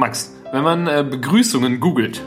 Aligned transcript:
Max, 0.00 0.34
wenn 0.50 0.64
man 0.64 0.86
äh, 0.86 1.04
Begrüßungen 1.08 1.78
googelt, 1.78 2.22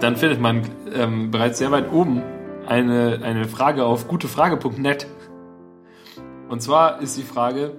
dann 0.00 0.16
findet 0.16 0.38
man 0.38 0.62
ähm, 0.94 1.30
bereits 1.30 1.58
sehr 1.58 1.70
weit 1.70 1.90
oben 1.90 2.22
eine, 2.66 3.20
eine 3.22 3.46
Frage 3.48 3.84
auf 3.84 4.06
gutefrage.net. 4.06 5.06
Und 6.50 6.60
zwar 6.60 7.00
ist 7.00 7.16
die 7.16 7.22
Frage 7.22 7.72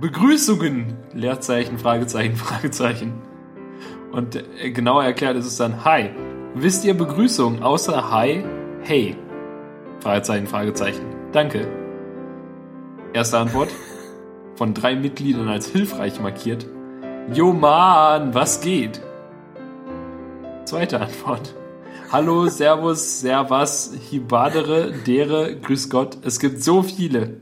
Begrüßungen, 0.00 0.98
Leerzeichen, 1.14 1.78
Fragezeichen, 1.78 2.36
Fragezeichen. 2.36 3.14
Und 4.12 4.36
äh, 4.36 4.70
genauer 4.70 5.04
erklärt 5.04 5.36
ist 5.36 5.46
es 5.46 5.56
dann 5.56 5.84
Hi. 5.84 6.10
Wisst 6.54 6.84
ihr 6.84 6.94
Begrüßungen 6.94 7.62
außer 7.62 8.10
Hi, 8.12 8.44
Hey? 8.82 9.16
Fragezeichen, 10.00 10.46
Fragezeichen. 10.46 11.06
Danke. 11.32 11.66
Erste 13.14 13.38
Antwort. 13.38 13.70
Von 14.56 14.74
drei 14.74 14.94
Mitgliedern 14.94 15.48
als 15.48 15.68
hilfreich 15.68 16.20
markiert. 16.20 16.66
Jo 17.32 17.54
Mann, 17.54 18.34
was 18.34 18.60
geht? 18.60 19.00
Zweite 20.66 21.00
Antwort. 21.00 21.54
Hallo, 22.12 22.48
Servus, 22.48 23.20
Servas, 23.20 23.94
Hibadere, 24.10 24.92
Dere, 24.92 25.56
Grüß 25.58 25.88
Gott. 25.88 26.18
Es 26.22 26.38
gibt 26.38 26.62
so 26.62 26.82
viele. 26.82 27.40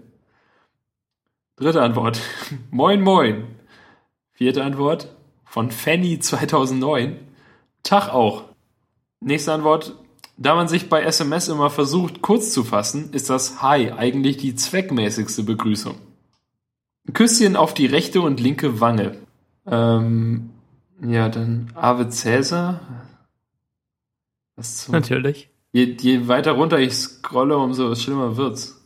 Dritte 1.57 1.83
Antwort. 1.83 2.21
Moin, 2.71 3.03
moin. 3.03 3.45
Vierte 4.31 4.63
Antwort. 4.63 5.09
Von 5.45 5.73
Fanny 5.73 6.21
2009. 6.21 7.19
Tag 7.83 8.09
auch. 8.09 8.45
Nächste 9.21 9.53
Antwort. 9.53 9.97
Da 10.37 10.55
man 10.55 10.69
sich 10.69 10.89
bei 10.89 11.03
SMS 11.03 11.49
immer 11.49 11.71
versucht, 11.71 12.23
kurz 12.23 12.53
zu 12.53 12.63
fassen, 12.63 13.13
ist 13.13 13.31
das 13.31 13.63
Hi 13.63 13.91
eigentlich 13.91 14.37
die 14.37 14.55
zweckmäßigste 14.55 15.43
Begrüßung. 15.43 15.97
Küsschen 17.13 17.57
auf 17.57 17.75
die 17.75 17.87
rechte 17.87 18.21
und 18.21 18.39
linke 18.39 18.81
Wange. 18.81 19.19
Ähm, 19.67 20.51
ja, 21.03 21.29
dann 21.29 21.71
Ave 21.75 22.09
Cäsar. 22.09 22.81
Was 24.57 24.85
zum 24.85 24.93
Natürlich. 24.93 25.51
Je, 25.73 25.97
je 25.99 26.29
weiter 26.29 26.53
runter 26.53 26.79
ich 26.79 26.95
scrolle, 26.95 27.57
umso 27.57 27.95
schlimmer 27.95 28.37
wird's. 28.37 28.79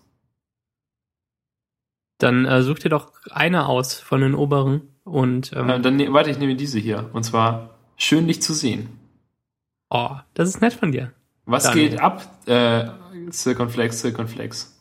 Dann 2.18 2.46
äh, 2.46 2.62
such 2.62 2.78
dir 2.78 2.88
doch 2.88 3.12
eine 3.30 3.66
aus 3.66 3.94
von 3.94 4.20
den 4.20 4.34
oberen 4.34 4.82
und 5.04 5.52
ähm, 5.54 5.68
äh, 5.68 5.80
dann 5.80 5.96
ne, 5.96 6.12
warte, 6.12 6.30
ich 6.30 6.38
nehme 6.38 6.56
diese 6.56 6.78
hier 6.78 7.10
und 7.12 7.24
zwar 7.24 7.76
schön 7.96 8.26
dich 8.26 8.40
zu 8.40 8.54
sehen. 8.54 8.88
Oh, 9.90 10.16
das 10.34 10.48
ist 10.48 10.60
nett 10.60 10.72
von 10.72 10.92
dir. 10.92 11.12
Was 11.44 11.64
Daniel. 11.64 11.90
geht 11.90 12.00
ab, 12.00 12.46
äh, 12.46 12.88
Circonflex, 13.30 14.00
Circonflex? 14.00 14.76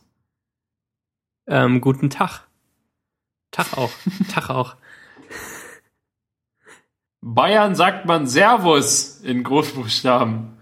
Ähm, 1.46 1.80
guten 1.80 2.10
Tag. 2.10 2.46
Tag 3.50 3.76
auch. 3.76 3.92
Tag 4.32 4.50
auch. 4.50 4.76
Bayern 7.34 7.74
sagt 7.74 8.06
man 8.06 8.26
Servus 8.26 9.20
in 9.20 9.42
Großbuchstaben. 9.42 10.56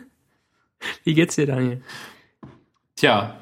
Wie 1.04 1.14
geht's 1.14 1.34
dir, 1.34 1.46
Daniel? 1.46 1.82
Tja. 2.96 3.36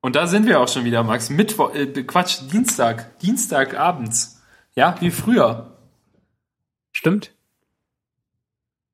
Und 0.00 0.16
da 0.16 0.26
sind 0.26 0.46
wir 0.46 0.60
auch 0.60 0.68
schon 0.68 0.84
wieder, 0.84 1.02
Max. 1.02 1.30
Mittwoch, 1.30 1.74
äh, 1.74 1.86
Quatsch, 2.04 2.40
Dienstag. 2.52 3.18
Dienstagabends. 3.20 4.42
Ja, 4.74 4.96
wie 5.00 5.10
früher. 5.10 5.76
Stimmt. 6.92 7.32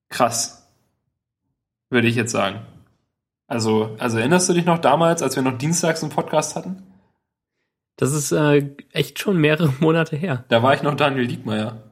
Krass 0.08 0.64
würde 1.94 2.08
ich 2.08 2.16
jetzt 2.16 2.32
sagen. 2.32 2.60
Also, 3.46 3.96
also 3.98 4.18
erinnerst 4.18 4.48
du 4.48 4.52
dich 4.52 4.66
noch 4.66 4.78
damals, 4.78 5.22
als 5.22 5.36
wir 5.36 5.42
noch 5.42 5.56
dienstags 5.56 6.02
einen 6.02 6.12
Podcast 6.12 6.56
hatten? 6.56 6.82
Das 7.96 8.12
ist 8.12 8.32
äh, 8.32 8.70
echt 8.92 9.18
schon 9.18 9.38
mehrere 9.38 9.72
Monate 9.80 10.16
her. 10.16 10.44
Da 10.48 10.62
war 10.62 10.74
ich 10.74 10.82
noch 10.82 10.96
Daniel 10.96 11.26
Diekmeyer. 11.26 11.82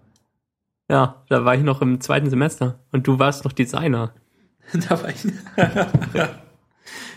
Ja, 0.92 1.24
da 1.30 1.46
war 1.46 1.54
ich 1.54 1.62
noch 1.62 1.80
im 1.80 2.02
zweiten 2.02 2.28
Semester 2.28 2.78
und 2.92 3.06
du 3.06 3.18
warst 3.18 3.46
noch 3.46 3.52
Designer. 3.52 4.12
da 4.74 5.02
war 5.02 5.08
ich. 5.08 5.24
ja, 5.56 6.28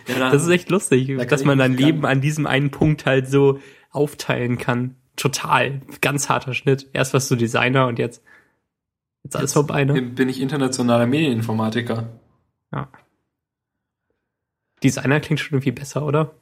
das 0.07 0.43
ist 0.43 0.47
echt 0.47 0.69
lustig, 0.69 1.13
da 1.17 1.25
dass 1.25 1.43
man 1.43 1.57
dein 1.57 1.75
Leben 1.75 2.05
an 2.05 2.21
diesem 2.21 2.47
einen 2.47 2.71
Punkt 2.71 3.05
halt 3.05 3.27
so 3.27 3.59
aufteilen 3.91 4.57
kann. 4.57 4.95
Total. 5.17 5.81
Ganz 5.99 6.29
harter 6.29 6.53
Schnitt. 6.53 6.89
Erst 6.93 7.13
warst 7.13 7.29
du 7.29 7.35
Designer 7.35 7.87
und 7.87 7.99
jetzt, 7.99 8.23
jetzt 9.25 9.35
alles 9.35 9.51
vorbei, 9.51 9.83
ne? 9.83 10.01
Bin 10.01 10.29
ich 10.29 10.39
internationaler 10.39 11.05
Medieninformatiker. 11.05 12.07
Ja. 12.71 12.87
Designer 14.81 15.19
klingt 15.19 15.41
schon 15.41 15.55
irgendwie 15.57 15.71
besser, 15.71 16.05
oder? 16.05 16.33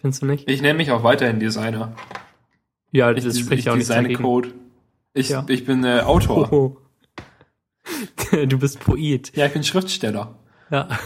Findest 0.00 0.22
du 0.22 0.26
nicht? 0.26 0.50
Ich 0.50 0.60
nenne 0.60 0.74
mich 0.74 0.90
auch 0.90 1.04
weiterhin 1.04 1.38
Designer. 1.38 1.94
Ja, 2.90 3.12
das 3.12 3.36
ich, 3.36 3.44
spricht 3.44 3.60
ich 3.60 3.70
auch 3.70 3.76
nicht 3.76 3.90
dagegen. 3.90 4.20
Code. 4.20 4.52
Ich, 5.14 5.30
ja. 5.30 5.46
ich 5.48 5.64
bin 5.64 5.84
äh, 5.84 6.00
Autor. 6.00 6.52
Oh. 6.52 6.76
Du 8.46 8.58
bist 8.58 8.80
Poet. 8.80 9.30
Ja, 9.36 9.46
ich 9.46 9.52
bin 9.52 9.62
Schriftsteller. 9.64 10.38
Ja. 10.70 10.88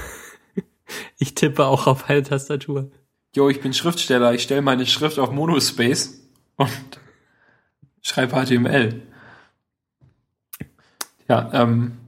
Ich 1.19 1.35
tippe 1.35 1.67
auch 1.67 1.87
auf 1.87 2.09
eine 2.09 2.23
Tastatur. 2.23 2.91
Jo, 3.37 3.51
ich 3.51 3.61
bin 3.61 3.75
Schriftsteller. 3.75 4.33
Ich 4.33 4.43
stelle 4.43 4.63
meine 4.63 4.87
Schrift 4.87 5.19
auf 5.19 5.31
Monospace 5.31 6.23
und 6.57 6.71
schreibe 8.01 8.35
HTML. 8.35 9.03
Ja, 11.29 11.51
ähm, 11.53 11.99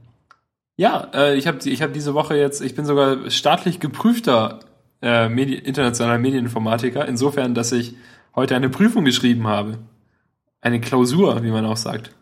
ja, 0.77 1.11
äh, 1.13 1.35
ich 1.35 1.45
habe 1.45 1.59
ich 1.69 1.83
hab 1.83 1.93
diese 1.93 2.15
Woche 2.15 2.35
jetzt, 2.35 2.61
ich 2.61 2.73
bin 2.73 2.85
sogar 2.85 3.29
staatlich 3.29 3.79
geprüfter 3.79 4.61
äh, 5.03 5.29
Medi 5.29 5.55
internationaler 5.55 6.17
Medieninformatiker, 6.17 7.07
insofern, 7.07 7.53
dass 7.53 7.71
ich 7.71 7.93
heute 8.35 8.55
eine 8.55 8.69
Prüfung 8.69 9.05
geschrieben 9.05 9.45
habe. 9.45 9.77
Eine 10.61 10.79
Klausur, 10.79 11.43
wie 11.43 11.51
man 11.51 11.65
auch 11.65 11.77
sagt. 11.77 12.15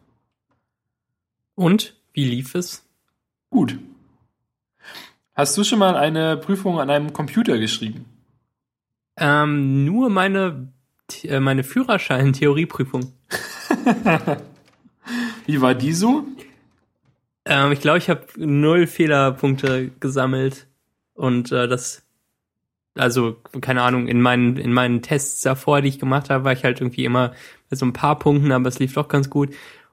Und? 1.55 1.95
Wie 2.13 2.23
lief 2.23 2.55
es? 2.55 2.85
Gut. 3.49 3.77
Hast 5.33 5.57
du 5.57 5.63
schon 5.63 5.79
mal 5.79 5.95
eine 5.95 6.37
Prüfung 6.37 6.79
an 6.79 6.89
einem 6.89 7.13
Computer 7.13 7.57
geschrieben? 7.57 8.05
Ähm, 9.17 9.83
nur 9.83 10.09
meine, 10.09 10.71
äh, 11.23 11.39
meine 11.39 11.63
Führerschein-Theorieprüfung. 11.63 13.13
wie 15.45 15.61
war 15.61 15.75
die 15.75 15.93
so? 15.93 16.25
Ähm, 17.45 17.73
ich 17.73 17.81
glaube, 17.81 17.97
ich 17.97 18.09
habe 18.09 18.25
null 18.37 18.87
Fehlerpunkte 18.87 19.91
gesammelt 19.99 20.67
und 21.13 21.51
äh, 21.51 21.67
das, 21.67 22.03
also 22.99 23.37
keine 23.61 23.81
Ahnung, 23.81 24.07
in 24.07 24.21
meinen 24.21 24.57
in 24.57 24.73
meinen 24.73 25.01
Tests 25.01 25.41
davor, 25.41 25.81
die 25.81 25.89
ich 25.89 25.99
gemacht 25.99 26.29
habe, 26.29 26.43
war 26.43 26.53
ich 26.53 26.63
halt 26.63 26.81
irgendwie 26.81 27.05
immer 27.05 27.33
bei 27.69 27.75
so 27.75 27.85
ein 27.85 27.93
paar 27.93 28.19
Punkten, 28.19 28.51
aber 28.51 28.67
es 28.67 28.79
lief 28.79 28.93
doch 28.93 29.07
ganz 29.07 29.29
gut. 29.29 29.49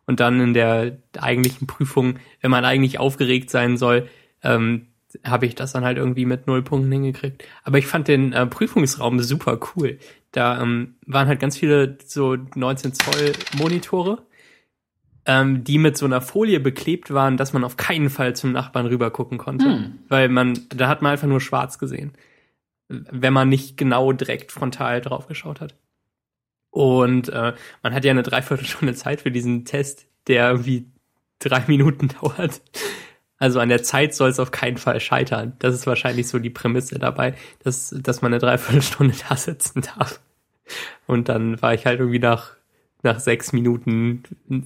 Und 0.06 0.21
dann 0.21 0.41
in 0.41 0.55
der 0.55 0.99
eigentlichen 1.19 1.67
Prüfung, 1.67 2.19
wenn 2.41 2.50
man 2.50 2.65
eigentlich 2.65 2.99
aufgeregt 2.99 3.50
sein 3.50 3.77
soll, 3.77 4.09
ähm, 4.43 4.87
habe 5.25 5.47
ich 5.47 5.55
das 5.55 5.72
dann 5.72 5.84
halt 5.84 5.97
irgendwie 5.99 6.27
mit 6.27 6.47
null 6.47 6.62
Punkten 6.62 6.93
hingekriegt. 6.93 7.44
Aber 7.65 7.78
ich 7.78 7.87
fand 7.87 8.09
den 8.09 8.33
äh, 8.33 8.47
Prüfungsraum 8.47 9.21
super 9.21 9.59
cool. 9.75 9.99
Da 10.33 10.61
ähm, 10.61 10.97
waren 11.06 11.28
halt 11.28 11.41
ganz 11.41 11.56
viele 11.56 11.97
so 12.05 12.37
19 12.55 12.93
Zoll 12.93 13.33
Monitore 13.56 14.27
ähm, 15.27 15.65
die 15.65 15.78
mit 15.78 15.97
so 15.97 16.06
einer 16.06 16.21
Folie 16.21 16.61
beklebt 16.61 17.12
waren, 17.12 17.37
dass 17.37 17.53
man 17.53 17.65
auf 17.65 17.77
keinen 17.77 18.11
Fall 18.11 18.34
zum 18.37 18.53
Nachbarn 18.53 18.87
rüber 18.87 19.11
gucken 19.11 19.38
konnte. 19.38 19.67
Hm. 19.67 19.99
Weil 20.09 20.28
man, 20.28 20.59
da 20.69 20.88
hat 20.88 21.03
man 21.03 21.12
einfach 21.12 21.27
nur 21.27 21.41
schwarz 21.41 21.78
gesehen. 21.78 22.12
Wenn 22.88 23.32
man 23.32 23.48
nicht 23.48 23.76
genau 23.76 24.12
direkt 24.12 24.52
frontal 24.52 25.00
drauf 25.00 25.26
geschaut 25.26 25.60
hat. 25.60 25.74
Und 26.70 27.28
äh, 27.30 27.54
man 27.82 27.94
hat 27.94 28.04
ja 28.04 28.10
eine 28.10 28.22
Dreiviertelstunde 28.22 28.94
Zeit 28.94 29.22
für 29.22 29.30
diesen 29.30 29.64
Test, 29.64 30.06
der 30.26 30.50
irgendwie 30.50 30.86
drei 31.38 31.64
Minuten 31.66 32.08
dauert. 32.20 32.60
Also 33.38 33.60
an 33.60 33.69
der 33.69 33.82
Zeit 33.82 34.14
soll 34.14 34.30
es 34.30 34.41
auf 34.41 34.50
keinen 34.50 34.78
Fall 34.78 35.00
scheitern. 35.00 35.54
Das 35.58 35.75
ist 35.75 35.86
wahrscheinlich 35.86 36.28
so 36.28 36.38
die 36.38 36.50
Prämisse 36.50 36.98
dabei, 36.98 37.34
dass, 37.64 37.94
dass 37.98 38.22
man 38.22 38.32
eine 38.32 38.41
Dreiviertelstunde 38.41 39.14
da 39.28 39.36
sitzen 39.36 39.82
darf. 39.82 40.20
Und 41.06 41.28
dann 41.28 41.60
war 41.62 41.75
ich 41.75 41.86
halt 41.86 42.00
irgendwie 42.00 42.19
nach 42.19 42.56
nach 43.06 43.20
sechs 43.20 43.52
Minuten 43.52 44.22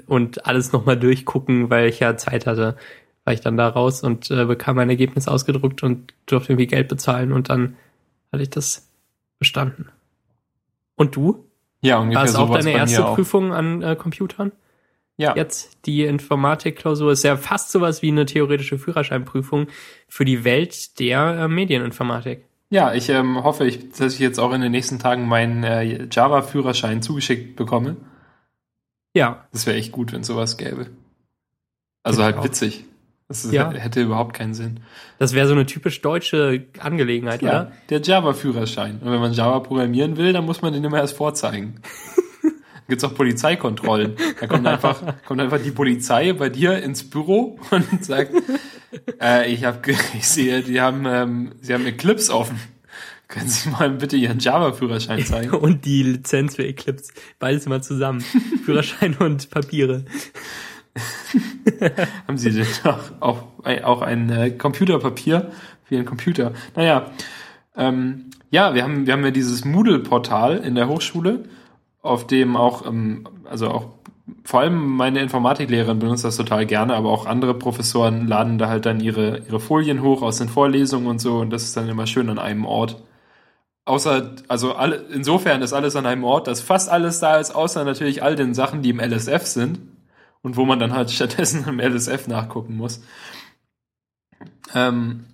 und 0.06 0.46
alles 0.46 0.72
nochmal 0.72 0.98
durchgucken, 0.98 1.70
weil 1.70 1.88
ich 1.88 2.00
ja 2.00 2.16
Zeit 2.16 2.46
hatte, 2.46 2.76
war 3.24 3.34
ich 3.34 3.40
dann 3.40 3.56
da 3.56 3.68
raus 3.68 4.02
und 4.02 4.30
äh, 4.30 4.44
bekam 4.46 4.76
mein 4.76 4.90
Ergebnis 4.90 5.28
ausgedruckt 5.28 5.84
und 5.84 6.14
durfte 6.26 6.52
irgendwie 6.52 6.66
Geld 6.66 6.88
bezahlen 6.88 7.32
und 7.32 7.50
dann 7.50 7.76
hatte 8.32 8.42
ich 8.42 8.50
das 8.50 8.88
bestanden. 9.38 9.90
Und 10.96 11.16
du? 11.16 11.44
Ja, 11.82 11.98
ungefähr 11.98 12.20
War 12.20 12.28
es 12.28 12.34
auch 12.34 12.52
deine 12.52 12.72
erste 12.72 13.02
Prüfung 13.02 13.52
an 13.52 13.82
äh, 13.82 13.96
Computern? 13.96 14.52
Ja. 15.16 15.34
Jetzt 15.36 15.86
die 15.86 16.04
Informatikklausur 16.04 17.12
ist 17.12 17.24
ja 17.24 17.36
fast 17.36 17.70
sowas 17.70 18.00
wie 18.02 18.08
eine 18.08 18.24
theoretische 18.26 18.78
Führerscheinprüfung 18.78 19.66
für 20.08 20.24
die 20.24 20.44
Welt 20.44 20.98
der 20.98 21.40
äh, 21.40 21.48
Medieninformatik. 21.48 22.46
Ja, 22.70 22.94
ich 22.94 23.08
ähm, 23.08 23.42
hoffe, 23.42 23.66
ich, 23.66 23.90
dass 23.90 24.14
ich 24.14 24.20
jetzt 24.20 24.38
auch 24.38 24.52
in 24.52 24.60
den 24.60 24.72
nächsten 24.72 24.98
Tagen 24.98 25.26
meinen 25.26 25.64
äh, 25.64 26.06
Java-Führerschein 26.10 27.02
zugeschickt 27.02 27.56
bekomme. 27.56 27.96
Ja. 29.12 29.46
Das 29.52 29.66
wäre 29.66 29.76
echt 29.76 29.92
gut, 29.92 30.12
wenn 30.12 30.22
sowas 30.22 30.56
gäbe. 30.56 30.86
Also 32.02 32.22
halt 32.22 32.38
auch. 32.38 32.44
witzig. 32.44 32.84
Das 33.30 33.44
ist, 33.44 33.52
ja. 33.52 33.70
hätte 33.70 34.02
überhaupt 34.02 34.34
keinen 34.34 34.54
Sinn. 34.54 34.80
Das 35.20 35.34
wäre 35.34 35.46
so 35.46 35.52
eine 35.52 35.64
typisch 35.64 36.02
deutsche 36.02 36.64
Angelegenheit, 36.80 37.42
ja, 37.42 37.48
oder? 37.48 37.72
Der 37.88 38.02
Java-Führerschein. 38.02 38.98
Und 39.00 39.08
wenn 39.08 39.20
man 39.20 39.32
Java 39.32 39.60
programmieren 39.60 40.16
will, 40.16 40.32
dann 40.32 40.44
muss 40.44 40.62
man 40.62 40.72
den 40.72 40.82
immer 40.82 40.98
erst 40.98 41.16
vorzeigen. 41.16 41.76
gibt's 42.88 43.04
auch 43.04 43.14
Polizeikontrollen. 43.14 44.16
Da 44.40 44.48
kommt 44.48 44.66
einfach, 44.66 45.00
kommt 45.24 45.40
einfach 45.40 45.62
die 45.62 45.70
Polizei 45.70 46.32
bei 46.32 46.48
dir 46.48 46.82
ins 46.82 47.08
Büro 47.08 47.60
und 47.70 48.04
sagt, 48.04 48.32
äh, 49.22 49.48
ich 49.48 49.62
habe, 49.62 49.78
ich 50.18 50.26
sehe, 50.26 50.62
die 50.62 50.80
haben, 50.80 51.04
ähm, 51.06 51.52
sie 51.60 51.72
haben 51.72 51.86
Eclipse 51.86 52.34
offen. 52.34 52.58
Können 53.28 53.46
Sie 53.46 53.68
mal 53.68 53.90
bitte 53.90 54.16
Ihren 54.16 54.40
Java-Führerschein 54.40 55.24
zeigen? 55.24 55.50
und 55.54 55.84
die 55.84 56.02
Lizenz 56.02 56.56
für 56.56 56.66
Eclipse. 56.66 57.12
Beides 57.38 57.66
mal 57.66 57.80
zusammen. 57.80 58.22
Führerschein 58.64 59.14
und 59.20 59.50
Papiere. 59.50 60.04
haben 62.26 62.38
Sie 62.38 62.50
denn 62.50 62.66
auch, 62.84 62.98
auch, 63.20 63.42
auch 63.84 64.02
ein 64.02 64.30
äh, 64.30 64.50
Computerpapier 64.50 65.50
für 65.84 65.94
Ihren 65.94 66.06
Computer? 66.06 66.52
Naja, 66.76 67.10
ähm, 67.76 68.30
ja, 68.50 68.74
wir 68.74 68.82
haben, 68.82 69.06
wir 69.06 69.12
haben 69.12 69.24
ja 69.24 69.30
dieses 69.30 69.64
Moodle-Portal 69.64 70.58
in 70.58 70.74
der 70.74 70.88
Hochschule, 70.88 71.44
auf 72.02 72.26
dem 72.26 72.56
auch, 72.56 72.86
ähm, 72.86 73.28
also 73.44 73.68
auch 73.68 73.86
vor 74.44 74.60
allem 74.60 74.96
meine 74.96 75.20
Informatiklehrerin 75.20 75.98
benutzt 75.98 76.24
das 76.24 76.36
total 76.36 76.66
gerne, 76.66 76.94
aber 76.94 77.10
auch 77.10 77.26
andere 77.26 77.54
Professoren 77.54 78.26
laden 78.26 78.58
da 78.58 78.68
halt 78.68 78.86
dann 78.86 79.00
ihre, 79.00 79.38
ihre 79.38 79.60
Folien 79.60 80.02
hoch 80.02 80.22
aus 80.22 80.38
den 80.38 80.48
Vorlesungen 80.48 81.06
und 81.06 81.20
so 81.20 81.38
und 81.38 81.50
das 81.50 81.64
ist 81.64 81.76
dann 81.76 81.88
immer 81.88 82.06
schön 82.06 82.28
an 82.28 82.38
einem 82.38 82.64
Ort. 82.64 83.02
Außer, 83.84 84.36
also 84.46 84.74
alle, 84.74 84.96
insofern 85.12 85.62
ist 85.62 85.72
alles 85.72 85.96
an 85.96 86.06
einem 86.06 86.22
Ort, 86.22 86.46
dass 86.46 86.60
fast 86.60 86.88
alles 86.88 87.18
da 87.18 87.38
ist, 87.38 87.50
außer 87.52 87.84
natürlich 87.84 88.22
all 88.22 88.36
den 88.36 88.54
Sachen, 88.54 88.82
die 88.82 88.90
im 88.90 89.00
LSF 89.00 89.46
sind 89.46 89.80
und 90.42 90.56
wo 90.56 90.64
man 90.64 90.78
dann 90.78 90.92
halt 90.92 91.10
stattdessen 91.10 91.66
im 91.68 91.80
LSF 91.80 92.28
nachgucken 92.28 92.76
muss. 92.76 93.02
Ähm, 94.74 95.24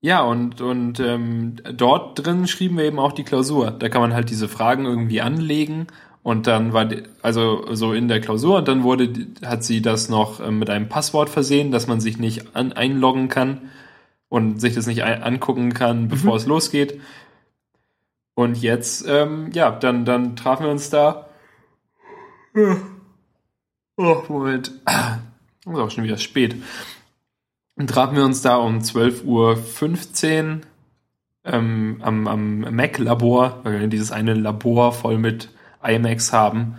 ja, 0.00 0.22
und, 0.22 0.60
und 0.60 1.00
ähm, 1.00 1.56
dort 1.74 2.24
drin 2.24 2.46
schrieben 2.46 2.76
wir 2.76 2.84
eben 2.84 2.98
auch 2.98 3.12
die 3.12 3.24
Klausur. 3.24 3.70
Da 3.70 3.88
kann 3.88 4.02
man 4.02 4.14
halt 4.14 4.30
diese 4.30 4.48
Fragen 4.48 4.84
irgendwie 4.84 5.20
anlegen 5.20 5.88
und 6.22 6.46
dann 6.46 6.72
war, 6.72 6.84
die, 6.84 7.02
also 7.22 7.64
so 7.74 7.92
in 7.92 8.08
der 8.08 8.20
Klausur 8.20 8.58
und 8.58 8.68
dann 8.68 8.82
wurde, 8.82 9.12
hat 9.44 9.64
sie 9.64 9.80
das 9.80 10.08
noch 10.08 10.40
äh, 10.40 10.50
mit 10.50 10.70
einem 10.70 10.88
Passwort 10.88 11.30
versehen, 11.30 11.70
dass 11.70 11.86
man 11.86 12.00
sich 12.00 12.18
nicht 12.18 12.54
an, 12.54 12.72
einloggen 12.72 13.28
kann 13.28 13.70
und 14.28 14.60
sich 14.60 14.74
das 14.74 14.86
nicht 14.86 15.02
ein, 15.02 15.22
angucken 15.22 15.72
kann, 15.72 16.08
bevor 16.08 16.32
mhm. 16.32 16.36
es 16.36 16.46
losgeht. 16.46 17.00
Und 18.34 18.60
jetzt, 18.60 19.06
ähm, 19.08 19.50
ja, 19.54 19.70
dann, 19.70 20.04
dann 20.04 20.36
trafen 20.36 20.64
wir 20.64 20.70
uns 20.70 20.90
da. 20.90 21.28
Oh, 23.96 24.22
Moment. 24.28 24.68
Ist 24.68 25.74
auch 25.74 25.90
schon 25.90 26.04
wieder 26.04 26.18
spät. 26.18 26.56
Dann 27.76 27.86
trafen 27.86 28.16
wir 28.16 28.24
uns 28.24 28.42
da 28.42 28.56
um 28.56 28.78
12.15 28.78 29.24
Uhr 29.24 30.60
ähm, 31.44 31.98
am, 32.02 32.28
am 32.28 32.60
Mac-Labor, 32.60 33.60
weil 33.62 33.80
wir 33.80 33.86
dieses 33.88 34.12
eine 34.12 34.34
Labor 34.34 34.92
voll 34.92 35.18
mit 35.18 35.50
iMacs 35.82 36.32
haben. 36.32 36.76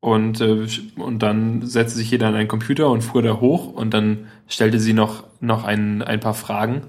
Und, 0.00 0.40
äh, 0.40 0.66
und 0.96 1.20
dann 1.20 1.66
setzte 1.66 1.98
sich 1.98 2.10
jeder 2.10 2.28
an 2.28 2.34
einen 2.34 2.48
Computer 2.48 2.90
und 2.90 3.02
fuhr 3.02 3.22
da 3.22 3.40
hoch 3.40 3.72
und 3.72 3.92
dann 3.92 4.28
stellte 4.46 4.78
sie 4.78 4.92
noch, 4.92 5.24
noch 5.40 5.64
ein, 5.64 6.02
ein 6.02 6.20
paar 6.20 6.34
Fragen. 6.34 6.82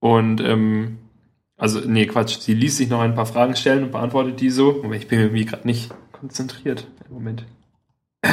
Und 0.00 0.40
ähm, 0.40 0.98
also, 1.58 1.80
nee, 1.80 2.06
Quatsch. 2.06 2.38
Sie 2.38 2.54
ließ 2.54 2.78
sich 2.78 2.88
noch 2.88 3.00
ein 3.00 3.14
paar 3.14 3.26
Fragen 3.26 3.56
stellen 3.56 3.84
und 3.84 3.92
beantwortet 3.92 4.40
die 4.40 4.48
so. 4.48 4.72
Moment, 4.82 5.02
ich 5.02 5.08
bin 5.08 5.20
irgendwie 5.20 5.44
gerade 5.44 5.66
nicht 5.66 5.92
konzentriert. 6.20 6.86
Moment. 7.08 7.44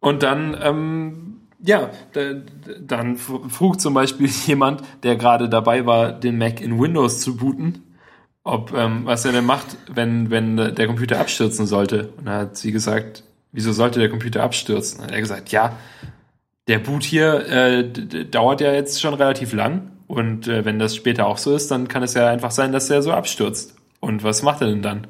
Und 0.00 0.22
dann, 0.22 0.56
ähm, 0.62 1.40
ja, 1.60 1.90
dann 2.80 3.16
frug 3.16 3.80
zum 3.80 3.94
Beispiel 3.94 4.28
jemand, 4.46 4.82
der 5.02 5.16
gerade 5.16 5.48
dabei 5.48 5.86
war, 5.86 6.12
den 6.12 6.38
Mac 6.38 6.60
in 6.60 6.78
Windows 6.78 7.20
zu 7.20 7.36
booten, 7.36 7.82
ob 8.42 8.72
ähm, 8.74 9.06
was 9.06 9.24
er 9.24 9.32
denn 9.32 9.46
macht, 9.46 9.76
wenn 9.88 10.30
wenn 10.30 10.56
der 10.56 10.86
Computer 10.86 11.20
abstürzen 11.20 11.66
sollte. 11.66 12.08
Und 12.18 12.26
da 12.26 12.40
hat 12.40 12.56
sie 12.56 12.72
gesagt, 12.72 13.24
wieso 13.52 13.72
sollte 13.72 13.98
der 13.98 14.10
Computer 14.10 14.42
abstürzen? 14.42 15.00
Und 15.00 15.08
er 15.10 15.16
hat 15.16 15.22
gesagt, 15.22 15.48
ja, 15.50 15.78
der 16.68 16.78
Boot 16.78 17.02
hier 17.02 17.46
äh, 17.46 17.90
dauert 18.26 18.60
ja 18.60 18.72
jetzt 18.72 19.00
schon 19.00 19.14
relativ 19.14 19.52
lang 19.52 19.90
und 20.06 20.48
äh, 20.48 20.64
wenn 20.64 20.78
das 20.78 20.94
später 20.94 21.26
auch 21.26 21.38
so 21.38 21.54
ist, 21.54 21.70
dann 21.70 21.88
kann 21.88 22.02
es 22.02 22.14
ja 22.14 22.28
einfach 22.28 22.50
sein, 22.50 22.72
dass 22.72 22.88
der 22.88 23.02
so 23.02 23.12
abstürzt. 23.12 23.74
Und 24.00 24.22
was 24.22 24.42
macht 24.42 24.60
er 24.60 24.68
denn 24.68 24.82
dann? 24.82 25.06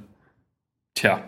Tja. 0.94 1.24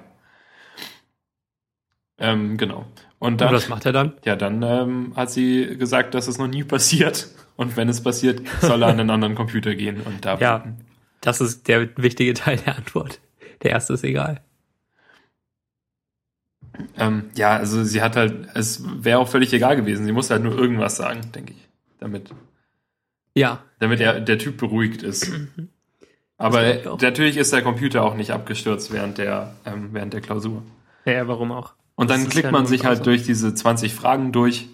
Ähm, 2.19 2.57
genau. 2.57 2.87
Und 3.19 3.41
dann. 3.41 3.49
Und 3.49 3.55
was 3.55 3.69
macht 3.69 3.87
er 3.87 3.93
dann? 3.93 4.15
Ja, 4.25 4.37
dann 4.37 4.63
ähm, 4.63 5.13
hat 5.17 5.31
sie 5.31 5.77
gesagt, 5.79 6.15
dass 6.15 6.29
es 6.29 6.39
noch 6.39 6.49
nie 6.49 6.65
passiert. 6.65 7.29
Und 7.57 7.77
wenn 7.77 7.89
es 7.89 8.03
passiert, 8.03 8.43
soll 8.61 8.83
er 8.83 8.89
an 8.89 9.01
einen 9.01 9.11
anderen 9.11 9.35
Computer 9.35 9.75
gehen 9.75 10.01
und 10.03 10.25
da. 10.25 10.39
Ja, 10.39 10.65
das 11.21 11.41
ist 11.41 11.69
der 11.69 11.97
wichtige 11.97 12.35
Teil 12.35 12.59
der 12.59 12.77
Antwort. 12.77 13.21
Der 13.63 13.71
erste 13.71 13.95
ist 13.95 14.05
egal. 14.05 14.43
Ähm, 16.99 17.31
ja, 17.35 17.57
also 17.57 17.85
sie 17.85 18.03
hat 18.03 18.17
halt, 18.17 18.49
es 18.55 18.83
wäre 19.03 19.19
auch 19.19 19.29
völlig 19.29 19.53
egal 19.53 19.77
gewesen. 19.77 20.05
Sie 20.05 20.13
musste 20.13 20.35
halt 20.35 20.43
nur 20.43 20.59
irgendwas 20.59 20.97
sagen, 20.97 21.33
denke 21.35 21.53
ich, 21.53 21.69
damit. 21.99 22.31
Ja. 23.35 23.63
Damit 23.79 24.01
er, 24.01 24.21
der 24.21 24.39
Typ 24.39 24.59
beruhigt 24.59 25.03
ist. 25.03 25.31
Aber 26.39 26.63
natürlich 27.01 27.39
ist 27.39 27.53
der 27.53 27.63
Computer 27.63 28.03
auch 28.03 28.15
nicht 28.15 28.31
abgestürzt 28.31 28.93
während 28.93 29.17
der, 29.17 29.55
ähm, 29.65 29.89
während 29.93 30.13
der 30.13 30.21
Klausur. 30.21 30.63
Ja, 31.07 31.27
warum 31.29 31.53
auch? 31.53 31.75
Und 31.97 32.11
dann 32.11 32.29
klickt 32.29 32.47
ja 32.47 32.53
man 32.53 32.67
sich 32.67 32.85
halt 32.85 33.05
durch 33.07 33.25
diese 33.25 33.55
20 33.55 33.95
Fragen 33.95 34.31
durch. 34.31 34.69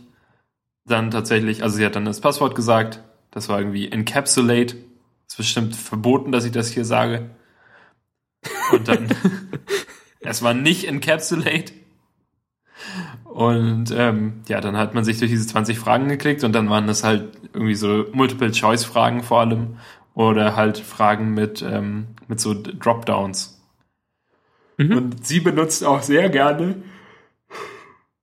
Dann 0.85 1.11
tatsächlich, 1.13 1.63
also 1.63 1.77
sie 1.77 1.87
hat 1.87 1.97
dann 1.97 2.05
das 2.05 2.21
Passwort 2.21 2.55
gesagt. 2.55 3.03
Das 3.31 3.49
war 3.49 3.59
irgendwie 3.59 3.91
encapsulate. 3.91 4.77
Ist 5.29 5.37
bestimmt 5.37 5.77
verboten, 5.77 6.33
dass 6.33 6.45
ich 6.45 6.53
das 6.53 6.69
hier 6.69 6.85
sage. 6.85 7.31
Und 8.73 8.89
dann, 8.89 9.09
es 10.21 10.43
war 10.43 10.53
nicht 10.53 10.89
encapsulate. 10.89 11.73
Und 13.25 13.93
ähm, 13.97 14.43
ja, 14.49 14.61
dann 14.61 14.77
hat 14.77 14.95
man 14.95 15.05
sich 15.05 15.19
durch 15.19 15.31
diese 15.31 15.47
20 15.47 15.79
Fragen 15.79 16.09
geklickt 16.09 16.45
und 16.45 16.53
dann 16.53 16.69
waren 16.69 16.87
das 16.87 17.05
halt 17.05 17.31
irgendwie 17.55 17.77
so 17.77 18.05
Multiple-Choice-Fragen 18.13 19.23
vor 19.23 19.41
allem 19.41 19.79
oder 20.15 20.57
halt 20.57 20.77
Fragen 20.77 21.33
mit, 21.33 21.63
ähm, 21.63 22.09
mit 22.29 22.41
so 22.41 22.53
Dropdowns. 22.53 23.63
Mhm. 24.77 24.97
Und 24.97 25.27
sie 25.27 25.41
benutzt 25.41 25.85
auch 25.85 26.03
sehr 26.03 26.29
gerne 26.29 26.83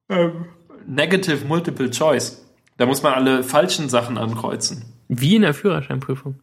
ähm, 0.09 0.45
Negative 0.85 1.45
Multiple 1.45 1.89
Choice. 1.91 2.45
Da 2.77 2.85
muss 2.85 3.03
man 3.03 3.13
alle 3.13 3.43
falschen 3.43 3.89
Sachen 3.89 4.17
ankreuzen. 4.17 4.85
Wie 5.07 5.35
in 5.35 5.41
der 5.41 5.53
Führerscheinprüfung. 5.53 6.39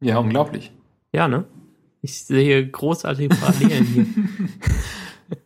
Ja, 0.00 0.18
unglaublich. 0.18 0.72
Ja, 1.12 1.28
ne? 1.28 1.44
Ich 2.00 2.24
sehe 2.24 2.68
großartige 2.68 3.34
Parallelen 3.34 3.84
hier. 3.84 4.06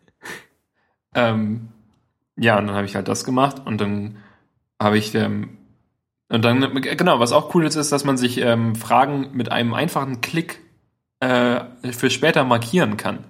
ähm, 1.14 1.68
ja, 2.36 2.58
und 2.58 2.66
dann 2.66 2.76
habe 2.76 2.86
ich 2.86 2.94
halt 2.96 3.08
das 3.08 3.24
gemacht 3.24 3.62
und 3.64 3.80
dann 3.80 4.16
habe 4.80 4.98
ich 4.98 5.14
ähm, 5.14 5.58
und 6.28 6.44
dann 6.44 6.80
genau, 6.82 7.20
was 7.20 7.32
auch 7.32 7.54
cool 7.54 7.64
ist, 7.66 7.76
ist, 7.76 7.92
dass 7.92 8.04
man 8.04 8.16
sich 8.16 8.38
ähm, 8.38 8.74
Fragen 8.74 9.30
mit 9.32 9.52
einem 9.52 9.74
einfachen 9.74 10.20
Klick 10.20 10.60
äh, 11.20 11.60
für 11.92 12.10
später 12.10 12.44
markieren 12.44 12.96
kann, 12.96 13.24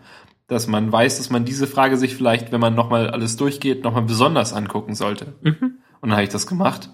dass 0.49 0.67
man 0.67 0.91
weiß, 0.91 1.19
dass 1.19 1.31
man 1.31 1.45
diese 1.45 1.67
Frage 1.67 1.97
sich 1.97 2.15
vielleicht, 2.15 2.53
wenn 2.53 2.61
man 2.61 2.75
nochmal 2.75 3.11
alles 3.11 3.37
durchgeht, 3.37 3.83
nochmal 3.85 4.03
besonders 4.03 4.53
angucken 4.53 4.95
sollte. 4.95 5.35
Mhm. 5.43 5.79
Und 6.01 6.11
dann 6.11 6.13
habe 6.13 6.23
ich 6.23 6.29
das 6.29 6.47
gemacht 6.47 6.91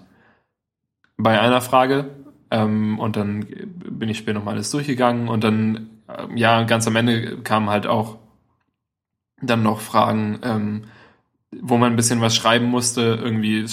bei 1.17 1.39
einer 1.39 1.61
Frage 1.61 2.09
ähm, 2.49 2.99
und 2.99 3.15
dann 3.15 3.45
bin 3.89 4.09
ich 4.09 4.17
später 4.17 4.39
nochmal 4.39 4.55
alles 4.55 4.71
durchgegangen 4.71 5.27
und 5.27 5.43
dann 5.43 5.89
äh, 6.07 6.27
ja 6.35 6.63
ganz 6.63 6.87
am 6.87 6.95
Ende 6.95 7.37
kamen 7.41 7.69
halt 7.69 7.85
auch 7.85 8.17
dann 9.41 9.61
noch 9.63 9.79
Fragen. 9.79 10.39
Ähm, 10.43 10.83
wo 11.61 11.77
man 11.77 11.93
ein 11.93 11.95
bisschen 11.95 12.21
was 12.21 12.35
schreiben 12.35 12.65
musste. 12.65 13.19
Irgendwie, 13.21 13.65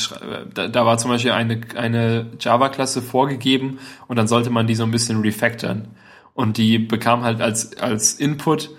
da, 0.55 0.69
da 0.69 0.87
war 0.87 0.99
zum 0.99 1.11
Beispiel 1.11 1.33
eine, 1.33 1.61
eine 1.77 2.33
Java-Klasse 2.39 3.03
vorgegeben 3.03 3.79
und 4.09 4.17
dann 4.17 4.29
sollte 4.29 4.51
man 4.51 4.67
die 4.67 4.75
so 4.75 4.85
ein 4.85 4.91
bisschen 4.91 5.21
refactoren. 5.21 5.89
Und 6.35 6.57
die 6.57 6.79
bekam 6.79 7.23
halt 7.23 7.41
als, 7.41 7.77
als 7.79 8.15
Input 8.15 8.71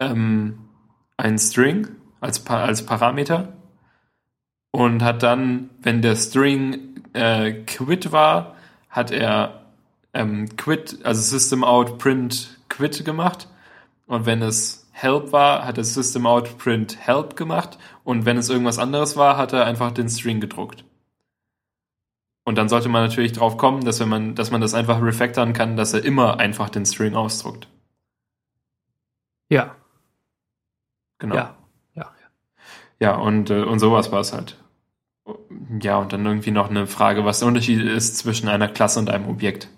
ähm, 0.00 0.58
ein 1.16 1.38
String 1.38 1.88
als, 2.20 2.46
als 2.46 2.84
Parameter 2.84 3.52
und 4.72 5.02
hat 5.02 5.22
dann, 5.22 5.70
wenn 5.82 6.02
der 6.02 6.16
String 6.16 7.04
äh, 7.12 7.52
quit 7.64 8.12
war, 8.12 8.56
hat 8.88 9.10
er 9.10 9.66
ähm, 10.12 10.56
quit, 10.56 10.98
also 11.04 11.20
System 11.20 11.64
out 11.64 11.98
print 11.98 12.58
quit 12.68 13.04
gemacht. 13.04 13.48
Und 14.06 14.26
wenn 14.26 14.42
es 14.42 14.88
help 14.92 15.32
war, 15.32 15.64
hat 15.64 15.78
er 15.78 15.84
System 15.84 16.26
out 16.26 16.58
print 16.58 16.96
help 16.98 17.36
gemacht 17.36 17.78
und 18.04 18.26
wenn 18.26 18.36
es 18.36 18.48
irgendwas 18.48 18.78
anderes 18.78 19.16
war, 19.16 19.36
hat 19.36 19.52
er 19.52 19.66
einfach 19.66 19.92
den 19.92 20.08
String 20.08 20.40
gedruckt. 20.40 20.84
Und 22.44 22.56
dann 22.58 22.68
sollte 22.68 22.88
man 22.88 23.04
natürlich 23.04 23.32
drauf 23.32 23.56
kommen, 23.56 23.84
dass 23.84 24.00
wenn 24.00 24.08
man, 24.08 24.34
dass 24.34 24.50
man 24.50 24.60
das 24.60 24.74
einfach 24.74 25.00
refactoren 25.00 25.52
kann, 25.52 25.76
dass 25.76 25.94
er 25.94 26.04
immer 26.04 26.40
einfach 26.40 26.70
den 26.70 26.84
String 26.84 27.14
ausdruckt. 27.14 27.68
Ja. 29.48 29.76
Genau. 31.20 31.36
Ja. 31.36 31.56
Ja, 31.94 32.10
ja 32.98 33.14
und, 33.14 33.50
äh, 33.50 33.62
und 33.62 33.78
sowas 33.78 34.10
war 34.10 34.20
es 34.20 34.32
halt. 34.32 34.56
Ja, 35.80 35.98
und 35.98 36.12
dann 36.12 36.26
irgendwie 36.26 36.50
noch 36.50 36.68
eine 36.68 36.88
Frage, 36.88 37.24
was 37.24 37.38
der 37.38 37.46
Unterschied 37.46 37.80
ist 37.80 38.16
zwischen 38.16 38.48
einer 38.48 38.66
Klasse 38.66 38.98
und 38.98 39.10
einem 39.10 39.28
Objekt. 39.28 39.68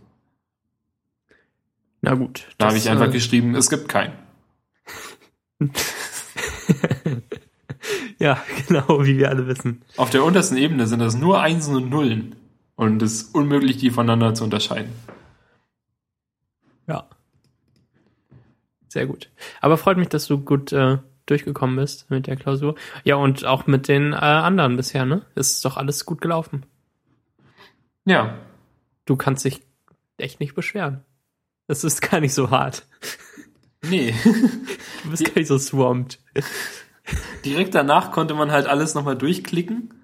Na 2.00 2.14
gut. 2.14 2.48
Da 2.56 2.68
habe 2.68 2.78
ich 2.78 2.88
einfach 2.88 3.08
äh, 3.08 3.12
geschrieben, 3.12 3.54
es 3.54 3.68
gibt 3.68 3.88
keinen. 3.88 4.14
ja, 8.18 8.42
genau, 8.66 9.04
wie 9.04 9.18
wir 9.18 9.28
alle 9.28 9.46
wissen. 9.46 9.82
Auf 9.96 10.10
der 10.10 10.24
untersten 10.24 10.56
Ebene 10.56 10.86
sind 10.86 11.00
das 11.00 11.14
nur 11.14 11.40
Einsen 11.40 11.76
und 11.76 11.90
Nullen. 11.90 12.36
Und 12.74 13.02
es 13.02 13.12
ist 13.14 13.34
unmöglich, 13.34 13.76
die 13.76 13.90
voneinander 13.90 14.34
zu 14.34 14.44
unterscheiden. 14.44 14.92
Ja. 16.86 17.06
Sehr 18.88 19.06
gut. 19.06 19.30
Aber 19.60 19.76
freut 19.76 19.98
mich, 19.98 20.08
dass 20.08 20.26
du 20.26 20.38
gut 20.38 20.72
äh, 20.72 20.98
durchgekommen 21.26 21.76
bist 21.76 22.10
mit 22.10 22.26
der 22.26 22.36
Klausur. 22.36 22.74
Ja, 23.04 23.16
und 23.16 23.44
auch 23.44 23.66
mit 23.66 23.88
den 23.88 24.12
äh, 24.12 24.16
anderen 24.16 24.76
bisher, 24.76 25.04
ne? 25.04 25.22
Ist 25.34 25.64
doch 25.64 25.76
alles 25.76 26.04
gut 26.04 26.20
gelaufen. 26.20 26.64
Ja. 28.04 28.38
Du 29.04 29.16
kannst 29.16 29.44
dich 29.44 29.62
echt 30.18 30.40
nicht 30.40 30.54
beschweren. 30.54 31.04
Das 31.66 31.84
ist 31.84 32.00
gar 32.02 32.20
nicht 32.20 32.34
so 32.34 32.50
hart. 32.50 32.86
Nee. 33.88 34.14
Du 35.04 35.10
bist 35.10 35.24
gar 35.24 35.34
nicht 35.36 35.48
so 35.48 35.58
swamped. 35.58 36.20
Direkt 37.44 37.74
danach 37.74 38.12
konnte 38.12 38.34
man 38.34 38.52
halt 38.52 38.66
alles 38.66 38.94
nochmal 38.94 39.16
durchklicken. 39.16 39.94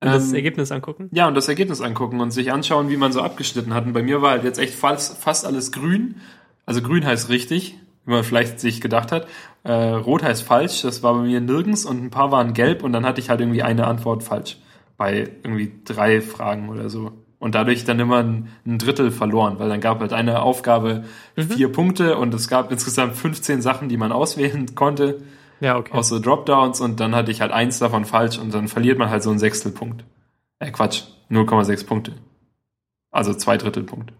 Und 0.00 0.08
das 0.08 0.30
Ähm, 0.30 0.34
Ergebnis 0.34 0.72
angucken? 0.72 1.10
Ja, 1.12 1.28
und 1.28 1.34
das 1.34 1.48
Ergebnis 1.48 1.80
angucken 1.80 2.20
und 2.20 2.30
sich 2.30 2.50
anschauen, 2.52 2.88
wie 2.88 2.96
man 2.96 3.12
so 3.12 3.20
abgeschnitten 3.20 3.74
hat. 3.74 3.84
Und 3.84 3.92
bei 3.92 4.02
mir 4.02 4.22
war 4.22 4.32
halt 4.32 4.44
jetzt 4.44 4.58
echt 4.58 4.74
fast, 4.74 5.22
fast 5.22 5.44
alles 5.44 5.72
grün. 5.72 6.20
Also 6.64 6.80
grün 6.82 7.04
heißt 7.04 7.28
richtig, 7.28 7.78
wie 8.04 8.12
man 8.12 8.24
vielleicht 8.24 8.60
sich 8.60 8.80
gedacht 8.80 9.12
hat. 9.12 9.26
Äh, 9.64 9.72
rot 9.72 10.22
heißt 10.22 10.42
falsch, 10.42 10.82
das 10.82 11.02
war 11.02 11.14
bei 11.14 11.22
mir 11.22 11.40
nirgends 11.40 11.84
und 11.84 12.02
ein 12.02 12.10
paar 12.10 12.32
waren 12.32 12.52
gelb 12.52 12.82
und 12.82 12.92
dann 12.92 13.06
hatte 13.06 13.20
ich 13.20 13.30
halt 13.30 13.40
irgendwie 13.40 13.62
eine 13.62 13.86
Antwort 13.86 14.22
falsch. 14.22 14.58
Bei 14.96 15.30
irgendwie 15.42 15.72
drei 15.84 16.20
Fragen 16.20 16.68
oder 16.68 16.90
so. 16.90 17.12
Und 17.38 17.54
dadurch 17.54 17.84
dann 17.84 17.98
immer 17.98 18.18
ein, 18.18 18.48
ein 18.64 18.78
Drittel 18.78 19.10
verloren, 19.10 19.58
weil 19.58 19.68
dann 19.68 19.80
gab 19.80 20.00
halt 20.00 20.12
eine 20.12 20.42
Aufgabe 20.42 21.04
vier 21.36 21.72
Punkte 21.72 22.16
und 22.16 22.32
es 22.34 22.46
gab 22.48 22.70
insgesamt 22.70 23.16
15 23.16 23.62
Sachen, 23.62 23.88
die 23.88 23.96
man 23.96 24.12
auswählen 24.12 24.74
konnte 24.74 25.20
Ja, 25.60 25.76
okay. 25.76 25.92
aus 25.92 26.08
so 26.08 26.20
Dropdowns 26.20 26.80
und 26.80 27.00
dann 27.00 27.14
hatte 27.16 27.32
ich 27.32 27.40
halt 27.40 27.50
eins 27.50 27.78
davon 27.80 28.04
falsch 28.04 28.38
und 28.38 28.54
dann 28.54 28.68
verliert 28.68 28.98
man 28.98 29.10
halt 29.10 29.22
so 29.24 29.30
einen 29.30 29.40
Sechstelpunkt. 29.40 30.04
Äh, 30.60 30.70
Quatsch, 30.70 31.02
0,6 31.30 31.86
Punkte. 31.86 32.12
Also 33.10 33.34
zwei 33.34 33.56
Drittelpunkt. 33.56 34.12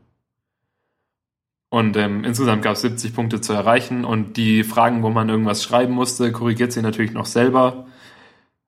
Und 1.72 1.96
ähm, 1.96 2.22
insgesamt 2.22 2.60
gab 2.60 2.74
es 2.74 2.82
70 2.82 3.14
Punkte 3.14 3.40
zu 3.40 3.54
erreichen 3.54 4.04
und 4.04 4.36
die 4.36 4.62
Fragen, 4.62 5.02
wo 5.02 5.08
man 5.08 5.30
irgendwas 5.30 5.62
schreiben 5.62 5.94
musste, 5.94 6.30
korrigiert 6.30 6.70
sie 6.70 6.82
natürlich 6.82 7.12
noch 7.12 7.24
selber 7.24 7.86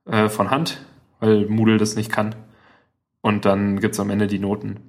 äh, 0.06 0.30
von 0.30 0.50
Hand, 0.50 0.87
weil 1.20 1.44
Moodle 1.44 1.76
das 1.76 1.96
nicht 1.96 2.11
kann. 2.11 2.34
Und 3.20 3.44
dann 3.44 3.78
gibt's 3.78 4.00
am 4.00 4.08
Ende 4.08 4.26
die 4.26 4.38
Noten. 4.38 4.80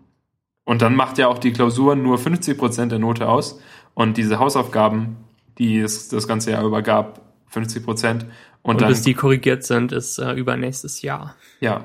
Und 0.64 0.82
dann 0.82 0.96
macht 0.96 1.18
ja 1.18 1.28
auch 1.28 1.40
die 1.40 1.52
Klausur 1.52 1.98
nur 1.98 2.18
50% 2.18 2.86
der 2.86 3.00
Note 3.00 3.28
aus 3.28 3.60
und 3.96 4.16
diese 4.16 4.40
Hausaufgaben, 4.40 5.18
die 5.58 5.80
es 5.80 6.08
das 6.08 6.26
ganze 6.26 6.52
Jahr 6.52 6.64
über 6.64 6.84
gab, 6.84 7.20
50 7.48 7.84
Prozent. 7.84 8.24
Und, 8.62 8.76
Und 8.76 8.82
dann, 8.82 8.92
bis 8.92 9.02
die 9.02 9.14
korrigiert 9.14 9.66
sind, 9.66 9.92
ist 9.92 10.20
äh, 10.20 10.32
übernächstes 10.32 11.02
Jahr. 11.02 11.36
ja, 11.60 11.84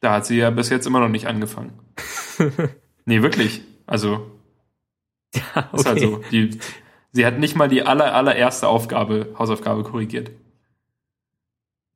da 0.00 0.14
hat 0.14 0.26
sie 0.26 0.38
ja 0.38 0.50
bis 0.50 0.70
jetzt 0.70 0.88
immer 0.88 0.98
noch 0.98 1.08
nicht 1.08 1.28
angefangen. 1.28 1.78
nee, 3.04 3.22
wirklich. 3.22 3.62
Also, 3.86 4.41
Ja, 5.54 5.70
ist 5.72 5.86
halt 5.86 6.00
so. 6.00 6.20
Die, 6.30 6.58
sie 7.12 7.24
hat 7.26 7.38
nicht 7.38 7.56
mal 7.56 7.68
die 7.68 7.82
aller, 7.82 8.14
allererste 8.14 8.68
Aufgabe, 8.68 9.34
Hausaufgabe 9.38 9.82
korrigiert. 9.82 10.30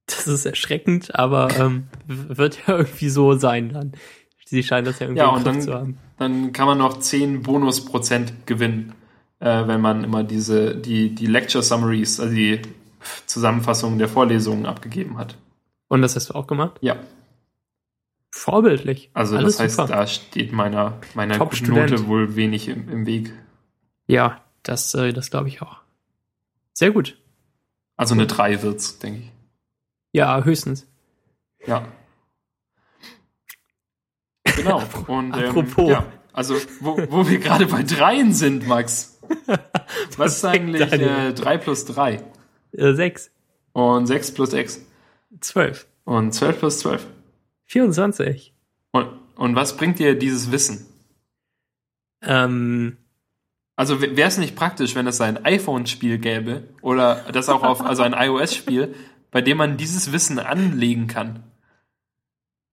Das 0.07 0.27
ist 0.29 0.47
erschreckend, 0.47 1.15
aber 1.15 1.49
ähm, 1.59 1.89
wird 2.07 2.59
ja 2.67 2.77
irgendwie 2.79 3.09
so 3.09 3.35
sein 3.35 3.73
dann. 3.73 3.93
Sie 4.45 4.63
scheint 4.63 4.87
das 4.87 5.01
ja 5.01 5.07
irgendwie 5.07 5.21
Ja, 5.21 5.29
und 5.29 5.47
dann- 5.47 5.61
zu 5.61 5.75
haben. 5.75 5.99
Dann 6.19 6.53
kann 6.53 6.67
man 6.67 6.79
noch 6.79 6.99
10 7.01 7.43
Bonusprozent 7.43 8.47
gewinnen, 8.47 8.95
äh, 9.41 9.67
wenn 9.67 9.83
man 9.83 10.03
immer 10.03 10.25
diese, 10.25 10.75
die, 10.75 11.15
die 11.15 11.27
Lecture 11.27 11.63
Summaries, 11.63 12.19
also 12.21 12.35
die 12.35 12.63
Zusammenfassungen 13.27 13.99
der 13.99 14.09
Vorlesungen 14.09 14.65
abgegeben 14.65 15.19
hat. 15.19 15.37
Und 15.89 16.01
das 16.01 16.17
hast 16.17 16.31
du 16.31 16.35
auch 16.35 16.47
gemacht? 16.47 16.79
Ja, 16.81 16.97
Vorbildlich. 18.37 19.11
also 19.15 19.35
Alles 19.39 19.57
das 19.57 19.63
heißt, 19.65 19.77
super. 19.77 19.89
da 19.89 20.07
steht 20.07 20.53
meiner, 20.53 21.01
meiner 21.15 21.39
guten. 21.39 21.73
Note 21.73 22.07
wohl 22.07 22.37
wenig 22.37 22.69
im, 22.69 22.87
im 22.91 23.07
Weg. 23.07 23.33
Ja, 24.07 24.43
das, 24.63 24.95
äh, 24.95 25.15
das 25.15 25.31
glaube 25.31 25.49
ich 25.49 25.63
auch. 25.63 25.79
Sehr 26.75 26.91
gut. 26.91 27.19
Also 27.97 28.13
eine 28.15 28.27
3 28.27 28.63
wird's, 28.63 28.99
denke 28.99 29.21
ich. 29.21 29.33
Ja, 30.13 30.45
höchstens. 30.45 30.87
Ja. 31.67 31.89
Genau. 34.45 34.83
Und, 35.07 35.35
ähm, 35.35 35.49
Apropos. 35.49 35.91
ja, 35.91 36.05
also 36.35 36.57
wo, 36.81 36.99
wo 37.09 37.27
wir 37.29 37.39
gerade 37.39 37.65
bei 37.67 37.83
dreien 37.83 38.35
sind, 38.35 38.69
Max. 38.69 39.19
Was 40.19 40.37
ist 40.37 40.45
eigentlich 40.45 40.93
äh, 40.93 41.33
3 41.33 41.57
plus 41.57 41.87
3? 41.87 42.23
Äh, 42.73 42.93
sechs, 42.93 43.31
Und 43.73 44.07
6 44.07 44.35
plus 44.35 44.53
x? 44.53 44.83
zwölf, 45.41 45.87
Und 46.05 46.33
12 46.33 46.59
plus 46.59 46.79
12? 46.81 47.07
24. 47.67 48.55
Und, 48.93 49.09
und 49.37 49.55
was 49.57 49.77
bringt 49.77 49.99
dir 49.99 50.19
dieses 50.19 50.51
Wissen? 50.51 50.87
Ähm, 52.23 52.97
Also 53.77 54.01
wäre 54.01 54.29
es 54.29 54.39
nicht 54.39 54.57
praktisch, 54.57 54.95
wenn 54.95 55.07
es 55.07 55.21
ein 55.21 55.45
iPhone-Spiel 55.45 56.19
gäbe 56.19 56.65
oder 56.81 57.25
das 57.33 57.49
auch 57.49 57.63
auf, 57.63 57.83
also 57.83 58.03
ein 58.03 58.13
iOS-Spiel, 58.19 58.95
bei 59.31 59.43
dem 59.43 59.59
man 59.59 59.77
dieses 59.77 60.13
Wissen 60.13 60.39
anlegen 60.39 61.07
kann? 61.09 61.43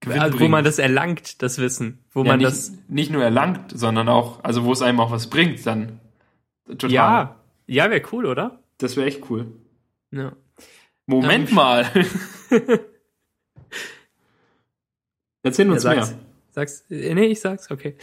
also, 0.06 0.40
wo 0.40 0.48
man 0.48 0.64
das 0.66 0.80
erlangt, 0.80 1.42
das 1.42 1.60
Wissen. 1.60 2.00
Wo 2.12 2.24
ja, 2.24 2.30
man 2.32 2.40
nicht, 2.40 2.52
das. 2.52 2.74
nicht 2.88 3.12
nur 3.12 3.24
erlangt, 3.24 3.72
sondern 3.78 4.10
auch, 4.10 4.44
also 4.44 4.66
wo 4.66 4.74
es 4.74 4.82
einem 4.82 5.00
auch 5.00 5.12
was 5.12 5.30
bringt, 5.30 5.66
dann 5.66 6.00
total. 6.66 6.92
Ja, 6.92 7.36
ja, 7.68 7.90
wäre 7.90 8.02
cool, 8.12 8.26
oder? 8.26 8.60
Das 8.78 8.98
wäre 8.98 9.08
echt 9.08 9.30
cool. 9.30 9.48
Ja. 10.12 10.34
Moment 11.06 11.50
Ähm, 11.50 11.56
mal. 11.56 11.86
Erzähl 15.44 15.70
uns 15.70 15.84
Ja, 15.84 15.92
mehr. 15.94 16.04
sag's. 16.06 16.18
Sag's. 16.52 16.84
äh, 16.90 17.14
Nee, 17.14 17.26
ich 17.28 17.40
sag's, 17.42 17.70
okay. 17.72 17.96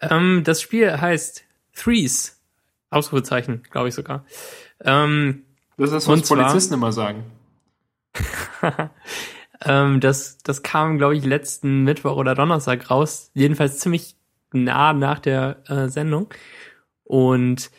Ähm, 0.00 0.42
das 0.44 0.60
Spiel 0.60 1.00
heißt 1.00 1.44
Threes. 1.74 2.34
Ausrufezeichen, 2.90 3.62
glaube 3.70 3.88
ich 3.88 3.94
sogar. 3.94 4.24
Ähm, 4.84 5.44
Das 5.76 5.90
ist 5.90 5.94
das, 5.94 6.08
was 6.08 6.22
zwar- 6.22 6.38
Polizisten 6.38 6.74
immer 6.74 6.92
sagen. 6.92 7.24
ähm, 9.64 10.00
das, 10.00 10.38
das 10.38 10.62
kam, 10.62 10.98
glaube 10.98 11.16
ich, 11.16 11.24
letzten 11.24 11.84
Mittwoch 11.84 12.16
oder 12.16 12.34
Donnerstag 12.34 12.90
raus. 12.90 13.30
Jedenfalls 13.34 13.78
ziemlich 13.78 14.16
nah 14.52 14.92
nach 14.92 15.18
der 15.18 15.62
äh, 15.68 15.88
Sendung. 15.88 16.28
Und 17.04 17.70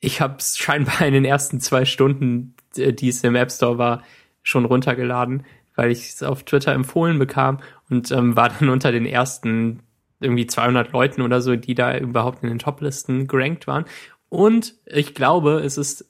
ich 0.00 0.20
habe 0.20 0.36
es 0.38 0.58
scheinbar 0.58 1.02
in 1.02 1.12
den 1.14 1.24
ersten 1.24 1.60
zwei 1.60 1.84
Stunden, 1.84 2.54
äh, 2.76 2.92
die 2.92 3.08
es 3.08 3.22
im 3.24 3.36
App 3.36 3.52
Store 3.52 3.78
war, 3.78 4.02
schon 4.42 4.64
runtergeladen, 4.64 5.44
weil 5.74 5.90
ich 5.90 6.08
es 6.08 6.22
auf 6.22 6.42
Twitter 6.44 6.72
empfohlen 6.72 7.18
bekam 7.18 7.60
und 7.90 8.10
ähm, 8.10 8.36
war 8.36 8.48
dann 8.50 8.68
unter 8.70 8.92
den 8.92 9.06
ersten 9.06 9.80
irgendwie 10.20 10.46
200 10.46 10.92
Leuten 10.92 11.22
oder 11.22 11.40
so, 11.40 11.54
die 11.56 11.74
da 11.74 11.96
überhaupt 11.96 12.42
in 12.42 12.48
den 12.48 12.58
Toplisten 12.58 13.26
gerankt 13.28 13.66
waren. 13.66 13.84
Und 14.28 14.74
ich 14.84 15.14
glaube, 15.14 15.60
es 15.60 15.78
ist 15.78 16.06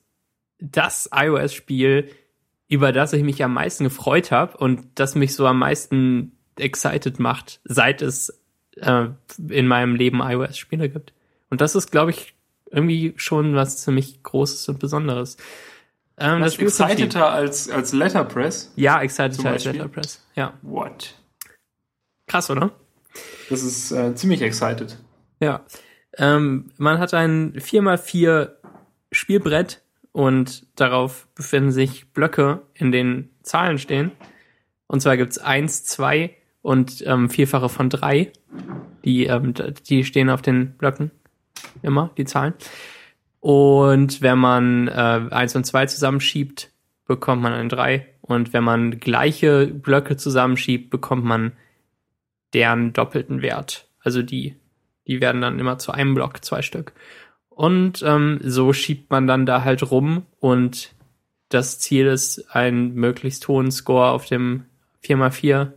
das 0.59 1.11
iOS-Spiel, 1.15 2.11
über 2.69 2.93
das 2.93 3.13
ich 3.13 3.23
mich 3.23 3.43
am 3.45 3.55
meisten 3.55 3.85
gefreut 3.85 4.31
habe 4.31 4.57
und 4.57 4.81
das 4.95 5.15
mich 5.15 5.35
so 5.35 5.47
am 5.47 5.59
meisten 5.59 6.33
excited 6.59 7.19
macht, 7.21 7.61
seit 7.65 8.03
es 8.03 8.41
äh, 8.77 9.09
in 9.49 9.67
meinem 9.69 9.95
Leben 9.95 10.21
iOS-Spiele 10.21 10.89
gibt. 10.89 11.13
Und 11.51 11.61
das 11.61 11.75
ist, 11.75 11.91
glaube 11.91 12.11
ich, 12.11 12.35
irgendwie 12.71 13.15
schon 13.17 13.55
was 13.55 13.79
ziemlich 13.83 14.23
Großes 14.23 14.69
und 14.69 14.79
Besonderes. 14.79 15.37
Ähm, 16.19 16.41
Das 16.41 16.55
Spiel 16.55 16.67
ist 16.67 16.77
ziemlich 16.77 16.97
lieb. 16.99 17.07
exciteder 17.07 17.31
als, 17.31 17.71
als 17.71 17.93
Letterpress. 17.93 18.73
Ja, 18.77 19.01
excited 19.01 19.35
Zum 19.35 19.47
als? 19.47 19.65
Letterpress. 19.65 20.27
Ja, 20.35 20.55
What? 20.63 21.15
Krass, 22.29 22.51
oder? 22.51 22.71
Das 23.51 23.63
ist 23.63 23.91
äh, 23.91 24.15
ziemlich 24.15 24.43
excited. 24.43 24.99
Ja. 25.41 25.65
Ähm, 26.17 26.71
man 26.77 26.99
hat 26.99 27.15
ein 27.15 27.55
4x4 27.55 28.51
Spielbrett 29.13 29.83
und 30.13 30.67
darauf 30.77 31.29
befinden 31.35 31.71
sich 31.71 32.13
Blöcke, 32.13 32.63
in 32.75 32.93
denen 32.93 33.31
Zahlen 33.43 33.79
stehen. 33.79 34.13
Und 34.87 35.01
zwar 35.01 35.17
gibt's 35.17 35.39
eins, 35.39 35.85
zwei 35.85 36.37
und 36.63 37.05
ähm, 37.07 37.31
Vierfache 37.31 37.69
von 37.69 37.89
drei. 37.89 38.33
Die, 39.05 39.27
ähm, 39.27 39.55
die 39.89 40.05
stehen 40.05 40.31
auf 40.31 40.43
den 40.43 40.73
Blöcken. 40.77 41.11
Immer, 41.83 42.11
die 42.17 42.25
Zahlen. 42.25 42.55
Und 43.41 44.21
wenn 44.21 44.39
man 44.39 44.89
äh, 44.89 45.29
eins 45.31 45.55
und 45.55 45.65
zwei 45.65 45.87
zusammenschiebt, 45.87 46.73
bekommt 47.07 47.43
man 47.43 47.53
ein 47.53 47.69
drei. 47.69 48.07
Und 48.21 48.53
wenn 48.53 48.65
man 48.65 48.99
gleiche 48.99 49.67
Blöcke 49.67 50.17
zusammenschiebt, 50.17 50.91
bekommt 50.91 51.25
man 51.25 51.53
deren 52.55 52.93
doppelten 52.93 53.43
Wert. 53.43 53.89
Also 54.01 54.23
die 54.23 54.57
die 55.09 55.21
werden 55.21 55.41
dann 55.41 55.59
immer 55.59 55.79
zu 55.79 55.91
einem 55.91 56.15
Block, 56.15 56.45
zwei 56.45 56.63
Stück. 56.63 56.93
Und 57.49 58.03
ähm, 58.07 58.39
so 58.45 58.73
schiebt 58.73 59.11
man 59.11 59.27
dann 59.27 59.47
da 59.47 59.65
halt 59.65 59.91
rum 59.91 60.27
und 60.39 60.95
das 61.49 61.81
Ziel 61.81 62.07
ist, 62.07 62.55
einen 62.55 62.95
möglichst 62.95 63.49
hohen 63.49 63.71
Score 63.71 64.11
auf 64.11 64.27
dem 64.27 64.67
4x4 65.03 65.73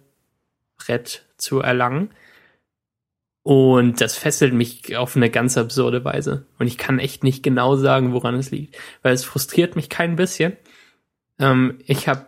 Brett 0.77 1.25
zu 1.37 1.61
erlangen. 1.61 2.11
Und 3.43 4.01
das 4.01 4.17
fesselt 4.17 4.53
mich 4.53 4.95
auf 4.97 5.15
eine 5.15 5.31
ganz 5.31 5.57
absurde 5.57 6.03
Weise. 6.03 6.45
Und 6.59 6.67
ich 6.67 6.77
kann 6.77 6.99
echt 6.99 7.23
nicht 7.23 7.41
genau 7.41 7.77
sagen, 7.77 8.13
woran 8.13 8.35
es 8.35 8.51
liegt. 8.51 8.77
Weil 9.01 9.13
es 9.13 9.23
frustriert 9.23 9.75
mich 9.75 9.89
kein 9.89 10.17
bisschen. 10.17 10.57
ähm, 11.39 11.79
ich 11.87 12.07
habe 12.07 12.27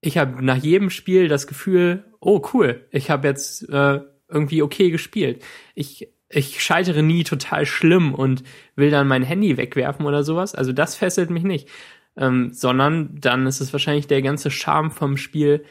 ich 0.00 0.18
habe 0.18 0.44
nach 0.44 0.56
jedem 0.56 0.90
Spiel 0.90 1.28
das 1.28 1.46
Gefühl, 1.46 2.04
oh 2.20 2.42
cool, 2.52 2.86
ich 2.90 3.10
habe 3.10 3.28
jetzt 3.28 3.68
äh, 3.68 4.00
irgendwie 4.28 4.62
okay 4.62 4.90
gespielt. 4.90 5.42
Ich 5.74 6.08
ich 6.30 6.62
scheitere 6.62 7.02
nie 7.02 7.24
total 7.24 7.64
schlimm 7.66 8.14
und 8.14 8.42
will 8.76 8.90
dann 8.90 9.08
mein 9.08 9.22
Handy 9.22 9.56
wegwerfen 9.56 10.06
oder 10.06 10.22
sowas. 10.22 10.54
Also 10.54 10.72
das 10.72 10.94
fesselt 10.94 11.30
mich 11.30 11.42
nicht. 11.42 11.68
Ähm, 12.16 12.52
sondern 12.52 13.16
dann 13.20 13.46
ist 13.46 13.60
es 13.60 13.72
wahrscheinlich 13.72 14.08
der 14.08 14.22
ganze 14.22 14.50
Charme 14.50 14.90
vom 14.90 15.16
Spiel, 15.16 15.64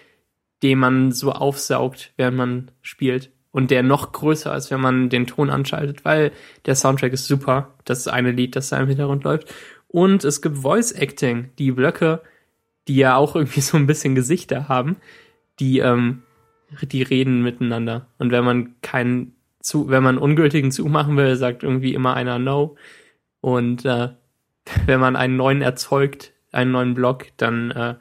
den 0.63 0.79
man 0.79 1.11
so 1.11 1.31
aufsaugt, 1.31 2.13
während 2.17 2.37
man 2.37 2.71
spielt. 2.81 3.31
Und 3.51 3.71
der 3.71 3.83
noch 3.83 4.11
größer 4.11 4.55
ist, 4.55 4.71
wenn 4.71 4.81
man 4.81 5.09
den 5.09 5.27
Ton 5.27 5.49
anschaltet, 5.49 6.05
weil 6.05 6.31
der 6.65 6.75
Soundtrack 6.75 7.13
ist 7.13 7.25
super. 7.25 7.75
Das 7.85 8.07
eine 8.07 8.31
Lied, 8.31 8.55
das 8.55 8.69
da 8.69 8.79
im 8.79 8.87
Hintergrund 8.87 9.23
läuft. 9.23 9.53
Und 9.87 10.23
es 10.23 10.41
gibt 10.41 10.57
Voice 10.57 10.91
Acting. 10.91 11.51
Die 11.57 11.71
Blöcke, 11.71 12.21
die 12.87 12.95
ja 12.95 13.15
auch 13.15 13.35
irgendwie 13.35 13.61
so 13.61 13.77
ein 13.77 13.87
bisschen 13.87 14.15
Gesichter 14.15 14.67
haben, 14.67 14.97
die, 15.59 15.79
ähm, 15.79 16.23
die 16.81 17.03
reden 17.03 17.43
miteinander. 17.43 18.07
Und 18.17 18.31
wenn 18.31 18.43
man 18.43 18.81
keinen 18.81 19.33
zu, 19.59 19.89
wenn 19.89 20.03
man 20.03 20.17
ungültigen 20.17 20.71
Zug 20.71 20.87
machen 20.89 21.17
will, 21.17 21.35
sagt 21.35 21.63
irgendwie 21.63 21.93
immer 21.93 22.13
einer 22.13 22.39
No. 22.39 22.77
Und 23.41 23.85
äh, 23.85 24.09
wenn 24.85 24.99
man 24.99 25.15
einen 25.15 25.37
neuen 25.37 25.61
erzeugt, 25.61 26.33
einen 26.51 26.71
neuen 26.71 26.93
Block, 26.93 27.27
dann 27.37 27.71
äh, 27.71 27.95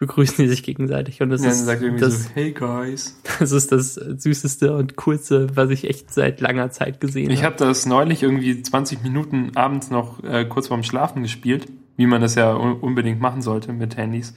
begrüßen 0.00 0.42
die 0.42 0.48
sich 0.48 0.62
gegenseitig. 0.64 1.22
Und 1.22 1.30
das 1.30 1.44
Ja, 1.44 1.50
ist 1.50 1.64
sagt 1.66 1.82
irgendwie 1.82 2.00
das, 2.00 2.24
so, 2.24 2.30
hey 2.34 2.50
guys. 2.52 3.20
das 3.38 3.52
ist 3.52 3.70
das 3.70 3.94
süßeste 3.94 4.74
und 4.74 4.96
coolste, 4.96 5.54
was 5.56 5.70
ich 5.70 5.88
echt 5.88 6.12
seit 6.12 6.40
langer 6.40 6.70
Zeit 6.70 7.00
gesehen 7.00 7.30
Ich 7.30 7.44
habe. 7.44 7.54
habe 7.54 7.66
das 7.66 7.86
neulich 7.86 8.22
irgendwie 8.24 8.60
20 8.60 9.02
Minuten 9.04 9.52
abends 9.54 9.90
noch 9.90 10.24
äh, 10.24 10.44
kurz 10.46 10.68
vorm 10.68 10.82
Schlafen 10.82 11.22
gespielt, 11.22 11.66
wie 11.96 12.06
man 12.06 12.20
das 12.20 12.34
ja 12.34 12.52
un 12.56 12.72
unbedingt 12.80 13.20
machen 13.20 13.42
sollte 13.42 13.72
mit 13.72 13.96
Handys. 13.96 14.34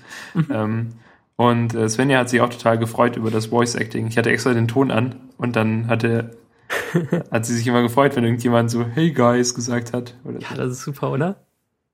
Ähm, 0.52 0.90
und 1.38 1.74
äh, 1.74 1.90
Svenja 1.90 2.20
hat 2.20 2.30
sich 2.30 2.42
auch 2.42 2.50
total 2.50 2.78
gefreut 2.78 3.16
über 3.18 3.32
das 3.32 3.48
Voice 3.48 3.76
Acting. 3.76 4.08
Ich 4.08 4.18
hatte 4.18 4.30
extra 4.30 4.54
den 4.54 4.68
Ton 4.68 4.92
an 4.92 5.16
und 5.38 5.56
dann 5.56 5.88
hatte, 5.88 6.38
hat 7.32 7.46
sie 7.46 7.56
sich 7.56 7.66
immer 7.66 7.82
gefreut, 7.82 8.16
wenn 8.16 8.24
irgendjemand 8.24 8.70
so 8.70 8.86
Hey 8.86 9.12
guys 9.12 9.56
gesagt 9.56 9.94
hat. 9.94 10.16
Oder 10.26 10.40
Ja, 10.42 10.50
so. 10.52 10.56
das 10.58 10.72
ist 10.74 10.84
super, 10.84 11.12
oder? 11.12 11.38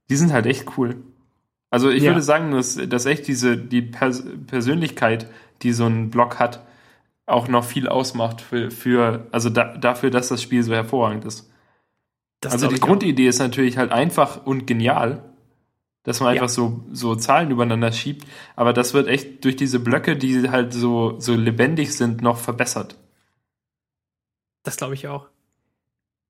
Die 0.10 0.16
sind 0.16 0.34
halt 0.34 0.48
echt 0.48 0.66
cool. 0.78 0.96
Also 1.72 1.90
ich 1.90 2.04
Ja. 2.04 2.12
würde 2.12 2.22
sagen, 2.22 2.52
dass, 2.52 2.76
dass 2.76 3.06
echt 3.06 3.28
diese 3.28 3.58
die 3.58 3.82
Pers 3.82 4.24
Persönlichkeit, 4.48 5.30
die 5.62 5.72
so 5.74 5.86
ein 5.86 6.10
Blog 6.10 6.40
hat, 6.40 6.66
auch 7.26 7.48
noch 7.48 7.64
viel 7.64 7.88
ausmacht 7.88 8.42
für, 8.42 8.72
für 8.72 9.28
also 9.32 9.50
da, 9.50 9.78
dafür, 9.78 10.10
dass 10.10 10.30
das 10.30 10.42
Spiel 10.42 10.64
so 10.64 10.74
hervorragend 10.74 11.26
ist. 11.26 11.52
Das 12.42 12.54
also 12.54 12.68
die 12.68 12.76
ich 12.76 12.82
auch. 12.84 12.88
Grundidee 12.88 13.28
ist 13.28 13.40
natürlich 13.40 13.78
halt 13.78 13.92
einfach 13.92 14.46
und 14.46 14.66
genial, 14.66 15.24
dass 16.04 16.22
man 16.22 16.34
Ja. 16.34 16.42
einfach 16.42 16.50
so, 16.50 16.84
so 16.92 17.16
Zahlen 17.16 17.52
übereinander 17.52 17.92
schiebt, 17.92 18.26
aber 18.56 18.74
das 18.74 18.94
wird 18.96 19.08
echt 19.08 19.44
durch 19.46 19.56
diese 19.56 19.80
Blöcke, 19.80 20.16
die 20.18 20.50
halt 20.50 20.74
so, 20.74 21.20
so 21.20 21.36
lebendig 21.36 21.94
sind, 21.96 22.22
noch 22.24 22.38
verbessert. 22.38 22.96
Das 24.64 24.78
glaube 24.78 24.94
ich 24.96 25.08
auch. 25.08 25.28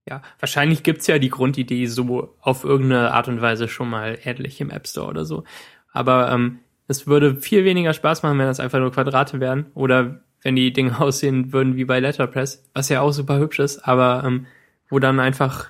Ja, 0.07 0.21
wahrscheinlich 0.39 0.83
gibt's 0.83 1.07
ja 1.07 1.19
die 1.19 1.29
Grundidee 1.29 1.85
so 1.85 2.35
auf 2.41 2.63
irgendeine 2.63 3.11
Art 3.11 3.27
und 3.27 3.41
Weise 3.41 3.67
schon 3.67 3.89
mal 3.89 4.17
ähnlich 4.23 4.59
im 4.59 4.71
App 4.71 4.87
Store 4.87 5.07
oder 5.07 5.25
so. 5.25 5.43
Aber 5.91 6.31
ähm, 6.31 6.59
es 6.87 7.05
würde 7.05 7.35
viel 7.35 7.65
weniger 7.65 7.93
Spaß 7.93 8.23
machen, 8.23 8.39
wenn 8.39 8.47
das 8.47 8.59
einfach 8.59 8.79
nur 8.79 8.91
Quadrate 8.91 9.39
wären 9.39 9.67
oder 9.75 10.23
wenn 10.41 10.55
die 10.55 10.73
Dinge 10.73 10.99
aussehen 11.01 11.53
würden 11.53 11.75
wie 11.75 11.85
bei 11.85 11.99
Letterpress, 11.99 12.63
was 12.73 12.89
ja 12.89 13.01
auch 13.01 13.11
super 13.11 13.39
hübsch 13.39 13.59
ist, 13.59 13.79
aber 13.79 14.23
ähm, 14.25 14.47
wo 14.89 14.99
dann 14.99 15.19
einfach 15.19 15.67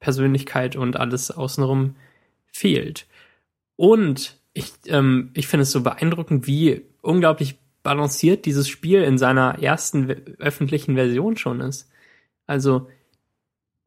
Persönlichkeit 0.00 0.76
und 0.76 0.96
alles 0.96 1.30
außenrum 1.30 1.96
fehlt. 2.46 3.06
Und 3.76 4.36
ich, 4.52 4.72
ähm, 4.86 5.30
ich 5.34 5.46
finde 5.46 5.62
es 5.62 5.70
so 5.70 5.82
beeindruckend, 5.82 6.46
wie 6.46 6.82
unglaublich 7.00 7.58
balanciert 7.82 8.44
dieses 8.44 8.68
Spiel 8.68 9.02
in 9.02 9.18
seiner 9.18 9.62
ersten 9.62 10.10
öffentlichen 10.38 10.94
Version 10.94 11.36
schon 11.36 11.60
ist. 11.60 11.90
Also 12.46 12.88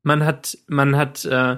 man 0.04 0.26
hat, 0.26 0.58
man 0.68 0.96
hat, 0.96 1.26
äh, 1.26 1.58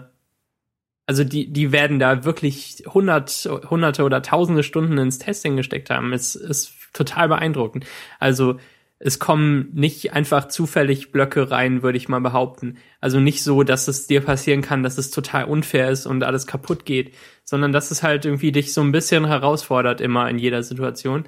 also 1.06 1.24
die, 1.24 1.52
die 1.52 1.72
werden 1.72 2.00
da 2.00 2.24
wirklich 2.24 2.84
hundert, 2.88 3.50
hunderte 3.70 4.04
oder 4.04 4.22
tausende 4.22 4.64
Stunden 4.64 4.98
ins 4.98 5.20
Testing 5.20 5.58
gesteckt 5.58 5.90
haben. 5.90 6.14
Es 6.14 6.36
ist 6.36 6.74
total 6.94 7.28
beeindruckend. 7.28 7.86
Also 8.20 8.58
es 9.06 9.20
kommen 9.20 9.70
nicht 9.74 10.14
einfach 10.14 10.48
zufällig 10.48 11.12
Blöcke 11.12 11.52
rein, 11.52 11.84
würde 11.84 11.98
ich 11.98 12.08
mal 12.08 12.22
behaupten. 12.22 12.78
Also 13.02 13.20
nicht 13.20 13.44
so, 13.44 13.64
dass 13.64 13.90
es 13.90 14.08
dir 14.08 14.22
passieren 14.22 14.62
kann, 14.62 14.82
dass 14.82 14.98
es 14.98 15.12
total 15.12 15.44
unfair 15.46 15.90
ist 15.90 16.06
und 16.06 16.24
alles 16.24 16.48
kaputt 16.48 16.86
geht, 16.86 17.14
sondern 17.44 17.74
dass 17.74 17.92
es 17.92 18.02
halt 18.02 18.24
irgendwie 18.24 18.54
dich 18.54 18.74
so 18.74 18.80
ein 18.80 18.94
bisschen 18.94 19.26
herausfordert 19.26 20.00
immer 20.00 20.30
in 20.30 20.40
jeder 20.40 20.64
Situation. 20.64 21.26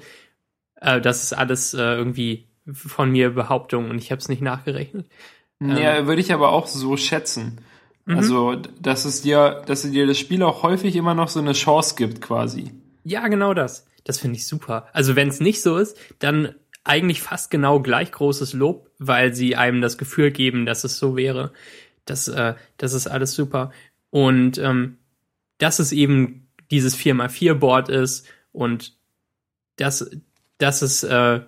Äh, 0.80 1.02
das 1.02 1.22
ist 1.22 1.34
alles 1.34 1.74
äh, 1.74 1.82
irgendwie 1.82 2.48
von 2.72 3.10
mir 3.10 3.30
Behauptung 3.30 3.90
und 3.90 3.98
ich 3.98 4.10
habe 4.10 4.20
es 4.20 4.28
nicht 4.30 4.40
nachgerechnet. 4.42 5.06
Ja, 5.60 6.06
würde 6.06 6.20
ich 6.20 6.32
aber 6.32 6.50
auch 6.50 6.66
so 6.66 6.96
schätzen. 6.96 7.58
Mhm. 8.04 8.16
Also, 8.16 8.56
dass 8.80 9.04
es 9.04 9.22
dir, 9.22 9.62
dass 9.66 9.84
es 9.84 9.90
dir 9.90 10.06
das 10.06 10.18
Spiel 10.18 10.42
auch 10.42 10.62
häufig 10.62 10.96
immer 10.96 11.14
noch 11.14 11.28
so 11.28 11.40
eine 11.40 11.52
Chance 11.52 11.94
gibt, 11.96 12.20
quasi. 12.20 12.72
Ja, 13.04 13.28
genau 13.28 13.54
das. 13.54 13.86
Das 14.04 14.18
finde 14.18 14.36
ich 14.36 14.46
super. 14.46 14.86
Also 14.92 15.16
wenn 15.16 15.28
es 15.28 15.40
nicht 15.40 15.62
so 15.62 15.76
ist, 15.78 15.98
dann 16.20 16.54
eigentlich 16.84 17.20
fast 17.20 17.50
genau 17.50 17.80
gleich 17.80 18.12
großes 18.12 18.52
Lob, 18.52 18.90
weil 18.98 19.34
sie 19.34 19.56
einem 19.56 19.80
das 19.80 19.98
Gefühl 19.98 20.30
geben, 20.30 20.66
dass 20.66 20.84
es 20.84 20.98
so 20.98 21.16
wäre. 21.16 21.52
Das, 22.04 22.28
äh, 22.28 22.54
das 22.76 22.92
ist 22.92 23.08
alles 23.08 23.34
super. 23.34 23.72
Und 24.10 24.58
ähm, 24.58 24.98
dass 25.58 25.80
es 25.80 25.90
eben 25.90 26.48
dieses 26.70 26.96
4x4-Board 26.96 27.88
ist 27.88 28.26
und 28.52 28.96
dass, 29.76 30.08
dass 30.58 30.82
es 30.82 31.02
äh, 31.02 31.40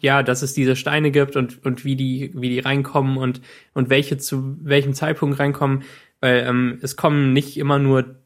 ja, 0.00 0.22
dass 0.22 0.42
es 0.42 0.54
diese 0.54 0.76
Steine 0.76 1.10
gibt 1.10 1.36
und, 1.36 1.64
und 1.64 1.84
wie 1.84 1.96
die, 1.96 2.30
wie 2.34 2.48
die 2.48 2.60
reinkommen 2.60 3.16
und, 3.16 3.40
und 3.74 3.90
welche 3.90 4.18
zu 4.18 4.56
welchem 4.62 4.94
Zeitpunkt 4.94 5.38
reinkommen, 5.38 5.84
weil 6.20 6.44
ähm, 6.46 6.78
es 6.82 6.96
kommen 6.96 7.32
nicht 7.32 7.56
immer 7.56 7.78
nur 7.78 8.16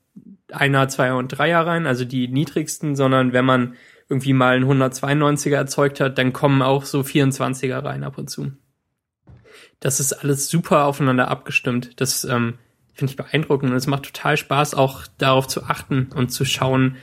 einer, 0.53 0.89
zwei 0.89 1.13
und 1.13 1.29
Dreier 1.29 1.67
rein, 1.67 1.87
also 1.87 2.05
die 2.05 2.29
niedrigsten, 2.29 2.97
sondern 2.97 3.33
wenn 3.33 3.45
man 3.45 3.75
irgendwie 4.09 4.33
mal 4.33 4.57
einen 4.57 4.65
192er 4.65 5.55
erzeugt 5.55 6.01
hat, 6.01 6.19
dann 6.19 6.33
kommen 6.33 6.63
auch 6.63 6.85
so 6.85 7.01
24er 7.01 7.85
rein 7.85 8.03
ab 8.03 8.19
und 8.19 8.29
zu. 8.29 8.51
Das 9.79 10.01
ist 10.01 10.13
alles 10.13 10.49
super 10.49 10.85
aufeinander 10.85 11.29
abgestimmt. 11.29 12.01
Das 12.01 12.25
ähm, 12.25 12.55
finde 12.93 13.13
ich 13.13 13.17
beeindruckend 13.17 13.71
und 13.71 13.77
es 13.77 13.87
macht 13.87 14.05
total 14.05 14.37
Spaß, 14.37 14.75
auch 14.75 15.07
darauf 15.19 15.47
zu 15.47 15.65
achten 15.65 16.11
und 16.15 16.31
zu 16.33 16.45
schauen, 16.45 16.97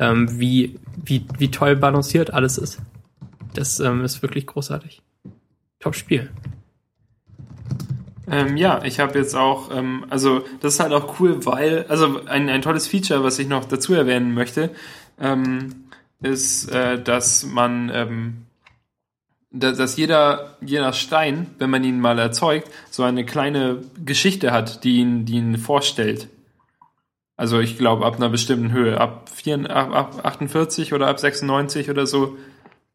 ähm, 0.00 0.38
wie, 0.38 0.78
wie, 0.96 1.24
wie 1.38 1.50
toll 1.50 1.76
balanciert 1.76 2.32
alles 2.32 2.58
ist. 2.58 2.80
Das 3.58 3.80
ähm, 3.80 4.04
ist 4.04 4.22
wirklich 4.22 4.46
großartig. 4.46 5.02
Top 5.80 5.96
Spiel. 5.96 6.30
Ähm, 8.30 8.56
ja, 8.56 8.84
ich 8.84 9.00
habe 9.00 9.18
jetzt 9.18 9.34
auch, 9.34 9.74
ähm, 9.76 10.04
also 10.10 10.44
das 10.60 10.74
ist 10.74 10.80
halt 10.80 10.92
auch 10.92 11.18
cool, 11.18 11.44
weil, 11.44 11.84
also 11.88 12.20
ein, 12.26 12.48
ein 12.48 12.62
tolles 12.62 12.86
Feature, 12.86 13.24
was 13.24 13.40
ich 13.40 13.48
noch 13.48 13.64
dazu 13.64 13.94
erwähnen 13.94 14.32
möchte, 14.32 14.70
ähm, 15.20 15.74
ist, 16.22 16.68
äh, 16.70 17.02
dass 17.02 17.44
man, 17.46 17.90
ähm, 17.92 18.46
da- 19.50 19.72
dass 19.72 19.96
jeder, 19.96 20.56
jeder 20.60 20.92
Stein, 20.92 21.48
wenn 21.58 21.70
man 21.70 21.82
ihn 21.82 21.98
mal 22.00 22.18
erzeugt, 22.20 22.70
so 22.90 23.02
eine 23.02 23.24
kleine 23.26 23.82
Geschichte 24.04 24.52
hat, 24.52 24.84
die 24.84 24.98
ihn, 24.98 25.24
die 25.24 25.34
ihn 25.38 25.58
vorstellt. 25.58 26.28
Also 27.36 27.58
ich 27.58 27.76
glaube 27.76 28.06
ab 28.06 28.16
einer 28.16 28.28
bestimmten 28.28 28.70
Höhe, 28.70 29.00
ab, 29.00 29.28
4, 29.34 29.68
ab, 29.68 29.92
ab 29.92 30.20
48 30.24 30.92
oder 30.92 31.08
ab 31.08 31.18
96 31.18 31.90
oder 31.90 32.06
so, 32.06 32.36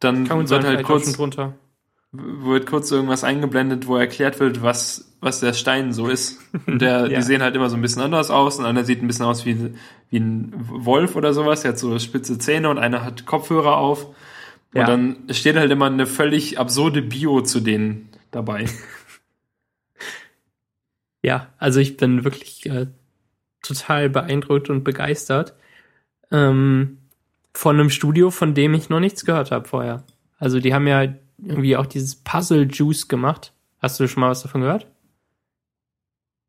dann 0.03 0.27
Kann 0.27 0.49
wird 0.49 0.63
halt 0.65 0.83
kurz 0.83 1.11
drunter. 1.13 1.53
wird 2.11 2.65
kurz 2.67 2.91
irgendwas 2.91 3.23
eingeblendet, 3.23 3.87
wo 3.87 3.95
erklärt 3.97 4.39
wird, 4.39 4.61
was, 4.61 5.15
was 5.19 5.39
der 5.39 5.53
Stein 5.53 5.93
so 5.93 6.07
ist. 6.07 6.39
Und 6.67 6.81
der, 6.81 7.07
Ja. 7.11 7.17
die 7.19 7.23
sehen 7.23 7.41
halt 7.41 7.55
immer 7.55 7.69
so 7.69 7.75
ein 7.75 7.81
bisschen 7.81 8.01
anders 8.01 8.29
aus 8.29 8.59
und 8.59 8.65
einer 8.65 8.83
sieht 8.83 9.01
ein 9.01 9.07
bisschen 9.07 9.25
aus 9.25 9.45
wie, 9.45 9.73
wie 10.09 10.19
ein 10.19 10.53
Wolf 10.55 11.15
oder 11.15 11.33
sowas, 11.33 11.61
der 11.61 11.71
hat 11.71 11.79
so 11.79 11.97
spitze 11.99 12.37
Zähne 12.37 12.69
und 12.69 12.77
einer 12.77 13.03
hat 13.03 13.25
Kopfhörer 13.25 13.77
auf. 13.77 14.05
Und 14.07 14.15
Ja. 14.81 14.85
dann 14.85 15.17
steht 15.31 15.55
halt 15.55 15.71
immer 15.71 15.85
eine 15.87 16.05
völlig 16.07 16.59
absurde 16.59 17.01
Bio 17.01 17.41
zu 17.41 17.59
denen 17.59 18.09
dabei. 18.31 18.65
Ja, 21.25 21.47
also 21.57 21.79
ich 21.79 21.95
bin 21.97 22.23
wirklich 22.25 22.65
äh, 22.65 22.87
total 23.61 24.09
beeindruckt 24.09 24.69
und 24.69 24.83
begeistert 24.83 25.53
ähm, 26.31 26.97
von 27.53 27.79
einem 27.79 27.89
Studio, 27.89 28.31
von 28.31 28.53
dem 28.53 28.73
ich 28.73 28.89
noch 28.89 28.99
nichts 28.99 29.25
gehört 29.25 29.51
habe 29.51 29.67
vorher. 29.67 30.03
Also 30.37 30.59
die 30.59 30.73
haben 30.73 30.87
ja 30.87 31.13
irgendwie 31.37 31.77
auch 31.77 31.85
dieses 31.85 32.15
Puzzle 32.15 32.67
Juice 32.69 33.07
gemacht. 33.07 33.53
Hast 33.79 33.99
du 33.99 34.07
schon 34.07 34.21
mal 34.21 34.29
was 34.29 34.41
davon 34.41 34.61
gehört? 34.61 34.87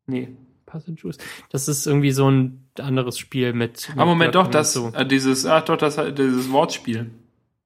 nee. 0.07 0.29
Puzzle 0.65 0.95
Juice. 0.95 1.17
Das 1.51 1.67
ist 1.67 1.85
irgendwie 1.85 2.11
so 2.11 2.29
ein 2.29 2.67
anderes 2.79 3.19
Spiel 3.19 3.53
mit. 3.53 3.91
Aber 3.95 4.05
Moment, 4.07 4.31
Blöcken 4.31 4.51
doch, 4.51 4.51
das, 4.51 4.73
So. 4.73 4.91
äh, 4.93 5.05
dieses, 5.05 5.45
ach 5.45 5.63
doch, 5.63 5.77
das, 5.77 5.95
dieses 6.15 6.51
Wortspiel. 6.51 7.11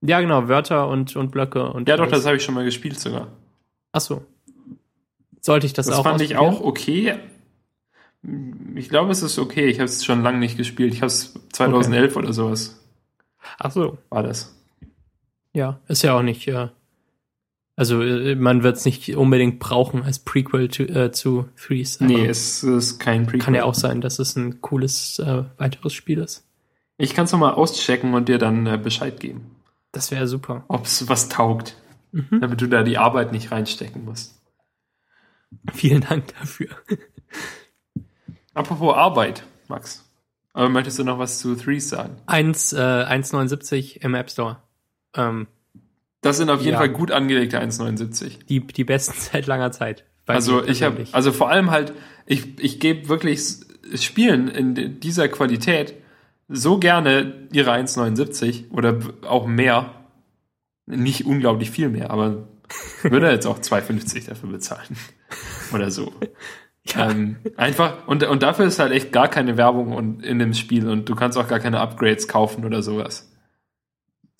Ja, 0.01 0.19
genau, 0.19 0.47
Wörter 0.47 0.87
und, 0.89 1.15
und 1.15 1.31
Blöcke 1.31 1.71
und. 1.71 1.87
Ja, 1.87 1.95
doch, 1.95 2.03
alles. 2.03 2.17
das 2.17 2.25
habe 2.25 2.35
ich 2.35 2.43
schon 2.43 2.55
mal 2.55 2.65
gespielt 2.65 2.99
sogar. 2.99 3.29
Ach 3.93 4.01
so. 4.01 4.25
Sollte 5.39 5.65
ich 5.65 5.73
das, 5.73 5.87
Das 5.87 5.95
auch 5.95 6.03
fand 6.03 6.21
ich 6.21 6.35
auch 6.35 6.61
okay. 6.61 7.15
Ich 8.75 8.89
glaube, 8.89 9.11
es 9.11 9.23
ist 9.23 9.39
okay. 9.39 9.67
Ich 9.67 9.79
habe 9.79 9.85
es 9.85 10.03
schon 10.03 10.21
lange 10.21 10.39
nicht 10.39 10.57
gespielt. 10.57 10.93
Ich 10.93 10.99
habe 10.99 11.07
es 11.07 11.33
2011 11.53 12.15
oder 12.17 12.33
sowas 12.33 12.79
Ach 13.59 13.71
so. 13.71 13.97
war 14.09 14.23
das. 14.23 14.55
Ja, 15.53 15.79
ist 15.87 16.03
ja 16.03 16.13
auch 16.17 16.21
nicht, 16.21 16.45
ja. 16.45 16.71
Also 17.75 18.01
äh, 18.03 18.35
man 18.35 18.61
wird 18.63 18.75
es 18.77 18.85
nicht 18.85 19.15
unbedingt 19.15 19.59
brauchen 19.59 20.03
als 20.03 20.19
Prequel 20.19 20.67
to, 20.67 20.83
äh, 20.83 21.11
zu 21.11 21.47
Threes. 21.55 21.99
Nee, 22.01 22.25
es 22.25 22.61
ist 22.63 22.99
kein 22.99 23.23
Prequel. 23.25 23.39
kann 23.39 23.55
ja 23.55 23.63
auch 23.63 23.73
sein, 23.73 24.01
dass 24.01 24.19
es 24.19 24.35
ein 24.35 24.59
cooles 24.61 25.19
äh, 25.19 25.43
weiteres 25.57 25.93
Spiel 25.93 26.19
ist. 26.19 26.45
Ich 26.97 27.13
kann 27.15 27.25
es 27.25 27.31
nochmal 27.31 27.53
auschecken 27.53 28.13
und 28.13 28.27
dir 28.27 28.37
dann 28.37 28.67
äh, 28.67 28.77
Bescheid 28.77 29.19
geben, 29.19 29.55
Das 29.93 30.11
wäre 30.11 30.27
super. 30.27 30.65
ob 30.67 30.85
es 30.85 31.07
was 31.07 31.29
taugt, 31.29 31.75
Mhm. 32.11 32.41
damit 32.41 32.59
du 32.59 32.67
da 32.67 32.83
die 32.83 32.97
Arbeit 32.97 33.31
nicht 33.31 33.51
reinstecken 33.51 34.03
musst. 34.03 34.41
Vielen 35.71 36.01
Dank 36.01 36.25
dafür. 36.39 36.69
Apropos 38.53 38.95
Arbeit, 38.95 39.43
Max. 39.67 40.08
Aber 40.53 40.69
möchtest 40.69 40.99
du 40.99 41.03
noch 41.03 41.19
was 41.19 41.39
zu 41.39 41.55
Threes 41.55 41.89
sagen? 41.89 42.17
1, 42.25 42.73
äh, 42.73 42.77
1,79 42.77 43.97
im 44.01 44.15
App 44.15 44.29
Store. 44.31 44.57
Ähm, 45.15 45.47
Das 46.21 46.37
sind 46.37 46.49
auf 46.49 46.59
jeden 46.61 46.73
Ja. 46.73 46.79
Fall 46.79 46.89
gut 46.89 47.11
angelegte 47.11 47.59
1,79. 47.59 48.45
die, 48.47 48.65
die 48.65 48.83
besten 48.83 49.13
seit 49.17 49.47
langer 49.47 49.71
Zeit. 49.71 50.05
Also 50.25 50.63
ich 50.63 50.83
habe, 50.83 51.05
also 51.11 51.31
vor 51.31 51.49
allem 51.49 51.71
halt, 51.71 51.93
ich, 52.27 52.59
ich 52.59 52.79
gebe 52.79 53.09
wirklich 53.09 53.41
Spielen 53.95 54.47
in 54.47 54.99
dieser 54.99 55.27
Qualität 55.27 55.95
so 56.47 56.77
gerne 56.77 57.47
ihre 57.51 57.71
1,79 57.71 58.69
oder 58.71 58.99
auch 59.23 59.47
mehr. 59.47 59.93
Nicht 60.85 61.25
unglaublich 61.25 61.71
viel 61.71 61.89
mehr, 61.89 62.11
aber 62.11 62.47
würde 63.03 63.31
jetzt 63.31 63.45
auch 63.47 63.59
2,50 63.59 64.27
dafür 64.27 64.49
bezahlen. 64.49 64.95
Oder 65.73 65.89
so. 65.91 66.11
Ja. 66.87 67.11
Ähm, 67.11 67.37
einfach, 67.57 68.07
und, 68.07 68.23
und 68.23 68.41
dafür 68.41 68.65
ist 68.65 68.79
halt 68.79 68.91
echt 68.91 69.11
gar 69.11 69.27
keine 69.27 69.57
Werbung 69.57 69.93
und, 69.93 70.23
in 70.23 70.39
dem 70.39 70.53
Spiel 70.53 70.87
und 70.89 71.07
du 71.07 71.15
kannst 71.15 71.37
auch 71.37 71.47
gar 71.47 71.59
keine 71.59 71.79
Upgrades 71.79 72.27
kaufen 72.27 72.65
oder 72.65 72.81
sowas. 72.81 73.31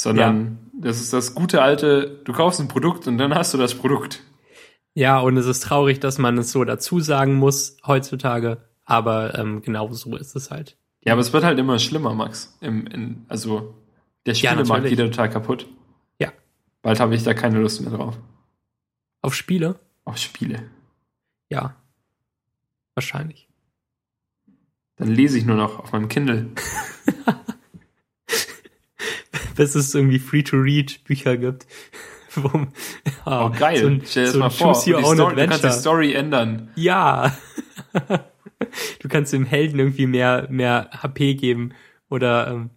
Sondern 0.02 0.72
das 0.74 1.02
ist 1.02 1.12
das 1.14 1.36
gute 1.36 1.62
alte, 1.62 2.22
du 2.24 2.32
kaufst 2.34 2.60
ein 2.60 2.70
Produkt 2.70 3.08
und 3.08 3.18
dann 3.18 3.36
hast 3.36 3.54
du 3.54 3.58
das 3.58 3.76
Produkt. 3.76 4.24
Ja, 4.94 5.20
und 5.20 5.38
es 5.38 5.46
ist 5.46 5.64
traurig, 5.64 6.00
dass 6.00 6.18
man 6.18 6.38
es 6.38 6.52
so 6.52 6.64
dazu 6.64 7.00
sagen 7.00 7.36
muss 7.36 7.78
heutzutage, 7.86 8.58
aber 8.86 9.38
ähm, 9.38 9.62
genau 9.62 9.92
so 9.92 10.16
ist 10.16 10.36
es 10.36 10.50
halt. 10.50 10.78
Ja, 11.04 11.14
aber 11.14 11.22
es 11.22 11.32
wird 11.34 11.44
halt 11.44 11.60
immer 11.60 11.80
schlimmer, 11.80 12.14
Max. 12.14 12.58
Im, 12.62 12.88
in, 12.88 13.26
also 13.28 13.76
der 14.26 14.34
Ja, 14.34 14.52
Spielemarkt 14.52 14.70
natürlich. 14.84 14.92
geht 14.92 15.00
ja 15.00 15.06
total 15.06 15.30
kaputt. 15.30 15.68
Ja. 16.20 16.32
Bald 16.82 17.00
habe 17.00 17.16
ich 17.16 17.24
da 17.24 17.34
keine 17.34 17.60
Lust 17.60 17.82
mehr 17.82 17.92
drauf. 17.92 18.18
Auf 19.22 19.36
Spiele? 19.36 19.76
Auf 20.06 20.18
Spiele. 20.18 20.64
Ja. 21.50 21.76
Wahrscheinlich. 23.00 23.48
Dann 24.98 25.08
lese 25.08 25.38
ich 25.38 25.46
nur 25.46 25.56
noch 25.56 25.80
auf 25.80 25.94
meinem 25.94 26.10
Kindle. 26.10 26.48
Bis 29.56 29.74
es 29.74 29.96
irgendwie 29.96 30.20
Free-to-Read-Bücher 30.20 31.38
gibt. 31.38 31.66
Wo, 32.36 32.68
ja, 33.26 33.46
Oh, 33.46 33.50
geil. 33.58 33.78
So 33.78 33.88
ein, 33.88 34.02
Stell 34.06 34.24
dir 34.26 34.26
das 34.26 34.34
so 34.34 34.40
mal 34.40 34.46
ein 34.48 34.52
vor. 34.52 34.74
Die 34.86 34.92
Story, 34.92 35.36
du 35.36 35.48
kannst 35.48 35.64
die. 35.64 35.72
Story 35.72 36.14
ändern. 36.14 36.72
Ja. 36.76 37.38
du 39.00 39.08
kannst 39.08 39.32
dem 39.32 39.46
Helden 39.46 39.80
irgendwie 39.80 40.06
mehr, 40.06 40.48
mehr 40.50 40.90
HP 41.02 41.36
geben 41.36 41.72
oder, 42.10 42.50
ähm, 42.50 42.70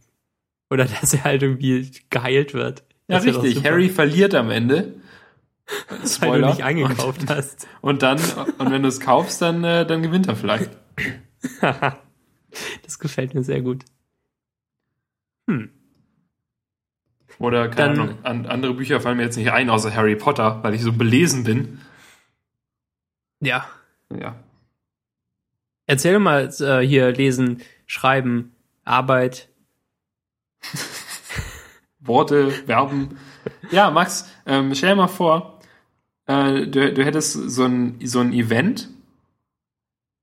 oder 0.71 0.85
dass 0.85 1.15
er 1.15 1.25
halt 1.25 1.43
irgendwie 1.43 1.91
geheilt 2.11 2.55
wird. 2.55 2.85
Ja, 3.09 3.17
Das 3.19 3.25
richtig. 3.27 3.65
Harry 3.65 3.89
verliert 3.89 4.37
am 4.37 4.53
Ende. 4.53 4.95
Weil 5.89 5.99
du 6.01 6.09
Spoiler. 6.09 6.49
nicht 6.51 6.65
eingekauft 6.65 7.29
hast. 7.29 7.67
Und, 7.81 7.91
und 7.95 8.03
dann, 8.03 8.19
und 8.59 8.71
wenn 8.71 8.83
du 8.83 8.89
es 8.89 9.01
kaufst, 9.01 9.41
dann, 9.43 9.65
äh, 9.65 9.87
dann 9.87 10.03
gewinnt 10.03 10.29
er 10.29 10.37
vielleicht. 10.37 10.71
das 12.83 12.99
gefällt 12.99 13.35
mir 13.35 13.43
sehr 13.43 13.61
gut. 13.63 13.85
Hm. 15.49 15.71
Oder, 17.39 17.69
keine 17.69 17.95
Dann- 17.95 18.01
Ahnung, 18.09 18.25
an, 18.25 18.47
andere 18.47 18.75
Bücher 18.75 19.01
fallen 19.01 19.17
mir 19.17 19.25
jetzt 19.25 19.37
nicht 19.37 19.51
ein, 19.51 19.71
außer 19.71 19.95
Harry 19.95 20.17
Potter, 20.17 20.63
weil 20.63 20.75
ich 20.75 20.83
so 20.83 20.93
belesen 20.93 21.45
bin. 21.45 21.81
Ja. 23.41 23.67
Ja. 24.17 24.37
Erzähl 25.87 26.19
mal 26.19 26.53
äh, 26.61 26.87
hier 26.87 27.11
lesen, 27.13 27.63
schreiben, 27.87 28.55
Arbeit. 28.85 29.49
Worte, 32.01 32.51
Verben. 32.51 33.19
Ja, 33.71 33.91
Max, 33.91 34.31
ähm, 34.47 34.75
stell 34.75 34.91
dir 34.91 34.97
mal 34.97 35.09
vor, 35.09 35.52
äh, 36.27 36.67
du, 36.67 36.93
du 36.93 37.05
hättest 37.05 37.33
so 37.33 37.65
ein, 37.65 37.99
so 38.05 38.21
ein 38.21 38.33
Event, 38.33 38.89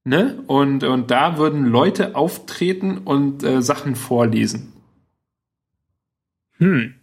ne? 0.04 0.44
Und, 0.48 0.84
und 0.84 1.12
da 1.12 1.38
würden 1.38 1.66
Leute 1.66 2.16
auftreten 2.16 3.00
und 3.00 3.44
äh, 3.44 3.62
Sachen 3.62 3.96
vorlesen. 3.96 4.74
Hm. 6.58 6.96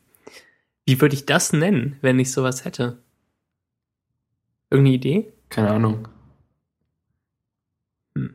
Wie 0.85 1.01
würde 1.01 1.15
ich 1.15 1.27
das 1.27 1.53
nennen, 1.53 1.99
wenn 2.01 2.19
ich 2.19 2.31
sowas 2.31 2.65
hätte? 2.65 2.99
Irgendeine 4.71 4.97
Idee? 4.97 5.33
Keine 5.49 5.71
Ahnung. 5.71 6.09
Hm. 8.15 8.35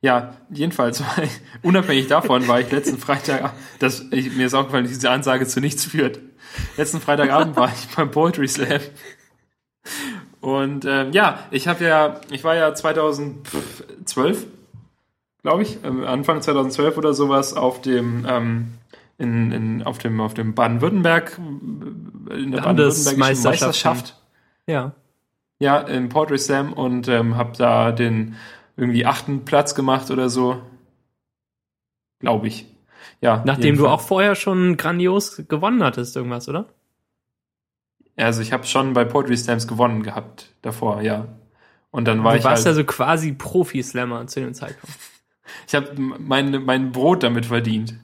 Ja, 0.00 0.36
jedenfalls, 0.50 1.02
unabhängig 1.62 2.06
davon 2.08 2.48
war 2.48 2.60
ich 2.60 2.70
letzten 2.70 2.98
Freitag, 2.98 3.52
das, 3.78 4.06
ich, 4.10 4.34
mir 4.34 4.46
ist 4.46 4.54
aufgefallen, 4.54 4.84
dass 4.84 4.94
diese 4.94 5.10
Ansage 5.10 5.46
zu 5.46 5.60
nichts 5.60 5.84
führt. 5.84 6.20
Letzten 6.76 7.00
Freitagabend 7.00 7.56
war 7.56 7.72
ich 7.72 7.94
beim 7.94 8.10
Poetry 8.10 8.48
Slam. 8.48 8.80
Und 10.40 10.86
ähm, 10.86 11.12
ja, 11.12 11.40
ich 11.50 11.68
habe 11.68 11.84
ja, 11.84 12.20
ich 12.30 12.44
war 12.44 12.54
ja 12.54 12.74
2012, 12.74 14.46
glaube 15.42 15.62
ich, 15.62 15.78
ähm, 15.84 16.04
Anfang 16.04 16.40
2012 16.40 16.96
oder 16.96 17.12
sowas 17.12 17.54
auf 17.54 17.82
dem 17.82 18.24
ähm, 18.26 18.72
in, 19.18 19.52
in, 19.52 19.82
auf 19.82 19.98
dem 19.98 20.18
auf 20.20 20.32
dem 20.32 20.54
Baden-Württemberg 20.54 21.38
äh, 21.38 22.34
in 22.42 22.52
der 22.52 22.62
baden-württembergischen. 22.62 23.18
Meisterschaft 23.18 24.16
Ja. 24.66 24.92
ja, 25.58 25.78
im 25.78 26.08
Poetry 26.08 26.38
Slam 26.38 26.72
und 26.72 27.06
ähm, 27.08 27.36
habe 27.36 27.52
da 27.58 27.92
den 27.92 28.36
irgendwie 28.78 29.04
achten 29.04 29.44
Platz 29.44 29.74
gemacht 29.74 30.10
oder 30.10 30.30
so. 30.30 30.62
Glaube 32.20 32.48
ich. 32.48 32.66
Ja. 33.20 33.42
Nachdem 33.44 33.76
du 33.76 33.88
auch 33.88 34.00
vorher 34.00 34.34
schon 34.34 34.78
grandios 34.78 35.42
gewonnen 35.48 35.82
hattest, 35.82 36.16
irgendwas, 36.16 36.48
oder? 36.48 36.66
Also 38.20 38.42
ich 38.42 38.52
habe 38.52 38.66
schon 38.66 38.92
bei 38.92 39.04
Poetry 39.04 39.36
Slams 39.36 39.66
gewonnen 39.66 40.02
gehabt 40.02 40.54
davor, 40.62 41.02
ja. 41.02 41.28
Und 41.90 42.06
dann 42.06 42.22
war 42.22 42.32
du 42.32 42.38
ich 42.38 42.44
warst 42.44 42.66
halt, 42.66 42.76
also 42.76 42.84
quasi 42.84 43.32
Profi-Slammer 43.32 44.26
zu 44.26 44.40
dem 44.40 44.54
Zeitpunkt. 44.54 44.96
ich 45.66 45.74
habe 45.74 45.92
mein, 45.96 46.64
mein 46.64 46.92
Brot 46.92 47.22
damit 47.22 47.46
verdient. 47.46 47.94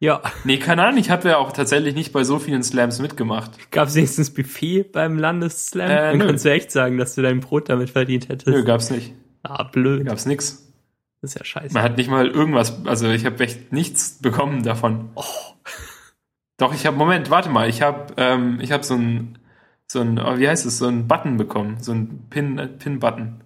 Ja. 0.00 0.20
Nee, 0.42 0.58
keine 0.58 0.84
Ahnung, 0.84 0.98
ich 0.98 1.10
habe 1.10 1.28
ja 1.28 1.38
auch 1.38 1.52
tatsächlich 1.52 1.94
nicht 1.94 2.12
bei 2.12 2.24
so 2.24 2.38
vielen 2.38 2.62
Slams 2.62 2.98
mitgemacht. 2.98 3.70
Gab 3.70 3.88
es 3.88 3.94
wenigstens 3.94 4.34
Buffet 4.34 4.82
beim 4.82 5.18
Landesslam? 5.18 5.90
Äh, 5.90 5.94
Dann 5.94 6.18
nö. 6.18 6.26
kannst 6.26 6.44
du 6.44 6.50
echt 6.50 6.70
sagen, 6.72 6.98
dass 6.98 7.14
du 7.14 7.22
dein 7.22 7.40
Brot 7.40 7.68
damit 7.68 7.90
verdient 7.90 8.28
hättest. 8.28 8.48
Nö, 8.48 8.64
gab's 8.64 8.90
nicht. 8.90 9.14
Ah, 9.42 9.62
blöd. 9.62 10.04
Gab's 10.04 10.26
nix. 10.26 10.72
Das 11.20 11.30
ist 11.30 11.38
ja 11.38 11.44
scheiße. 11.44 11.72
Man 11.72 11.82
hat 11.82 11.96
nicht 11.96 12.10
mal 12.10 12.26
irgendwas, 12.26 12.84
also 12.86 13.08
ich 13.08 13.24
habe 13.24 13.42
echt 13.42 13.72
nichts 13.72 14.18
bekommen 14.20 14.62
davon. 14.62 15.10
Oh. 15.14 15.22
Doch, 16.56 16.72
ich 16.72 16.86
habe, 16.86 16.96
Moment, 16.96 17.30
warte 17.30 17.50
mal, 17.50 17.68
ich 17.68 17.82
habe 17.82 18.14
ähm, 18.16 18.60
ich 18.60 18.70
hab 18.72 18.84
so 18.84 18.94
ein, 18.94 19.38
so 19.86 20.00
ein, 20.00 20.18
oh, 20.18 20.38
wie 20.38 20.48
heißt 20.48 20.66
es, 20.66 20.78
so 20.78 20.86
ein 20.86 21.08
Button 21.08 21.36
bekommen, 21.36 21.82
so 21.82 21.92
ein 21.92 22.28
Pin, 22.30 22.58
äh, 22.58 22.68
Pin-Button. 22.68 23.42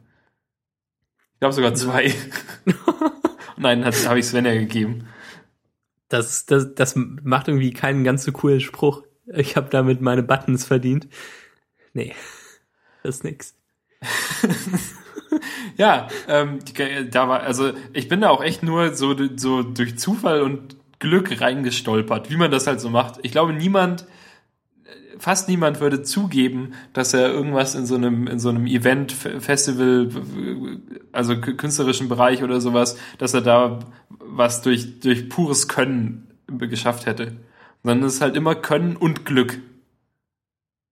Ich 1.35 1.41
glaube 1.41 1.55
sogar 1.55 1.75
zwei. 1.75 2.13
Nein, 3.57 3.85
habe 3.85 4.19
ich 4.19 4.27
Svenja 4.27 4.53
gegeben. 4.55 5.09
Das, 6.09 6.47
das, 6.47 6.75
das 6.75 6.95
macht 6.97 7.49
irgendwie 7.49 7.73
keinen 7.73 8.05
ganz 8.05 8.25
so 8.25 8.33
coolen 8.33 8.61
Spruch. 8.61 9.05
Ich 9.27 9.57
habe 9.57 9.69
damit 9.71 10.01
meine 10.01 10.23
Buttons 10.23 10.65
verdient. 10.65 11.09
Nee, 11.93 12.15
das 13.03 13.17
ist 13.17 13.25
nix. 13.25 13.55
Ja, 15.77 16.09
ähm, 16.27 16.59
da 17.11 17.29
war, 17.29 17.43
also 17.43 17.73
ich 17.93 18.09
bin 18.09 18.21
da 18.21 18.31
auch 18.31 18.43
echt 18.43 18.65
nur 18.65 18.95
so, 18.95 19.15
so 19.37 19.63
durch 19.63 19.97
Zufall 19.97 20.43
und 20.43 20.77
Glück 20.99 21.41
reingestolpert, 21.41 22.31
wie 22.31 22.37
man 22.37 22.51
das 22.51 22.67
halt 22.67 22.81
so 22.81 22.91
macht. 22.91 23.21
Ich 23.23 23.33
glaube, 23.33 23.53
niemand, 23.53 24.07
fast 25.19 25.49
niemand 25.49 25.81
würde 25.81 26.03
zugeben, 26.03 26.73
dass 26.93 27.15
er 27.15 27.29
irgendwas 27.33 27.75
in 27.75 27.87
so 27.87 27.95
einem, 27.95 28.27
in 28.27 28.39
so 28.39 28.49
einem 28.49 28.67
Event, 28.67 29.13
Festival, 29.13 30.09
also 31.13 31.35
kü- 31.35 31.57
künstlerischen 31.57 32.09
Bereich 32.09 32.43
oder 32.43 32.61
sowas, 32.61 32.99
dass 33.19 33.35
er 33.35 33.43
da 33.43 33.81
was 34.09 34.63
durch, 34.63 35.01
durch 35.01 35.29
pures 35.29 35.69
Können 35.69 36.29
geschafft 36.47 37.07
hätte. 37.07 37.33
Sondern 37.83 38.07
es 38.07 38.15
ist 38.15 38.21
halt 38.21 38.37
immer 38.37 38.55
Können 38.55 38.97
und 38.97 39.25
Glück. 39.25 39.61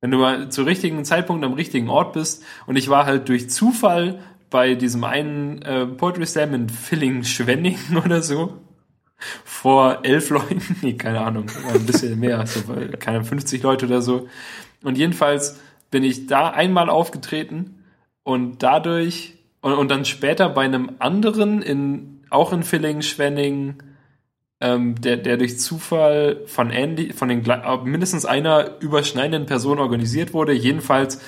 Wenn 0.01 0.11
du 0.11 0.19
mal 0.19 0.51
zu 0.51 0.62
richtigen 0.62 1.05
Zeitpunkt 1.05 1.45
am 1.45 1.55
richtigen 1.55 1.88
Ort 1.88 2.12
bist 2.12 2.45
und 2.66 2.77
ich 2.77 2.88
war 2.88 3.07
halt 3.07 3.29
durch 3.29 3.51
Zufall 3.51 4.21
bei 4.51 4.75
diesem 4.75 5.03
einen 5.03 5.62
äh, 5.62 5.87
Poetry 5.87 6.27
Slam 6.27 6.55
in 6.55 6.69
Villingen-Schwenningen 6.69 7.97
oder 8.05 8.23
so 8.23 8.61
vor 9.44 10.00
elf 10.02 10.31
Leuten, 10.31 10.76
nee, 10.83 10.94
keine 10.94 11.20
Ahnung, 11.20 11.46
ein 11.72 11.87
bisschen 11.87 12.18
mehr, 12.18 12.46
so, 12.46 12.68
weil, 12.68 12.90
keine 12.90 13.24
50 13.24 13.62
Leute 13.62 13.87
oder 13.87 14.02
so. 14.02 14.29
Und 14.83 14.98
jedenfalls 14.98 15.61
bin 15.90 16.05
ich 16.05 16.26
da 16.26 16.50
einmal 16.50 16.90
aufgetreten 16.90 17.85
und 18.22 18.62
dadurch 18.62 19.35
und, 19.61 19.72
und 19.74 19.90
dann 19.90 20.05
später 20.05 20.48
bei 20.48 20.64
einem 20.64 20.96
anderen 20.98 21.62
in 21.62 22.24
auch 22.31 22.52
in 22.52 22.62
Villingen-Schwenningen 22.62 23.83
ähm, 24.61 25.00
der, 25.00 25.18
der 25.18 25.37
durch 25.37 25.59
Zufall 25.59 26.42
von 26.46 26.70
Andy, 26.70 27.12
von 27.12 27.29
den 27.29 27.44
mindestens 27.85 28.24
einer 28.24 28.81
überschneidenden 28.81 29.46
Person 29.46 29.79
organisiert 29.79 30.33
wurde. 30.33 30.52
Jedenfalls 30.52 31.20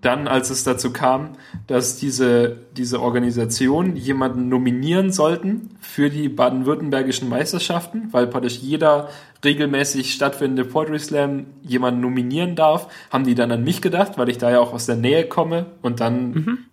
dann, 0.00 0.26
als 0.26 0.50
es 0.50 0.64
dazu 0.64 0.92
kam, 0.92 1.36
dass 1.66 1.96
diese, 1.96 2.58
diese 2.76 3.00
Organisation 3.00 3.96
jemanden 3.96 4.48
nominieren 4.48 5.12
sollten 5.12 5.76
für 5.80 6.10
die 6.10 6.28
baden-württembergischen 6.28 7.28
Meisterschaften, 7.28 8.08
weil 8.12 8.26
praktisch 8.26 8.58
jeder 8.58 9.08
regelmäßig 9.44 10.12
stattfindende 10.12 10.64
Poetry 10.64 10.98
Slam 10.98 11.46
jemanden 11.62 12.00
nominieren 12.00 12.56
darf, 12.56 12.88
haben 13.10 13.24
die 13.24 13.36
dann 13.36 13.52
an 13.52 13.62
mich 13.62 13.80
gedacht, 13.82 14.18
weil 14.18 14.28
ich 14.28 14.38
da 14.38 14.50
ja 14.50 14.58
auch 14.58 14.72
aus 14.72 14.86
der 14.86 14.96
Nähe 14.96 15.26
komme 15.26 15.66
und 15.82 16.00
dann 16.00 16.66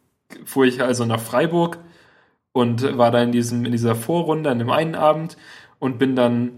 fuhr 0.45 0.65
ich 0.65 0.81
also 0.81 1.05
nach 1.05 1.19
Freiburg 1.19 1.77
und 2.53 2.97
war 2.97 3.12
da 3.12 3.21
in 3.21 3.31
diesem, 3.31 3.65
in 3.65 3.71
dieser 3.71 3.95
Vorrunde 3.95 4.49
an 4.49 4.59
dem 4.59 4.69
einen 4.69 4.95
Abend 4.95 5.38
und 5.79 5.99
bin 5.99 6.15
dann, 6.15 6.51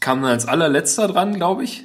kam 0.00 0.22
dann 0.22 0.30
als 0.30 0.46
allerletzter 0.46 1.08
dran, 1.08 1.34
glaube 1.34 1.64
ich. 1.64 1.84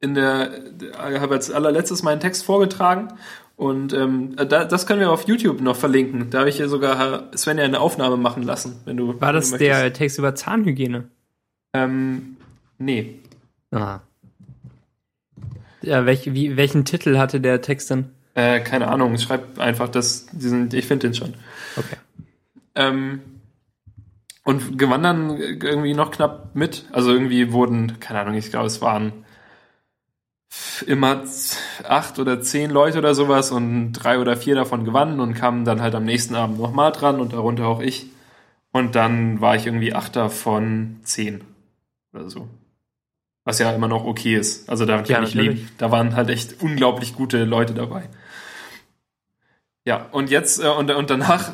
In 0.00 0.14
der, 0.14 0.50
habe 0.98 1.34
als 1.34 1.50
allerletztes 1.50 2.02
meinen 2.02 2.20
Text 2.20 2.44
vorgetragen 2.44 3.14
und 3.56 3.94
ähm, 3.94 4.36
da, 4.36 4.66
das 4.66 4.86
können 4.86 5.00
wir 5.00 5.10
auf 5.10 5.26
YouTube 5.26 5.62
noch 5.62 5.76
verlinken. 5.76 6.28
Da 6.28 6.40
habe 6.40 6.50
ich 6.50 6.58
ja 6.58 6.68
sogar 6.68 6.98
Herr 6.98 7.30
Sven 7.34 7.56
ja 7.56 7.64
eine 7.64 7.80
Aufnahme 7.80 8.18
machen 8.18 8.42
lassen, 8.42 8.80
wenn 8.84 8.98
du. 8.98 9.18
War 9.18 9.32
das 9.32 9.50
du 9.50 9.58
der 9.58 9.92
Text 9.94 10.18
über 10.18 10.34
Zahnhygiene? 10.34 11.08
Ähm, 11.72 12.36
nee. 12.76 13.18
Ah. 13.70 14.00
Ja, 15.80 16.04
welch, 16.04 16.34
wie, 16.34 16.56
welchen 16.56 16.84
Titel 16.84 17.16
hatte 17.16 17.40
der 17.40 17.62
Text 17.62 17.90
denn? 17.90 18.10
Äh, 18.34 18.60
keine 18.60 18.88
Ahnung, 18.88 19.16
schreib 19.16 19.58
einfach 19.58 19.88
das, 19.88 20.26
diesen, 20.32 20.72
ich 20.74 20.86
finde 20.86 21.06
den 21.06 21.14
schon. 21.14 21.34
Okay. 21.76 21.96
Ähm, 22.74 23.20
und 24.44 24.78
gewann 24.78 25.02
dann 25.02 25.38
irgendwie 25.38 25.94
noch 25.94 26.10
knapp 26.10 26.54
mit. 26.54 26.84
Also 26.92 27.12
irgendwie 27.12 27.52
wurden, 27.52 27.98
keine 28.00 28.20
Ahnung, 28.20 28.34
ich 28.34 28.50
glaube, 28.50 28.66
es 28.66 28.82
waren 28.82 29.24
immer 30.86 31.24
acht 31.84 32.18
oder 32.18 32.40
zehn 32.40 32.70
Leute 32.70 32.98
oder 32.98 33.14
sowas 33.14 33.50
und 33.50 33.92
drei 33.92 34.18
oder 34.18 34.36
vier 34.36 34.54
davon 34.54 34.84
gewannen 34.84 35.20
und 35.20 35.34
kamen 35.34 35.64
dann 35.64 35.80
halt 35.82 35.94
am 35.94 36.04
nächsten 36.04 36.34
Abend 36.34 36.58
nochmal 36.58 36.92
dran 36.92 37.20
und 37.20 37.32
darunter 37.32 37.66
auch 37.66 37.80
ich. 37.80 38.06
Und 38.72 38.94
dann 38.94 39.40
war 39.40 39.56
ich 39.56 39.66
irgendwie 39.66 39.94
Achter 39.94 40.30
von 40.30 41.00
zehn 41.02 41.42
oder 42.12 42.28
so. 42.28 42.48
Was 43.44 43.58
ja 43.60 43.70
immer 43.72 43.88
noch 43.88 44.04
okay 44.04 44.36
ist. 44.36 44.68
Also 44.68 44.84
da 44.86 45.02
Ja, 45.08 45.16
kann 45.16 45.22
ich 45.22 45.34
natürlich. 45.34 45.34
leben. 45.34 45.70
Da 45.78 45.90
waren 45.90 46.16
halt 46.16 46.30
echt 46.30 46.60
unglaublich 46.62 47.14
gute 47.14 47.44
Leute 47.44 47.74
dabei. 47.74 48.08
Ja, 49.84 50.06
und 50.10 50.30
jetzt 50.30 50.58
äh, 50.62 50.66
und, 50.68 50.90
und 50.90 51.10
danach 51.10 51.52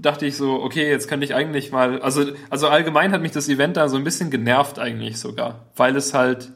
dachte 0.00 0.24
ich 0.26 0.36
so, 0.36 0.62
okay, 0.62 0.88
jetzt 0.88 1.08
könnte 1.08 1.24
ich 1.24 1.34
eigentlich 1.34 1.72
mal, 1.72 2.00
also 2.00 2.24
also 2.48 2.68
allgemein 2.68 3.12
hat 3.12 3.22
mich 3.22 3.32
das 3.32 3.48
Event 3.48 3.76
da 3.76 3.88
so 3.88 3.96
ein 3.96 4.04
bisschen 4.04 4.30
genervt 4.30 4.78
eigentlich 4.78 5.18
sogar, 5.18 5.66
weil 5.74 5.96
es 5.96 6.14
halt 6.14 6.52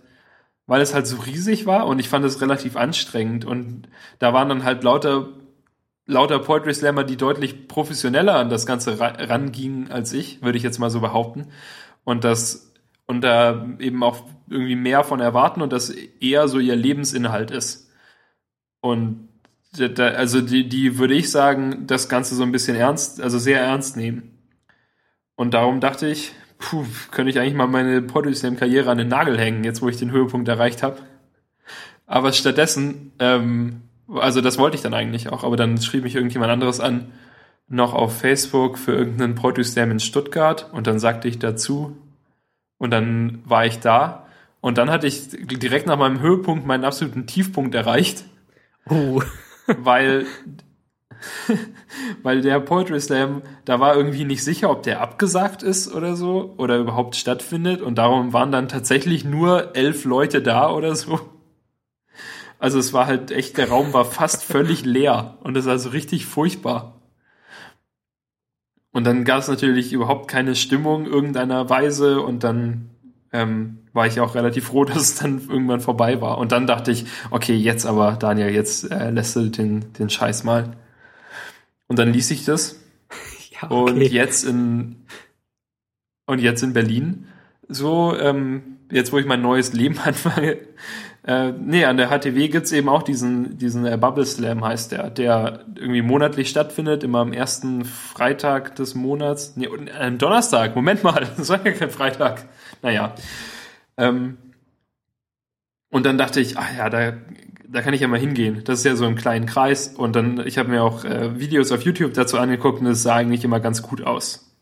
weil 0.67 0.81
es 0.81 0.95
halt 0.95 1.07
so 1.07 1.17
riesig 1.19 1.67
war 1.67 1.87
und 1.87 1.99
ich 1.99 2.09
fand 2.09 2.25
es 2.25 2.41
relativ 2.41 2.77
anstrengend. 2.77 3.45
Und 3.45 3.89
da 4.19 4.33
waren 4.33 4.49
dann 4.49 4.65
halt 4.65 4.83
lauter 4.83 5.29
lauter 6.07 6.39
Poetry 6.39 6.73
Slammer, 6.73 7.05
die 7.05 7.17
deutlich 7.17 7.69
professioneller 7.69 8.37
an 8.37 8.49
das 8.49 8.65
Ganze 8.65 8.99
ra 9.01 9.09
rangingen 9.09 9.91
als 9.91 10.13
ich, 10.13 10.43
würde 10.43 10.57
ich 10.57 10.65
jetzt 10.65 10.79
mal 10.79 10.91
so 10.91 11.01
behaupten. 11.01 11.49
Und 12.05 12.25
das 12.25 12.73
und 13.07 13.23
da 13.23 13.67
eben 13.79 14.03
auch 14.03 14.25
irgendwie 14.49 14.77
mehr 14.77 15.05
von 15.05 15.21
erwarten 15.21 15.63
und 15.63 15.73
das 15.73 15.91
eher 15.91 16.49
so 16.49 16.59
ihr 16.59 16.77
Lebensinhalt 16.77 17.51
ist. 17.51 17.91
Und 18.81 19.29
da, 19.73 20.09
also 20.09 20.41
die, 20.41 20.69
die 20.69 20.99
würde 20.99 21.15
ich 21.15 21.31
sagen, 21.31 21.87
das 21.87 22.09
Ganze 22.09 22.35
so 22.35 22.43
ein 22.43 22.53
bisschen 22.53 22.77
ernst, 22.77 23.21
also 23.21 23.39
sehr 23.39 23.61
ernst 23.61 23.97
nehmen. 23.97 24.39
Und 25.37 25.55
darum 25.55 25.81
dachte 25.81 26.09
ich, 26.09 26.33
puh, 26.59 26.85
könnte 27.11 27.31
ich 27.31 27.39
eigentlich 27.39 27.55
mal 27.55 27.67
meine 27.67 28.03
Poetry 28.03 28.35
Slam 28.35 28.57
Karriere 28.57 28.91
an 28.91 28.99
den 28.99 29.09
Nagel 29.09 29.39
hängen, 29.39 29.65
jetzt 29.65 29.83
wo 29.83 29.89
ich 29.89 29.97
den 29.97 30.11
Höhepunkt 30.11 30.49
erreicht 30.49 30.83
habe. 30.83 30.99
Aber 32.07 32.33
stattdessen, 32.33 33.13
ähm, 33.19 33.83
also 34.09 34.41
das 34.41 34.59
wollte 34.59 34.77
ich 34.77 34.83
dann 34.83 34.95
eigentlich 34.95 35.31
auch, 35.31 35.45
aber 35.45 35.57
dann 35.57 35.81
schrieb 35.81 36.05
mich 36.05 36.15
irgendjemand 36.15 36.53
anderes 36.53 36.81
an, 36.81 37.13
noch 37.69 37.95
auf 37.95 38.19
Facebook 38.19 38.79
für 38.79 38.93
irgendeinen 38.93 39.35
Poetry 39.35 39.65
Slam 39.65 39.91
in 39.91 40.01
Stuttgart 40.01 40.71
und 40.73 40.87
dann 40.87 41.01
sagte 41.01 41.27
ich 41.27 41.39
dazu 41.39 41.97
und 42.79 42.93
dann 42.93 43.43
war 43.45 43.67
ich 43.67 43.81
da 43.81 44.27
und 44.61 44.79
dann 44.79 44.91
hatte 44.91 45.09
ich 45.09 45.31
direkt 45.31 45.87
nach 45.87 45.99
meinem 45.99 46.21
Höhepunkt 46.21 46.67
meinen 46.67 46.85
absoluten 46.85 47.27
Tiefpunkt 47.27 47.75
erreicht 47.75 48.25
Oh. 48.89 49.21
weil 49.67 50.27
weil 52.23 52.41
der 52.41 52.61
Poetry 52.61 53.01
Slam, 53.01 53.43
da 53.65 53.81
war 53.81 53.97
irgendwie 53.97 54.25
nicht 54.25 54.45
sicher, 54.45 54.71
ob 54.71 54.83
der 54.83 55.01
abgesagt 55.01 55.63
ist 55.63 55.93
oder 55.93 56.17
so 56.17 56.55
oder 56.57 56.79
überhaupt 56.79 57.17
stattfindet 57.17 57.83
und 57.83 57.97
darum 57.97 58.33
waren 58.33 58.53
dann 58.53 58.69
tatsächlich 58.69 59.25
nur 59.25 59.77
elf 59.77 60.05
Leute 60.05 60.43
da 60.43 60.71
oder 60.71 60.95
so. 60.95 61.21
Also 62.59 62.79
es 62.79 62.93
war 62.93 63.07
halt 63.07 63.31
echt, 63.31 63.59
der 63.59 63.69
Raum 63.69 63.93
war 63.93 64.05
fast 64.05 64.43
völlig 64.43 64.85
leer 64.85 65.37
und 65.43 65.55
das 65.55 65.67
ist 65.67 65.71
also 65.71 65.91
richtig 65.91 66.27
furchtbar. 66.27 67.01
Und 68.93 69.05
dann 69.05 69.25
gab 69.25 69.41
es 69.41 69.49
natürlich 69.49 69.93
überhaupt 69.93 70.27
keine 70.27 70.55
Stimmung 70.55 71.05
irgendeiner 71.05 71.69
Weise 71.69 72.23
und 72.23 72.45
dann 72.45 72.91
ähm, 73.31 73.81
war 73.93 74.07
ich 74.07 74.21
auch 74.21 74.35
relativ 74.35 74.69
froh, 74.69 74.85
dass 74.87 74.97
es 74.97 75.15
dann 75.17 75.49
irgendwann 75.49 75.81
vorbei 75.81 76.21
war. 76.21 76.39
Und 76.39 76.53
dann 76.53 76.67
dachte 76.67 76.93
ich, 76.93 77.05
okay, 77.31 77.55
jetzt 77.55 77.85
aber, 77.85 78.13
Daniel, 78.13 78.51
jetzt 78.51 78.91
äh, 78.91 79.11
lässt 79.11 79.37
du 79.37 79.51
den, 79.51 79.93
den 79.95 80.09
Scheiß 80.09 80.45
mal. 80.45 80.77
Und 81.89 81.99
dann 81.99 82.13
ließ 82.13 82.31
ich 82.31 82.45
das. 82.45 82.81
Ja, 83.63 83.69
Und 83.69 83.97
okay. 83.97 84.09
jetzt 84.09 84.45
in 84.45 85.07
und 86.27 86.41
jetzt 86.41 86.63
in 86.63 86.73
Berlin, 86.73 87.27
so, 87.69 88.15
ähm, 88.17 88.79
jetzt 88.91 89.13
wo 89.13 89.19
ich 89.19 89.27
mein 89.27 89.41
neues 89.43 89.73
Leben 89.73 89.99
anfange, 90.05 90.59
äh, 91.27 91.53
nee, 91.53 91.85
an 91.85 91.97
der 91.97 92.09
HTW 92.09 92.49
gibt's 92.49 92.71
eben 92.71 92.89
auch 92.89 93.03
diesen, 93.03 93.59
diesen 93.59 93.85
äh, 93.85 93.97
Bubble 93.97 94.25
Slam 94.25 94.65
heißt 94.65 94.93
der, 94.93 95.11
der 95.11 95.65
irgendwie 95.75 96.03
monatlich 96.03 96.49
stattfindet, 96.49 97.03
immer 97.03 97.19
am 97.19 97.33
ersten 97.33 97.85
Freitag 97.85 98.77
des 98.77 98.95
Monats. 98.95 99.57
Nee, 99.57 99.67
und, 99.67 99.89
äh, 99.89 100.13
Donnerstag, 100.13 100.77
Moment 100.77 101.03
mal, 101.03 101.27
das 101.37 101.49
war 101.49 101.65
ja 101.65 101.73
kein 101.73 101.91
Freitag. 101.91 102.45
Naja. 102.83 103.15
Ähm, 103.97 104.37
und 105.91 106.07
dann 106.07 106.19
dachte 106.19 106.41
ich, 106.41 106.57
ach 106.59 106.77
ja, 106.77 106.91
da, 106.91 107.15
da 107.69 107.83
kann 107.83 107.95
ich 107.95 108.01
ja 108.01 108.09
mal 108.09 108.19
hingehen. 108.21 108.63
Das 108.65 108.81
ist 108.81 108.85
ja 108.85 108.97
so 108.97 109.07
im 109.07 109.17
kleinen 109.17 109.47
Kreis. 109.47 109.89
Und 109.89 110.15
dann, 110.17 110.47
ich 110.47 110.59
habe 110.59 110.69
mir 110.71 110.83
auch 110.83 111.05
äh, 111.05 111.39
Videos 111.39 111.73
auf 111.73 111.83
YouTube 111.83 112.15
dazu 112.15 112.39
angeguckt 112.39 112.81
und 112.81 112.87
es 112.87 113.03
sah 113.03 113.17
eigentlich 113.17 113.45
immer 113.45 113.61
ganz 113.61 113.83
gut 113.83 114.03
aus. 114.03 114.55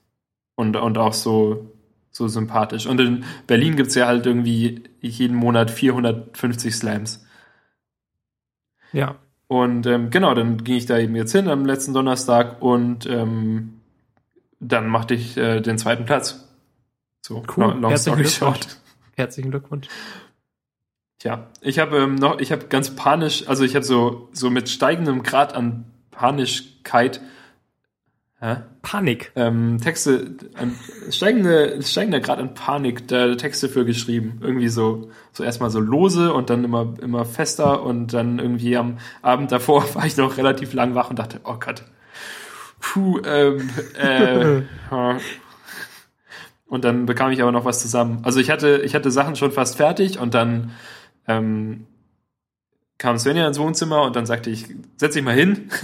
Und, 0.56 0.76
und 0.76 0.98
auch 0.98 1.12
so, 1.12 1.70
so 2.10 2.28
sympathisch. 2.28 2.86
Und 2.86 3.00
in 3.00 3.24
Berlin 3.46 3.76
gibt's 3.76 3.94
ja 3.94 4.06
halt 4.06 4.26
irgendwie 4.26 4.84
jeden 5.00 5.36
Monat 5.36 5.70
450 5.70 6.74
Slams. 6.74 7.26
Ja. 8.92 9.16
Und 9.48 9.86
ähm, 9.86 10.10
genau, 10.10 10.34
dann 10.34 10.62
ging 10.64 10.76
ich 10.76 10.86
da 10.86 10.98
eben 10.98 11.14
jetzt 11.16 11.32
hin 11.32 11.48
am 11.48 11.66
letzten 11.66 11.92
Donnerstag 11.92 12.62
und 12.62 13.06
ähm, 13.06 13.80
dann 14.60 14.88
machte 14.88 15.14
ich 15.14 15.36
äh, 15.36 15.60
den 15.60 15.76
zweiten 15.78 16.06
Platz. 16.06 16.48
So, 17.20 17.42
Cool. 17.54 17.64
long, 17.64 17.80
long 17.82 17.90
Herzlichen 17.90 18.24
story 18.24 18.52
Glückwunsch. 18.52 18.62
short. 18.62 18.80
Herzlichen 19.16 19.50
Glückwunsch. 19.50 19.88
Tja, 21.24 21.46
ich 21.62 21.78
habe 21.78 21.96
ähm, 22.00 22.16
noch, 22.16 22.38
ich 22.38 22.52
habe 22.52 22.66
ganz 22.66 22.94
panisch, 22.94 23.48
also 23.48 23.64
ich 23.64 23.74
habe 23.74 23.84
so 23.86 24.28
so 24.32 24.50
mit 24.50 24.68
steigendem 24.68 25.22
Grad 25.22 25.54
an 25.54 25.86
Panischkeit 26.10 27.22
hä? 28.40 28.56
Panik. 28.82 29.32
ähm, 29.34 29.80
Texte, 29.82 30.34
an, 30.52 30.78
steigende, 31.08 31.80
steigender 31.82 32.20
Grad 32.20 32.40
an 32.40 32.52
Panik 32.52 33.08
da 33.08 33.36
Texte 33.36 33.70
für 33.70 33.86
geschrieben. 33.86 34.38
Irgendwie 34.42 34.68
so, 34.68 35.08
so 35.32 35.42
erstmal 35.42 35.70
so 35.70 35.80
lose 35.80 36.30
und 36.30 36.50
dann 36.50 36.62
immer, 36.62 36.92
immer 37.00 37.24
fester 37.24 37.82
und 37.82 38.12
dann 38.12 38.38
irgendwie 38.38 38.76
am 38.76 38.98
Abend 39.22 39.50
davor 39.50 39.82
war 39.94 40.04
ich 40.04 40.18
noch 40.18 40.36
relativ 40.36 40.74
lang 40.74 40.94
wach 40.94 41.08
und 41.08 41.18
dachte, 41.18 41.40
oh 41.44 41.56
Gott, 41.58 41.84
puh, 42.80 43.20
ähm, 43.24 43.70
äh, 43.98 44.60
und 46.66 46.84
dann 46.84 47.06
bekam 47.06 47.30
ich 47.30 47.40
aber 47.40 47.50
noch 47.50 47.64
was 47.64 47.80
zusammen. 47.80 48.18
Also 48.24 48.40
ich 48.40 48.50
hatte, 48.50 48.82
ich 48.84 48.94
hatte 48.94 49.10
Sachen 49.10 49.36
schon 49.36 49.52
fast 49.52 49.78
fertig 49.78 50.18
und 50.18 50.34
dann 50.34 50.72
ähm, 51.26 51.86
kam 52.98 53.18
Svenja 53.18 53.46
ins 53.46 53.58
Wohnzimmer 53.58 54.02
und 54.02 54.16
dann 54.16 54.26
sagte 54.26 54.50
ich, 54.50 54.66
setz 54.96 55.14
dich 55.14 55.24
mal 55.24 55.34
hin. 55.34 55.68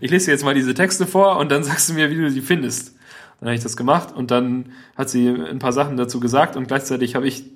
Ich 0.00 0.12
lese 0.12 0.26
dir 0.26 0.30
jetzt 0.30 0.44
mal 0.44 0.54
diese 0.54 0.74
Texte 0.74 1.06
vor 1.06 1.38
und 1.38 1.50
dann 1.50 1.64
sagst 1.68 1.88
du 1.88 1.94
mir, 1.94 2.08
wie 2.08 2.14
du 2.14 2.30
sie 2.30 2.40
findest. 2.40 2.94
Dann 3.40 3.48
habe 3.48 3.56
ich 3.56 3.62
das 3.64 3.76
gemacht 3.76 4.14
und 4.14 4.30
dann 4.30 4.72
hat 4.96 5.10
sie 5.10 5.28
ein 5.28 5.58
paar 5.58 5.72
Sachen 5.72 5.96
dazu 5.96 6.20
gesagt 6.20 6.54
und 6.54 6.68
gleichzeitig 6.68 7.16
habe 7.16 7.26
ich 7.26 7.50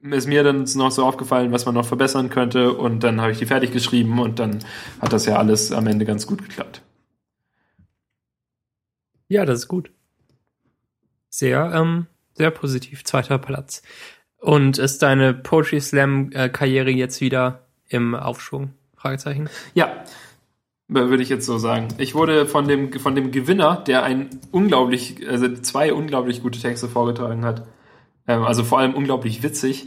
ist 0.00 0.28
mir 0.28 0.44
dann 0.44 0.64
noch 0.74 0.90
so 0.90 1.04
aufgefallen, 1.04 1.50
was 1.52 1.66
man 1.66 1.74
noch 1.74 1.86
verbessern 1.86 2.30
könnte 2.30 2.72
und 2.72 3.02
dann 3.02 3.20
habe 3.20 3.32
ich 3.32 3.38
die 3.38 3.46
fertig 3.46 3.72
geschrieben 3.72 4.20
und 4.20 4.38
dann 4.38 4.60
hat 5.00 5.12
das 5.12 5.26
ja 5.26 5.36
alles 5.36 5.72
am 5.72 5.86
Ende 5.86 6.04
ganz 6.04 6.26
gut 6.26 6.42
geklappt. 6.42 6.82
Ja, 9.28 9.44
das 9.44 9.60
ist 9.60 9.68
gut. 9.68 9.90
Sehr, 11.28 11.72
ähm, 11.74 12.06
sehr 12.34 12.50
positiv. 12.50 13.04
Zweiter 13.04 13.38
Platz. 13.38 13.82
Und 14.38 14.78
ist 14.78 15.02
deine 15.02 15.34
Poetry 15.34 15.80
Slam 15.80 16.30
äh, 16.32 16.48
Karriere 16.48 16.90
jetzt 16.90 17.20
wieder 17.20 17.66
im 17.88 18.14
Aufschwung? 18.14 18.74
Fragezeichen. 18.96 19.48
Ja, 19.74 20.04
würde 20.88 21.22
ich 21.22 21.28
jetzt 21.28 21.46
so 21.46 21.58
sagen. 21.58 21.88
Ich 21.98 22.14
wurde 22.14 22.46
von 22.46 22.66
dem, 22.66 22.92
von 22.92 23.14
dem 23.14 23.30
Gewinner, 23.30 23.82
der 23.86 24.04
ein 24.04 24.30
unglaublich, 24.50 25.28
also 25.28 25.48
zwei 25.56 25.92
unglaublich 25.92 26.42
gute 26.42 26.58
Texte 26.58 26.88
vorgetragen 26.88 27.44
hat, 27.44 27.66
ähm, 28.26 28.42
also 28.42 28.64
vor 28.64 28.78
allem 28.78 28.94
unglaublich 28.94 29.42
witzig, 29.42 29.86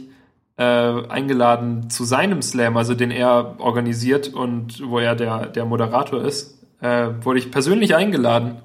äh, 0.56 0.62
eingeladen 0.62 1.90
zu 1.90 2.04
seinem 2.04 2.42
Slam, 2.42 2.76
also 2.76 2.94
den 2.94 3.10
er 3.10 3.56
organisiert 3.58 4.32
und 4.32 4.82
wo 4.88 4.98
er 4.98 5.16
der, 5.16 5.46
der 5.46 5.64
Moderator 5.64 6.22
ist, 6.22 6.62
äh, 6.80 7.08
wurde 7.22 7.38
ich 7.38 7.50
persönlich 7.50 7.94
eingeladen. 7.94 8.62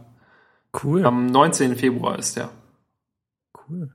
Cool. 0.83 1.05
Am 1.05 1.25
19. 1.27 1.75
Februar 1.75 2.19
ist 2.19 2.35
der. 2.35 2.49
Cool. 3.67 3.93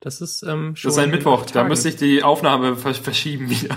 Das 0.00 0.20
ist 0.20 0.42
ähm, 0.42 0.76
schon. 0.76 0.88
Das 0.88 0.96
ist 0.96 1.02
ein 1.02 1.10
Mittwoch, 1.10 1.44
da 1.46 1.52
Tage. 1.52 1.68
müsste 1.68 1.88
ich 1.90 1.96
die 1.96 2.22
Aufnahme 2.22 2.74
vers 2.76 2.98
verschieben 2.98 3.50
wieder. 3.50 3.76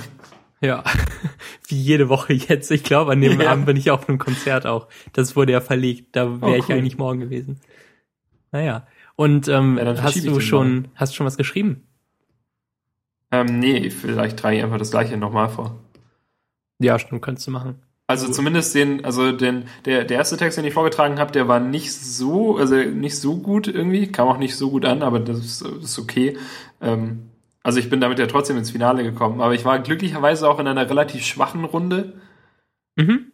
Ja, 0.61 0.83
wie 1.67 1.75
jede 1.81 2.07
Woche 2.07 2.31
jetzt. 2.33 2.71
Ich 2.71 2.83
glaube, 2.83 3.11
an 3.11 3.19
dem 3.21 3.41
Ja. 3.41 3.51
Abend 3.51 3.65
bin 3.65 3.75
ich 3.75 3.91
auf 3.91 4.07
einem 4.07 4.17
Konzert 4.19 4.65
auch. 4.65 4.87
Das 5.11 5.35
wurde 5.35 5.51
ja 5.51 5.59
verlegt. 5.61 6.15
Da 6.15 6.41
wäre 6.41 6.51
Oh, 6.51 6.55
ich 6.55 6.69
cool. 6.69 6.75
eigentlich 6.75 6.97
morgen 6.97 7.19
gewesen. 7.19 7.59
Naja. 8.51 8.87
Und 9.15 9.47
ähm, 9.49 9.77
Ja, 9.77 9.83
dann 9.85 10.01
hast 10.01 10.15
ich 10.15 10.23
du 10.23 10.39
schon, 10.39 10.87
hast 10.95 11.11
du 11.13 11.17
schon 11.17 11.25
was 11.27 11.35
geschrieben? 11.37 11.85
Ähm, 13.31 13.59
nee, 13.59 13.89
vielleicht 13.89 14.37
trage 14.39 14.57
ich 14.57 14.63
einfach 14.63 14.77
das 14.77 14.91
gleiche 14.91 15.17
nochmal 15.17 15.49
vor. 15.49 15.79
Ja, 16.79 16.97
stimmt, 16.99 17.21
könntest 17.21 17.47
du 17.47 17.51
machen. 17.51 17.81
Also 18.13 18.31
zumindest 18.31 18.75
den, 18.75 19.03
also 19.03 19.31
den, 19.31 19.63
der, 19.85 20.03
der 20.03 20.17
erste 20.17 20.37
Text, 20.37 20.55
den 20.55 20.65
ich 20.65 20.75
vorgetragen 20.75 21.17
habe, 21.17 21.31
der 21.31 21.47
war 21.47 21.59
nicht 21.59 21.91
so, 21.91 22.57
also 22.57 22.75
nicht 22.75 23.17
so 23.17 23.37
gut 23.37 23.67
irgendwie, 23.67 24.11
kam 24.11 24.27
auch 24.27 24.37
nicht 24.37 24.55
so 24.55 24.69
gut 24.69 24.85
an, 24.85 25.01
aber 25.01 25.19
das 25.19 25.39
ist, 25.39 25.65
das 25.65 25.83
ist 25.83 25.97
okay. 25.97 26.37
Ähm, 26.79 27.31
also 27.63 27.79
ich 27.79 27.89
bin 27.89 28.01
damit 28.01 28.19
ja 28.19 28.27
trotzdem 28.27 28.55
ins 28.55 28.69
Finale 28.69 29.01
gekommen, 29.01 29.41
aber 29.41 29.55
ich 29.55 29.65
war 29.65 29.79
glücklicherweise 29.79 30.47
auch 30.47 30.59
in 30.59 30.67
einer 30.67 30.87
relativ 30.87 31.25
schwachen 31.25 31.65
Runde. 31.65 32.13
Mhm. 32.97 33.31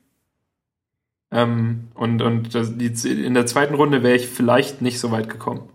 Ähm, 1.31 1.89
und 1.93 2.21
und 2.21 2.55
das, 2.55 2.77
die, 2.77 2.87
in 3.25 3.33
der 3.33 3.47
zweiten 3.47 3.75
Runde 3.75 4.01
wäre 4.01 4.15
ich 4.15 4.29
vielleicht 4.29 4.81
nicht 4.81 5.01
so 5.01 5.11
weit 5.11 5.27
gekommen. 5.27 5.67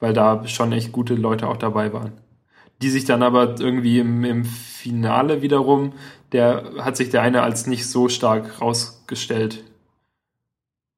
Weil 0.00 0.12
da 0.12 0.44
schon 0.48 0.72
echt 0.72 0.90
gute 0.90 1.14
Leute 1.14 1.46
auch 1.46 1.56
dabei 1.56 1.92
waren. 1.92 2.14
Die 2.82 2.90
sich 2.90 3.04
dann 3.04 3.22
aber 3.22 3.60
irgendwie 3.60 4.00
im, 4.00 4.24
im 4.24 4.44
Finale 4.44 5.40
wiederum, 5.40 5.92
der 6.32 6.64
hat 6.80 6.96
sich 6.96 7.10
der 7.10 7.22
eine 7.22 7.42
als 7.42 7.66
nicht 7.66 7.86
so 7.86 8.08
stark 8.08 8.60
rausgestellt. 8.60 9.62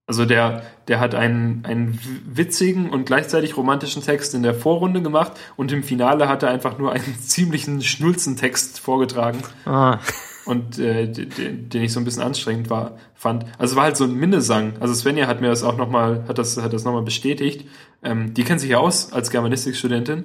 Also 0.06 0.26
der, 0.26 0.62
der 0.88 1.00
hat 1.00 1.14
einen, 1.14 1.64
einen 1.64 1.98
witzigen 2.26 2.90
und 2.90 3.06
gleichzeitig 3.06 3.56
romantischen 3.56 4.02
Text 4.02 4.34
in 4.34 4.42
der 4.42 4.54
Vorrunde 4.54 5.00
gemacht 5.00 5.32
und 5.56 5.72
im 5.72 5.82
Finale 5.82 6.28
hat 6.28 6.42
er 6.42 6.50
einfach 6.50 6.78
nur 6.78 6.92
einen 6.92 7.18
ziemlichen 7.20 7.82
Schnulzentext 7.82 8.80
vorgetragen 8.80 9.38
Ah, 9.64 10.00
und 10.44 10.78
äh, 10.78 11.08
den, 11.08 11.70
den 11.70 11.82
ich 11.82 11.92
so 11.92 12.00
ein 12.00 12.04
bisschen 12.04 12.22
anstrengend 12.22 12.68
war, 12.68 12.98
fand. 13.14 13.44
Also 13.58 13.72
es 13.72 13.76
war 13.76 13.84
halt 13.84 13.96
so 13.96 14.04
ein 14.04 14.14
Minnesang. 14.14 14.74
Also 14.78 14.92
Svenja 14.92 15.26
hat 15.26 15.40
mir 15.40 15.48
das 15.48 15.62
auch 15.62 15.78
nochmal, 15.78 16.24
hat 16.28 16.36
das, 16.36 16.60
hat 16.60 16.74
das 16.74 16.84
nochmal 16.84 17.02
bestätigt. 17.02 17.66
Ähm, 18.02 18.34
die 18.34 18.44
kennt 18.44 18.60
sich 18.60 18.70
ja 18.70 18.78
aus 18.78 19.10
als 19.10 19.30
Germanistikstudentin 19.30 20.24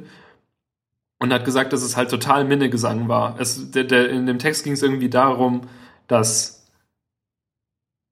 und 1.20 1.34
hat 1.34 1.46
gesagt, 1.46 1.74
dass 1.74 1.84
es 1.84 1.98
halt 1.98 2.10
total 2.10 2.46
Minnegesang 2.46 3.08
war. 3.08 3.40
Es, 3.40 3.72
der, 3.72 3.84
der, 3.84 4.10
in 4.10 4.26
dem 4.26 4.40
Text 4.40 4.64
ging 4.64 4.74
es 4.74 4.84
irgendwie 4.84 5.10
darum, 5.10 5.68
dass, 6.08 6.66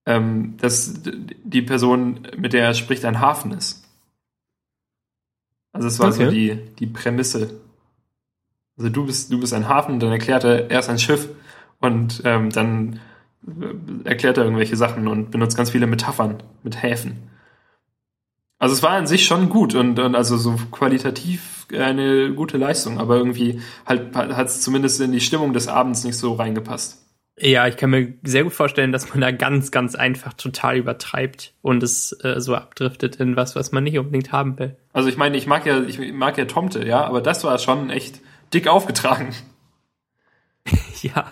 ähm, 0.06 0.58
dass 0.58 0.94
die 1.04 1.62
Person, 1.62 2.28
mit 2.38 2.54
der 2.54 2.66
er 2.66 2.74
spricht, 2.74 3.06
ein 3.06 3.20
Hafen 3.22 3.52
ist. 3.54 3.84
Also 5.74 5.88
es 5.88 6.00
war 6.00 6.12
so 6.12 6.24
Okay. 6.24 6.32
die, 6.32 6.76
die 6.80 6.88
Prämisse. 6.88 7.62
Also 8.78 8.90
du 8.90 9.06
bist, 9.06 9.32
du 9.32 9.40
bist 9.40 9.54
ein 9.54 9.68
Hafen, 9.68 10.00
dann 10.00 10.12
erklärt 10.12 10.44
er, 10.44 10.70
er 10.70 10.80
ist 10.80 10.90
ein 10.90 11.00
Schiff 11.00 11.30
und 11.80 12.22
ähm, 12.26 12.50
dann 12.52 13.00
äh, 13.48 14.08
erklärt 14.10 14.38
er 14.38 14.44
irgendwelche 14.44 14.76
Sachen 14.76 15.08
und 15.08 15.32
benutzt 15.32 15.56
ganz 15.58 15.70
viele 15.72 15.88
Metaphern 15.88 16.44
mit 16.64 16.82
Häfen. 16.84 17.30
Also 18.60 18.74
es 18.74 18.84
war 18.84 18.92
an 18.92 19.08
sich 19.08 19.26
schon 19.26 19.50
gut 19.50 19.76
und, 19.76 20.00
und 20.00 20.16
also 20.16 20.38
so 20.38 20.56
qualitativ 20.72 21.68
eine 21.72 22.34
gute 22.34 22.58
Leistung, 22.58 23.00
aber 23.00 23.18
irgendwie 23.18 23.62
halt 23.86 24.16
hat 24.16 24.48
es 24.48 24.62
zumindest 24.62 25.00
in 25.02 25.12
die 25.12 25.20
Stimmung 25.22 25.54
des 25.54 25.68
Abends 25.68 26.04
nicht 26.04 26.18
so 26.18 26.34
reingepasst. 26.34 27.04
ja, 27.40 27.68
ich 27.68 27.78
kann 27.78 27.90
mir 27.92 28.14
sehr 28.24 28.44
gut 28.44 28.54
vorstellen, 28.54 28.92
dass 28.92 29.10
man 29.10 29.22
da 29.22 29.32
ganz, 29.32 29.70
ganz 29.70 29.94
einfach 29.94 30.34
total 30.34 30.78
übertreibt 30.78 31.54
und 31.62 31.84
es 31.84 32.14
äh, 32.24 32.40
so 32.40 32.56
abdriftet 32.56 33.18
in 33.18 33.36
was, 33.36 33.56
was 33.56 33.72
man 33.72 33.84
nicht 33.84 34.00
unbedingt 34.00 34.32
haben 34.32 34.58
will. 34.58 34.76
Also 34.94 35.10
ich 35.10 35.18
meine, 35.18 35.38
ich 35.38 35.46
mag 35.46 35.66
ja, 35.66 35.84
ich 35.84 36.00
mag 36.14 36.38
ja 36.38 36.46
Tomte, 36.46 36.88
ja, 36.88 37.04
aber 37.04 37.22
das 37.22 37.44
war 37.44 37.60
schon 37.60 37.90
echt 37.90 38.22
dick 38.54 38.68
aufgetragen. 38.68 39.34
Ja. 41.04 41.32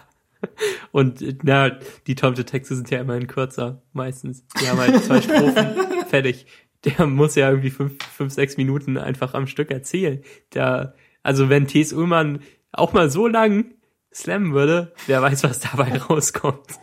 Und 0.92 1.24
na, 1.44 1.72
die 2.06 2.14
Tomte-Texte 2.14 2.76
sind 2.76 2.90
ja 2.92 3.00
immerhin 3.00 3.26
kürzer, 3.26 3.82
meistens. 3.94 4.46
Die 4.62 4.70
haben 4.70 4.78
halt 4.78 5.04
zwei 5.04 5.20
Strophen 5.22 5.76
fertig. 6.08 6.46
Der 6.86 7.08
muss 7.08 7.36
ja 7.36 7.50
irgendwie 7.50 7.72
fünf, 7.72 8.04
fünf, 8.04 8.34
sechs 8.34 8.58
Minuten 8.58 8.98
einfach 8.98 9.34
am 9.34 9.48
Stück 9.48 9.72
erzählen. 9.72 10.24
Der, 10.54 10.96
also 11.24 11.50
wenn 11.50 11.68
T.S. 11.68 11.94
Ullmann 11.94 12.40
auch 12.72 12.94
mal 12.94 13.10
so 13.10 13.28
lang 13.28 13.74
slammen 14.14 14.54
würde, 14.54 14.94
wer 15.08 15.22
weiß, 15.22 15.44
was 15.44 15.60
dabei 15.60 15.98
rauskommt. 16.10 16.80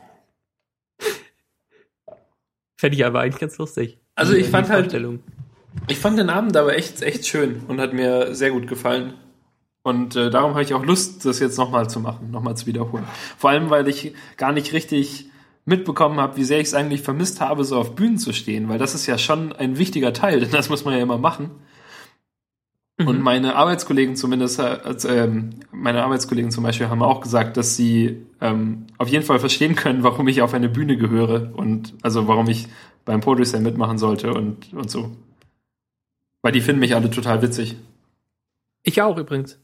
Fände 2.77 2.97
ich 2.97 3.05
aber 3.05 3.21
eigentlich 3.21 3.41
ganz 3.41 3.59
lustig. 3.59 3.99
Also 4.15 4.35
ich 4.35 4.49
fand 4.49 4.69
halt-. 4.69 4.93
Ich 5.89 5.99
fand 5.99 6.19
den 6.19 6.29
Abend 6.29 6.57
aber 6.57 6.77
echt, 6.77 7.01
echt 7.03 7.27
schön 7.27 7.63
und 7.69 7.81
hat 7.81 7.95
mir 7.95 8.35
sehr 8.35 8.51
gut 8.51 8.67
gefallen. 8.67 9.15
Und 9.85 10.15
äh, 10.17 10.31
darum 10.31 10.53
habe 10.53 10.63
ich 10.63 10.75
auch 10.75 10.85
Lust, 10.85 11.25
das 11.25 11.41
jetzt 11.41 11.59
nochmal 11.59 11.89
zu 11.89 11.99
machen, 11.99 12.31
nochmal 12.31 12.57
zu 12.57 12.67
wiederholen. 12.67 13.05
Vor 13.37 13.51
allem, 13.51 13.71
weil 13.71 13.89
ich 13.89 14.15
gar 14.37 14.53
nicht 14.53 14.73
richtig 14.73 15.32
mitbekommen 15.65 16.19
habe, 16.21 16.37
wie 16.37 16.45
sehr 16.45 16.59
ich 16.61 16.67
es 16.69 16.75
eigentlich 16.75 17.03
vermisst 17.03 17.41
habe, 17.41 17.65
so 17.65 17.79
auf 17.79 17.95
Bühnen 17.95 18.19
zu 18.19 18.33
stehen, 18.33 18.69
weil 18.69 18.79
das 18.79 18.95
ist 18.95 19.07
ja 19.07 19.17
schon 19.19 19.53
ein 19.53 19.79
wichtiger 19.79 20.13
Teil, 20.13 20.41
denn 20.41 20.51
das 20.51 20.69
muss 20.69 20.85
man 20.85 20.95
ja 20.95 21.01
immer 21.01 21.19
machen. 21.19 21.51
Und 22.99 23.17
Mhm. 23.19 23.23
meine 23.25 23.57
Arbeitskollegen 23.57 24.17
zumindest, 24.17 24.59
äh, 24.61 24.79
ähm, 25.09 25.51
meine 25.73 26.05
Arbeitskollegen 26.05 26.51
zum 26.51 26.63
Beispiel 26.63 26.89
haben 26.89 27.03
auch 27.03 27.21
gesagt, 27.21 27.57
dass 27.57 27.75
sie 27.75 28.27
ähm, 28.41 28.87
auf 28.99 29.09
jeden 29.09 29.25
Fall 29.25 29.39
verstehen 29.41 29.75
können, 29.75 30.03
warum 30.03 30.29
ich 30.29 30.43
auf 30.43 30.53
eine 30.55 30.69
Bühne 30.69 30.97
gehöre 30.97 31.53
und 31.57 31.95
also 32.03 32.29
warum 32.29 32.49
ich 32.49 32.69
beim 33.05 33.21
Poetry 33.21 33.47
Slam 33.47 33.63
mitmachen 33.65 33.99
sollte 33.99 34.33
und, 34.35 34.73
und 34.75 34.91
so. 34.91 35.11
Weil 36.43 36.53
die 36.53 36.61
finden 36.61 36.81
mich 36.81 36.95
alle 36.95 37.11
total 37.11 37.41
witzig. 37.43 37.77
Ich 38.85 39.01
auch 39.01 39.17
übrigens. 39.17 39.59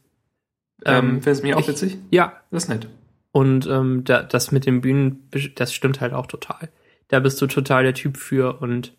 Ähm, 0.85 1.21
Findest 1.21 1.43
du 1.43 1.47
mich 1.47 1.55
auch 1.55 1.59
ich- 1.61 1.67
witzig? 1.67 1.97
Ja, 2.09 2.33
Das 2.51 2.63
ist 2.63 2.69
nett. 2.69 2.87
Und 3.31 3.67
ähm, 3.67 4.03
da, 4.05 4.23
das 4.23 4.51
mit 4.51 4.65
den 4.65 4.81
Bühnen, 4.81 5.29
das 5.55 5.73
stimmt 5.73 6.01
halt 6.01 6.13
auch 6.13 6.25
total. 6.27 6.69
Da 7.09 7.19
bist 7.19 7.41
du 7.41 7.47
total 7.47 7.83
der 7.83 7.93
Typ 7.93 8.17
für 8.17 8.61
und 8.61 8.95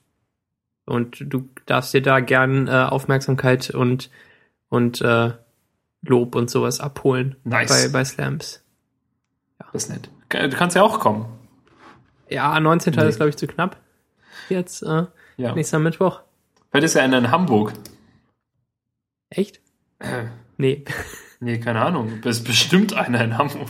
und 0.87 1.25
du 1.33 1.49
darfst 1.67 1.95
dir 1.95 2.03
da 2.03 2.21
gern 2.21 2.67
äh, 2.67 2.71
Aufmerksamkeit 2.71 3.71
und 3.71 4.11
und 4.69 5.01
äh, 5.01 5.33
Lob 6.03 6.35
und 6.35 6.51
sowas 6.51 6.81
abholen 6.81 7.37
Nice. 7.45 7.69
bei 7.69 7.89
bei 7.99 8.05
Slams. 8.05 8.65
Das 9.59 9.85
ist 9.85 9.91
nett. 9.91 10.09
Du 10.31 10.57
kannst 10.57 10.75
ja 10.77 10.83
auch 10.83 10.99
kommen. 11.01 11.27
Ja, 12.29 12.59
19. 12.59 12.95
Nee. 12.95 13.09
ist 13.09 13.17
glaube 13.17 13.31
ich 13.31 13.37
zu 13.37 13.47
knapp. 13.47 13.77
Jetzt 14.49 14.83
äh, 14.83 15.07
Ja. 15.37 15.55
nächster 15.55 15.79
Mittwoch. 15.79 16.21
Vielleicht 16.71 16.85
ist 16.87 16.95
ja 16.95 17.03
einer 17.03 17.19
in 17.19 17.31
Hamburg. 17.31 17.73
Echt? 19.29 19.61
Äh, 19.99 20.25
Nee. 20.57 20.85
nee, 21.41 21.59
keine 21.59 21.81
Ahnung. 21.83 22.21
Es 22.25 22.39
ist 22.39 22.45
bestimmt 22.45 22.93
einer 22.95 23.23
in 23.25 23.39
Hamburg. 23.39 23.69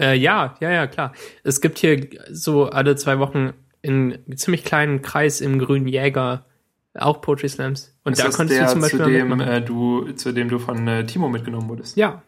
Äh, 0.00 0.16
ja, 0.16 0.54
ja, 0.60 0.70
ja, 0.70 0.86
klar. 0.86 1.12
Es 1.42 1.60
gibt 1.60 1.78
hier 1.78 2.08
so 2.30 2.66
alle 2.66 2.96
zwei 2.96 3.18
Wochen 3.18 3.52
in 3.82 4.18
ziemlich 4.36 4.64
kleinen 4.64 5.02
Kreis 5.02 5.40
im 5.40 5.58
Grünen 5.58 5.88
Jäger 5.88 6.46
auch 6.94 7.20
Poetry 7.20 7.48
Slams. 7.48 7.98
Und 8.04 8.12
ist 8.12 8.24
da 8.24 8.30
konntest 8.30 8.58
der, 8.58 8.66
du 8.66 8.72
zum 8.72 8.80
Beispiel 8.80 9.00
zu 9.00 9.10
dem, 9.10 9.40
äh, 9.40 9.60
du, 9.60 10.12
zu 10.12 10.32
dem 10.32 10.48
du 10.48 10.58
von 10.58 10.86
äh, 10.88 11.04
Timo 11.06 11.28
mitgenommen 11.28 11.68
wurdest. 11.68 11.96
Ja, 11.96 12.22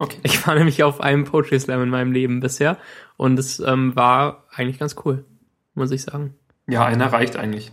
Okay. 0.00 0.18
ich 0.22 0.46
war 0.46 0.54
nämlich 0.54 0.82
auf 0.82 1.02
einem 1.02 1.24
Poetry 1.24 1.60
Slam 1.60 1.82
in 1.82 1.90
meinem 1.90 2.10
Leben 2.10 2.40
bisher 2.40 2.78
und 3.18 3.38
es 3.38 3.60
ähm, 3.60 3.94
war 3.94 4.46
eigentlich 4.50 4.78
ganz 4.78 4.96
cool, 5.04 5.26
muss 5.74 5.90
ich 5.90 6.02
sagen. 6.02 6.34
Ja, 6.66 6.86
einer 6.86 7.12
reicht 7.12 7.36
eigentlich. 7.36 7.70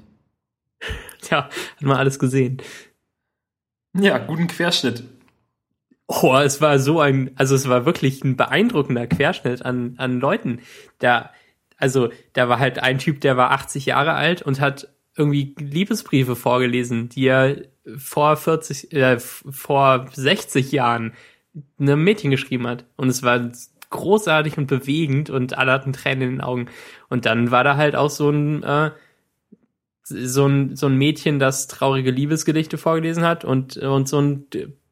Tja, 1.22 1.46
hat 1.46 1.82
man 1.82 1.96
alles 1.96 2.20
gesehen. 2.20 2.62
Ja, 3.98 4.18
guten 4.18 4.48
Querschnitt. 4.48 5.06
Oh, 6.08 6.36
es 6.38 6.62
war 6.62 6.80
so 6.80 7.02
ein, 7.02 7.32
also 7.36 7.54
es 7.54 7.68
war 7.68 7.86
wirklich 7.86 8.24
ein 8.24 8.38
beeindruckender 8.38 9.08
Querschnitt 9.08 9.64
an, 9.66 9.96
an 9.98 10.20
Leuten. 10.22 10.62
Da, 11.00 11.32
also, 11.78 12.10
da 12.34 12.48
war 12.48 12.60
halt 12.60 12.80
ein 12.80 12.98
Typ, 12.98 13.20
der 13.22 13.36
war 13.36 13.52
80 13.52 13.86
Jahre 13.88 14.14
alt 14.14 14.42
und 14.42 14.62
hat 14.62 14.90
irgendwie 15.18 15.54
Liebesbriefe 15.60 16.36
vorgelesen, 16.36 17.10
die 17.10 17.28
er 17.28 17.58
vor 17.98 18.38
40, 18.38 18.94
äh, 18.94 19.20
vor 19.20 20.08
60 20.14 20.72
Jahren 20.72 21.14
einem 21.80 22.04
Mädchen 22.04 22.32
geschrieben 22.32 22.68
hat. 22.68 22.86
Und 22.96 23.10
es 23.10 23.24
war 23.24 23.52
großartig 23.90 24.58
und 24.58 24.68
bewegend 24.68 25.30
und 25.30 25.58
alle 25.58 25.72
hatten 25.72 25.94
Tränen 25.94 26.22
in 26.22 26.36
den 26.36 26.42
Augen. 26.42 26.68
Und 27.10 27.26
dann 27.26 27.52
war 27.52 27.64
da 27.64 27.76
halt 27.76 27.96
auch 27.96 28.10
so 28.10 28.30
ein, 28.30 28.64
äh, 28.64 28.92
so 30.04 30.46
ein, 30.46 30.76
so 30.76 30.86
ein 30.88 30.96
Mädchen, 30.96 31.40
das 31.40 31.68
traurige 31.68 32.12
Liebesgedichte 32.12 32.78
vorgelesen 32.78 33.26
hat 33.26 33.44
und, 33.44 33.76
und 33.78 34.08
so 34.08 34.22
ein 34.22 34.46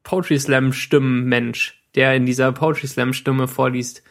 Poetry 0.06 0.38
Slam 0.38 0.72
Stimmenmensch, 0.72 1.82
der 1.96 2.14
in 2.14 2.26
dieser 2.26 2.52
Poetry 2.52 2.86
Slam 2.86 3.12
Stimme 3.12 3.48
vorliest 3.48 4.04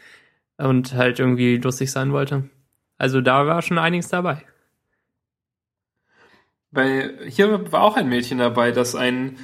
und 0.58 0.92
halt 0.92 1.18
irgendwie 1.18 1.56
lustig 1.56 1.90
sein 1.90 2.12
wollte. 2.12 2.50
Also 2.98 3.22
da 3.22 3.46
war 3.46 3.62
schon 3.62 3.78
einiges 3.78 4.08
dabei. 4.08 4.42
Weil 6.70 7.18
hier 7.26 7.72
war 7.72 7.80
auch 7.80 7.96
ein 7.96 8.10
Mädchen 8.10 8.36
dabei, 8.36 8.72
das 8.72 8.94
ein 8.94 9.38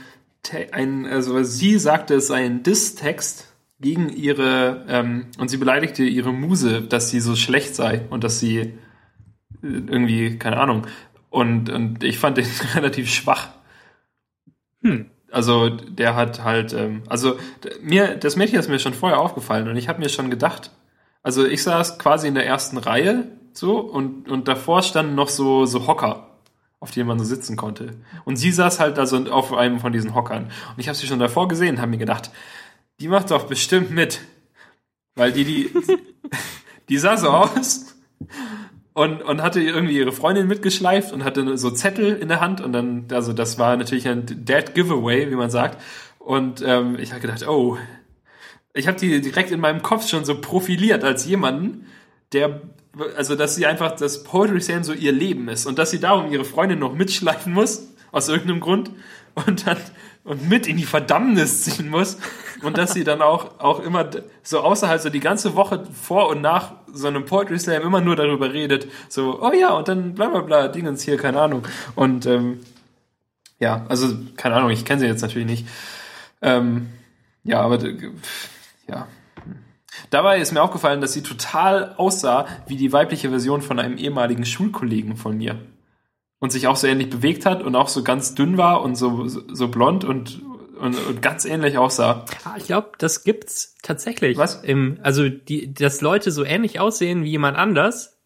ein, 0.72 1.06
also 1.06 1.42
sie 1.42 1.78
sagte, 1.78 2.14
es 2.16 2.26
sei 2.26 2.44
ein 2.44 2.62
Diss-Text 2.62 3.54
gegen 3.80 4.10
ihre, 4.10 4.84
ähm, 4.88 5.28
und 5.38 5.48
sie 5.48 5.56
beleidigte 5.56 6.02
ihre 6.02 6.32
Muse, 6.32 6.82
dass 6.82 7.10
sie 7.10 7.20
so 7.20 7.34
schlecht 7.34 7.74
sei 7.74 8.02
und 8.10 8.24
dass 8.24 8.40
sie 8.40 8.58
äh, 8.58 8.72
irgendwie, 9.62 10.36
keine 10.36 10.58
Ahnung. 10.58 10.86
Und, 11.30 11.70
und 11.70 12.04
ich 12.04 12.18
fand 12.18 12.36
den 12.36 12.46
relativ 12.74 13.08
schwach. 13.08 13.50
Hm. 14.82 15.11
Also 15.32 15.70
der 15.70 16.14
hat 16.14 16.44
halt, 16.44 16.74
ähm, 16.74 17.02
also 17.08 17.38
mir, 17.80 18.16
das 18.16 18.36
Mädchen 18.36 18.58
ist 18.58 18.68
mir 18.68 18.78
schon 18.78 18.92
vorher 18.92 19.18
aufgefallen 19.18 19.66
und 19.66 19.76
ich 19.76 19.88
habe 19.88 19.98
mir 19.98 20.10
schon 20.10 20.28
gedacht, 20.28 20.70
also 21.22 21.46
ich 21.46 21.62
saß 21.62 21.98
quasi 21.98 22.28
in 22.28 22.34
der 22.34 22.46
ersten 22.46 22.76
Reihe 22.76 23.28
so 23.54 23.78
und, 23.78 24.30
und 24.30 24.46
davor 24.46 24.82
standen 24.82 25.14
noch 25.14 25.30
so, 25.30 25.64
so 25.64 25.86
Hocker, 25.86 26.28
auf 26.80 26.90
denen 26.90 27.08
man 27.08 27.18
so 27.18 27.24
sitzen 27.24 27.56
konnte. 27.56 27.94
Und 28.24 28.36
sie 28.36 28.52
saß 28.52 28.78
halt 28.78 28.98
also 28.98 29.16
auf 29.30 29.54
einem 29.54 29.80
von 29.80 29.92
diesen 29.92 30.14
Hockern. 30.14 30.44
Und 30.44 30.78
ich 30.78 30.88
habe 30.88 30.98
sie 30.98 31.06
schon 31.06 31.18
davor 31.18 31.48
gesehen 31.48 31.76
und 31.76 31.80
habe 31.80 31.90
mir 31.90 31.98
gedacht, 31.98 32.30
die 33.00 33.08
macht 33.08 33.30
doch 33.30 33.44
bestimmt 33.46 33.90
mit. 33.90 34.20
Weil 35.14 35.32
die, 35.32 35.44
die, 35.44 35.70
die 36.90 36.98
sah 36.98 37.16
so 37.16 37.30
aus 37.30 37.94
und, 38.94 39.22
und 39.22 39.42
hatte 39.42 39.60
irgendwie 39.60 39.96
ihre 39.96 40.12
Freundin 40.12 40.46
mitgeschleift 40.46 41.12
und 41.12 41.24
hatte 41.24 41.56
so 41.56 41.70
Zettel 41.70 42.16
in 42.16 42.28
der 42.28 42.40
Hand 42.40 42.60
und 42.60 42.72
dann, 42.72 43.06
also 43.12 43.32
das 43.32 43.58
war 43.58 43.76
natürlich 43.76 44.06
ein 44.06 44.26
Dead 44.26 44.74
Giveaway, 44.74 45.30
wie 45.30 45.36
man 45.36 45.50
sagt. 45.50 45.80
Und 46.18 46.62
ähm, 46.64 46.96
ich 46.98 47.10
habe 47.10 47.20
gedacht, 47.20 47.46
oh, 47.48 47.78
ich 48.74 48.86
habe 48.86 48.98
die 48.98 49.20
direkt 49.20 49.50
in 49.50 49.60
meinem 49.60 49.82
Kopf 49.82 50.08
schon 50.08 50.24
so 50.24 50.40
profiliert 50.40 51.04
als 51.04 51.26
jemanden, 51.26 51.86
der, 52.32 52.62
also 53.16 53.34
dass 53.34 53.56
sie 53.56 53.66
einfach, 53.66 53.92
dass 53.96 54.24
Poetry 54.24 54.60
Slam 54.60 54.84
so 54.84 54.92
ihr 54.92 55.12
Leben 55.12 55.48
ist 55.48 55.66
und 55.66 55.78
dass 55.78 55.90
sie 55.90 56.00
darum 56.00 56.30
ihre 56.30 56.44
Freundin 56.44 56.78
noch 56.78 56.94
mitschleifen 56.94 57.52
muss, 57.52 57.88
aus 58.12 58.28
irgendeinem 58.28 58.60
Grund, 58.60 58.90
und 59.46 59.66
dann 59.66 59.78
und 60.24 60.48
mit 60.48 60.66
in 60.66 60.76
die 60.76 60.84
Verdammnis 60.84 61.64
ziehen 61.64 61.88
muss 61.88 62.18
und 62.62 62.78
dass 62.78 62.94
sie 62.94 63.04
dann 63.04 63.22
auch, 63.22 63.58
auch 63.58 63.80
immer 63.80 64.08
so 64.42 64.60
außerhalb 64.60 65.00
so 65.00 65.10
die 65.10 65.20
ganze 65.20 65.56
Woche 65.56 65.84
vor 65.92 66.28
und 66.28 66.40
nach 66.40 66.72
so 66.92 67.08
einem 67.08 67.24
Poetry 67.24 67.58
Slam 67.58 67.82
immer 67.82 68.00
nur 68.00 68.16
darüber 68.16 68.52
redet, 68.52 68.86
so, 69.08 69.42
oh 69.42 69.52
ja, 69.52 69.70
und 69.70 69.88
dann 69.88 70.14
bla 70.14 70.28
bla 70.28 70.40
bla, 70.40 70.68
Dingens 70.68 71.02
hier, 71.02 71.16
keine 71.16 71.40
Ahnung. 71.40 71.66
Und 71.94 72.26
ähm, 72.26 72.60
ja, 73.58 73.84
also 73.88 74.16
keine 74.36 74.56
Ahnung, 74.56 74.70
ich 74.70 74.84
kenne 74.84 75.00
sie 75.00 75.06
jetzt 75.06 75.22
natürlich 75.22 75.48
nicht. 75.48 75.66
Ähm, 76.40 76.88
ja, 77.44 77.60
aber 77.60 77.78
ja. 78.88 79.08
Dabei 80.10 80.40
ist 80.40 80.52
mir 80.52 80.62
aufgefallen, 80.62 81.00
dass 81.00 81.12
sie 81.12 81.22
total 81.22 81.94
aussah 81.96 82.46
wie 82.66 82.76
die 82.76 82.92
weibliche 82.92 83.30
Version 83.30 83.62
von 83.62 83.78
einem 83.78 83.96
ehemaligen 83.96 84.44
Schulkollegen 84.44 85.16
von 85.16 85.36
mir. 85.36 85.58
Und 86.42 86.50
sich 86.50 86.66
auch 86.66 86.74
so 86.74 86.88
ähnlich 86.88 87.08
bewegt 87.08 87.46
hat 87.46 87.62
und 87.62 87.76
auch 87.76 87.86
so 87.86 88.02
ganz 88.02 88.34
dünn 88.34 88.58
war 88.58 88.82
und 88.82 88.96
so, 88.96 89.28
so, 89.28 89.42
so 89.54 89.68
blond 89.68 90.04
und, 90.04 90.42
und, 90.76 90.98
und 90.98 91.22
ganz 91.22 91.44
ähnlich 91.44 91.78
aussah. 91.78 92.24
Ah, 92.42 92.56
Ich 92.56 92.64
glaube, 92.64 92.90
das 92.98 93.22
gibt's 93.22 93.76
tatsächlich. 93.82 94.36
Was? 94.38 94.60
Im, 94.64 94.98
also, 95.04 95.28
die, 95.28 95.72
dass 95.72 96.00
Leute 96.00 96.32
so 96.32 96.42
ähnlich 96.42 96.80
aussehen 96.80 97.22
wie 97.22 97.30
jemand 97.30 97.56
anders 97.56 98.18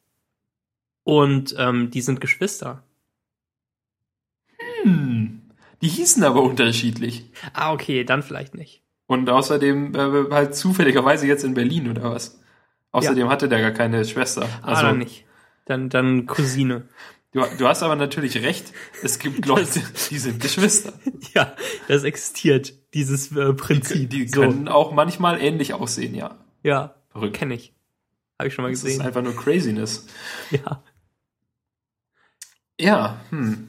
und 1.05 1.55
ähm, 1.59 1.91
die 1.91 2.01
sind 2.01 2.23
Geschwister. 2.23 2.83
Hm. 4.83 5.43
Die 5.83 5.89
hießen 5.89 6.25
aber 6.25 6.43
unterschiedlich. 6.43 7.31
Ah, 7.53 7.73
okay, 7.75 8.05
dann 8.05 8.23
vielleicht 8.23 8.55
nicht. 8.55 8.83
Und 9.07 9.29
außerdem 9.29 9.95
äh, 9.95 10.31
halt 10.33 10.55
zufälligerweise 10.57 11.27
jetzt 11.27 11.45
in 11.45 11.53
Berlin 11.53 11.91
oder 11.91 12.11
was. 12.13 12.41
Außerdem 12.93 13.29
hatte 13.29 13.49
der 13.51 13.61
gar 13.61 13.73
keine 13.73 14.05
Schwester. 14.07 14.49
Ah, 14.63 14.69
Also, 14.69 14.83
dann 14.85 14.99
nicht. 14.99 15.27
Dann, 15.67 15.91
dann 15.91 16.27
Cousine. 16.27 16.89
Du, 17.37 17.45
du 17.59 17.69
hast 17.69 17.83
aber 17.83 17.97
natürlich 17.97 18.43
recht. 18.43 18.73
Es 19.03 19.19
gibt 19.19 19.47
Leute, 19.47 19.83
die 20.11 20.19
sind 20.19 20.41
Geschwister. 20.41 20.93
Ja, 21.35 21.55
das 21.89 22.05
existiert, 22.05 22.73
dieses 22.95 23.31
äh, 23.37 23.53
Prinzip. 23.53 24.09
Die 24.09 24.27
so, 24.27 24.41
können 24.41 24.69
auch 24.69 24.93
manchmal 24.93 25.41
ähnlich 25.41 25.75
aussehen, 25.75 26.15
ja. 26.15 26.39
ja, 26.63 26.95
Verrückt. 27.11 27.37
kenne 27.37 27.55
ich. 27.55 27.75
Habe 28.39 28.49
ich 28.49 28.55
schon 28.55 28.63
mal 28.63 28.71
Das 28.71 28.79
ist 28.81 28.85
gesehen. 28.85 29.03
einfach 29.03 29.23
nur 29.23 29.37
Craziness. 29.37 30.07
Ja. 30.51 30.83
Ja, 32.79 33.21
hm. 33.31 33.69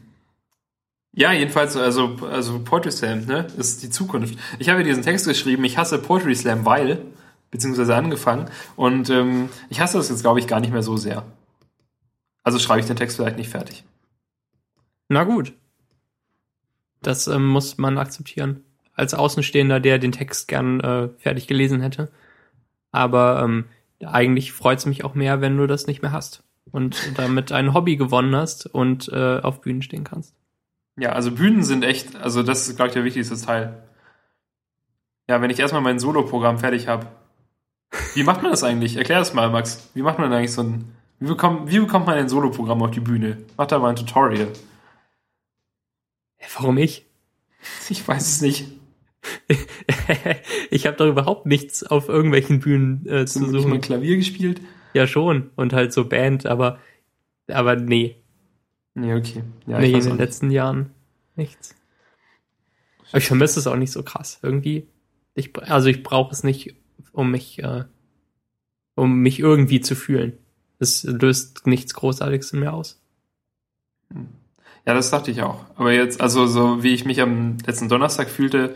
Ja, 1.13 1.33
jedenfalls, 1.33 1.75
also, 1.75 2.17
also 2.29 2.59
Poetry 2.59 2.91
Slam, 2.91 3.25
ne, 3.25 3.47
ist 3.57 3.81
die 3.83 3.89
Zukunft. 3.89 4.37
Ich 4.59 4.69
habe 4.69 4.83
diesen 4.83 5.03
Text 5.03 5.27
geschrieben, 5.27 5.63
ich 5.63 5.77
hasse 5.77 5.97
Poetry 5.97 6.35
Slam, 6.35 6.63
weil, 6.63 7.01
beziehungsweise 7.49 7.95
angefangen, 7.95 8.49
und 8.75 9.09
ähm, 9.09 9.49
ich 9.69 9.79
hasse 9.81 9.97
das 9.97 10.09
jetzt, 10.09 10.21
glaube 10.21 10.39
ich, 10.39 10.47
gar 10.47 10.59
nicht 10.59 10.71
mehr 10.71 10.83
so 10.83 10.95
sehr. 10.95 11.25
Also 12.47 12.59
schreibe 12.59 12.79
ich 12.79 12.85
den 12.85 12.95
Text 12.95 13.17
vielleicht 13.17 13.35
nicht 13.35 13.49
fertig. 13.49 13.83
Na 15.09 15.25
gut. 15.25 15.51
Das 17.01 17.27
ähm, 17.27 17.45
muss 17.45 17.77
man 17.77 17.97
akzeptieren. 17.97 18.63
Als 18.93 19.13
Außenstehender, 19.13 19.81
der 19.81 19.99
den 19.99 20.13
Text 20.13 20.47
gern 20.47 20.79
äh, 20.79 21.09
fertig 21.17 21.47
gelesen 21.47 21.81
hätte. 21.81 22.09
Aber 22.93 23.41
ähm, 23.43 23.65
eigentlich 24.01 24.53
freut 24.53 24.77
es 24.77 24.85
mich 24.85 25.03
auch 25.03 25.13
mehr, 25.13 25.41
wenn 25.41 25.57
du 25.57 25.67
das 25.67 25.87
nicht 25.87 26.01
mehr 26.01 26.13
hast. 26.13 26.45
Und 26.71 26.97
damit 27.17 27.51
ein 27.51 27.73
Hobby 27.73 27.97
gewonnen 27.97 28.33
hast 28.33 28.65
und 28.65 29.09
äh, 29.09 29.41
auf 29.41 29.59
Bühnen 29.59 29.81
stehen 29.81 30.05
kannst. 30.05 30.33
Ja, 30.97 31.11
also 31.11 31.31
Bühnen 31.31 31.65
sind 31.65 31.83
echt, 31.83 32.15
also 32.15 32.43
das 32.43 32.65
ist, 32.69 32.77
glaube 32.77 32.87
ich, 32.87 32.93
der 32.93 33.03
wichtigste 33.03 33.35
Teil. 33.35 33.83
Ja, 35.27 35.41
wenn 35.41 35.49
ich 35.49 35.59
erstmal 35.59 35.81
mein 35.81 35.99
Solo-Programm 35.99 36.59
fertig 36.59 36.87
habe. 36.87 37.07
Wie 38.13 38.23
macht 38.23 38.41
man 38.41 38.51
das 38.51 38.63
eigentlich? 38.63 38.95
Erklär 38.95 39.19
das 39.19 39.33
mal, 39.33 39.49
Max. 39.49 39.89
Wie 39.95 40.01
macht 40.01 40.17
man 40.17 40.31
eigentlich 40.31 40.53
so 40.53 40.63
ein, 40.63 40.95
wie 41.19 41.27
bekommt, 41.27 41.71
wie 41.71 41.79
bekommt 41.79 42.05
man 42.05 42.17
ein 42.17 42.29
Solo-Programm 42.29 42.81
auf 42.83 42.91
die 42.91 42.99
Bühne? 42.99 43.37
Mach 43.57 43.67
da 43.67 43.79
mal 43.79 43.89
ein 43.89 43.95
Tutorial. 43.95 44.49
Warum 46.55 46.77
ich? 46.77 47.05
Ich 47.89 48.07
weiß 48.07 48.25
es 48.25 48.41
nicht. 48.41 48.65
ich 50.69 50.85
habe 50.85 50.95
doch 50.95 51.07
überhaupt 51.07 51.45
nichts 51.45 51.83
auf 51.83 52.07
irgendwelchen 52.07 52.59
Bühnen 52.59 53.05
äh, 53.07 53.21
Hast 53.21 53.35
du 53.35 53.39
zu 53.39 53.45
nicht 53.47 53.53
mal 53.53 53.61
suchen. 53.61 53.81
Klavier 53.81 54.15
gespielt? 54.15 54.61
Ja 54.93 55.05
schon. 55.05 55.49
Und 55.55 55.73
halt 55.73 55.91
so 55.91 56.05
Band, 56.05 56.45
aber 56.45 56.79
aber 57.49 57.75
nee. 57.75 58.15
Nee, 58.93 59.13
okay. 59.13 59.43
Ja, 59.65 59.79
nee, 59.79 59.87
in 59.91 59.99
den 59.99 60.09
nicht. 60.09 60.17
letzten 60.17 60.51
Jahren 60.51 60.91
nichts. 61.35 61.75
Aber 63.09 63.17
ich 63.19 63.25
vermisse 63.25 63.59
es 63.59 63.67
auch 63.67 63.75
nicht 63.75 63.91
so 63.91 64.03
krass. 64.03 64.39
Irgendwie. 64.41 64.87
Ich, 65.33 65.55
also 65.57 65.87
ich 65.87 66.03
brauche 66.03 66.31
es 66.31 66.43
nicht, 66.43 66.75
um 67.11 67.31
mich, 67.31 67.59
äh, 67.59 67.85
um 68.95 69.19
mich 69.19 69.39
irgendwie 69.39 69.81
zu 69.81 69.95
fühlen. 69.95 70.37
Es 70.79 71.03
löst 71.03 71.65
nichts 71.67 71.93
Großartiges 71.93 72.53
in 72.53 72.59
mir 72.59 72.73
aus. 72.73 72.99
Ja, 74.85 74.93
das 74.93 75.09
dachte 75.09 75.31
ich 75.31 75.41
auch. 75.41 75.65
Aber 75.75 75.91
jetzt, 75.91 76.21
also 76.21 76.47
so 76.47 76.83
wie 76.83 76.93
ich 76.93 77.05
mich 77.05 77.21
am 77.21 77.57
letzten 77.65 77.89
Donnerstag 77.89 78.29
fühlte, 78.29 78.75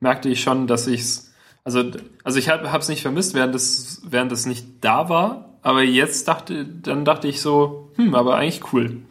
merkte 0.00 0.28
ich 0.28 0.42
schon, 0.42 0.66
dass 0.66 0.86
ich's, 0.86 1.32
also, 1.64 1.90
also 2.24 2.38
ich 2.38 2.48
habe 2.48 2.66
es 2.66 2.88
nicht 2.88 3.02
vermisst, 3.02 3.34
während 3.34 3.54
es, 3.54 4.02
während 4.04 4.32
es 4.32 4.46
nicht 4.46 4.66
da 4.80 5.08
war. 5.08 5.58
Aber 5.62 5.82
jetzt 5.82 6.26
dachte, 6.26 6.66
dann 6.66 7.04
dachte 7.04 7.28
ich 7.28 7.40
so, 7.40 7.92
hm, 7.94 8.14
aber 8.14 8.36
eigentlich 8.36 8.72
cool. 8.72 9.02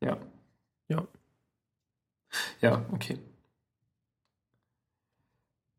Ja. 0.00 0.18
Ja. 0.88 1.06
Ja, 2.60 2.84
okay. 2.92 3.18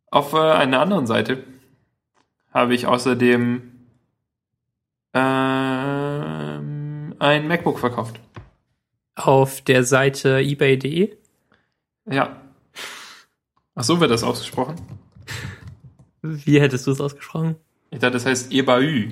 Auf 0.10 0.34
äh, 0.34 0.38
einer 0.38 0.80
anderen 0.80 1.08
Seite 1.08 1.44
habe 2.52 2.74
ich 2.74 2.88
außerdem 2.88 3.73
ähm, 5.14 7.16
ein 7.20 7.48
MacBook 7.48 7.80
verkauft. 7.80 8.20
Auf 9.16 9.62
der 9.62 9.84
Seite 9.84 10.40
ebay.de. 10.40 11.16
Ja. 12.10 12.42
Ach 13.76 13.84
so 13.84 14.00
wird 14.00 14.12
das 14.12 14.24
ausgesprochen? 14.24 14.76
Wie 16.22 16.62
hättest 16.62 16.88
du 16.88 16.92
es 16.92 17.02
ausgesprochen? 17.02 17.56
Ich 17.92 18.00
dachte, 18.00 18.14
das 18.14 18.26
heißt 18.26 18.52
ebaü. 18.52 19.12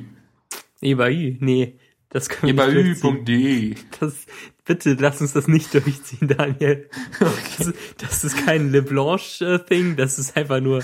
ebay. 0.81 1.37
Nee, 1.39 1.77
das 2.09 2.29
können 2.29 2.57
wir 2.57 2.67
ebaü.de. 2.67 3.75
Das, 3.99 4.25
bitte 4.65 4.95
lass 4.99 5.21
uns 5.21 5.33
das 5.33 5.47
nicht 5.47 5.73
durchziehen, 5.73 6.27
Daniel. 6.27 6.89
Das, 7.57 7.73
das 7.97 8.23
ist 8.23 8.45
kein 8.45 8.71
LeBlanche-Thing, 8.71 9.95
das 9.95 10.17
ist 10.17 10.35
einfach 10.35 10.61
nur. 10.61 10.79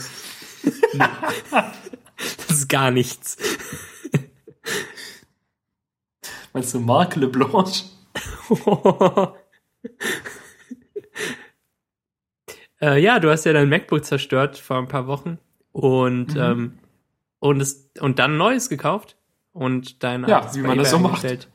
das 0.93 2.49
ist 2.49 2.69
gar 2.69 2.91
nichts. 2.91 3.37
Meinst 6.57 6.73
du 6.73 6.79
Marc 6.79 7.15
Leblanche? 7.15 7.83
äh, 12.81 12.99
ja, 12.99 13.19
du 13.19 13.29
hast 13.29 13.45
ja 13.45 13.53
dein 13.53 13.69
MacBook 13.69 14.03
zerstört 14.03 14.57
vor 14.57 14.79
ein 14.79 14.87
paar 14.87 15.05
Wochen 15.05 15.37
und 15.71 16.33
Mhm. 16.33 16.41
ähm, 16.41 16.79
und 17.37 17.61
es 17.61 17.91
und 17.99 18.17
dann 18.17 18.37
neues 18.37 18.69
gekauft 18.69 19.17
und 19.51 20.01
dein 20.03 20.27
Ja, 20.27 20.49
wie 20.55 20.61
man 20.61 20.79
das 20.79 20.89
so 20.89 20.97
macht. 20.97 21.47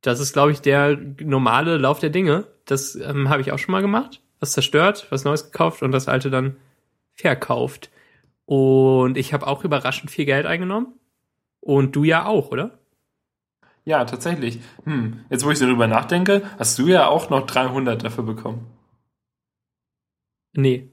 Das 0.00 0.18
ist, 0.18 0.32
glaube 0.32 0.50
ich, 0.50 0.60
der 0.60 0.98
normale 1.20 1.76
Lauf 1.76 2.00
der 2.00 2.10
Dinge. 2.10 2.48
Das 2.64 2.96
ähm, 2.96 3.28
habe 3.28 3.42
ich 3.42 3.52
auch 3.52 3.60
schon 3.60 3.70
mal 3.70 3.80
gemacht. 3.80 4.22
Was 4.40 4.50
zerstört, 4.50 5.06
was 5.10 5.22
Neues 5.22 5.52
gekauft 5.52 5.84
und 5.84 5.92
das 5.92 6.08
alte 6.08 6.30
dann 6.30 6.56
verkauft. 7.14 7.90
Und 8.44 9.16
ich 9.16 9.32
habe 9.32 9.46
auch 9.46 9.62
überraschend 9.62 10.10
viel 10.10 10.24
Geld 10.24 10.46
eingenommen. 10.46 10.98
Und 11.60 11.94
du 11.94 12.02
ja 12.02 12.26
auch, 12.26 12.50
oder? 12.50 12.81
Ja, 13.84 14.04
tatsächlich. 14.04 14.60
Hm, 14.84 15.24
jetzt 15.28 15.44
wo 15.44 15.50
ich 15.50 15.58
darüber 15.58 15.86
nachdenke, 15.86 16.42
hast 16.58 16.78
du 16.78 16.86
ja 16.86 17.08
auch 17.08 17.30
noch 17.30 17.46
300 17.46 18.04
dafür 18.04 18.24
bekommen. 18.24 18.66
Nee. 20.54 20.88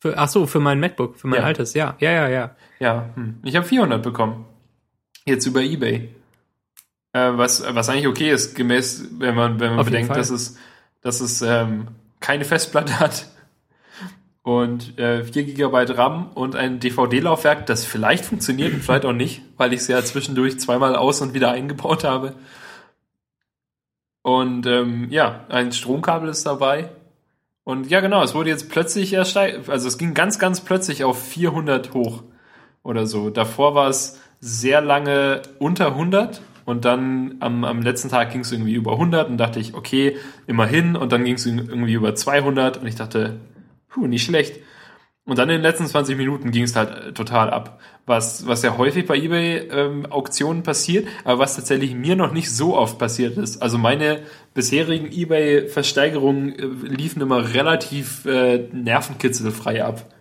Für, 0.00 0.16
ach 0.16 0.28
so, 0.28 0.46
für 0.46 0.60
mein 0.60 0.80
MacBook, 0.80 1.16
für 1.16 1.28
mein 1.28 1.40
Ja. 1.40 1.46
altes, 1.46 1.74
ja. 1.74 1.96
Ja, 2.00 2.10
ja, 2.10 2.28
ja. 2.28 2.56
Ja, 2.78 3.10
hm. 3.14 3.40
ich 3.44 3.56
habe 3.56 3.66
400 3.66 4.02
bekommen. 4.02 4.46
Jetzt 5.24 5.46
über 5.46 5.60
Ebay. 5.60 6.08
Äh, 7.12 7.30
was, 7.36 7.62
was 7.74 7.88
eigentlich 7.88 8.08
okay 8.08 8.30
ist, 8.30 8.54
gemäß, 8.54 9.08
wenn 9.18 9.34
man, 9.34 9.60
wenn 9.60 9.70
man 9.70 9.80
Auf 9.80 9.86
bedenkt, 9.86 10.16
dass 10.16 10.30
es, 10.30 10.56
dass 11.02 11.20
es 11.20 11.42
ähm, 11.42 11.88
keine 12.20 12.44
Festplatte 12.44 12.98
hat 13.00 13.31
und 14.42 14.98
äh, 14.98 15.24
4 15.24 15.54
GB 15.54 15.92
RAM 15.92 16.30
und 16.34 16.56
ein 16.56 16.80
DVD-Laufwerk, 16.80 17.66
das 17.66 17.84
vielleicht 17.84 18.24
funktioniert 18.24 18.72
und 18.72 18.82
vielleicht 18.82 19.04
auch 19.04 19.12
nicht, 19.12 19.42
weil 19.56 19.72
ich 19.72 19.80
es 19.80 19.88
ja 19.88 20.02
zwischendurch 20.02 20.58
zweimal 20.58 20.96
aus 20.96 21.20
und 21.20 21.32
wieder 21.32 21.52
eingebaut 21.52 22.04
habe. 22.04 22.34
Und 24.22 24.66
ähm, 24.66 25.08
ja, 25.10 25.44
ein 25.48 25.72
Stromkabel 25.72 26.28
ist 26.28 26.44
dabei. 26.44 26.90
Und 27.64 27.88
ja, 27.90 28.00
genau, 28.00 28.22
es 28.24 28.34
wurde 28.34 28.50
jetzt 28.50 28.70
plötzlich 28.70 29.12
ersteigt, 29.12 29.68
also 29.68 29.86
es 29.86 29.98
ging 29.98 30.14
ganz, 30.14 30.40
ganz 30.40 30.60
plötzlich 30.60 31.04
auf 31.04 31.22
400 31.22 31.94
hoch 31.94 32.24
oder 32.82 33.06
so. 33.06 33.30
Davor 33.30 33.76
war 33.76 33.88
es 33.88 34.20
sehr 34.40 34.80
lange 34.80 35.42
unter 35.60 35.88
100 35.88 36.42
und 36.64 36.84
dann 36.84 37.36
am, 37.38 37.62
am 37.64 37.82
letzten 37.82 38.08
Tag 38.08 38.32
ging 38.32 38.40
es 38.40 38.50
irgendwie 38.50 38.74
über 38.74 38.92
100 38.92 39.28
und 39.28 39.38
dachte 39.38 39.60
ich, 39.60 39.74
okay, 39.74 40.16
immerhin 40.48 40.96
und 40.96 41.12
dann 41.12 41.24
ging 41.24 41.36
es 41.36 41.46
irgendwie 41.46 41.92
über 41.92 42.16
200 42.16 42.78
und 42.78 42.86
ich 42.88 42.96
dachte, 42.96 43.38
puh, 43.92 44.06
nicht 44.06 44.24
schlecht. 44.24 44.60
Und 45.24 45.38
dann 45.38 45.48
in 45.50 45.56
den 45.56 45.62
letzten 45.62 45.86
20 45.86 46.16
Minuten 46.16 46.50
ging 46.50 46.64
es 46.64 46.74
halt 46.74 46.90
äh, 46.90 47.12
total 47.12 47.50
ab. 47.50 47.80
Was, 48.06 48.46
was 48.48 48.62
ja 48.62 48.76
häufig 48.76 49.06
bei 49.06 49.16
eBay-Auktionen 49.16 50.64
passiert, 50.64 51.06
aber 51.24 51.38
was 51.38 51.54
tatsächlich 51.54 51.94
mir 51.94 52.16
noch 52.16 52.32
nicht 52.32 52.50
so 52.50 52.76
oft 52.76 52.98
passiert 52.98 53.36
ist. 53.36 53.62
Also 53.62 53.78
meine 53.78 54.22
bisherigen 54.54 55.12
eBay-Versteigerungen 55.12 56.58
äh, 56.58 56.64
liefen 56.88 57.22
immer 57.22 57.54
relativ 57.54 58.26
äh, 58.26 58.68
nervenkitzelfrei 58.72 59.84
ab. 59.84 60.12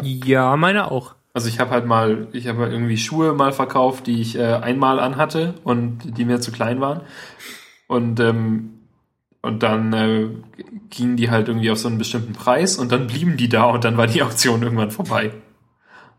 Ja, 0.00 0.56
meine 0.56 0.90
auch. 0.90 1.14
Also 1.34 1.48
ich 1.48 1.60
habe 1.60 1.70
halt 1.70 1.84
mal, 1.84 2.28
ich 2.32 2.46
habe 2.48 2.68
irgendwie 2.68 2.96
Schuhe 2.96 3.34
mal 3.34 3.52
verkauft, 3.52 4.06
die 4.06 4.22
ich 4.22 4.38
äh, 4.38 4.44
einmal 4.44 4.98
anhatte 4.98 5.54
und 5.62 6.16
die 6.16 6.24
mir 6.24 6.40
zu 6.40 6.52
klein 6.52 6.80
waren. 6.80 7.02
Und, 7.86 8.18
ähm, 8.20 8.77
und 9.42 9.62
dann 9.62 9.92
äh, 9.92 10.28
gingen 10.90 11.16
die 11.16 11.30
halt 11.30 11.48
irgendwie 11.48 11.70
auf 11.70 11.78
so 11.78 11.88
einen 11.88 11.98
bestimmten 11.98 12.32
Preis 12.32 12.78
und 12.78 12.90
dann 12.92 13.06
blieben 13.06 13.36
die 13.36 13.48
da 13.48 13.64
und 13.64 13.84
dann 13.84 13.96
war 13.96 14.06
die 14.06 14.22
Auktion 14.24 14.62
irgendwann 14.62 14.90
vorbei. 14.90 15.32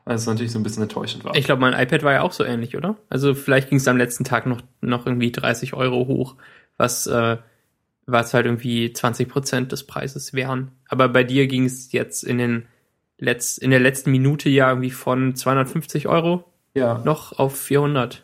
Was 0.06 0.26
natürlich 0.26 0.52
so 0.52 0.60
ein 0.60 0.64
bisschen 0.64 0.84
enttäuschend 0.84 1.24
war. 1.24 1.36
Ich 1.36 1.46
glaube, 1.46 1.62
mein 1.62 1.74
iPad 1.74 2.02
war 2.04 2.14
ja 2.14 2.22
auch 2.22 2.32
so 2.32 2.44
ähnlich, 2.44 2.76
oder? 2.76 2.96
Also 3.10 3.36
vielleicht 3.36 3.70
ging 3.70 3.78
es 3.78 3.88
am 3.88 3.98
letzten 3.98 4.24
Tag 4.24 4.48
noch, 4.48 4.62
noch 4.82 5.06
irgendwie 5.06 5.32
30 5.32 5.74
Euro 5.74 6.08
hoch, 6.08 6.36
was, 6.78 7.06
äh, 7.06 7.38
was 8.08 8.34
halt 8.34 8.46
irgendwie 8.46 8.92
20 8.92 9.30
Prozent 9.30 9.72
des 9.72 9.86
Preises 9.86 10.34
wären. 10.34 10.72
Aber 10.88 11.10
bei 11.10 11.24
dir 11.24 11.46
ging 11.48 11.66
es 11.66 11.92
jetzt 11.92 12.24
in 12.24 12.40
den 12.40 12.66
Letz-, 13.20 13.60
in 13.60 13.70
der 13.70 13.80
letzten 13.80 14.10
Minute 14.10 14.50
ja 14.50 14.70
irgendwie 14.70 14.90
von 14.90 15.36
250 15.36 16.08
Euro 16.08 16.46
ja. 16.74 17.00
noch 17.04 17.38
auf 17.38 17.60
400. 17.60 18.24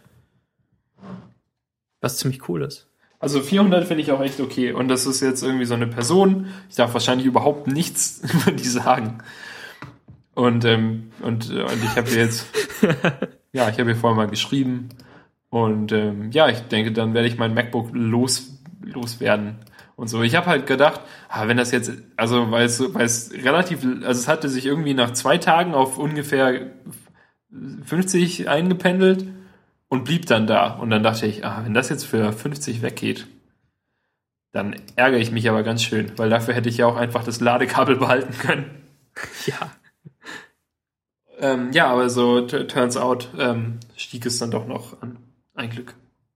Was 2.02 2.18
ziemlich 2.18 2.50
cool 2.50 2.64
ist. 2.64 2.85
Also 3.26 3.42
400 3.42 3.88
finde 3.88 4.04
ich 4.04 4.12
auch 4.12 4.22
echt 4.22 4.40
okay. 4.40 4.72
Und 4.72 4.88
das 4.88 5.08
ist 5.08 5.20
jetzt 5.20 5.42
irgendwie 5.42 5.66
so 5.66 5.74
eine 5.74 5.88
Person. 5.88 6.46
Ich 6.70 6.76
darf 6.76 6.94
wahrscheinlich 6.94 7.26
überhaupt 7.26 7.66
nichts 7.66 8.22
über 8.32 8.52
die 8.52 8.68
sagen. 8.68 9.18
Und, 10.36 10.64
ähm, 10.64 11.10
und, 11.24 11.50
äh, 11.50 11.64
und 11.64 11.84
ich 11.84 11.96
habe 11.96 12.08
jetzt, 12.12 12.46
ja, 13.52 13.68
ich 13.68 13.80
habe 13.80 13.90
ihr 13.90 13.96
vorher 13.96 14.16
mal 14.16 14.28
geschrieben. 14.28 14.90
Und 15.50 15.92
ähm, 15.92 16.30
ja, 16.34 16.50
ich 16.50 16.60
denke, 16.68 16.92
dann 16.92 17.16
werde 17.16 17.28
ich 17.28 17.40
mein 17.40 17.56
MacBook 17.56 17.90
los, 17.94 18.60
loswerden. 18.84 19.56
Und 19.96 20.08
so. 20.08 20.22
Ich 20.22 20.36
habe 20.36 20.46
halt 20.46 20.68
gedacht, 20.68 21.02
ah, 21.28 21.48
wenn 21.48 21.58
das 21.58 21.72
jetzt, 21.72 21.94
also 22.18 22.52
weil 22.52 22.68
es, 22.68 22.94
weil 22.94 23.08
es 23.08 23.34
relativ, 23.34 23.84
also 23.84 24.22
es 24.22 24.28
hatte 24.28 24.50
sich 24.50 24.68
irgendwie 24.68 24.94
nach 24.94 25.14
zwei 25.14 25.40
Tagen 25.40 25.74
auf 25.74 25.98
ungefähr 25.98 26.74
50 27.86 28.50
eingependelt 28.50 29.26
und 29.96 30.04
blieb 30.04 30.26
dann 30.26 30.46
da. 30.46 30.74
Und 30.74 30.90
dann 30.90 31.04
dachte 31.04 31.26
ich, 31.26 31.46
ah, 31.46 31.62
wenn 31.64 31.74
das 31.74 31.90
jetzt 31.90 32.06
für 32.06 32.32
50 32.32 32.82
weggeht, 32.82 33.28
dann 34.52 34.76
ärgere 34.96 35.20
ich 35.20 35.32
mich 35.32 35.50
aber 35.50 35.64
ganz 35.64 35.84
schön, 35.84 36.12
weil 36.18 36.30
dafür 36.30 36.54
hätte 36.54 36.70
ich 36.70 36.78
ja 36.78 36.86
auch 36.86 36.96
einfach 36.96 37.24
das 37.24 37.42
Ladekabel 37.42 37.96
behalten 37.98 38.38
können. 38.38 38.84
Ja. 39.46 39.72
Ähm, 41.40 41.72
ja, 41.72 41.88
aber 41.88 42.10
so 42.10 42.42
turns 42.42 42.96
out 42.96 43.30
ähm, 43.38 43.80
stieg 43.98 44.26
es 44.26 44.40
dann 44.40 44.52
doch 44.52 44.68
noch 44.68 45.02
an. 45.02 45.18
Ein 45.54 45.70
Glück. 45.70 45.94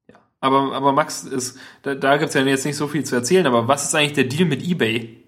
Ja. 0.10 0.16
Aber, 0.40 0.74
aber 0.74 0.92
Max, 0.94 1.24
ist, 1.24 1.58
da, 1.84 1.96
da 1.96 2.18
gibt 2.18 2.30
es 2.30 2.36
ja 2.36 2.42
jetzt 2.42 2.66
nicht 2.66 2.76
so 2.78 2.88
viel 2.88 3.04
zu 3.04 3.16
erzählen, 3.16 3.48
aber 3.48 3.68
was 3.68 3.86
ist 3.86 3.96
eigentlich 3.96 4.14
der 4.14 4.26
Deal 4.26 4.48
mit 4.48 4.64
eBay? 4.64 5.24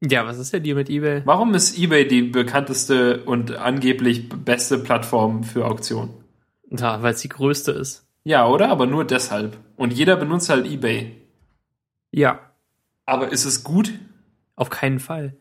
Ja, 0.00 0.26
was 0.26 0.38
ist 0.38 0.52
denn 0.52 0.62
dir 0.62 0.74
mit 0.74 0.90
eBay? 0.90 1.22
Warum 1.24 1.54
ist 1.54 1.78
eBay 1.78 2.06
die 2.06 2.22
bekannteste 2.22 3.22
und 3.24 3.56
angeblich 3.56 4.28
beste 4.28 4.78
Plattform 4.78 5.44
für 5.44 5.66
Auktionen? 5.66 6.21
Ja, 6.78 7.02
weil 7.02 7.14
es 7.14 7.20
die 7.20 7.28
größte 7.28 7.72
ist. 7.72 8.06
Ja, 8.24 8.46
oder? 8.46 8.68
Aber 8.70 8.86
nur 8.86 9.04
deshalb. 9.04 9.56
Und 9.76 9.92
jeder 9.92 10.16
benutzt 10.16 10.48
halt 10.48 10.66
eBay. 10.66 11.16
Ja, 12.12 12.40
Aber 13.06 13.30
ist 13.32 13.44
es 13.44 13.64
gut? 13.64 13.92
auf 14.54 14.70
keinen 14.70 15.00
Fall. 15.00 15.34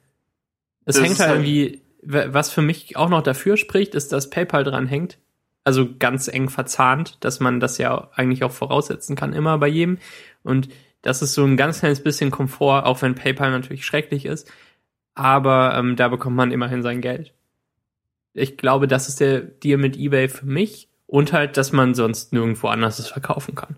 Es 0.85 0.95
Das 0.95 1.03
hängt 1.05 1.19
halt 1.19 1.29
halt- 1.29 1.45
irgendwie, 1.45 1.81
was 2.01 2.49
für 2.49 2.61
mich 2.63 2.95
auch 2.97 3.09
noch 3.09 3.21
dafür 3.21 3.55
spricht, 3.57 3.93
ist, 3.93 4.11
dass 4.11 4.29
PayPal 4.29 4.63
dran 4.63 4.87
hängt. 4.87 5.19
Also 5.63 5.87
ganz 5.99 6.27
eng 6.27 6.49
verzahnt, 6.49 7.23
dass 7.23 7.39
man 7.39 7.59
das 7.59 7.77
ja 7.77 8.09
eigentlich 8.15 8.43
auch 8.43 8.51
voraussetzen 8.51 9.15
kann, 9.15 9.33
immer 9.33 9.57
bei 9.59 9.67
jedem. 9.67 9.99
Und 10.43 10.69
das 11.03 11.21
ist 11.21 11.33
so 11.33 11.43
ein 11.43 11.55
ganz 11.57 11.79
kleines 11.81 12.01
bisschen 12.01 12.31
Komfort, 12.31 12.85
auch 12.85 13.01
wenn 13.03 13.13
PayPal 13.15 13.51
natürlich 13.51 13.85
schrecklich 13.85 14.25
ist. 14.25 14.51
Aber 15.13 15.75
ähm, 15.77 15.95
da 15.97 16.07
bekommt 16.07 16.35
man 16.35 16.51
immerhin 16.51 16.81
sein 16.81 17.01
Geld. 17.01 17.33
Ich 18.33 18.57
glaube, 18.57 18.87
das 18.87 19.07
ist 19.09 19.19
der 19.19 19.41
Deal 19.41 19.77
mit 19.77 19.97
eBay 19.97 20.29
für 20.29 20.45
mich. 20.47 20.87
Und 21.11 21.33
halt, 21.33 21.57
dass 21.57 21.73
man 21.73 21.93
sonst 21.93 22.31
nirgendwo 22.31 22.67
anders 22.69 22.97
es 22.97 23.09
verkaufen 23.09 23.53
kann. 23.53 23.75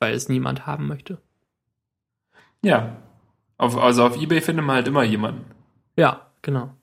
Weil 0.00 0.12
es 0.12 0.28
niemand 0.28 0.66
haben 0.66 0.86
möchte. 0.86 1.16
Ja. 2.62 2.98
Auf, 3.56 3.74
also 3.78 4.04
auf 4.04 4.20
eBay 4.20 4.42
findet 4.42 4.66
man 4.66 4.76
halt 4.76 4.88
immer 4.88 5.02
jemanden. 5.02 5.46
Ja, 5.96 6.26
genau. 6.42 6.74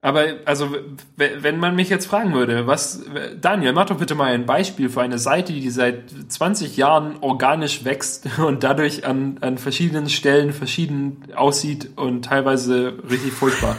Aber 0.00 0.24
also, 0.44 0.74
wenn 1.16 1.60
man 1.60 1.76
mich 1.76 1.88
jetzt 1.88 2.06
fragen 2.06 2.34
würde, 2.34 2.66
was, 2.66 3.04
Daniel, 3.40 3.72
mach 3.72 3.86
doch 3.86 3.98
bitte 3.98 4.16
mal 4.16 4.32
ein 4.32 4.44
Beispiel 4.44 4.88
für 4.88 5.02
eine 5.02 5.20
Seite, 5.20 5.52
die 5.52 5.70
seit 5.70 6.10
20 6.10 6.76
Jahren 6.76 7.18
organisch 7.20 7.84
wächst 7.84 8.38
und 8.44 8.64
dadurch 8.64 9.06
an, 9.06 9.38
an 9.40 9.56
verschiedenen 9.56 10.10
Stellen 10.10 10.52
verschieden 10.52 11.28
aussieht 11.36 11.90
und 11.94 12.24
teilweise 12.24 12.98
richtig 13.08 13.32
furchtbar. 13.32 13.76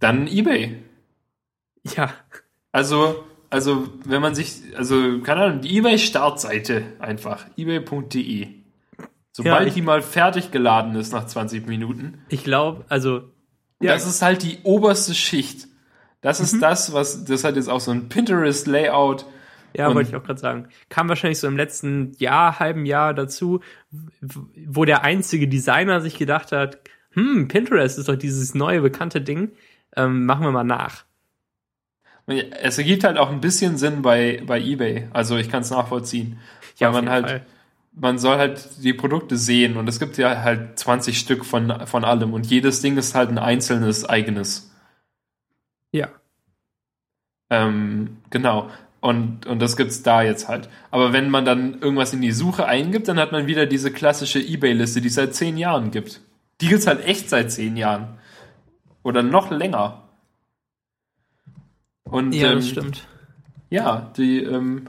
Dann 0.00 0.26
eBay. 0.26 0.82
Ja, 1.96 2.12
Also, 2.72 3.24
also, 3.50 3.88
wenn 4.04 4.22
man 4.22 4.34
sich, 4.34 4.62
also, 4.76 5.20
keine 5.20 5.42
Ahnung, 5.42 5.60
die 5.60 5.76
eBay-Startseite 5.78 6.84
einfach, 6.98 7.46
ebay.de. 7.56 8.48
Sobald 9.32 9.60
Ja, 9.62 9.66
ich- 9.66 9.74
die 9.74 9.82
mal 9.82 10.02
fertig 10.02 10.50
geladen 10.50 10.94
ist 10.96 11.12
nach 11.12 11.26
20 11.26 11.66
Minuten, 11.66 12.18
ich 12.28 12.42
glaube, 12.44 12.84
also 12.88 13.22
Ja. 13.80 13.92
das 13.92 14.06
ist 14.06 14.22
halt 14.22 14.42
die 14.42 14.58
oberste 14.64 15.14
Schicht. 15.14 15.68
Das 16.20 16.38
Mhm. 16.38 16.44
ist 16.44 16.60
das, 16.62 16.92
was, 16.92 17.24
das 17.24 17.44
hat 17.44 17.56
jetzt 17.56 17.68
auch 17.68 17.80
so 17.80 17.90
ein 17.92 18.08
Pinterest-Layout. 18.08 19.24
Ja, 19.76 19.94
wollte 19.94 20.10
ich 20.10 20.16
auch 20.16 20.24
gerade 20.24 20.40
sagen. 20.40 20.68
Kam 20.88 21.08
wahrscheinlich 21.08 21.38
so 21.38 21.46
im 21.46 21.56
letzten 21.56 22.12
Jahr, 22.18 22.58
halben 22.58 22.84
Jahr 22.86 23.14
dazu, 23.14 23.60
wo 24.66 24.84
der 24.84 25.04
einzige 25.04 25.46
Designer 25.46 26.00
sich 26.00 26.18
gedacht 26.18 26.50
hat, 26.50 26.80
hm, 27.12 27.46
Pinterest 27.46 27.96
ist 27.98 28.08
doch 28.08 28.16
dieses 28.16 28.54
neue 28.54 28.80
bekannte 28.80 29.20
Ding, 29.20 29.52
ähm, 29.96 30.26
machen 30.26 30.42
wir 30.44 30.50
mal 30.50 30.64
nach. 30.64 31.04
Es 32.30 32.78
ergibt 32.78 33.04
halt 33.04 33.18
auch 33.18 33.30
ein 33.30 33.40
bisschen 33.40 33.76
Sinn 33.76 34.02
bei, 34.02 34.42
bei 34.46 34.60
eBay. 34.60 35.08
Also 35.12 35.36
ich 35.36 35.50
kann 35.50 35.62
es 35.62 35.70
nachvollziehen. 35.70 36.38
Ja, 36.76 36.92
Weil 36.92 37.02
man 37.02 37.10
halt, 37.10 37.26
Fall. 37.26 37.46
man 37.92 38.18
soll 38.18 38.38
halt 38.38 38.82
die 38.82 38.94
Produkte 38.94 39.36
sehen 39.36 39.76
und 39.76 39.88
es 39.88 39.98
gibt 39.98 40.16
ja 40.18 40.42
halt 40.42 40.78
20 40.78 41.18
Stück 41.18 41.44
von, 41.44 41.86
von 41.86 42.04
allem 42.04 42.32
und 42.32 42.46
jedes 42.46 42.80
Ding 42.80 42.96
ist 42.96 43.14
halt 43.14 43.30
ein 43.30 43.38
einzelnes 43.38 44.08
eigenes. 44.08 44.70
Ja. 45.92 46.08
Ähm, 47.50 48.18
genau. 48.30 48.70
Und, 49.00 49.46
und 49.46 49.60
das 49.60 49.76
gibt's 49.76 50.02
da 50.02 50.22
jetzt 50.22 50.48
halt. 50.48 50.68
Aber 50.90 51.12
wenn 51.12 51.30
man 51.30 51.44
dann 51.44 51.80
irgendwas 51.80 52.12
in 52.12 52.20
die 52.20 52.32
Suche 52.32 52.66
eingibt, 52.66 53.08
dann 53.08 53.18
hat 53.18 53.32
man 53.32 53.46
wieder 53.46 53.66
diese 53.66 53.90
klassische 53.90 54.40
Ebay-Liste, 54.40 55.00
die 55.00 55.08
es 55.08 55.14
seit 55.14 55.34
zehn 55.34 55.56
Jahren 55.56 55.90
gibt. 55.90 56.20
Die 56.60 56.68
gibt's 56.68 56.86
halt 56.86 57.04
echt 57.06 57.30
seit 57.30 57.50
zehn 57.50 57.76
Jahren. 57.76 58.18
Oder 59.02 59.22
noch 59.22 59.50
länger. 59.50 60.09
Und, 62.10 62.34
Ja, 62.34 62.50
ähm, 62.50 62.56
das 62.56 62.68
stimmt. 62.68 63.08
Ja, 63.70 64.12
die, 64.16 64.42
ähm, 64.42 64.86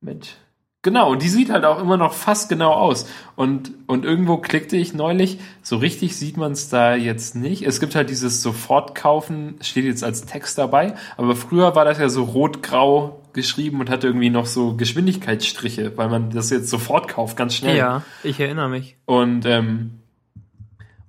mit. 0.00 0.36
Genau, 0.82 1.10
und 1.10 1.22
die 1.22 1.28
sieht 1.28 1.50
halt 1.50 1.66
auch 1.66 1.78
immer 1.78 1.98
noch 1.98 2.14
fast 2.14 2.48
genau 2.48 2.72
aus. 2.72 3.06
Und, 3.36 3.72
und 3.86 4.06
irgendwo 4.06 4.38
klickte 4.38 4.78
ich 4.78 4.94
neulich, 4.94 5.38
so 5.62 5.76
richtig 5.76 6.16
sieht 6.16 6.38
man 6.38 6.52
es 6.52 6.70
da 6.70 6.94
jetzt 6.94 7.36
nicht. 7.36 7.66
Es 7.66 7.80
gibt 7.80 7.94
halt 7.94 8.08
dieses 8.08 8.40
Sofortkaufen, 8.40 9.56
steht 9.60 9.84
jetzt 9.84 10.02
als 10.02 10.24
Text 10.24 10.56
dabei, 10.56 10.94
aber 11.18 11.36
früher 11.36 11.74
war 11.74 11.84
das 11.84 11.98
ja 11.98 12.08
so 12.08 12.24
rot-grau 12.24 13.20
geschrieben 13.34 13.80
und 13.80 13.90
hatte 13.90 14.06
irgendwie 14.06 14.30
noch 14.30 14.46
so 14.46 14.74
Geschwindigkeitsstriche, 14.74 15.98
weil 15.98 16.08
man 16.08 16.30
das 16.30 16.48
jetzt 16.48 16.70
sofort 16.70 17.08
kauft, 17.08 17.36
ganz 17.36 17.54
schnell. 17.54 17.76
Ja, 17.76 18.02
ich 18.22 18.40
erinnere 18.40 18.70
mich. 18.70 18.96
Und, 19.04 19.44
ähm, 19.44 20.00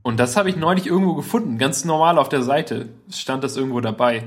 und 0.01 0.19
das 0.19 0.35
habe 0.35 0.49
ich 0.49 0.57
neulich 0.57 0.87
irgendwo 0.87 1.13
gefunden, 1.13 1.57
ganz 1.57 1.85
normal 1.85 2.17
auf 2.17 2.27
der 2.27 2.43
Seite 2.43 2.89
stand 3.09 3.41
das 3.45 3.55
irgendwo 3.55 3.79
dabei. 3.79 4.25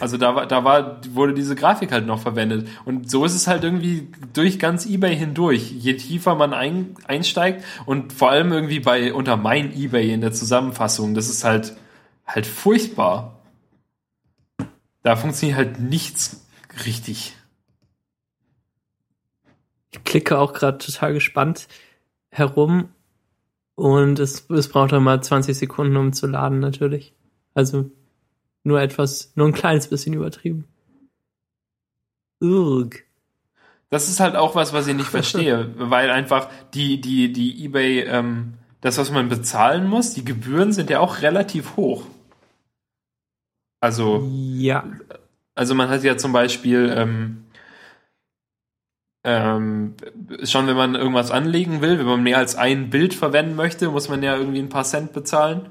Also 0.00 0.16
da 0.16 0.34
war, 0.34 0.46
da 0.46 0.64
war, 0.64 1.00
wurde 1.12 1.34
diese 1.34 1.54
Grafik 1.54 1.92
halt 1.92 2.06
noch 2.06 2.20
verwendet. 2.20 2.68
Und 2.84 3.10
so 3.10 3.24
ist 3.24 3.34
es 3.34 3.46
halt 3.46 3.64
irgendwie 3.64 4.08
durch 4.32 4.58
ganz 4.58 4.86
eBay 4.86 5.16
hindurch. 5.16 5.70
Je 5.72 5.94
tiefer 5.94 6.34
man 6.34 6.54
ein, 6.54 6.94
einsteigt 7.06 7.64
und 7.86 8.12
vor 8.12 8.30
allem 8.30 8.52
irgendwie 8.52 8.80
bei 8.80 9.12
unter 9.12 9.36
mein 9.36 9.72
eBay 9.74 10.12
in 10.12 10.20
der 10.20 10.32
Zusammenfassung, 10.32 11.14
das 11.14 11.28
ist 11.28 11.44
halt 11.44 11.76
halt 12.26 12.46
furchtbar. 12.46 13.40
Da 15.02 15.16
funktioniert 15.16 15.58
halt 15.58 15.80
nichts 15.80 16.46
richtig. 16.84 17.36
Ich 19.92 20.04
klicke 20.04 20.38
auch 20.38 20.52
gerade 20.52 20.78
total 20.78 21.12
gespannt 21.12 21.66
herum 22.30 22.90
und 23.74 24.18
es, 24.18 24.48
es 24.50 24.68
braucht 24.68 24.92
dann 24.92 25.02
mal 25.02 25.22
20 25.22 25.56
Sekunden, 25.56 25.96
um 25.96 26.12
zu 26.12 26.26
laden, 26.26 26.60
natürlich. 26.60 27.14
Also 27.54 27.90
nur 28.64 28.80
etwas, 28.80 29.32
nur 29.34 29.46
ein 29.46 29.52
kleines 29.52 29.88
bisschen 29.88 30.12
übertrieben. 30.14 30.66
Ugh. 32.42 32.90
Das 33.90 34.08
ist 34.08 34.20
halt 34.20 34.36
auch 34.36 34.54
was, 34.54 34.72
was 34.72 34.86
ich 34.86 34.94
nicht 34.94 35.08
verstehe, 35.10 35.72
weil 35.76 36.10
einfach 36.10 36.48
die, 36.74 37.00
die, 37.00 37.32
die 37.32 37.64
eBay, 37.64 38.00
ähm, 38.04 38.54
das, 38.80 38.98
was 38.98 39.10
man 39.10 39.28
bezahlen 39.28 39.86
muss, 39.88 40.14
die 40.14 40.24
Gebühren 40.24 40.72
sind 40.72 40.90
ja 40.90 41.00
auch 41.00 41.20
relativ 41.22 41.76
hoch. 41.76 42.04
Also, 43.80 44.26
Ja. 44.30 44.84
also 45.54 45.74
man 45.74 45.88
hat 45.88 46.02
ja 46.02 46.16
zum 46.16 46.32
Beispiel 46.32 46.92
ähm, 46.96 47.44
ähm, 49.24 49.94
schon, 50.44 50.66
wenn 50.66 50.76
man 50.76 50.94
irgendwas 50.94 51.30
anlegen 51.30 51.80
will, 51.82 51.98
wenn 51.98 52.06
man 52.06 52.22
mehr 52.22 52.38
als 52.38 52.56
ein 52.56 52.90
Bild 52.90 53.12
verwenden 53.14 53.54
möchte, 53.56 53.90
muss 53.90 54.08
man 54.08 54.22
ja 54.22 54.36
irgendwie 54.36 54.60
ein 54.60 54.68
paar 54.70 54.84
Cent 54.84 55.12
bezahlen. 55.12 55.68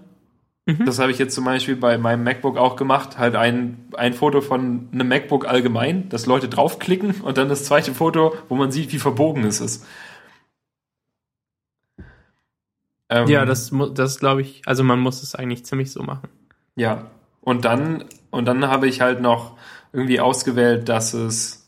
Mhm. 0.69 0.85
Das 0.85 0.99
habe 0.99 1.11
ich 1.11 1.17
jetzt 1.17 1.33
zum 1.33 1.45
Beispiel 1.45 1.75
bei 1.75 1.97
meinem 1.97 2.23
MacBook 2.23 2.57
auch 2.57 2.75
gemacht. 2.75 3.17
Halt 3.17 3.35
ein, 3.35 3.87
ein 3.97 4.13
Foto 4.13 4.41
von 4.41 4.87
einem 4.91 5.07
MacBook 5.07 5.47
allgemein, 5.47 6.09
dass 6.09 6.27
Leute 6.27 6.47
draufklicken 6.47 7.21
und 7.21 7.37
dann 7.37 7.49
das 7.49 7.63
zweite 7.63 7.93
Foto, 7.93 8.35
wo 8.49 8.55
man 8.55 8.71
sieht, 8.71 8.93
wie 8.93 8.99
verbogen 8.99 9.43
es 9.45 9.61
ist. 9.61 9.85
Ähm, 13.09 13.27
Ja, 13.27 13.45
das, 13.45 13.71
das 13.95 14.19
glaube 14.19 14.41
ich, 14.41 14.61
also 14.65 14.83
man 14.83 14.99
muss 14.99 15.23
es 15.23 15.33
eigentlich 15.33 15.65
ziemlich 15.65 15.91
so 15.91 16.03
machen. 16.03 16.29
Ja. 16.75 17.07
Und 17.41 17.65
dann, 17.65 18.05
und 18.29 18.45
dann 18.45 18.67
habe 18.67 18.87
ich 18.87 19.01
halt 19.01 19.21
noch 19.21 19.57
irgendwie 19.91 20.19
ausgewählt, 20.19 20.87
dass 20.87 21.15
es, 21.15 21.58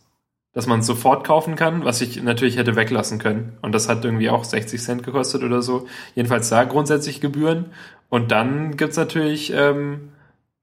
dass 0.53 0.67
man 0.67 0.81
es 0.81 0.85
sofort 0.85 1.25
kaufen 1.25 1.55
kann, 1.55 1.85
was 1.85 2.01
ich 2.01 2.21
natürlich 2.21 2.57
hätte 2.57 2.75
weglassen 2.75 3.19
können. 3.19 3.57
Und 3.61 3.73
das 3.73 3.87
hat 3.87 4.03
irgendwie 4.03 4.29
auch 4.29 4.43
60 4.43 4.81
Cent 4.81 5.03
gekostet 5.03 5.43
oder 5.43 5.61
so. 5.61 5.87
Jedenfalls 6.15 6.49
da 6.49 6.63
grundsätzlich 6.63 7.21
Gebühren. 7.21 7.67
Und 8.09 8.31
dann 8.31 8.75
gibt's 8.75 8.97
natürlich, 8.97 9.53
ähm, 9.53 10.09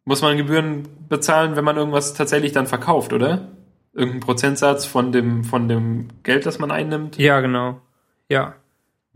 muss 0.04 0.22
man 0.22 0.36
Gebühren 0.36 0.88
bezahlen, 1.08 1.56
wenn 1.56 1.64
man 1.64 1.76
irgendwas 1.76 2.14
tatsächlich 2.14 2.52
dann 2.52 2.66
verkauft, 2.66 3.12
oder? 3.12 3.48
Irgendein 3.94 4.20
Prozentsatz 4.20 4.84
von 4.84 5.12
dem, 5.12 5.44
von 5.44 5.68
dem 5.68 6.08
Geld, 6.22 6.44
das 6.44 6.58
man 6.58 6.70
einnimmt. 6.70 7.16
Ja, 7.16 7.40
genau. 7.40 7.80
Ja, 8.28 8.54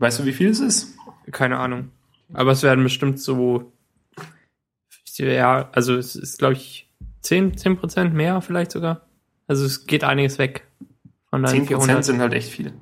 Weißt 0.03 0.19
du, 0.19 0.25
wie 0.25 0.33
viel 0.33 0.49
es 0.49 0.59
ist? 0.59 0.97
keine 1.31 1.57
Ahnung. 1.57 1.91
Aber 2.33 2.51
es 2.51 2.61
werden 2.61 2.83
bestimmt 2.83 3.21
so, 3.21 3.71
ja, 5.15 5.69
also 5.71 5.95
es 5.95 6.17
ist, 6.17 6.39
glaube 6.39 6.55
ich, 6.55 6.91
10, 7.21 7.57
10 7.57 7.77
Prozent 7.77 8.13
mehr 8.13 8.41
vielleicht 8.41 8.71
sogar. 8.71 9.07
Also 9.47 9.65
es 9.65 9.85
geht 9.85 10.03
einiges 10.03 10.37
weg 10.39 10.67
von 11.29 11.43
deinen 11.43 11.63
10% 11.63 11.67
400. 11.67 12.05
sind 12.05 12.19
halt 12.21 12.33
echt 12.33 12.49
viel. 12.49 12.73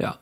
Ja. 0.00 0.18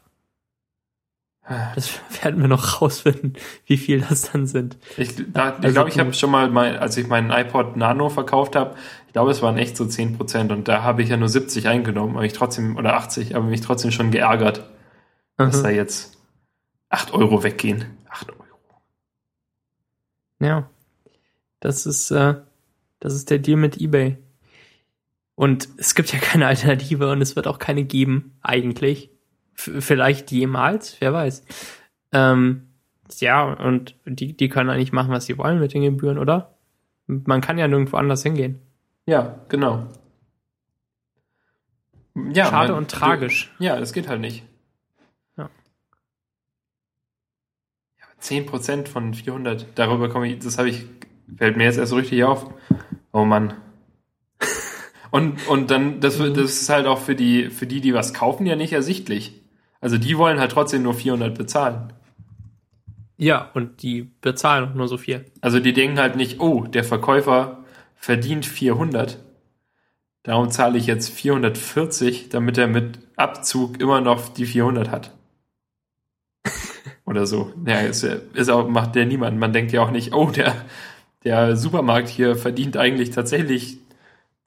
Das 1.75 1.91
werden 2.23 2.41
wir 2.43 2.49
noch 2.49 2.83
rausfinden, 2.83 3.35
wie 3.65 3.79
viel 3.79 4.01
das 4.03 4.31
dann 4.31 4.47
sind. 4.47 4.77
Ich, 4.99 5.15
da, 5.33 5.57
ich 5.57 5.65
Also 5.65 5.73
glaube, 5.73 5.89
ich 5.89 5.99
habe 5.99 6.13
schon 6.13 6.31
mal, 6.31 6.51
mein, 6.51 6.77
als 6.77 6.97
ich 6.99 7.07
meinen 7.07 7.31
iPod 7.31 7.77
Nano 7.77 8.11
verkauft 8.11 8.55
habe, 8.55 8.77
ich 9.07 9.15
glaube, 9.15 9.31
es 9.31 9.41
waren 9.41 9.57
echt 9.57 9.77
so 9.77 9.85
10% 9.85 10.53
und 10.53 10.69
da 10.69 10.83
habe 10.83 11.03
ich 11.03 11.09
ja 11.09 11.17
nur 11.17 11.29
70 11.31 11.67
eingenommen, 11.69 12.17
aber 12.17 12.25
ich 12.27 12.35
trotzdem, 12.35 12.77
oder 12.77 12.95
80, 12.97 13.35
aber 13.35 13.47
mich 13.47 13.63
trotzdem 13.63 13.93
schon 13.93 14.11
geärgert, 14.11 14.69
dass 15.39 15.63
da 15.63 15.71
Mhm. 15.71 15.75
jetzt 15.77 16.19
8 16.91 17.15
Euro 17.15 17.43
weggehen. 17.43 17.97
8 18.11 18.31
Euro. 18.31 18.45
Ja. 20.41 20.69
Das 21.61 21.87
ist, 21.87 22.11
äh, 22.11 22.35
das 23.01 23.15
ist 23.15 23.31
der 23.31 23.39
Deal 23.39 23.57
mit 23.59 23.81
eBay. 23.81 24.19
Und 25.39 25.69
es 25.77 25.95
gibt 25.95 26.13
ja 26.13 26.19
keine 26.19 26.49
Alternative 26.49 27.13
und 27.13 27.23
es 27.23 27.37
wird 27.37 27.47
auch 27.47 27.61
keine 27.61 27.85
geben, 27.85 28.37
eigentlich. 28.43 29.09
F 29.55 29.71
vielleicht 29.79 30.33
jemals, 30.33 30.97
wer 31.01 31.13
weiß. 31.13 31.45
Ähm, 32.11 32.67
ja, 33.21 33.45
und 33.45 33.95
die, 34.05 34.37
die 34.37 34.49
können 34.49 34.69
eigentlich 34.69 34.91
machen, 34.91 35.13
was 35.13 35.27
sie 35.27 35.39
wollen 35.39 35.61
mit 35.61 35.75
den 35.75 35.83
Gebühren, 35.83 36.19
oder? 36.19 36.59
Man 37.07 37.41
kann 37.41 37.57
ja 37.57 37.69
nirgendwo 37.69 37.99
anders 37.99 38.25
hingehen. 38.25 38.59
Ja, 39.07 39.39
genau. 39.49 39.87
Ja, 42.33 42.47
Schade 42.47 42.73
man- 42.73 42.83
und 42.83 42.91
tragisch. 42.91 43.55
Ja, 43.61 43.79
das 43.79 43.93
geht 43.93 44.09
halt 44.09 44.21
nicht. 44.21 44.43
Ja. 45.37 45.49
Ja, 48.01 48.07
10% 48.21 48.89
von 48.89 49.15
400, 49.15 49.67
darüber 49.77 50.09
komme 50.09 50.33
ich, 50.33 50.41
das 50.41 50.59
habe 50.59 50.69
ich, 50.69 50.85
fällt 51.37 51.57
mir 51.57 51.63
jetzt 51.63 51.79
erst 51.79 51.91
so 51.91 51.97
richtig 51.97 52.25
auf. 52.25 52.53
Oh 53.13 53.25
Mann. 53.25 53.55
Und, 55.11 55.47
und 55.49 55.71
dann, 55.71 56.01
das, 56.01 56.19
wird- 56.19 56.37
das 56.37 56.61
ist 56.61 56.69
halt 56.69 56.87
auch 56.87 56.99
für 57.01 57.15
die, 57.15 57.51
für 57.51 57.67
die, 57.67 57.81
die 57.81 57.95
was 57.95 58.15
kaufen, 58.15 58.47
ja 58.47 58.57
nicht 58.57 58.73
ersichtlich. 58.73 59.41
Also 59.81 59.99
die 59.99 60.19
wollen 60.19 60.41
halt 60.41 60.53
trotzdem 60.53 60.83
nur 60.83 60.95
400 60.95 61.37
bezahlen. 61.37 61.93
Ja, 63.17 63.51
und 63.55 63.83
die 63.83 64.11
bezahlen 64.21 64.77
nur 64.77 64.89
so 64.89 64.97
viel. 64.97 65.25
Also 65.41 65.59
die 65.61 65.73
denken 65.73 65.99
halt 65.99 66.17
nicht, 66.17 66.41
oh, 66.41 66.63
der 66.65 66.85
Verkäufer 66.85 67.65
verdient 67.97 68.47
400. 68.47 69.19
Darum 70.25 70.51
zahle 70.51 70.79
ich 70.79 70.87
jetzt 70.87 71.11
440, 71.11 72.29
damit 72.31 72.59
er 72.59 72.69
mit 72.69 72.99
Abzug 73.17 73.81
immer 73.81 74.01
noch 74.01 74.29
die 74.29 74.47
400 74.47 74.91
hat. 74.91 75.13
Oder 77.05 77.27
so. 77.27 77.53
Ja, 77.67 77.81
ist, 77.81 78.03
ist 78.05 78.51
auch, 78.51 78.69
macht 78.69 78.95
der 78.95 79.07
niemand. 79.07 79.39
Man 79.39 79.53
denkt 79.53 79.73
ja 79.73 79.83
auch 79.83 79.91
nicht, 79.91 80.13
oh, 80.13 80.31
der, 80.31 80.55
der 81.25 81.57
Supermarkt 81.57 82.09
hier 82.09 82.37
verdient 82.37 82.77
eigentlich 82.77 83.11
tatsächlich 83.11 83.79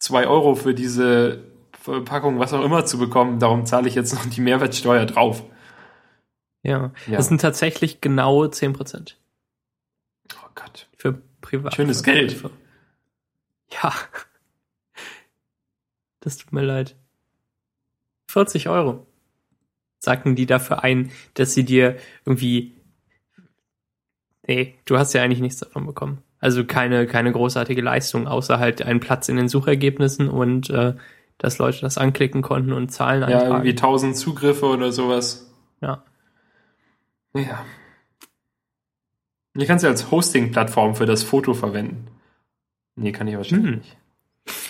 zwei 0.01 0.27
Euro 0.27 0.55
für 0.55 0.73
diese 0.73 1.45
Verpackung, 1.79 2.39
was 2.39 2.53
auch 2.53 2.63
immer 2.63 2.85
zu 2.85 2.97
bekommen. 2.97 3.39
Darum 3.39 3.65
zahle 3.65 3.87
ich 3.87 3.95
jetzt 3.95 4.13
noch 4.13 4.25
die 4.25 4.41
Mehrwertsteuer 4.41 5.05
drauf. 5.05 5.43
Ja. 6.63 6.91
Ja. 7.07 7.17
Das 7.17 7.27
sind 7.27 7.39
tatsächlich 7.39 8.01
genau 8.01 8.43
10% 8.43 9.15
Oh 10.33 10.49
Gott. 10.55 10.89
für 10.97 11.21
Privat. 11.41 11.75
Schönes 11.75 12.03
Geld. 12.03 12.43
Ja. 13.81 13.93
Das 16.19 16.37
tut 16.37 16.51
mir 16.51 16.61
leid. 16.63 16.95
40 18.27 18.69
Euro. 18.69 19.07
Sagten 19.99 20.35
die 20.35 20.45
dafür 20.45 20.83
ein, 20.83 21.11
dass 21.33 21.53
sie 21.53 21.63
dir 21.63 21.97
irgendwie. 22.25 22.75
Nee, 24.47 24.75
du 24.85 24.97
hast 24.97 25.13
ja 25.13 25.23
eigentlich 25.23 25.39
nichts 25.41 25.59
davon 25.59 25.85
bekommen. 25.85 26.23
Also 26.41 26.65
keine, 26.65 27.05
keine 27.07 27.31
großartige 27.31 27.81
Leistung, 27.81 28.27
außer 28.27 28.59
halt 28.59 28.81
einen 28.81 28.99
Platz 28.99 29.29
in 29.29 29.37
den 29.37 29.47
Suchergebnissen 29.47 30.27
und 30.27 30.69
äh, 30.71 30.95
dass 31.37 31.59
Leute 31.59 31.79
das 31.81 31.97
anklicken 31.97 32.41
konnten 32.41 32.73
und 32.73 32.91
Zahlen 32.91 33.21
Ja, 33.21 33.27
eintragen. 33.27 33.51
irgendwie 33.53 33.69
1000 33.71 34.17
Zugriffe 34.17 34.65
oder 34.65 34.91
sowas. 34.91 35.51
Ja. 35.81 36.03
Ja. 37.35 37.63
Ich 39.53 39.67
kann 39.67 39.77
ja 39.79 39.89
als 39.89 40.09
Hosting-Plattform 40.11 40.95
für 40.95 41.05
das 41.05 41.23
Foto 41.23 41.53
verwenden. 41.53 42.07
Nee, 42.95 43.11
kann 43.11 43.27
ich 43.27 43.37
wahrscheinlich 43.37 43.69
Hm. 43.71 43.77
nicht. 43.77 43.97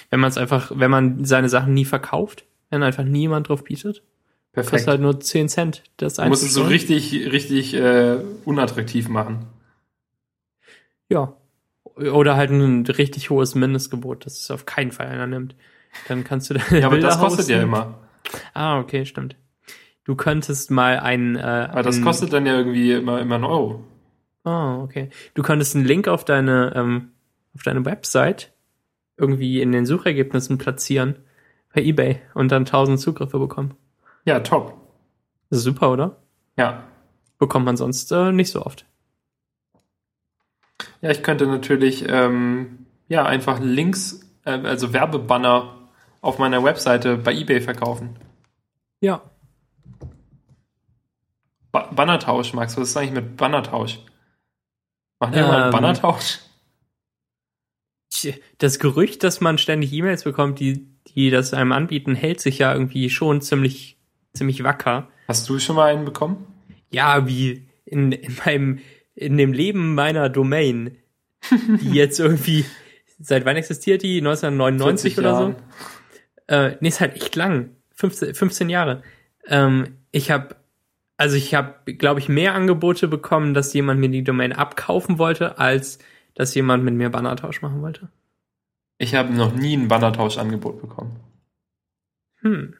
Wenn 0.09 0.19
man 0.19 0.29
es 0.29 0.37
einfach, 0.37 0.71
wenn 0.75 0.91
man 0.91 1.23
seine 1.25 1.49
Sachen 1.49 1.73
nie 1.73 1.85
verkauft, 1.85 2.45
wenn 2.69 2.83
einfach 2.83 3.03
niemand 3.03 3.47
drauf 3.47 3.63
bietet, 3.63 4.03
Perfekt. 4.51 4.71
kostet 4.71 4.89
halt 4.89 5.01
nur 5.01 5.19
10 5.21 5.47
Cent. 5.49 5.83
Das 5.97 6.15
du 6.15 6.25
musst 6.25 6.43
es 6.43 6.53
so 6.53 6.63
richtig, 6.63 7.13
richtig 7.31 7.73
äh, 7.75 8.17
unattraktiv 8.43 9.07
machen. 9.07 9.45
Ja. 11.09 11.33
Oder 12.01 12.35
halt 12.35 12.51
ein 12.51 12.85
richtig 12.85 13.29
hohes 13.29 13.55
Mindestgebot, 13.55 14.25
das 14.25 14.39
es 14.39 14.51
auf 14.51 14.65
keinen 14.65 14.91
Fall 14.91 15.07
einer 15.07 15.27
nimmt. 15.27 15.55
Dann 16.07 16.23
kannst 16.23 16.49
du 16.49 16.55
deine 16.55 16.79
Ja, 16.79 16.87
aber 16.87 16.99
das 16.99 17.19
kostet 17.19 17.47
ja 17.47 17.61
immer. 17.61 17.99
Ah, 18.53 18.79
okay, 18.79 19.05
stimmt. 19.05 19.35
Du 20.03 20.15
könntest 20.15 20.71
mal 20.71 20.99
ein. 20.99 21.35
Äh, 21.35 21.41
Aber 21.41 21.83
das 21.83 21.97
ein, 21.97 22.03
kostet 22.03 22.33
dann 22.33 22.45
ja 22.45 22.57
irgendwie 22.57 22.93
immer, 22.93 23.19
immer 23.19 23.35
einen 23.35 23.43
Euro. 23.43 23.83
Oh, 24.43 24.79
okay. 24.83 25.09
Du 25.35 25.43
könntest 25.43 25.75
einen 25.75 25.85
Link 25.85 26.07
auf 26.07 26.25
deine 26.25 26.73
ähm, 26.75 27.11
auf 27.53 27.63
deine 27.63 27.85
Website 27.85 28.51
irgendwie 29.17 29.61
in 29.61 29.71
den 29.71 29.85
Suchergebnissen 29.85 30.57
platzieren 30.57 31.17
bei 31.73 31.81
eBay 31.81 32.19
und 32.33 32.51
dann 32.51 32.63
1000 32.63 32.99
Zugriffe 32.99 33.37
bekommen. 33.37 33.75
Ja, 34.25 34.39
top. 34.39 34.75
Super, 35.49 35.91
oder? 35.91 36.17
Ja. 36.57 36.83
Bekommt 37.37 37.65
man 37.65 37.77
sonst 37.77 38.11
äh, 38.11 38.31
nicht 38.31 38.51
so 38.51 38.65
oft. 38.65 38.85
Ja, 41.01 41.09
ich 41.09 41.23
könnte 41.23 41.47
natürlich 41.47 42.05
ähm, 42.07 42.85
ja 43.07 43.25
einfach 43.25 43.59
Links, 43.59 44.21
äh, 44.45 44.51
also 44.51 44.93
Werbebanner 44.93 45.89
auf 46.21 46.37
meiner 46.37 46.63
Webseite 46.63 47.17
bei 47.17 47.33
eBay 47.33 47.61
verkaufen. 47.61 48.15
Ja. 49.01 49.21
Ba 51.71 51.89
Bannertausch, 51.91 52.53
Max, 52.53 52.77
was 52.77 52.89
ist 52.89 52.97
eigentlich 52.97 53.13
mit 53.13 53.37
Bannertausch? 53.37 53.99
Machen 55.19 55.35
wir 55.35 55.43
mal 55.43 55.55
einen 55.55 55.65
Ähm, 55.65 55.71
Bannertausch? 55.71 56.39
Das 58.59 58.77
Gerücht, 58.77 59.23
dass 59.23 59.41
man 59.41 59.57
ständig 59.57 59.93
E-Mails 59.93 60.23
bekommt, 60.23 60.59
die, 60.59 60.85
die 61.07 61.29
das 61.29 61.53
einem 61.53 61.71
anbieten, 61.71 62.13
hält 62.13 62.39
sich 62.39 62.59
ja 62.59 62.73
irgendwie 62.73 63.09
schon 63.09 63.41
ziemlich, 63.41 63.97
ziemlich 64.33 64.63
wacker. 64.63 65.07
Hast 65.27 65.49
du 65.49 65.57
schon 65.59 65.75
mal 65.75 65.91
einen 65.91 66.05
bekommen? 66.05 66.45
Ja, 66.91 67.25
wie 67.25 67.67
in, 67.85 68.11
in 68.11 68.37
meinem, 68.45 68.79
in 69.15 69.37
dem 69.37 69.53
Leben 69.53 69.95
meiner 69.95 70.29
Domain, 70.29 70.97
die 71.51 71.91
jetzt 71.93 72.19
irgendwie, 72.19 72.65
seit 73.19 73.45
wann 73.45 73.57
existiert 73.57 74.03
die? 74.03 74.17
1999 74.17 75.17
oder 75.19 75.37
so? 75.37 75.55
Äh, 76.47 76.77
nee, 76.79 76.89
ist 76.89 77.01
halt 77.01 77.15
echt 77.15 77.35
lang. 77.35 77.75
15, 77.95 78.33
15 78.33 78.69
Jahre. 78.69 79.03
Ähm, 79.47 79.97
ich 80.11 80.31
habe, 80.31 80.55
also 81.17 81.35
ich 81.35 81.53
habe, 81.53 81.93
glaube 81.93 82.19
ich, 82.19 82.29
mehr 82.29 82.55
Angebote 82.55 83.07
bekommen, 83.07 83.53
dass 83.53 83.73
jemand 83.73 83.99
mir 83.99 84.09
die 84.09 84.23
Domain 84.23 84.53
abkaufen 84.53 85.17
wollte, 85.17 85.59
als 85.59 85.99
dass 86.33 86.55
jemand 86.55 86.83
mit 86.83 86.95
mir 86.95 87.09
Bannertausch 87.09 87.61
machen 87.61 87.81
wollte. 87.81 88.09
Ich 88.97 89.15
habe 89.15 89.33
noch 89.33 89.53
nie 89.53 89.75
ein 89.75 89.87
Bannertauschangebot 89.87 90.81
bekommen. 90.81 91.19
Hm. 92.41 92.75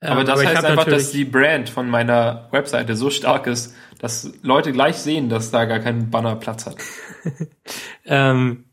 Aber 0.00 0.20
Ähm, 0.20 0.26
das 0.26 0.40
ich 0.40 0.48
heißt 0.48 0.64
einfach, 0.64 0.84
dass 0.84 1.12
die 1.12 1.24
Brand 1.24 1.68
von 1.68 1.88
meiner 1.88 2.48
Webseite 2.50 2.96
so 2.96 3.08
stark 3.10 3.46
ist, 3.46 3.76
dass 4.02 4.32
Leute 4.42 4.72
gleich 4.72 4.96
sehen, 4.96 5.30
dass 5.30 5.50
da 5.50 5.64
gar 5.64 5.78
kein 5.78 6.10
Banner 6.10 6.36
Platz 6.36 6.66
hat. 6.66 6.76
Ähm, 8.04 8.64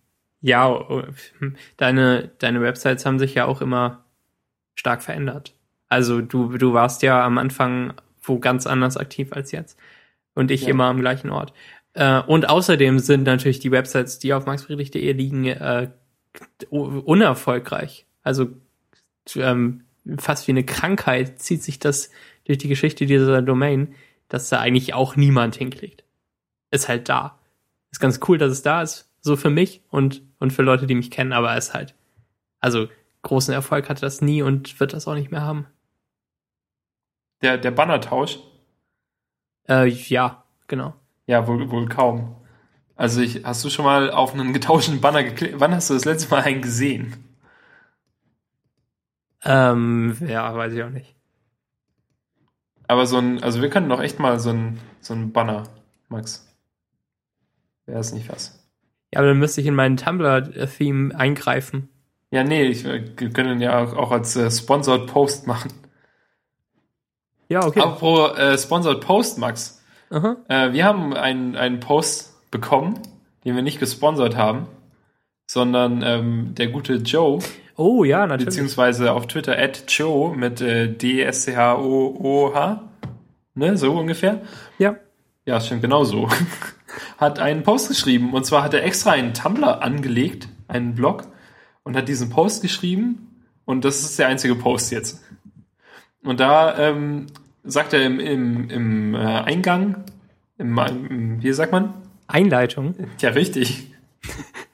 ja, 0.42 0.68
oh, 0.68 1.04
hm, 1.38 1.56
deine, 1.78 2.32
deine 2.40 2.62
Websites 2.62 3.06
haben 3.06 3.20
sich 3.20 3.36
ja 3.36 3.46
auch 3.46 3.62
immer 3.62 4.04
stark 4.74 5.04
verändert. 5.04 5.54
Also 5.88 6.22
du, 6.22 6.58
du 6.58 6.74
warst 6.74 7.04
ja 7.04 7.24
am 7.24 7.38
Anfang 7.38 7.94
wo 8.24 8.40
ganz 8.40 8.68
anders 8.68 8.96
aktiv 8.98 9.34
als 9.34 9.52
jetzt. 9.52 9.78
Und 10.36 10.52
ich 10.52 10.64
Ja. 10.64 10.70
immer 10.70 10.86
am 10.86 11.02
gleichen 11.02 11.30
Ort. 11.30 11.54
Äh, 11.94 12.22
und 12.22 12.48
außerdem 12.50 13.00
sind 13.00 13.24
natürlich 13.24 13.60
die 13.60 13.72
Websites, 13.72 14.20
die 14.20 14.34
auf 14.34 14.46
maxfriedrich.de 14.46 15.12
liegen, 15.12 15.46
äh, 15.46 15.90
unerfolgreich. 16.70 18.06
Also 18.24 18.48
ähm, 19.36 19.82
fast 20.18 20.48
wie 20.48 20.52
eine 20.52 20.64
Krankheit 20.64 21.40
zieht 21.42 21.64
sich 21.64 21.80
das 21.80 22.12
durch 22.46 22.60
die 22.60 22.68
Geschichte 22.68 23.06
dieser 23.06 23.42
Domain, 23.42 23.96
dass 24.30 24.50
da 24.50 24.60
eigentlich 24.60 24.94
auch 24.94 25.16
niemand 25.16 25.56
hinklickt. 25.56 26.04
Ist 26.72 26.88
halt 26.88 27.10
da. 27.10 27.40
Ist 27.92 28.00
ganz 28.00 28.20
cool, 28.28 28.38
dass 28.38 28.52
es 28.52 28.62
da 28.62 28.82
ist, 28.82 29.12
so 29.20 29.36
für 29.36 29.50
mich 29.50 29.84
und, 29.90 30.22
und 30.40 30.54
für 30.54 30.62
Leute, 30.62 30.88
die 30.88 30.96
mich 30.96 31.12
kennen, 31.12 31.34
aber 31.34 31.56
es 31.56 31.70
ist 31.70 31.74
halt, 31.74 31.96
also 32.60 32.88
großen 33.24 33.54
Erfolg 33.54 33.90
hatte 33.90 34.02
das 34.02 34.22
nie 34.22 34.42
und 34.42 34.80
wird 34.80 34.94
das 34.94 35.08
auch 35.08 35.16
nicht 35.16 35.32
mehr 35.32 35.42
haben. 35.42 35.68
Der, 37.42 37.58
der 37.58 37.72
Bannertausch? 37.72 38.40
Äh, 39.68 39.88
ja, 39.88 40.44
genau. 40.68 40.94
Ja, 41.26 41.48
wohl, 41.48 41.70
wohl 41.72 41.88
kaum. 41.88 42.36
Also 42.96 43.22
ich, 43.22 43.46
hast 43.46 43.64
du 43.64 43.70
schon 43.70 43.86
mal 43.86 44.12
auf 44.12 44.34
einen 44.34 44.54
getauschten 44.54 45.00
Banner 45.00 45.24
geklickt? 45.24 45.60
Wann 45.60 45.74
hast 45.74 45.90
du 45.90 45.94
das 45.94 46.06
letzte 46.06 46.30
Mal 46.32 46.42
einen 46.42 46.62
gesehen? 46.62 47.24
Ähm, 49.44 50.18
ja, 50.28 50.54
weiß 50.54 50.74
ich 50.74 50.84
auch 50.84 50.90
nicht. 50.90 51.16
Aber 52.90 53.06
so 53.06 53.20
ein, 53.20 53.44
also 53.44 53.62
wir 53.62 53.70
könnten 53.70 53.92
doch 53.92 54.02
echt 54.02 54.20
mal 54.20 54.40
so 54.40 54.50
ein, 54.50 54.80
so 55.00 55.14
ein 55.14 55.32
Banner, 55.32 55.66
Max. 56.08 56.52
Wäre 57.86 58.00
es 58.00 58.12
nicht 58.14 58.32
was? 58.32 58.68
Ja, 59.14 59.20
aber 59.20 59.28
dann 59.28 59.38
müsste 59.38 59.62
ich 59.62 59.68
in 59.68 59.76
meinen 59.76 59.96
Tumblr-Theme 59.96 61.16
eingreifen. 61.16 61.90
Ja, 62.32 62.44
nee, 62.44 62.64
ich, 62.64 62.86
wir 62.86 63.30
können 63.30 63.62
ja 63.62 63.78
auch, 63.78 63.94
auch 63.96 64.12
als 64.12 64.36
äh, 64.36 64.50
Sponsored 64.50 65.06
Post 65.06 65.46
machen. 65.46 65.72
Ja, 67.48 67.64
okay. 67.64 67.80
Apropos 67.80 68.36
äh, 68.40 68.58
Sponsored 68.58 69.02
Post, 69.02 69.38
Max. 69.38 69.84
Aha. 70.10 70.38
Äh, 70.48 70.74
wir 70.74 70.84
haben 70.84 71.14
einen, 71.14 71.56
einen 71.56 71.80
Post 71.80 72.50
bekommen, 72.50 73.00
den 73.46 73.54
wir 73.54 73.62
nicht 73.62 73.80
gesponsert 73.80 74.36
haben, 74.36 74.66
sondern 75.46 76.02
ähm, 76.02 76.56
der 76.56 76.70
gute 76.70 76.96
Joe, 76.96 77.38
Oh, 77.80 78.04
ja, 78.04 78.28
natürlich. 78.28 78.48
beziehungsweise 78.48 79.14
auf 79.14 79.28
Twitter 79.28 79.58
at 79.58 79.86
Joe 79.88 80.36
mit 80.36 80.60
äh, 80.60 80.90
D-S-C-H-O-O-H, 80.90 82.84
ne, 83.56 83.78
so 83.78 83.94
ungefähr. 83.94 84.42
Ja. 84.80 84.98
Ja, 85.46 85.62
stimmt, 85.62 85.84
genau 85.84 86.04
so. 86.04 86.28
hat 87.18 87.40
einen 87.40 87.64
Post 87.64 87.88
geschrieben 87.88 88.34
und 88.34 88.46
zwar 88.46 88.64
hat 88.64 88.74
er 88.74 88.84
extra 88.84 89.12
einen 89.12 89.34
Tumblr 89.34 89.82
angelegt, 89.82 90.50
einen 90.68 90.94
Blog 90.94 91.24
und 91.84 91.96
hat 91.96 92.10
diesen 92.10 92.30
Post 92.30 92.62
geschrieben 92.62 93.46
und 93.64 93.86
das 93.86 94.02
ist 94.02 94.20
der 94.20 94.28
einzige 94.28 94.56
Post 94.56 94.92
jetzt. 94.92 95.24
Und 96.22 96.42
da 96.42 96.78
ähm, 96.78 97.28
sagt 97.64 97.94
er 97.94 98.04
im, 98.04 98.20
im, 98.20 98.70
im 98.70 99.16
äh, 99.16 99.20
Eingang, 99.20 100.04
im, 100.58 100.78
im, 100.78 101.42
wie 101.42 101.54
sagt 101.54 101.72
man? 101.72 101.94
Einleitung. 102.28 102.96
Ja, 103.22 103.30
richtig. 103.30 103.94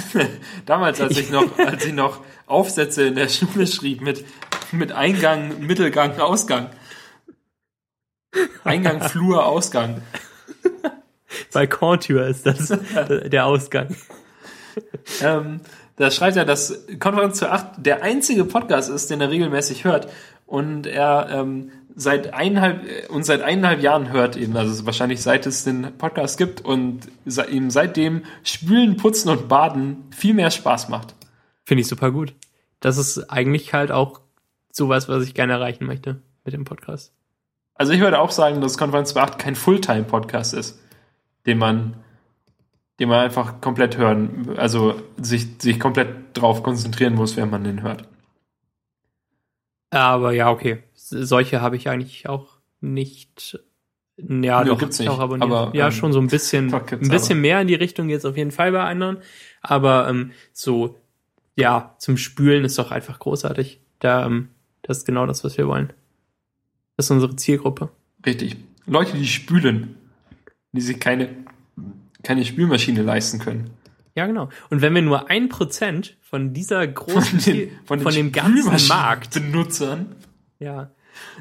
Damals, 0.66 1.00
als 1.00 1.18
ich 1.18 1.30
noch, 1.30 1.58
als 1.58 1.84
ich 1.84 1.92
noch 1.92 2.20
Aufsätze 2.46 3.04
in 3.04 3.14
der 3.14 3.28
Schule 3.28 3.66
schrieb 3.66 4.00
mit, 4.00 4.24
mit 4.72 4.92
Eingang, 4.92 5.60
Mittelgang, 5.60 6.18
Ausgang. 6.18 6.70
Eingang, 8.64 9.02
Flur, 9.02 9.46
Ausgang. 9.46 10.02
Balkontür 11.52 12.26
ist 12.26 12.46
das, 12.46 12.68
der 13.26 13.46
Ausgang. 13.46 13.94
Ähm, 15.20 15.60
da 15.96 16.10
schreibt 16.10 16.36
er, 16.36 16.44
dass 16.44 16.86
Konferenz 16.98 17.38
zu 17.38 17.50
8 17.50 17.84
der 17.84 18.02
einzige 18.02 18.44
Podcast 18.44 18.90
ist, 18.90 19.10
den 19.10 19.20
er 19.20 19.30
regelmäßig 19.30 19.84
hört. 19.84 20.08
Und 20.46 20.86
er 20.86 21.28
ähm, 21.30 21.70
seit 21.94 22.34
eineinhalb, 22.34 22.84
äh, 22.84 23.06
uns 23.08 23.26
seit 23.26 23.42
eineinhalb 23.42 23.82
Jahren 23.82 24.10
hört 24.10 24.36
ihn, 24.36 24.56
also 24.56 24.86
wahrscheinlich 24.86 25.22
seit 25.22 25.46
es 25.46 25.64
den 25.64 25.96
Podcast 25.98 26.38
gibt 26.38 26.60
und 26.60 27.08
ihm 27.50 27.70
seitdem 27.70 28.22
Spülen, 28.42 28.96
Putzen 28.96 29.28
und 29.28 29.48
Baden 29.48 30.04
viel 30.10 30.34
mehr 30.34 30.50
Spaß 30.50 30.88
macht. 30.88 31.14
Finde 31.64 31.82
ich 31.82 31.88
super 31.88 32.10
gut. 32.10 32.34
Das 32.80 32.98
ist 32.98 33.30
eigentlich 33.30 33.72
halt 33.72 33.92
auch 33.92 34.20
sowas, 34.70 35.08
was 35.08 35.24
ich 35.24 35.34
gerne 35.34 35.52
erreichen 35.52 35.84
möchte 35.86 36.20
mit 36.44 36.54
dem 36.54 36.64
Podcast. 36.64 37.12
Also 37.74 37.92
ich 37.92 38.00
würde 38.00 38.18
auch 38.18 38.30
sagen, 38.30 38.60
dass 38.60 38.78
Konferenz 38.78 39.12
zu 39.12 39.20
8 39.20 39.38
kein 39.38 39.54
Fulltime-Podcast 39.54 40.54
ist, 40.54 40.80
den 41.46 41.58
man, 41.58 41.96
den 42.98 43.08
man 43.08 43.20
einfach 43.20 43.60
komplett 43.60 43.96
hören, 43.96 44.54
also 44.56 44.94
sich, 45.16 45.46
sich 45.60 45.80
komplett 45.80 46.08
drauf 46.34 46.62
konzentrieren 46.62 47.14
muss, 47.14 47.36
wenn 47.36 47.50
man 47.50 47.64
den 47.64 47.82
hört. 47.82 48.08
Aber 49.90 50.32
ja, 50.32 50.50
okay. 50.50 50.82
Solche 51.12 51.60
habe 51.60 51.76
ich 51.76 51.88
eigentlich 51.88 52.28
auch 52.28 52.58
nicht. 52.80 53.58
Ja, 54.16 54.62
Nö, 54.62 54.70
doch, 54.70 54.78
gibt's 54.78 54.98
nicht. 54.98 55.08
auch 55.08 55.18
abonniert. 55.20 55.50
Aber, 55.50 55.70
ja, 55.74 55.86
ähm, 55.86 55.92
schon 55.92 56.12
so 56.12 56.20
ein 56.20 56.26
bisschen, 56.28 56.72
ein 56.72 57.08
bisschen 57.08 57.40
mehr 57.40 57.60
in 57.60 57.68
die 57.68 57.74
Richtung 57.74 58.08
jetzt 58.08 58.26
auf 58.26 58.36
jeden 58.36 58.50
Fall 58.50 58.72
bei 58.72 58.82
anderen. 58.84 59.18
Aber 59.62 60.08
ähm, 60.08 60.32
so, 60.52 60.98
ja, 61.56 61.94
zum 61.98 62.16
Spülen 62.16 62.64
ist 62.64 62.78
doch 62.78 62.90
einfach 62.90 63.18
großartig. 63.18 63.80
Da, 64.00 64.26
ähm, 64.26 64.48
das 64.82 64.98
ist 64.98 65.06
genau 65.06 65.26
das, 65.26 65.44
was 65.44 65.56
wir 65.56 65.66
wollen. 65.66 65.92
Das 66.96 67.06
ist 67.06 67.10
unsere 67.10 67.36
Zielgruppe. 67.36 67.88
Richtig. 68.26 68.56
Leute, 68.86 69.16
die 69.16 69.26
spülen, 69.26 69.96
die 70.72 70.80
sich 70.80 71.00
keine, 71.00 71.28
keine 72.22 72.44
Spülmaschine 72.44 73.02
leisten 73.02 73.38
können. 73.38 73.70
Ja, 74.14 74.26
genau. 74.26 74.50
Und 74.68 74.82
wenn 74.82 74.94
wir 74.94 75.02
nur 75.02 75.30
ein 75.30 75.48
Prozent 75.48 76.16
von 76.20 76.52
dieser 76.52 76.86
großen, 76.86 77.40
Ziel- 77.40 77.70
von, 77.86 78.00
den 78.00 78.12
dem 78.12 78.32
ganzen 78.32 78.88
Markt, 78.88 79.32
Benutzern. 79.34 80.14
ja, 80.58 80.90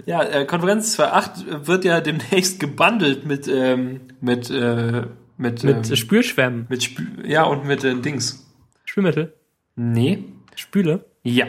Ja, 0.05 0.23
äh, 0.23 0.45
Konferenz 0.45 0.97
2.8 0.99 1.67
wird 1.67 1.85
ja 1.85 2.01
demnächst 2.01 2.59
gebundelt 2.59 3.25
mit, 3.25 3.47
ähm, 3.47 4.01
mit, 4.19 4.49
äh, 4.49 5.03
mit, 5.37 5.63
mit 5.63 5.89
ähm, 5.89 5.95
Spülschwämmen, 5.95 6.65
mit 6.69 6.83
Spü 6.83 7.03
ja, 7.25 7.43
und 7.43 7.65
mit 7.65 7.83
äh, 7.83 7.95
Dings. 7.95 8.47
Spülmittel, 8.85 9.33
Nee. 9.75 10.25
Spüle. 10.55 11.05
Ja. 11.23 11.45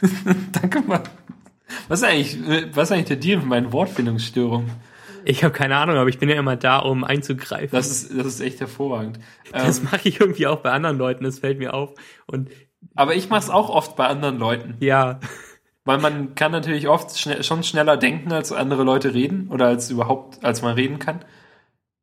Danke 0.52 0.80
mal. 0.82 1.02
Was 1.88 2.00
ist 2.00 2.04
eigentlich, 2.08 2.38
was 2.74 2.88
ist 2.88 2.92
eigentlich 2.92 3.06
der 3.06 3.16
Deal 3.16 3.38
mit 3.38 3.46
meinen 3.46 3.72
Wortfindungsstörungen? 3.72 4.70
Ich 5.24 5.42
habe 5.42 5.54
keine 5.54 5.76
Ahnung, 5.76 5.96
aber 5.96 6.08
ich 6.08 6.18
bin 6.18 6.28
ja 6.28 6.36
immer 6.36 6.56
da, 6.56 6.78
um 6.78 7.02
einzugreifen. 7.02 7.70
Das 7.72 7.90
ist, 7.90 8.16
das 8.16 8.26
ist 8.26 8.40
echt 8.40 8.60
hervorragend. 8.60 9.18
Das 9.52 9.78
Ähm, 9.78 9.84
mache 9.90 10.08
ich 10.08 10.20
irgendwie 10.20 10.46
auch 10.46 10.58
bei 10.60 10.70
anderen 10.70 10.98
Leuten, 10.98 11.24
das 11.24 11.38
fällt 11.38 11.58
mir 11.58 11.72
auf. 11.74 11.94
Und 12.26 12.50
aber 12.94 13.14
ich 13.14 13.30
mache 13.30 13.40
es 13.40 13.50
auch 13.50 13.70
oft 13.70 13.96
bei 13.96 14.06
anderen 14.06 14.38
Leuten. 14.38 14.76
ja, 14.80 15.18
Weil 15.84 15.98
man 15.98 16.34
kann 16.34 16.52
natürlich 16.52 16.88
oft 16.88 17.18
schnell, 17.18 17.42
schon 17.44 17.62
schneller 17.62 17.96
denken, 17.96 18.32
als 18.32 18.52
andere 18.52 18.84
Leute 18.84 19.12
reden 19.12 19.48
oder 19.50 19.66
als 19.66 19.90
überhaupt, 19.90 20.42
als 20.44 20.62
man 20.62 20.74
reden 20.74 20.98
kann. 20.98 21.24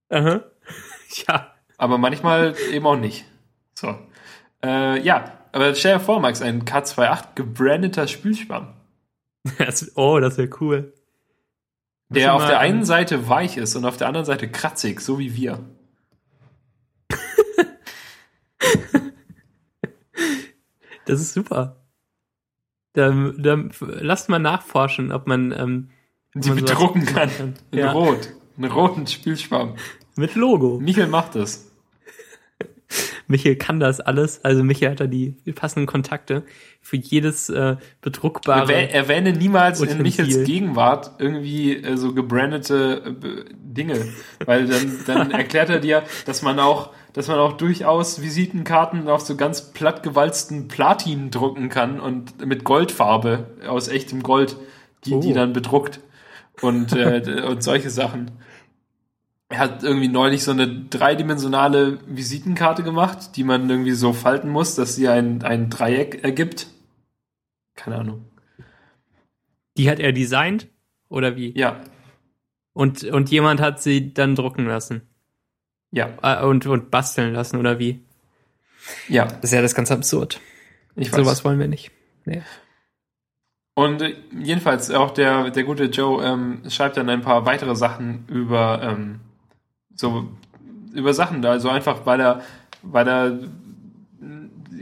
aha. 0.09 0.43
ja, 1.27 1.51
Aber 1.77 1.97
manchmal 1.97 2.55
eben 2.71 2.85
auch 2.85 2.95
nicht. 2.95 3.25
So. 3.73 3.97
Äh, 4.63 5.01
ja, 5.01 5.39
aber 5.51 5.73
stell 5.75 5.95
dir 5.95 5.99
vor, 5.99 6.19
Max, 6.19 6.41
ein 6.41 6.63
K28 6.63 7.35
gebrandeter 7.35 8.07
Spülschwamm, 8.07 8.73
das, 9.57 9.97
oh, 9.97 10.19
das 10.19 10.37
wäre 10.37 10.49
cool. 10.61 10.93
der 12.09 12.35
auf 12.35 12.45
der 12.45 12.59
einen 12.59 12.85
Seite 12.85 13.27
weich 13.27 13.57
ist 13.57 13.75
und 13.75 13.85
auf 13.85 13.97
der 13.97 14.07
anderen 14.07 14.25
Seite 14.25 14.49
kratzig, 14.49 15.01
so 15.01 15.17
wie 15.19 15.35
wir. 15.35 15.59
Das 21.05 21.19
ist 21.19 21.33
super. 21.33 21.80
Da, 22.93 23.31
da, 23.37 23.57
lasst 23.79 24.29
mal 24.29 24.39
nachforschen, 24.39 25.11
ob 25.11 25.27
man 25.27 25.51
ähm, 25.57 25.89
Die 26.33 26.49
man 26.49 26.57
bedrucken 26.57 27.03
machen 27.05 27.15
kann. 27.15 27.53
In 27.71 27.79
Ja. 27.79 27.91
Rot. 27.91 28.33
Einen 28.57 28.71
roten 28.71 29.07
Spielschwamm. 29.07 29.75
Mit 30.15 30.35
Logo. 30.35 30.79
Michael 30.79 31.07
macht 31.07 31.35
das. 31.35 31.71
Michael 33.27 33.55
kann 33.55 33.79
das 33.79 34.01
alles. 34.01 34.43
Also 34.43 34.63
Michael 34.63 34.91
hat 34.91 34.99
da 34.99 35.07
die 35.07 35.35
passenden 35.55 35.87
Kontakte 35.87 36.43
für 36.81 36.97
jedes 36.97 37.49
äh, 37.49 37.77
bedruckbare. 38.01 38.73
Erwäh 38.73 38.91
erwähne 38.91 39.33
niemals 39.33 39.79
in 39.79 39.85
Utensil. 39.85 40.03
Michels 40.25 40.45
Gegenwart 40.45 41.11
irgendwie 41.19 41.75
äh, 41.77 41.95
so 41.95 42.13
gebrandete 42.13 43.15
äh, 43.23 43.45
Dinge, 43.55 44.05
weil 44.45 44.67
dann, 44.67 44.99
dann 45.05 45.31
erklärt 45.31 45.69
er 45.69 45.79
dir, 45.79 46.03
dass 46.25 46.41
man 46.41 46.59
auch, 46.59 46.91
dass 47.13 47.27
man 47.27 47.39
auch 47.39 47.53
durchaus 47.53 48.21
Visitenkarten 48.21 49.07
auf 49.07 49.21
so 49.21 49.35
ganz 49.35 49.73
plattgewalzten 49.73 50.67
Platin 50.67 51.29
drucken 51.31 51.69
kann 51.69 51.99
und 51.99 52.45
mit 52.45 52.63
Goldfarbe 52.63 53.47
aus 53.67 53.87
echtem 53.87 54.23
Gold, 54.23 54.55
die, 55.05 55.19
die 55.19 55.31
Oh. 55.31 55.33
dann 55.33 55.53
bedruckt 55.53 55.99
und, 56.61 56.93
äh, 56.93 57.43
und 57.49 57.63
solche 57.63 57.89
Sachen. 57.89 58.31
Er 59.49 59.59
hat 59.59 59.83
irgendwie 59.83 60.07
neulich 60.07 60.43
so 60.45 60.51
eine 60.51 60.85
dreidimensionale 60.85 61.99
Visitenkarte 62.07 62.83
gemacht, 62.83 63.35
die 63.35 63.43
man 63.43 63.69
irgendwie 63.69 63.91
so 63.91 64.13
falten 64.13 64.49
muss, 64.49 64.75
dass 64.75 64.95
sie 64.95 65.09
ein, 65.09 65.43
ein 65.43 65.69
Dreieck 65.69 66.23
ergibt. 66.23 66.67
Keine 67.75 67.97
Ahnung. 67.97 68.25
Die 69.77 69.89
hat 69.89 69.99
er 69.99 70.13
designt 70.13 70.67
oder 71.09 71.35
wie? 71.35 71.57
Ja, 71.57 71.81
Und 72.73 73.03
und 73.03 73.29
jemand 73.31 73.59
hat 73.59 73.81
sie 73.81 74.13
dann 74.13 74.35
drucken 74.35 74.65
lassen 74.65 75.01
ja, 75.91 76.09
äh, 76.21 76.43
und 76.45 76.65
und 76.65 76.91
basteln 76.91 77.33
lassen 77.33 77.57
oder 77.57 77.79
wie? 77.79 77.99
ja. 79.07 79.25
Das 79.25 79.45
ist 79.45 79.53
ja 79.53 79.61
das 79.61 79.75
ganz 79.75 79.91
absurd. 79.91 80.39
Ich 80.95 81.11
weiß. 81.11 81.19
Sowas 81.19 81.45
wollen 81.45 81.59
wir 81.59 81.67
nicht. 81.67 81.91
Nee. 82.25 82.41
Und 83.73 84.01
äh, 84.01 84.15
jedenfalls 84.37 84.91
auch 84.91 85.11
der, 85.11 85.49
der 85.51 85.63
gute 85.63 85.85
Joe 85.85 86.23
ähm, 86.23 86.61
schreibt 86.69 86.97
dann 86.97 87.09
ein 87.09 87.21
paar 87.21 87.45
weitere 87.45 87.75
Sachen 87.75 88.25
über 88.27 88.81
ähm, 88.83 89.21
so 89.95 90.27
über 90.93 91.13
Sachen 91.13 91.41
da, 91.41 91.51
also 91.51 91.69
einfach 91.69 92.05
weil 92.05 92.19
er 92.19 92.41
weil 92.81 93.07
er 93.07 93.39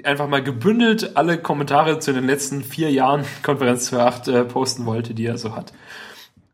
einfach 0.03 0.27
mal 0.27 0.43
gebündelt 0.43 1.15
alle 1.17 1.37
Kommentare 1.37 1.99
zu 1.99 2.13
den 2.13 2.25
letzten 2.25 2.63
vier 2.63 2.91
Jahren 2.91 3.25
Konferenz 3.43 3.89
für 3.89 4.01
acht 4.01 4.27
äh, 4.27 4.43
posten 4.43 4.85
wollte, 4.85 5.13
die 5.13 5.25
er 5.25 5.37
so 5.37 5.55
hat. 5.55 5.73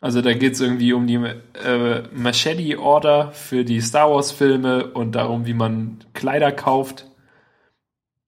Also 0.05 0.21
da 0.21 0.33
geht's 0.35 0.59
irgendwie 0.61 0.93
um 0.93 1.07
die 1.07 1.15
äh, 1.15 2.03
Machete 2.13 2.79
Order 2.79 3.31
für 3.31 3.65
die 3.65 3.81
Star 3.81 4.11
Wars 4.11 4.31
Filme 4.31 4.91
und 4.93 5.13
darum, 5.13 5.47
wie 5.47 5.55
man 5.55 5.97
Kleider 6.13 6.51
kauft. 6.51 7.07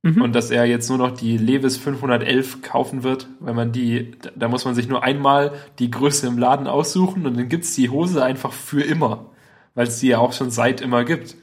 Mhm. 0.02 0.24
Und 0.24 0.34
dass 0.34 0.50
er 0.50 0.66
jetzt 0.66 0.90
nur 0.90 0.98
noch 0.98 1.12
die 1.12 1.38
Levis 1.38 1.78
511 1.78 2.64
kaufen 2.64 3.04
wird, 3.04 3.28
weil 3.40 3.54
man 3.54 3.72
die, 3.74 4.16
da- 4.36 4.48
muss 4.48 4.66
man 4.66 4.74
sich 4.74 4.88
nur 4.88 5.04
einmal 5.04 5.52
die 5.78 5.92
Größe 5.92 6.26
im 6.26 6.40
Laden 6.40 6.66
aussuchen 6.66 7.28
und 7.28 7.38
dann 7.38 7.48
gibt's 7.48 7.76
die 7.76 7.90
Hose 7.92 8.24
einfach 8.24 8.54
für 8.54 8.82
immer, 8.82 9.28
weil 9.76 9.86
es 9.88 10.00
die 10.00 10.08
ja 10.08 10.18
auch 10.18 10.34
schon 10.34 10.50
seit 10.50 10.82
immer 10.82 11.04
gibt. 11.04 11.36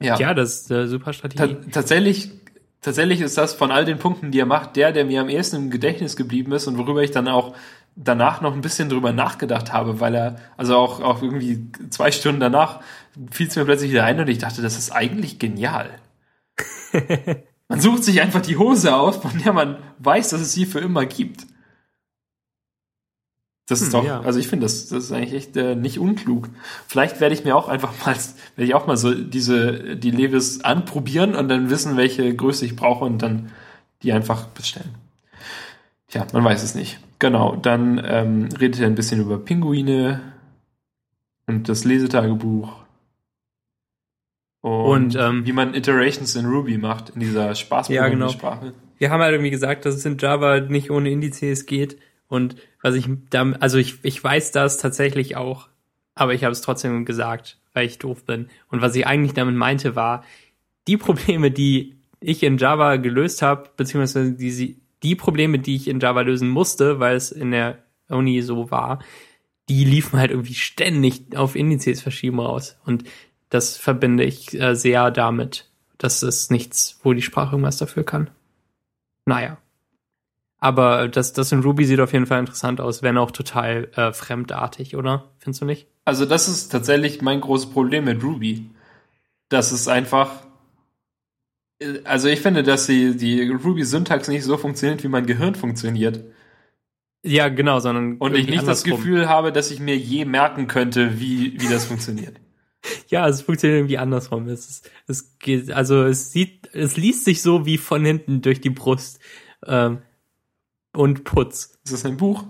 Ja, 0.00 0.16
Ja, 0.18 0.32
das 0.34 0.62
ist 0.62 0.72
eine 0.72 0.86
super 0.88 1.06
ta 1.06 1.12
Strategie. 1.12 1.56
tatsächlich, 1.72 2.30
tatsächlich 2.80 3.20
ist 3.20 3.36
das 3.36 3.52
von 3.54 3.70
all 3.70 3.84
den 3.84 3.98
Punkten, 3.98 4.30
die 4.30 4.38
er 4.40 4.46
macht, 4.46 4.76
der, 4.76 4.92
der 4.92 5.04
mir 5.04 5.20
am 5.20 5.28
ehesten 5.28 5.56
im 5.56 5.70
Gedächtnis 5.70 6.16
geblieben 6.16 6.52
ist 6.52 6.66
und 6.66 6.78
worüber 6.78 7.02
ich 7.02 7.10
dann 7.10 7.28
auch 7.28 7.54
danach 8.02 8.40
noch 8.40 8.54
ein 8.54 8.60
bisschen 8.60 8.88
drüber 8.88 9.12
nachgedacht 9.12 9.72
habe, 9.72 10.00
weil 10.00 10.14
er, 10.14 10.36
also 10.56 10.76
auch, 10.76 11.00
auch 11.00 11.22
irgendwie 11.22 11.66
zwei 11.90 12.10
Stunden 12.10 12.40
danach 12.40 12.80
fiel 13.30 13.48
es 13.48 13.56
mir 13.56 13.64
plötzlich 13.64 13.90
wieder 13.90 14.04
ein 14.04 14.20
und 14.20 14.28
ich 14.28 14.38
dachte, 14.38 14.62
das 14.62 14.78
ist 14.78 14.90
eigentlich 14.90 15.38
genial. 15.38 15.90
Man 17.68 17.80
sucht 17.80 18.02
sich 18.04 18.20
einfach 18.20 18.40
die 18.40 18.56
Hose 18.56 18.96
aus, 18.96 19.18
von 19.18 19.38
der 19.38 19.52
man 19.52 19.78
weiß, 20.00 20.30
dass 20.30 20.40
es 20.40 20.52
sie 20.52 20.66
für 20.66 20.80
immer 20.80 21.06
gibt. 21.06 21.46
Das 23.68 23.80
ist 23.80 23.92
Hm, 23.92 24.00
doch, 24.00 24.04
ja. 24.04 24.20
also 24.22 24.40
ich 24.40 24.48
finde, 24.48 24.64
das, 24.64 24.88
das 24.88 25.04
ist 25.04 25.12
eigentlich 25.12 25.34
echt 25.34 25.56
äh, 25.56 25.76
nicht 25.76 26.00
unklug. 26.00 26.48
Vielleicht 26.88 27.20
werde 27.20 27.32
ich 27.32 27.44
mir 27.44 27.54
auch 27.54 27.68
einfach 27.68 27.92
mal, 28.04 28.16
werde 28.56 28.68
ich 28.68 28.74
auch 28.74 28.88
mal 28.88 28.96
so 28.96 29.14
diese, 29.14 29.96
die 29.96 30.10
Levis 30.10 30.62
anprobieren 30.62 31.36
und 31.36 31.48
dann 31.48 31.70
wissen, 31.70 31.96
welche 31.96 32.34
Größe 32.34 32.64
ich 32.64 32.74
brauche 32.74 33.04
und 33.04 33.18
dann 33.18 33.52
die 34.02 34.12
einfach 34.12 34.46
bestellen. 34.46 34.96
Tja, 36.08 36.26
man 36.32 36.42
weiß 36.42 36.64
es 36.64 36.74
nicht. 36.74 36.98
Genau, 37.20 37.54
dann 37.54 38.02
ähm, 38.04 38.48
redet 38.58 38.80
er 38.80 38.86
ein 38.88 38.94
bisschen 38.96 39.20
über 39.20 39.38
Pinguine 39.38 40.32
und 41.46 41.68
das 41.68 41.84
Lesetagebuch. 41.84 42.80
Und, 44.62 45.16
ähm, 45.16 45.46
wie 45.46 45.52
man 45.52 45.74
Iterations 45.74 46.34
in 46.34 46.46
Ruby 46.46 46.76
macht, 46.76 47.10
in 47.10 47.20
dieser 47.20 47.40
Ja, 47.42 47.46
genau. 47.48 47.54
Spaßprogrammiersprache. 47.54 48.74
Wir 48.98 49.10
haben 49.10 49.20
halt 49.22 49.32
irgendwie 49.32 49.50
gesagt, 49.50 49.86
dass 49.86 49.94
es 49.94 50.04
in 50.04 50.18
Java 50.18 50.60
nicht 50.60 50.90
ohne 50.90 51.10
Indizes 51.10 51.64
geht. 51.66 51.98
Und 52.28 52.56
was 52.82 52.94
ich 52.94 53.06
da, 53.30 53.52
also 53.60 53.78
ich, 53.78 53.98
ich 54.02 54.22
weiß 54.22 54.52
das 54.52 54.76
tatsächlich 54.78 55.36
auch, 55.36 55.68
aber 56.14 56.34
ich 56.34 56.44
habe 56.44 56.52
es 56.52 56.60
trotzdem 56.60 57.04
gesagt, 57.04 57.58
weil 57.72 57.86
ich 57.86 57.98
doof 57.98 58.24
bin. 58.24 58.48
Und 58.68 58.82
was 58.82 58.94
ich 58.94 59.06
eigentlich 59.06 59.32
damit 59.34 59.56
meinte, 59.56 59.96
war, 59.96 60.24
die 60.86 60.96
Probleme, 60.96 61.50
die 61.50 61.96
ich 62.20 62.42
in 62.42 62.58
Java 62.58 62.96
gelöst 62.96 63.40
habe, 63.42 63.70
beziehungsweise 63.76 64.32
die, 64.32 64.50
sie- 64.50 64.79
die 65.02 65.14
Probleme, 65.14 65.58
die 65.58 65.76
ich 65.76 65.88
in 65.88 66.00
Java 66.00 66.20
lösen 66.22 66.48
musste, 66.48 67.00
weil 67.00 67.16
es 67.16 67.32
in 67.32 67.50
der 67.50 67.78
Uni 68.08 68.42
so 68.42 68.70
war, 68.70 69.00
die 69.68 69.84
liefen 69.84 70.18
halt 70.18 70.30
irgendwie 70.30 70.54
ständig 70.54 71.36
auf 71.36 71.54
Indizes 71.54 72.02
verschieben 72.02 72.40
raus. 72.40 72.76
Und 72.84 73.04
das 73.50 73.76
verbinde 73.76 74.24
ich 74.24 74.58
äh, 74.58 74.74
sehr 74.74 75.10
damit. 75.10 75.70
Das 75.98 76.22
ist 76.22 76.50
nichts, 76.50 76.98
wo 77.02 77.12
die 77.12 77.22
Sprache 77.22 77.52
irgendwas 77.52 77.76
dafür 77.76 78.04
kann. 78.04 78.30
Naja. 79.26 79.58
Aber 80.58 81.08
das, 81.08 81.32
das 81.32 81.52
in 81.52 81.60
Ruby 81.60 81.86
sieht 81.86 82.00
auf 82.00 82.12
jeden 82.12 82.26
Fall 82.26 82.40
interessant 82.40 82.80
aus, 82.80 83.02
wenn 83.02 83.16
auch 83.16 83.30
total 83.30 83.88
äh, 83.96 84.12
fremdartig, 84.12 84.96
oder? 84.96 85.30
Findest 85.38 85.62
du 85.62 85.66
nicht? 85.66 85.86
Also 86.04 86.26
das 86.26 86.48
ist 86.48 86.70
tatsächlich 86.70 87.22
mein 87.22 87.40
großes 87.40 87.70
Problem 87.70 88.04
mit 88.04 88.22
Ruby. 88.22 88.70
Das 89.48 89.72
ist 89.72 89.88
einfach, 89.88 90.32
äh, 90.44 90.49
also 92.04 92.28
ich 92.28 92.40
finde, 92.40 92.62
dass 92.62 92.86
die, 92.86 93.16
die 93.16 93.48
Ruby-Syntax 93.48 94.28
nicht 94.28 94.44
so 94.44 94.56
funktioniert, 94.56 95.02
wie 95.02 95.08
mein 95.08 95.26
Gehirn 95.26 95.54
funktioniert. 95.54 96.24
Ja, 97.22 97.48
genau, 97.48 97.80
sondern 97.80 98.16
Und 98.16 98.34
ich 98.34 98.46
nicht 98.46 98.66
das 98.66 98.82
andersrum. 98.82 98.90
Gefühl 98.92 99.28
habe, 99.28 99.52
dass 99.52 99.70
ich 99.70 99.80
mir 99.80 99.96
je 99.96 100.24
merken 100.24 100.66
könnte, 100.68 101.20
wie, 101.20 101.60
wie 101.60 101.68
das 101.68 101.86
funktioniert. 101.86 102.36
Ja, 103.08 103.28
es 103.28 103.42
funktioniert 103.42 103.80
irgendwie 103.80 103.98
andersrum. 103.98 104.48
Es, 104.48 104.66
ist, 104.66 104.90
es 105.06 105.38
geht, 105.38 105.70
also 105.70 106.04
es 106.04 106.32
sieht, 106.32 106.70
es 106.72 106.96
liest 106.96 107.26
sich 107.26 107.42
so 107.42 107.66
wie 107.66 107.76
von 107.76 108.02
hinten 108.06 108.40
durch 108.40 108.62
die 108.62 108.70
Brust. 108.70 109.20
Ähm, 109.66 109.98
und 110.94 111.24
Putz. 111.24 111.78
Ist 111.84 111.92
das 111.92 112.06
ein 112.06 112.16
Buch? 112.16 112.44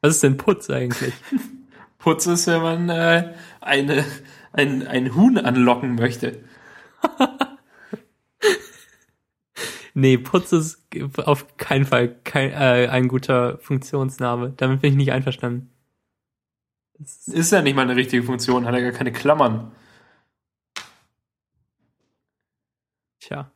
Was 0.00 0.14
ist 0.14 0.22
denn 0.22 0.38
Putz 0.38 0.70
eigentlich? 0.70 1.12
Putz 1.98 2.26
ist, 2.26 2.46
wenn 2.46 2.62
man 2.62 2.88
äh, 2.88 3.34
eine, 3.60 4.06
ein, 4.52 4.86
ein 4.86 5.14
Huhn 5.14 5.36
anlocken 5.36 5.96
möchte. 5.96 6.40
nee, 9.94 10.18
Putz 10.18 10.52
ist 10.52 10.86
auf 11.16 11.56
keinen 11.56 11.84
Fall 11.86 12.14
kein, 12.24 12.50
äh, 12.50 12.88
ein 12.88 13.08
guter 13.08 13.58
Funktionsname. 13.58 14.52
Damit 14.56 14.82
bin 14.82 14.90
ich 14.90 14.96
nicht 14.96 15.12
einverstanden. 15.12 15.70
Das 16.98 17.26
ist- 17.28 17.50
ja 17.52 17.62
nicht 17.62 17.74
mal 17.74 17.82
eine 17.82 17.96
richtige 17.96 18.22
Funktion, 18.22 18.66
hat 18.66 18.74
ja 18.74 18.80
gar 18.80 18.92
keine 18.92 19.12
Klammern. 19.12 19.72
Tja. 23.20 23.50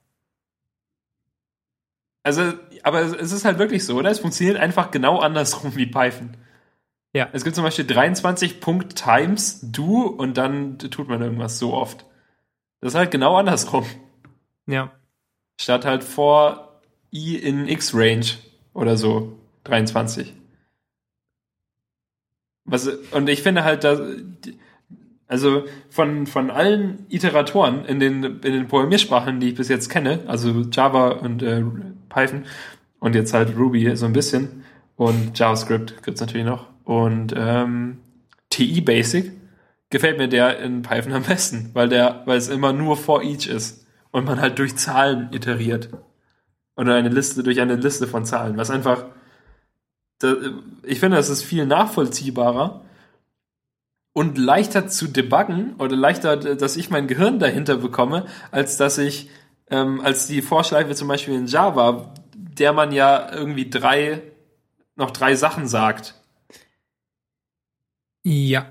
Also, 2.25 2.53
aber 2.83 3.01
es 3.03 3.13
es 3.15 3.33
ist 3.33 3.45
halt 3.45 3.59
wirklich 3.59 3.85
so, 3.85 3.97
oder? 3.97 4.11
Es 4.11 4.19
funktioniert 4.21 4.57
einfach 4.59 4.91
genau 4.91 5.19
andersrum 5.19 5.77
wie 5.77 5.87
Python. 5.87 6.37
Ja. 7.15 7.29
Es 7.33 7.43
gibt 7.45 7.57
zum 7.57 7.65
Beispiel 7.65 7.87
23 7.87 8.61
Punkt 8.61 8.97
times 8.97 9.61
do 9.63 10.03
und 10.07 10.37
dann 10.37 10.79
tut 10.79 11.09
man 11.09 11.23
irgendwas 11.23 11.59
so 11.59 11.73
oft. 11.75 12.05
Das 12.81 12.93
ist 12.93 12.99
halt 12.99 13.11
genau 13.11 13.37
andersrum. 13.37 13.87
Ja. 14.67 14.93
Statt 15.61 15.85
halt 15.85 16.05
vor 16.05 16.81
i 17.13 17.37
in 17.37 17.69
x-Range 17.69 18.27
oder 18.75 18.97
so 18.97 19.39
23. 19.65 20.33
Was, 22.65 22.87
und 22.87 23.29
ich 23.29 23.43
finde 23.43 23.65
halt, 23.65 23.83
dass, 23.83 24.01
also 25.27 25.65
von, 25.91 26.27
von 26.27 26.51
allen 26.51 27.07
Iteratoren 27.09 27.85
in 27.87 27.99
den, 27.99 28.23
in 28.23 28.41
den 28.41 28.69
Programmiersprachen, 28.69 29.41
die 29.41 29.51
ich 29.51 29.55
bis 29.55 29.69
jetzt 29.69 29.89
kenne, 29.89 30.21
also 30.27 30.65
Java 30.71 31.09
und 31.13 31.43
äh, 31.43 31.65
Python 32.09 32.45
und 33.01 33.15
jetzt 33.15 33.35
halt 33.35 33.57
Ruby 33.57 33.97
so 33.97 34.07
ein 34.07 34.13
bisschen 34.13 34.65
und 34.97 35.39
JavaScript 35.39 36.03
gibt's 36.03 36.21
natürlich 36.21 36.47
noch 36.47 36.67
und 36.85 37.35
ähm, 37.37 37.99
TI 38.51 38.81
Basic 38.81 39.33
gefällt 39.91 40.19
mir 40.19 40.29
der 40.29 40.61
in 40.61 40.83
Python 40.83 41.13
am 41.13 41.23
besten, 41.23 41.71
weil 41.73 41.89
der, 41.89 42.23
weil 42.27 42.37
es 42.37 42.49
immer 42.49 42.73
nur 42.73 42.97
for 42.97 43.23
each 43.23 43.47
ist 43.47 43.87
und 44.11 44.25
man 44.25 44.41
halt 44.41 44.59
durch 44.59 44.77
Zahlen 44.77 45.29
iteriert 45.33 45.91
oder 46.77 46.95
eine 46.95 47.09
Liste 47.09 47.43
durch 47.43 47.61
eine 47.61 47.77
Liste 47.77 48.07
von 48.07 48.25
Zahlen, 48.25 48.57
was 48.57 48.71
einfach 48.71 49.05
ich 50.83 50.99
finde, 50.99 51.17
das 51.17 51.29
ist 51.29 51.45
viel 51.45 51.65
nachvollziehbarer 51.65 52.85
und 54.13 54.37
leichter 54.37 54.89
zu 54.89 55.07
debuggen 55.07 55.77
oder 55.79 55.95
leichter, 55.95 56.37
dass 56.37 56.77
ich 56.77 56.91
mein 56.91 57.07
Gehirn 57.07 57.39
dahinter 57.39 57.77
bekomme, 57.77 58.27
als 58.51 58.77
dass 58.77 58.99
ich 58.99 59.31
ähm, 59.71 60.01
als 60.01 60.27
die 60.27 60.43
Vorschleife 60.43 60.95
zum 60.95 61.09
Beispiel 61.09 61.35
in 61.35 61.47
Java, 61.47 62.15
der 62.35 62.73
man 62.73 62.91
ja 62.91 63.33
irgendwie 63.33 63.71
drei, 63.71 64.23
noch 64.97 65.11
drei 65.11 65.37
Sachen 65.37 65.69
sagt. 65.69 66.15
Ja. 68.25 68.67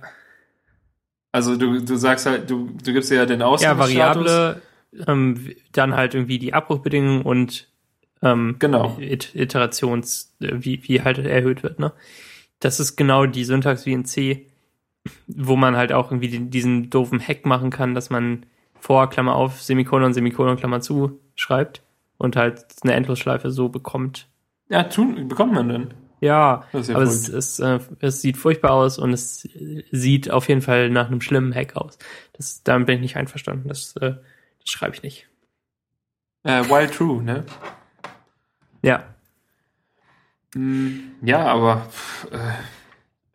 Also 1.31 1.55
du, 1.55 1.79
du 1.81 1.95
sagst 1.95 2.25
halt, 2.25 2.49
du, 2.49 2.71
du 2.83 2.93
gibst 2.93 3.11
ja 3.11 3.25
den 3.25 3.41
Aus. 3.41 3.61
Ja, 3.61 3.77
Variable, 3.77 4.61
ähm, 5.05 5.51
dann 5.71 5.95
halt 5.95 6.13
irgendwie 6.13 6.39
die 6.39 6.53
Abbruchbedingungen 6.53 7.21
und 7.21 7.67
ähm, 8.21 8.55
Genau. 8.59 8.97
It 8.99 9.35
Iterations, 9.35 10.35
äh, 10.39 10.53
wie, 10.53 10.81
wie 10.87 11.01
halt 11.01 11.19
erhöht 11.19 11.63
wird, 11.63 11.79
ne? 11.79 11.93
Das 12.59 12.79
ist 12.79 12.95
genau 12.95 13.27
die 13.27 13.43
Syntax 13.43 13.85
wie 13.85 13.93
in 13.93 14.05
C, 14.05 14.47
wo 15.27 15.55
man 15.55 15.75
halt 15.75 15.93
auch 15.93 16.11
irgendwie 16.11 16.29
den, 16.29 16.49
diesen 16.49 16.89
doofen 16.89 17.19
Hack 17.19 17.45
machen 17.45 17.69
kann, 17.69 17.93
dass 17.93 18.09
man 18.09 18.45
vor, 18.79 19.09
Klammer 19.09 19.35
auf, 19.35 19.61
Semikolon, 19.61 20.13
Semikolon, 20.13 20.57
Klammer 20.57 20.81
zu 20.81 21.19
schreibt 21.35 21.83
und 22.17 22.35
halt 22.35 22.65
eine 22.81 22.93
Endlosschleife 22.93 23.51
so 23.51 23.69
bekommt. 23.69 24.27
Ja, 24.69 24.83
tun, 24.83 25.27
bekommt 25.27 25.53
man 25.53 25.69
denn? 25.69 25.93
Ja, 26.19 26.65
Das 26.71 26.81
ist 26.81 26.87
ja 26.89 26.95
aber 26.95 27.03
es, 27.03 27.29
es, 27.29 27.59
äh, 27.59 27.79
es 27.99 28.21
sieht 28.21 28.37
furchtbar 28.37 28.71
aus 28.71 28.97
und 28.97 29.13
es 29.13 29.47
sieht 29.91 30.31
auf 30.31 30.49
jeden 30.49 30.61
Fall 30.61 30.89
nach 30.89 31.07
einem 31.07 31.21
schlimmen 31.21 31.53
Hack 31.53 31.75
aus. 31.75 31.99
Das, 32.33 32.63
damit 32.63 32.87
bin 32.87 32.95
ich 32.95 33.01
nicht 33.01 33.17
einverstanden. 33.17 33.67
Das, 33.69 33.95
äh, 33.97 34.15
schreibe 34.69 34.95
ich 34.95 35.03
nicht. 35.03 35.27
Äh, 36.43 36.63
while 36.65 36.89
true, 36.89 37.21
ne? 37.23 37.45
Ja. 38.81 39.03
Mm, 40.55 40.99
Ja, 41.21 41.45
aber 41.45 41.87
äh, 42.31 42.37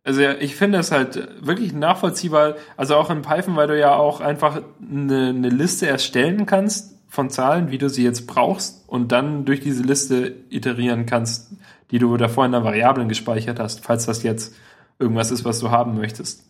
also 0.05 0.23
ich 0.23 0.57
finde 0.57 0.79
es 0.79 0.91
halt 0.91 1.29
wirklich 1.47 1.73
nachvollziehbar, 1.73 2.57
also 2.77 2.97
auch 2.97 3.11
in 3.11 3.23
Python, 3.23 3.55
weil 3.57 3.69
du 3.69 3.79
ja 3.79 3.95
auch 3.95 4.21
einfach 4.21 4.61
eine, 4.81 5.29
eine 5.29 5.49
Liste 5.49 5.87
erstellen 5.87 6.47
kannst 6.47 6.97
von 7.09 7.31
Zahlen, 7.31 7.71
wie 7.71 7.79
du 7.79 7.89
sie 7.89 8.03
jetzt 8.03 8.27
brauchst 8.27 8.89
und 8.89 9.13
dann 9.13 9.45
durch 9.45 9.61
diese 9.61 9.83
Liste 9.83 10.35
iterieren 10.51 11.07
kannst, 11.07 11.53
die 11.91 11.99
du 11.99 12.17
davor 12.17 12.47
in 12.47 12.53
der 12.53 12.65
Variablen 12.65 13.09
gespeichert 13.09 13.61
hast, 13.61 13.85
falls 13.85 14.07
das 14.07 14.23
jetzt 14.23 14.55
irgendwas 14.99 15.31
ist, 15.31 15.45
was 15.45 15.61
du 15.61 15.71
haben 15.71 15.95
möchtest. 15.97 16.45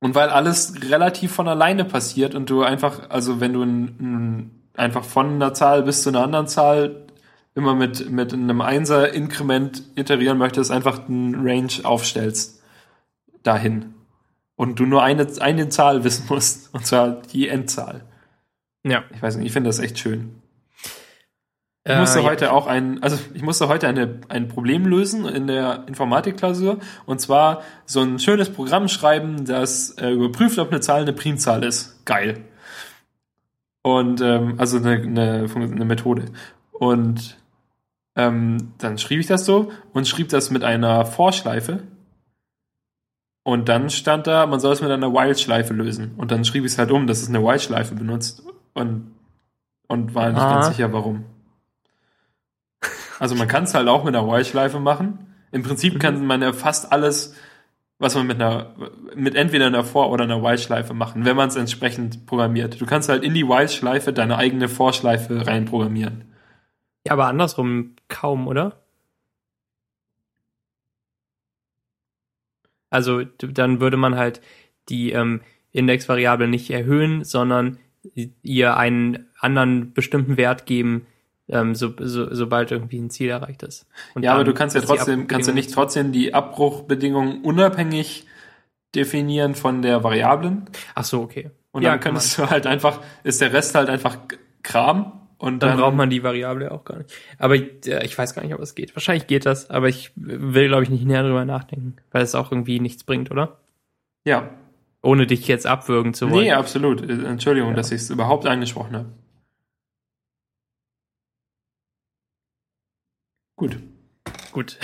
Und 0.00 0.14
weil 0.14 0.30
alles 0.30 0.74
relativ 0.90 1.32
von 1.32 1.46
alleine 1.46 1.84
passiert 1.84 2.34
und 2.34 2.48
du 2.48 2.62
einfach, 2.62 3.10
also 3.10 3.40
wenn 3.40 3.52
du 3.52 3.62
ein, 3.62 3.84
ein, 4.00 4.50
einfach 4.74 5.04
von 5.04 5.34
einer 5.34 5.52
Zahl 5.52 5.82
bis 5.82 6.02
zu 6.02 6.08
einer 6.08 6.22
anderen 6.22 6.48
Zahl 6.48 7.06
immer 7.54 7.74
mit, 7.74 8.10
mit 8.10 8.32
einem 8.32 8.62
Einser-Inkrement 8.62 9.82
iterieren 9.96 10.38
möchtest, 10.38 10.70
einfach 10.70 11.06
einen 11.06 11.46
Range 11.46 11.72
aufstellst 11.82 12.62
dahin. 13.42 13.94
Und 14.56 14.78
du 14.78 14.86
nur 14.86 15.02
eine, 15.02 15.26
eine 15.40 15.68
Zahl 15.68 16.04
wissen 16.04 16.26
musst, 16.28 16.72
und 16.74 16.86
zwar 16.86 17.20
die 17.22 17.48
Endzahl. 17.48 18.02
Ja. 18.82 19.04
Ich 19.14 19.22
weiß 19.22 19.36
nicht, 19.36 19.46
ich 19.46 19.52
finde 19.52 19.68
das 19.68 19.78
echt 19.78 19.98
schön. 19.98 20.39
Ich 21.90 21.96
Äh, 21.96 22.00
musste 22.00 22.18
ja. 22.20 22.24
heute 22.24 22.52
auch 22.52 22.66
ein, 22.66 23.02
also 23.02 23.18
ich 23.34 23.42
musste 23.42 23.68
heute 23.68 23.88
eine, 23.88 24.20
ein 24.28 24.48
Problem 24.48 24.86
lösen 24.86 25.26
in 25.26 25.46
der 25.46 25.84
Informatikklausur 25.86 26.78
und 27.06 27.20
zwar 27.20 27.62
so 27.86 28.00
ein 28.00 28.18
schönes 28.18 28.50
Programm 28.50 28.88
schreiben, 28.88 29.44
das 29.44 29.90
äh, 29.98 30.10
überprüft, 30.10 30.58
ob 30.58 30.70
eine 30.70 30.80
Zahl 30.80 31.02
eine 31.02 31.12
Primzahl 31.12 31.64
ist. 31.64 32.04
Geil. 32.06 32.44
Und 33.82 34.20
ähm, 34.20 34.54
also 34.58 34.76
eine, 34.76 34.92
eine, 34.92 35.46
eine 35.54 35.84
Methode. 35.84 36.26
Und 36.72 37.38
ähm, 38.16 38.72
dann 38.78 38.98
schrieb 38.98 39.20
ich 39.20 39.26
das 39.26 39.44
so 39.44 39.70
und 39.92 40.06
schrieb 40.06 40.28
das 40.28 40.50
mit 40.50 40.64
einer 40.64 41.06
For-Schleife. 41.06 41.84
Und 43.42 43.68
dann 43.70 43.88
stand 43.88 44.26
da, 44.26 44.46
man 44.46 44.60
soll 44.60 44.74
es 44.74 44.82
mit 44.82 44.90
einer 44.90 45.12
While-Schleife 45.14 45.72
lösen. 45.72 46.12
Und 46.18 46.30
dann 46.30 46.44
schrieb 46.44 46.64
ich 46.64 46.72
es 46.72 46.78
halt 46.78 46.90
um, 46.90 47.06
dass 47.06 47.22
es 47.22 47.28
eine 47.30 47.42
While-Schleife 47.42 47.94
benutzt. 47.94 48.42
Und, 48.74 49.12
und 49.88 50.14
war 50.14 50.28
nicht 50.28 50.38
Ah. 50.40 50.54
ganz 50.54 50.66
sicher, 50.76 50.92
warum. 50.92 51.24
Also 53.20 53.34
man 53.34 53.48
kann 53.48 53.64
es 53.64 53.74
halt 53.74 53.86
auch 53.86 54.02
mit 54.02 54.16
einer 54.16 54.26
While-Schleife 54.26 54.80
machen. 54.80 55.26
Im 55.52 55.62
Prinzip 55.62 56.00
kann 56.00 56.24
man 56.24 56.40
ja 56.40 56.54
fast 56.54 56.90
alles, 56.90 57.36
was 57.98 58.14
man 58.14 58.26
mit 58.26 58.40
einer, 58.40 58.74
mit 59.14 59.34
entweder 59.34 59.66
einer 59.66 59.84
For- 59.84 60.10
oder 60.10 60.24
einer 60.24 60.42
While-Schleife 60.42 60.94
machen, 60.94 61.26
wenn 61.26 61.36
man 61.36 61.50
es 61.50 61.56
entsprechend 61.56 62.24
programmiert. 62.24 62.80
Du 62.80 62.86
kannst 62.86 63.10
halt 63.10 63.22
in 63.22 63.34
die 63.34 63.46
While-Schleife 63.46 64.14
deine 64.14 64.38
eigene 64.38 64.68
For-Schleife 64.68 65.46
reinprogrammieren. 65.46 66.32
ja, 67.06 67.12
aber 67.12 67.26
andersrum 67.26 67.94
kaum, 68.08 68.48
oder? 68.48 68.80
Also 72.88 73.22
dann 73.22 73.80
würde 73.80 73.98
man 73.98 74.16
halt 74.16 74.40
die 74.88 75.12
ähm, 75.12 75.42
Indexvariable 75.72 76.48
nicht 76.48 76.70
erhöhen, 76.70 77.22
sondern 77.24 77.78
ihr 78.42 78.78
einen 78.78 79.28
anderen 79.38 79.92
bestimmten 79.92 80.38
Wert 80.38 80.64
geben, 80.64 81.06
ähm, 81.50 81.74
so, 81.74 81.92
so, 81.98 82.32
sobald 82.34 82.70
irgendwie 82.70 82.98
ein 82.98 83.10
Ziel 83.10 83.28
erreicht 83.30 83.62
ist. 83.62 83.86
Und 84.14 84.22
ja, 84.22 84.34
aber 84.34 84.44
du 84.44 84.54
kannst 84.54 84.74
ja 84.76 84.82
trotzdem, 84.82 85.26
kannst 85.26 85.48
ja 85.48 85.52
Abbruchbedingung- 85.52 85.54
nicht 85.54 85.74
trotzdem 85.74 86.12
die 86.12 86.32
Abbruchbedingungen 86.34 87.42
unabhängig 87.42 88.26
definieren 88.94 89.54
von 89.54 89.82
der 89.82 90.02
Variablen. 90.02 90.64
Ach 90.94 91.04
so, 91.04 91.20
okay. 91.22 91.50
Und 91.72 91.82
Ja, 91.82 91.90
dann 91.92 92.00
könntest 92.00 92.36
du 92.38 92.50
halt 92.50 92.66
einfach, 92.66 93.00
ist 93.22 93.40
der 93.40 93.52
Rest 93.52 93.74
halt 93.74 93.88
einfach 93.88 94.18
Kram 94.62 95.12
und 95.38 95.62
Dann 95.62 95.70
dann, 95.70 95.78
braucht 95.78 95.94
man 95.94 96.10
die 96.10 96.22
Variable 96.22 96.70
auch 96.72 96.84
gar 96.84 96.98
nicht. 96.98 97.14
Aber 97.38 97.54
äh, 97.54 98.04
ich 98.04 98.18
weiß 98.18 98.34
gar 98.34 98.42
nicht, 98.42 98.52
ob 98.54 98.60
es 98.60 98.74
geht. 98.74 98.94
Wahrscheinlich 98.96 99.26
geht 99.26 99.46
das, 99.46 99.70
aber 99.70 99.88
ich 99.88 100.10
will, 100.16 100.68
glaube 100.68 100.82
ich, 100.82 100.90
nicht 100.90 101.04
näher 101.06 101.22
drüber 101.22 101.44
nachdenken, 101.44 101.96
weil 102.10 102.22
es 102.22 102.34
auch 102.34 102.50
irgendwie 102.52 102.80
nichts 102.80 103.04
bringt, 103.04 103.30
oder? 103.30 103.58
ja. 104.24 104.50
Ohne 105.02 105.26
dich 105.26 105.48
jetzt 105.48 105.66
abwürgen 105.66 106.12
zu 106.12 106.30
wollen. 106.30 106.42
Nee, 106.44 106.52
absolut. 106.52 107.00
Äh, 107.08 107.24
Entschuldigung, 107.24 107.70
Ja. 107.70 107.76
dass 107.76 107.90
ich 107.90 108.02
es 108.02 108.10
überhaupt 108.10 108.46
angesprochen 108.46 108.94
habe. 108.94 109.06
Gut. 113.60 113.76
Gut. 114.52 114.78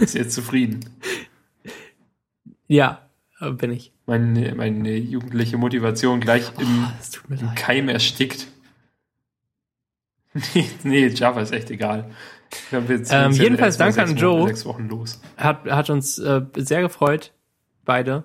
Ist 0.00 0.14
jetzt 0.14 0.34
zufrieden. 0.34 0.80
ja, 2.66 3.08
bin 3.52 3.70
ich. 3.70 3.92
Meine, 4.06 4.52
meine 4.56 4.96
jugendliche 4.96 5.58
Motivation 5.58 6.18
gleich 6.18 6.50
im 6.58 6.86
mir 7.28 7.36
leid. 7.36 7.54
Keim 7.56 7.88
erstickt. 7.88 8.48
Nee, 10.54 10.68
nee, 10.82 11.06
Java 11.06 11.40
ist 11.40 11.52
echt 11.52 11.70
egal. 11.70 12.10
Ähm, 12.72 13.30
jedenfalls 13.32 13.76
danke 13.76 14.02
an 14.02 14.16
Joe. 14.16 14.40
Wochen- 14.40 14.48
Sechs 14.48 14.64
Wochen 14.66 14.88
los. 14.88 15.20
Hat, 15.36 15.64
hat 15.66 15.90
uns 15.90 16.18
äh, 16.18 16.42
sehr 16.56 16.82
gefreut, 16.82 17.32
beide. 17.84 18.24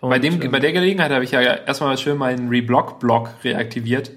bei, 0.00 0.16
Und, 0.16 0.22
dem, 0.24 0.42
ähm, 0.42 0.50
bei 0.52 0.60
der 0.60 0.72
Gelegenheit 0.72 1.10
habe 1.10 1.24
ich 1.24 1.32
ja 1.32 1.40
erstmal 1.40 1.98
schön 1.98 2.18
meinen 2.18 2.48
Reblog-Blog 2.48 3.30
reaktiviert. 3.44 4.12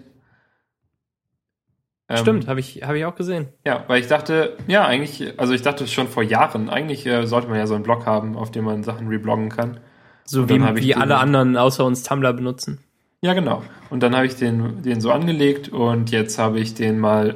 Ähm, 2.10 2.18
Stimmt, 2.18 2.48
habe 2.48 2.60
ich, 2.60 2.82
hab 2.82 2.96
ich 2.96 3.06
auch 3.06 3.16
gesehen. 3.16 3.50
Ja, 3.66 3.84
weil 3.88 4.02
ich 4.02 4.08
dachte, 4.08 4.58
ja, 4.68 4.84
eigentlich, 4.86 5.40
also 5.40 5.54
ich 5.54 5.62
dachte 5.62 5.88
schon 5.88 6.08
vor 6.08 6.24
Jahren, 6.24 6.70
eigentlich 6.70 7.06
äh, 7.06 7.28
sollte 7.28 7.48
man 7.48 7.60
ja 7.60 7.68
so 7.68 7.76
einen 7.76 7.84
Blog 7.84 8.08
haben, 8.08 8.36
auf 8.36 8.50
dem 8.50 8.66
man 8.66 8.84
Sachen 8.84 9.08
rebloggen 9.08 9.50
kann. 9.50 9.80
So 10.26 10.50
wie, 10.50 10.60
wie 10.60 10.96
alle 10.96 11.18
anderen 11.18 11.56
außer 11.56 11.86
uns 11.86 12.04
Tumblr 12.04 12.34
benutzen. 12.34 12.80
Ja, 13.22 13.34
genau. 13.34 13.64
Und 13.92 14.02
dann 14.02 14.16
habe 14.16 14.26
ich 14.26 14.36
den, 14.36 14.82
den 14.82 15.02
so 15.02 15.12
angelegt 15.12 15.70
und 15.70 16.10
jetzt 16.10 16.40
habe 16.40 16.60
ich 16.60 16.74
den 16.74 17.00
mal 17.00 17.36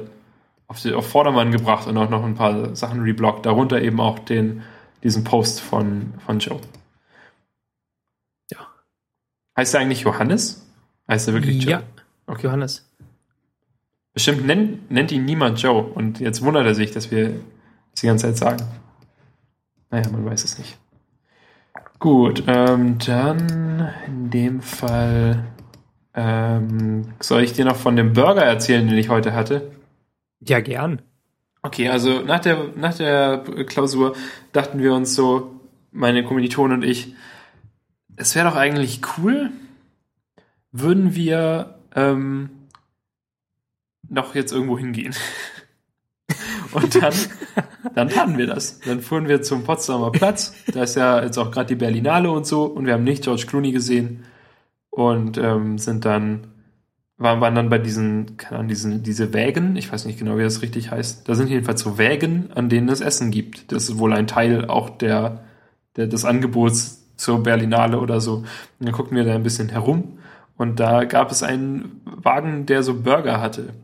auf, 0.66 0.80
die, 0.80 0.92
auf 0.92 1.08
Vordermann 1.08 1.52
gebracht 1.52 1.86
und 1.86 1.96
auch 1.96 2.10
noch 2.10 2.24
ein 2.24 2.34
paar 2.34 2.74
Sachen 2.74 3.02
rebloggt, 3.02 3.46
darunter 3.46 3.80
eben 3.80 4.00
auch 4.00 4.18
den, 4.18 4.62
diesen 5.04 5.22
Post 5.22 5.60
von, 5.60 6.14
von 6.24 6.40
Joe. 6.40 6.60
Ja. 8.50 8.66
Heißt 9.56 9.74
er 9.74 9.80
eigentlich 9.80 10.00
Johannes? 10.00 10.66
Heißt 11.06 11.28
er 11.28 11.34
wirklich 11.34 11.62
Joe? 11.62 11.72
Ja, 11.72 11.82
Okay. 12.26 12.46
Johannes. 12.46 12.90
Bestimmt 14.14 14.46
nennt, 14.46 14.90
nennt 14.90 15.10
ihn 15.10 15.24
niemand 15.24 15.60
Joe 15.60 15.82
und 15.82 16.20
jetzt 16.20 16.40
wundert 16.42 16.66
er 16.66 16.74
sich, 16.74 16.92
dass 16.92 17.10
wir 17.10 17.30
das 17.90 18.00
die 18.00 18.06
ganze 18.06 18.26
Zeit 18.26 18.36
sagen. 18.36 18.64
Naja, 19.90 20.08
man 20.10 20.24
weiß 20.24 20.44
es 20.44 20.58
nicht. 20.58 20.78
Gut, 21.98 22.44
ähm, 22.46 22.98
dann 22.98 23.90
in 24.06 24.30
dem 24.30 24.62
Fall 24.62 25.44
ähm, 26.14 27.14
soll 27.18 27.42
ich 27.42 27.54
dir 27.54 27.64
noch 27.64 27.76
von 27.76 27.96
dem 27.96 28.12
Burger 28.12 28.42
erzählen, 28.42 28.86
den 28.86 28.98
ich 28.98 29.08
heute 29.08 29.34
hatte? 29.34 29.72
Ja, 30.40 30.60
gern. 30.60 31.02
Okay, 31.62 31.88
also 31.88 32.20
nach 32.20 32.40
der, 32.40 32.68
nach 32.76 32.94
der 32.94 33.42
Klausur 33.66 34.14
dachten 34.52 34.78
wir 34.80 34.94
uns 34.94 35.14
so, 35.14 35.60
meine 35.90 36.24
Kommilitonen 36.24 36.78
und 36.78 36.84
ich, 36.84 37.14
es 38.16 38.34
wäre 38.34 38.48
doch 38.48 38.56
eigentlich 38.56 39.00
cool, 39.16 39.50
würden 40.72 41.14
wir 41.14 41.78
ähm, 41.94 42.50
noch 44.08 44.34
jetzt 44.34 44.52
irgendwo 44.52 44.78
hingehen. 44.78 45.14
Und 46.72 47.00
dann, 47.00 47.14
dann 47.94 48.08
taten 48.08 48.36
wir 48.36 48.46
das. 48.46 48.80
Dann 48.80 49.00
fuhren 49.00 49.28
wir 49.28 49.42
zum 49.42 49.62
Potsdamer 49.62 50.10
Platz. 50.10 50.54
Da 50.72 50.82
ist 50.82 50.96
ja 50.96 51.22
jetzt 51.22 51.38
auch 51.38 51.50
gerade 51.50 51.68
die 51.68 51.76
Berlinale 51.76 52.30
und 52.30 52.46
so. 52.46 52.64
Und 52.64 52.86
wir 52.86 52.94
haben 52.94 53.04
nicht 53.04 53.22
George 53.22 53.44
Clooney 53.46 53.70
gesehen. 53.70 54.24
Und 54.90 55.38
ähm, 55.38 55.78
sind 55.78 56.04
dann, 56.04 56.48
waren, 57.16 57.40
waren 57.40 57.54
dann 57.54 57.68
bei 57.68 57.78
diesen, 57.78 58.36
keine 58.36 58.56
Ahnung, 58.56 58.68
diesen, 58.68 59.02
diese 59.04 59.32
Wägen. 59.32 59.76
Ich 59.76 59.92
weiß 59.92 60.04
nicht 60.04 60.18
genau, 60.18 60.36
wie 60.36 60.42
das 60.42 60.62
richtig 60.62 60.90
heißt. 60.90 61.28
Da 61.28 61.34
sind 61.34 61.48
jedenfalls 61.48 61.80
so 61.80 61.96
Wägen, 61.96 62.50
an 62.54 62.68
denen 62.68 62.88
es 62.88 63.00
Essen 63.00 63.30
gibt. 63.30 63.70
Das 63.70 63.84
ist 63.84 63.98
wohl 63.98 64.12
ein 64.12 64.26
Teil 64.26 64.64
auch 64.66 64.90
der, 64.90 65.44
der, 65.96 66.08
des 66.08 66.24
Angebots 66.24 67.04
zur 67.16 67.42
Berlinale 67.42 68.00
oder 68.00 68.20
so. 68.20 68.38
Und 68.38 68.46
dann 68.80 68.92
guckten 68.92 69.16
wir 69.16 69.24
da 69.24 69.34
ein 69.34 69.44
bisschen 69.44 69.68
herum. 69.68 70.18
Und 70.56 70.80
da 70.80 71.04
gab 71.04 71.30
es 71.30 71.42
ein 71.42 72.00
Wagen, 72.04 72.66
der 72.66 72.82
so 72.82 72.94
Burger 72.94 73.40
hatte. 73.40 73.74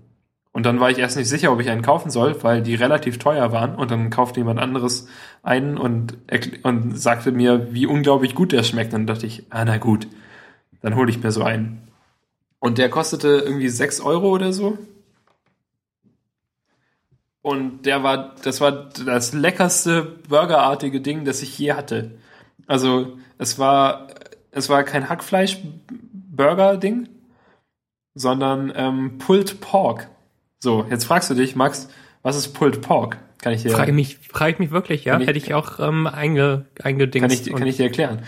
Und 0.53 0.66
dann 0.66 0.80
war 0.80 0.90
ich 0.90 0.98
erst 0.98 1.16
nicht 1.16 1.28
sicher, 1.28 1.53
ob 1.53 1.61
ich 1.61 1.70
einen 1.70 1.82
kaufen 1.82 2.11
soll, 2.11 2.42
weil 2.42 2.61
die 2.61 2.74
relativ 2.74 3.18
teuer 3.18 3.53
waren. 3.53 3.76
Und 3.76 3.90
dann 3.90 4.11
kaufte 4.11 4.40
jemand 4.40 4.59
anderes 4.59 5.07
einen 5.42 5.78
und, 5.78 6.18
und 6.64 6.98
sagte 6.98 7.30
mir, 7.30 7.72
wie 7.72 7.86
unglaublich 7.86 8.34
gut 8.34 8.53
der 8.53 8.64
schmeckt. 8.64 8.92
Dann 8.92 9.07
dachte 9.07 9.26
ich, 9.26 9.46
ah, 9.51 9.64
na 9.64 9.78
gut, 9.78 10.09
dann 10.82 10.96
hole 10.96 11.11
ich 11.11 11.22
mir 11.22 11.30
so 11.30 11.44
einen. 11.44 11.88
Und 12.59 12.78
der 12.78 12.90
kostete 12.90 13.28
irgendwie 13.28 13.68
6 13.68 14.01
Euro 14.01 14.30
oder 14.30 14.53
so. 14.53 14.76
Und 17.42 17.86
der 17.86 18.03
war, 18.03 18.34
das 18.42 18.61
war 18.61 18.90
das 18.90 19.32
leckerste 19.32 20.03
burgerartige 20.28 21.01
Ding, 21.01 21.24
das 21.24 21.42
ich 21.42 21.59
je 21.59 21.72
hatte. 21.72 22.18
Also, 22.66 23.18
es 23.38 23.59
war, 23.59 24.09
es 24.51 24.68
war 24.68 24.82
kein 24.82 25.09
Hackfleisch-Burger-Ding, 25.09 27.09
sondern 28.14 28.72
ähm, 28.74 29.18
Pulled 29.18 29.61
Pork. 29.61 30.09
So, 30.63 30.87
jetzt 30.91 31.05
fragst 31.05 31.31
du 31.31 31.35
dich, 31.35 31.57
Max, 31.57 31.89
was 32.23 32.37
ist 32.37 32.49
Pulled 32.53 32.83
Pork? 32.83 33.17
Kann 33.39 33.55
ich 33.55 33.63
dir, 33.63 33.71
Frage 33.71 33.93
mich, 33.93 34.19
frage 34.19 34.53
ich 34.53 34.59
mich 34.59 34.71
wirklich, 34.71 35.05
ja? 35.05 35.19
Ich- 35.19 35.27
Hätte 35.27 35.39
ich 35.39 35.55
auch 35.55 35.81
ähm, 35.81 36.07
einge, 36.07 36.67
eingedingst. 36.83 37.23
kann 37.29 37.31
ich, 37.31 37.43
dir- 37.43 37.55
kann 37.55 37.67
ich 37.67 37.77
dir 37.77 37.85
erklären. 37.85 38.23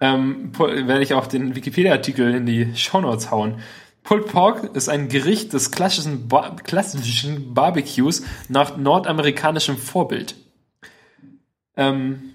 Ähm, 0.00 0.50
werde 0.58 1.02
ich 1.02 1.14
auch 1.14 1.28
den 1.28 1.54
Wikipedia-Artikel 1.54 2.34
in 2.34 2.44
die 2.46 2.74
Shownotes 2.76 3.30
hauen. 3.30 3.60
Pulled 4.02 4.26
Pork 4.26 4.74
ist 4.76 4.88
ein 4.88 5.08
Gericht 5.08 5.52
des 5.52 5.70
klassischen, 5.70 6.26
Bar 6.28 6.56
klassischen 6.56 7.54
Barbecues 7.54 8.24
nach 8.48 8.76
nordamerikanischem 8.76 9.76
Vorbild. 9.78 10.34
Ähm, 11.76 12.33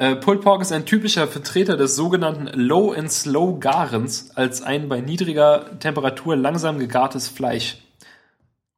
äh, 0.00 0.16
Pulled 0.16 0.40
Pork 0.40 0.62
ist 0.62 0.72
ein 0.72 0.86
typischer 0.86 1.28
Vertreter 1.28 1.76
des 1.76 1.94
sogenannten 1.94 2.48
Low 2.58 2.92
and 2.92 3.12
Slow 3.12 3.60
Garens 3.60 4.30
als 4.34 4.62
ein 4.62 4.88
bei 4.88 5.02
niedriger 5.02 5.78
Temperatur 5.78 6.36
langsam 6.36 6.78
gegartes 6.78 7.28
Fleisch. 7.28 7.76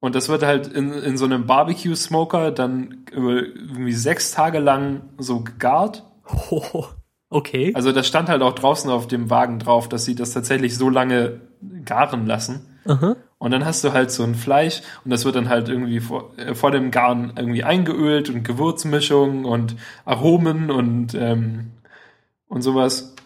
Und 0.01 0.17
das 0.17 0.29
wird 0.29 0.43
halt 0.43 0.67
in, 0.67 0.93
in 0.93 1.17
so 1.17 1.25
einem 1.25 1.47
Barbecue-Smoker 1.47 2.51
dann 2.51 3.07
irgendwie 3.13 3.93
sechs 3.93 4.33
Tage 4.33 4.59
lang 4.59 5.03
so 5.17 5.45
gegart. 5.45 6.03
Oh, 6.51 6.87
okay. 7.31 7.71
Also 7.77 7.93
das 7.93 8.09
stand 8.09 8.29
halt 8.29 8.43
auch 8.43 8.55
draußen 8.55 8.91
auf 8.91 9.07
dem 9.07 9.31
Wagen 9.31 9.61
drauf, 9.61 9.89
dass 9.89 10.05
sie 10.05 10.17
das 10.17 10.33
tatsächlich 10.33 10.77
so 10.77 10.91
lange 10.91 11.41
garen 11.85 12.27
lassen. 12.27 12.81
Aha. 12.85 13.15
Und 13.43 13.51
dann 13.51 13.65
hast 13.65 13.83
du 13.83 13.93
halt 13.93 14.13
so 14.13 14.23
ein 14.23 14.37
Fleisch 14.37 14.83
und 15.05 15.11
das 15.11 15.25
wird 15.25 15.35
dann 15.35 15.49
halt 15.49 15.69
irgendwie 15.69 15.99
vor, 15.99 16.31
äh, 16.37 16.55
vor 16.55 16.71
dem 16.71 16.93
Garen 16.93 17.33
irgendwie 17.37 17.65
eingeölt 17.65 18.31
und 18.31 18.45
Gewürzmischung 18.45 19.45
und 19.45 19.75
Aromen 20.05 20.71
und, 20.71 21.15
ähm, 21.15 21.73
und 22.47 22.63
sowas. 22.63 23.17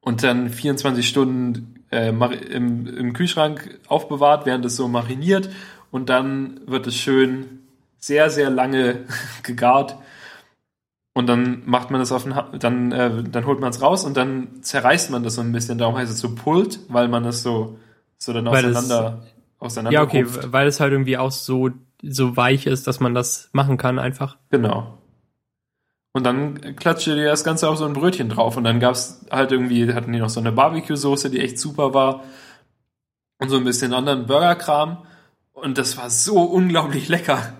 Und 0.00 0.22
dann 0.22 0.48
24 0.48 1.06
Stunden 1.06 1.84
äh, 1.90 2.08
im, 2.08 2.86
im 2.86 3.12
Kühlschrank 3.12 3.78
aufbewahrt, 3.88 4.46
während 4.46 4.64
es 4.64 4.76
so 4.76 4.88
mariniert. 4.88 5.50
Und 5.90 6.08
dann 6.08 6.62
wird 6.64 6.86
es 6.86 6.96
schön 6.96 7.60
sehr, 7.98 8.30
sehr 8.30 8.48
lange 8.48 9.00
gegart. 9.42 9.98
Und 11.12 11.26
dann 11.26 11.62
macht 11.66 11.90
man 11.90 12.00
das 12.00 12.10
auf 12.10 12.22
den, 12.22 12.34
Ha- 12.36 12.52
dann, 12.58 12.90
äh, 12.90 13.22
dann 13.22 13.44
holt 13.44 13.60
man 13.60 13.68
es 13.68 13.82
raus 13.82 14.02
und 14.04 14.16
dann 14.16 14.62
zerreißt 14.62 15.10
man 15.10 15.22
das 15.22 15.34
so 15.34 15.42
ein 15.42 15.52
bisschen. 15.52 15.76
Darum 15.76 15.98
heißt 15.98 16.10
es 16.10 16.20
so 16.20 16.34
Pult, 16.34 16.80
weil 16.88 17.08
man 17.08 17.26
es 17.26 17.42
so, 17.42 17.78
so 18.18 18.32
dann 18.32 18.46
Weil 18.46 18.64
es- 18.64 18.76
auseinander, 18.76 19.22
auseinander 19.58 19.92
Ja, 19.98 20.02
okay, 20.02 20.22
ruft. 20.22 20.52
weil 20.52 20.66
es 20.66 20.80
halt 20.80 20.92
irgendwie 20.92 21.18
auch 21.18 21.30
so, 21.30 21.70
so 22.02 22.36
weich 22.36 22.66
ist, 22.66 22.86
dass 22.86 23.00
man 23.00 23.14
das 23.14 23.48
machen 23.52 23.76
kann 23.76 23.98
einfach. 23.98 24.36
Genau. 24.50 24.98
Und 26.12 26.24
dann 26.24 26.76
klatschte 26.76 27.14
dir 27.14 27.26
das 27.26 27.44
Ganze 27.44 27.68
auf 27.68 27.76
so 27.76 27.84
ein 27.84 27.92
Brötchen 27.92 28.30
drauf. 28.30 28.56
Und 28.56 28.64
dann 28.64 28.80
gab's 28.80 29.26
halt 29.30 29.52
irgendwie, 29.52 29.92
hatten 29.92 30.12
die 30.12 30.18
noch 30.18 30.30
so 30.30 30.40
eine 30.40 30.50
Barbecue-Soße, 30.52 31.28
die 31.28 31.40
echt 31.40 31.58
super 31.58 31.92
war. 31.92 32.24
Und 33.38 33.50
so 33.50 33.56
ein 33.58 33.64
bisschen 33.64 33.92
anderen 33.92 34.24
Burgerkram. 34.26 35.04
Und 35.52 35.76
das 35.76 35.98
war 35.98 36.08
so 36.08 36.40
unglaublich 36.42 37.08
lecker. 37.08 37.52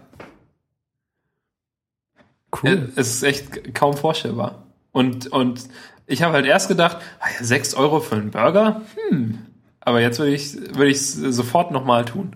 Cool. 2.62 2.90
Es 2.96 3.08
ist 3.16 3.22
echt 3.22 3.74
kaum 3.74 3.94
vorstellbar. 3.96 4.62
Und, 4.92 5.26
und 5.26 5.68
ich 6.06 6.22
habe 6.22 6.32
halt 6.34 6.46
erst 6.46 6.68
gedacht, 6.68 6.98
ah 7.20 7.26
ja, 7.38 7.44
6 7.44 7.74
Euro 7.74 8.00
für 8.00 8.14
einen 8.16 8.30
Burger? 8.30 8.80
Hm. 9.10 9.38
Aber 9.86 10.00
jetzt 10.00 10.18
würde 10.18 10.34
ich 10.34 10.54
würde 10.74 10.88
ich 10.90 11.00
sofort 11.00 11.70
nochmal 11.70 12.04
tun. 12.04 12.34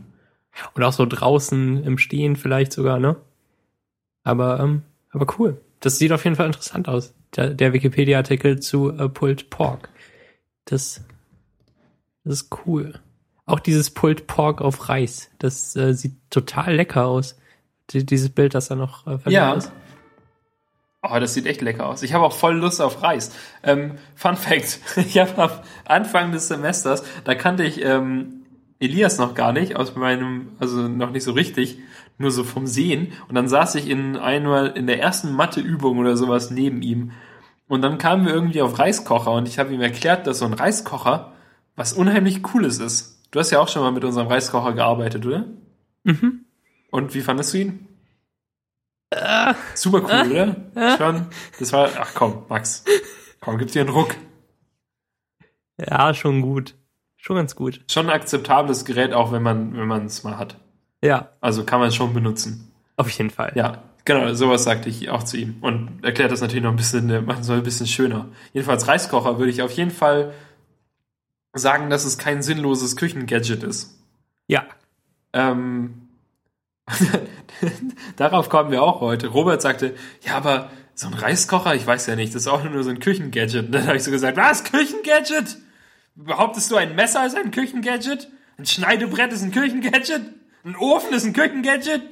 Und 0.75 0.83
auch 0.85 0.93
so 0.93 1.05
draußen 1.05 1.83
im 1.83 1.99
Stehen 1.99 2.37
vielleicht 2.37 2.73
sogar, 2.73 3.01
ne? 3.01 3.17
Aber, 4.23 4.61
ähm, 4.61 4.83
aber 5.11 5.27
cool. 5.39 5.61
Das 5.81 5.99
sieht 5.99 6.13
auf 6.13 6.23
jeden 6.25 6.37
Fall 6.37 6.47
interessant 6.47 6.89
aus. 6.89 7.13
Der, 7.35 7.51
der 7.51 7.73
Wikipedia-Artikel 7.73 8.61
zu 8.61 8.91
äh, 8.97 9.09
Pulled 9.09 9.51
Pork. 9.51 9.89
Das, 10.67 11.03
das 12.25 12.43
ist 12.43 12.51
cool. 12.67 13.01
Auch 13.47 13.59
dieses 13.61 13.91
Pulled 13.91 14.29
Pork 14.29 14.61
auf 14.61 14.89
Reis. 14.89 15.31
Das 15.39 15.75
äh, 15.75 15.93
sieht 15.93 16.15
total 16.31 16.77
lecker 16.77 17.07
aus. 17.07 17.37
Die, 17.91 18.07
dieses 18.07 18.31
Bild, 18.31 18.55
das 18.55 18.69
da 18.69 18.77
noch 18.77 19.07
äh, 19.09 19.19
Ja. 19.27 19.55
ist. 19.55 19.73
Oh, 21.03 21.19
das 21.19 21.33
sieht 21.33 21.47
echt 21.47 21.63
lecker 21.63 21.87
aus. 21.87 22.03
Ich 22.03 22.13
habe 22.13 22.25
auch 22.25 22.33
voll 22.33 22.57
Lust 22.57 22.83
auf 22.83 23.03
Reis. 23.03 23.35
Ähm, 23.63 23.93
Fun 24.15 24.37
Fact: 24.37 24.81
Ich 24.97 25.19
habe 25.19 25.43
am 25.43 25.51
Anfang 25.87 26.33
des 26.33 26.49
Semesters, 26.49 27.03
da 27.25 27.35
kannte 27.35 27.65
ich 27.65 27.83
ähm, 27.83 28.43
Elias 28.81 29.19
noch 29.19 29.35
gar 29.35 29.53
nicht 29.53 29.77
aus 29.77 29.97
meinem, 29.97 30.53
also 30.59 30.89
noch 30.89 31.11
nicht 31.11 31.25
so 31.25 31.33
richtig, 31.33 31.79
nur 32.19 32.31
so 32.31 32.45
vom 32.45 32.67
Sehen. 32.67 33.13
Und 33.29 33.35
dann 33.35 33.49
saß 33.49 33.77
ich 33.77 33.89
in 33.89 34.17
einmal 34.17 34.69
in 34.69 34.87
der 34.87 35.01
ersten 35.01 35.33
Matheübung 35.33 35.99
oder 35.99 36.17
sowas 36.17 36.51
neben 36.51 36.83
ihm. 36.83 37.13
Und 37.67 37.83
dann 37.83 37.99
kamen 37.99 38.27
wir 38.27 38.35
irgendwie 38.35 38.63
auf 38.63 38.79
Reiskocher 38.79 39.33
und 39.33 39.49
ich 39.49 39.59
habe 39.59 39.73
ihm 39.73 39.81
erklärt, 39.81 40.27
dass 40.27 40.41
so 40.41 40.45
ein 40.45 40.55
Reiskocher 40.55 41.33
was 41.77 41.93
unheimlich 41.93 42.43
Cooles 42.43 42.79
ist. 42.79 43.27
Du 43.31 43.39
hast 43.39 43.51
ja 43.53 43.61
auch 43.61 43.69
schon 43.69 43.83
mal 43.83 43.93
mit 43.93 44.05
unserem 44.05 44.27
Reiskocher 44.27 44.73
gearbeitet, 44.73 45.25
oder? 45.25 45.47
Mhm. 46.05 46.45
Und 46.91 47.15
wie 47.15 47.21
fandest 47.21 47.55
du 47.55 47.59
ihn? 47.59 47.87
Super 49.75 50.03
cool, 50.05 50.33
oder? 50.75 50.97
Schon. 50.97 51.27
Das 51.59 51.73
war, 51.73 51.89
ach 51.99 52.13
komm, 52.15 52.45
Max. 52.49 52.85
Komm, 53.41 53.59
gib 53.59 53.73
dir 53.73 53.81
einen 53.81 53.91
Ruck. 53.91 54.15
Ja, 55.81 56.15
schon 56.15 56.43
gut. 56.43 56.75
Schon 57.17 57.37
ganz 57.37 57.55
gut. 57.57 57.81
Schon 57.91 58.07
ein 58.09 58.15
akzeptables 58.15 58.85
Gerät, 58.85 59.13
auch 59.13 59.33
wenn 59.33 59.43
man, 59.43 59.77
wenn 59.77 59.89
man 59.89 60.07
es 60.07 60.23
mal 60.25 60.39
hat. 60.39 60.57
Ja, 61.03 61.31
Also 61.41 61.65
kann 61.65 61.81
man 61.81 61.89
es 61.89 61.95
schon 61.97 62.13
benutzen. 62.15 62.71
auf 62.97 63.11
jeden 63.11 63.31
Fall. 63.31 63.53
Ja, 63.55 63.83
genau, 64.05 64.33
sowas 64.35 64.65
sagte 64.65 64.89
ich 64.91 65.09
auch 65.11 65.23
zu 65.23 65.37
ihm. 65.39 65.57
Und 65.63 66.05
erklärt 66.05 66.31
das 66.31 66.41
natürlich 66.43 66.63
noch 66.63 66.71
ein 66.71 66.77
bisschen, 66.77 67.25
machen 67.25 67.43
soll 67.43 67.59
ein 67.59 67.63
bisschen 67.63 67.87
schöner. 67.87 68.29
Jedenfalls 68.53 68.87
Reiskocher 68.87 69.39
würde 69.39 69.51
ich 69.51 69.63
auf 69.63 69.73
jeden 69.73 69.91
Fall 69.91 70.33
sagen, 71.55 71.91
dass 71.91 72.05
es 72.05 72.17
kein 72.19 72.43
sinnloses 72.43 72.97
Küchengadget 72.97 73.63
ist. 73.65 73.99
Ja. 74.47 74.65
Ähm, 75.33 76.00
darauf 78.17 78.49
kommen 78.49 78.71
wir 78.71 78.83
auch 78.83 79.01
heute. 79.01 79.29
Robert 79.29 79.63
sagte, 79.63 79.95
ja, 80.23 80.37
aber 80.37 80.71
so 80.95 81.07
ein 81.07 81.15
Reiskocher, 81.15 81.75
ich 81.75 81.87
weiß 81.87 82.07
ja 82.07 82.17
nicht, 82.17 82.35
das 82.35 82.43
ist 82.43 82.49
auch 82.49 82.63
nur 82.63 82.83
so 82.83 82.91
ein 82.91 83.01
Küchengadget. 83.01 83.67
Und 83.67 83.73
dann 83.73 83.87
habe 83.87 83.97
ich 83.97 84.05
so 84.05 84.11
gesagt, 84.11 84.37
was, 84.37 84.65
Küchengadget? 84.65 85.57
Behauptest 86.15 86.71
du, 86.71 86.77
ein 86.77 86.95
Messer 86.95 87.27
ist 87.27 87.37
ein 87.37 87.51
Küchengadget? 87.51 88.29
Ein 88.59 88.67
Schneidebrett 88.67 89.33
ist 89.33 89.43
ein 89.43 89.53
Küchengadget? 89.53 90.23
Ein 90.65 90.77
Ofen 90.77 91.15
ist 91.15 91.25
ein 91.25 91.33
Küchengadget? 91.33 92.03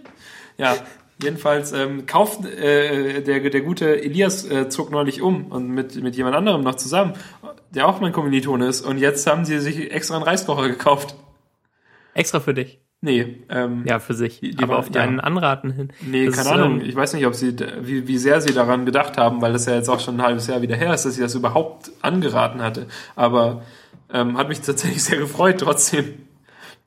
Ja, 0.57 0.77
jedenfalls 1.23 1.73
ähm, 1.73 2.07
kauft 2.07 2.47
äh, 2.47 3.23
der, 3.23 3.51
der 3.51 3.61
gute 3.61 4.03
Elias 4.03 4.45
äh, 4.47 4.69
zog 4.71 4.91
neulich 4.91 5.21
um 5.21 5.47
und 5.53 5.69
mit, 5.69 5.97
mit 5.97 6.17
jemand 6.17 6.37
anderem 6.37 6.63
noch 6.63 6.77
zusammen, 6.77 7.15
der 7.71 7.87
auch 7.87 8.01
mein 8.01 8.13
Kommilitone 8.13 8.67
ist. 8.67 8.81
Und 8.81 8.99
jetzt 8.99 9.27
haben 9.27 9.45
sie 9.45 9.59
sich 9.59 9.93
extra 9.93 10.17
einen 10.17 10.25
Reiskocher 10.25 10.69
gekauft. 10.69 11.15
Extra 12.15 12.41
für 12.41 12.55
dich. 12.55 12.81
Nee, 13.01 13.45
ähm, 13.49 13.85
Ja, 13.87 14.01
für 14.01 14.15
sich. 14.15 14.41
Die- 14.41 14.51
die 14.51 14.63
Aber 14.65 14.73
war- 14.73 14.79
auf 14.81 14.91
deinen 14.91 15.19
ja. 15.19 15.23
Anraten 15.23 15.71
hin. 15.71 15.91
Nee, 16.05 16.27
Das 16.27 16.37
keine 16.37 16.49
ist, 16.49 16.55
Ahnung. 16.55 16.81
ähm, 16.81 16.87
Ich 16.89 16.97
weiß 16.97 17.15
nicht, 17.15 17.27
ob 17.27 17.35
sie, 17.35 17.55
wie, 17.83 18.09
wie 18.09 18.19
sehr 18.19 18.41
sie 18.41 18.53
daran 18.53 18.85
gedacht 18.87 19.17
haben, 19.17 19.41
weil 19.41 19.53
das 19.53 19.67
ja 19.67 19.75
jetzt 19.75 19.89
auch 19.89 20.01
schon 20.01 20.17
ein 20.17 20.23
halbes 20.23 20.49
Jahr 20.49 20.63
wieder 20.63 20.75
her 20.77 20.93
ist, 20.95 21.05
dass 21.05 21.15
sie 21.15 21.21
das 21.23 21.35
überhaupt 21.37 21.93
angeraten 22.03 22.61
hatte. 22.61 22.87
Aber 23.15 23.63
ähm, 24.13 24.37
hat 24.37 24.49
mich 24.49 24.61
tatsächlich 24.61 25.03
sehr 25.05 25.19
gefreut 25.19 25.59
trotzdem. 25.61 26.07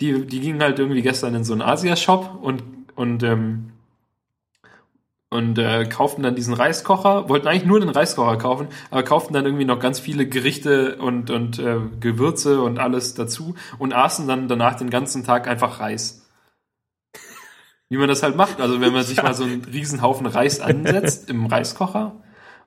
Die, 0.02 0.26
die 0.26 0.40
gingen 0.42 0.62
halt 0.62 0.80
irgendwie 0.80 1.02
gestern 1.02 1.34
in 1.36 1.44
so 1.46 1.54
einen 1.54 1.62
Asia-Shop 1.62 2.40
und, 2.42 2.64
und, 2.96 3.24
ähm, 3.24 3.72
und 5.32 5.58
äh, 5.58 5.86
kauften 5.86 6.22
dann 6.22 6.36
diesen 6.36 6.54
Reiskocher, 6.54 7.28
wollten 7.28 7.48
eigentlich 7.48 7.66
nur 7.66 7.80
den 7.80 7.90
Reiskocher 7.90 8.38
kaufen, 8.38 8.68
aber 8.92 9.02
kauften 9.02 9.34
dann 9.34 9.46
irgendwie 9.46 9.66
noch 9.66 9.80
ganz 9.80 10.00
viele 10.00 10.28
Gerichte 10.28 10.98
und, 10.98 11.32
und 11.32 11.58
äh, 11.58 11.80
Gewürze 12.00 12.62
und 12.62 12.78
alles 12.78 13.16
dazu 13.16 13.56
und 13.80 13.94
aßen 13.94 14.28
dann 14.28 14.48
danach 14.48 14.76
den 14.76 14.90
ganzen 14.90 15.24
Tag 15.24 15.48
einfach 15.48 15.80
Reis. 15.80 16.28
Wie 17.90 17.98
man 17.98 18.08
das 18.08 18.22
halt 18.24 18.36
macht. 18.36 18.62
Also 18.62 18.80
wenn 18.80 18.94
man 18.94 19.04
sich 19.04 19.22
mal 19.22 19.34
so 19.34 19.44
einen 19.44 19.66
riesen 19.66 20.02
Haufen 20.02 20.28
Reis 20.28 20.60
ansetzt 20.60 21.30
im 21.30 21.48
Reiskocher. 21.48 22.14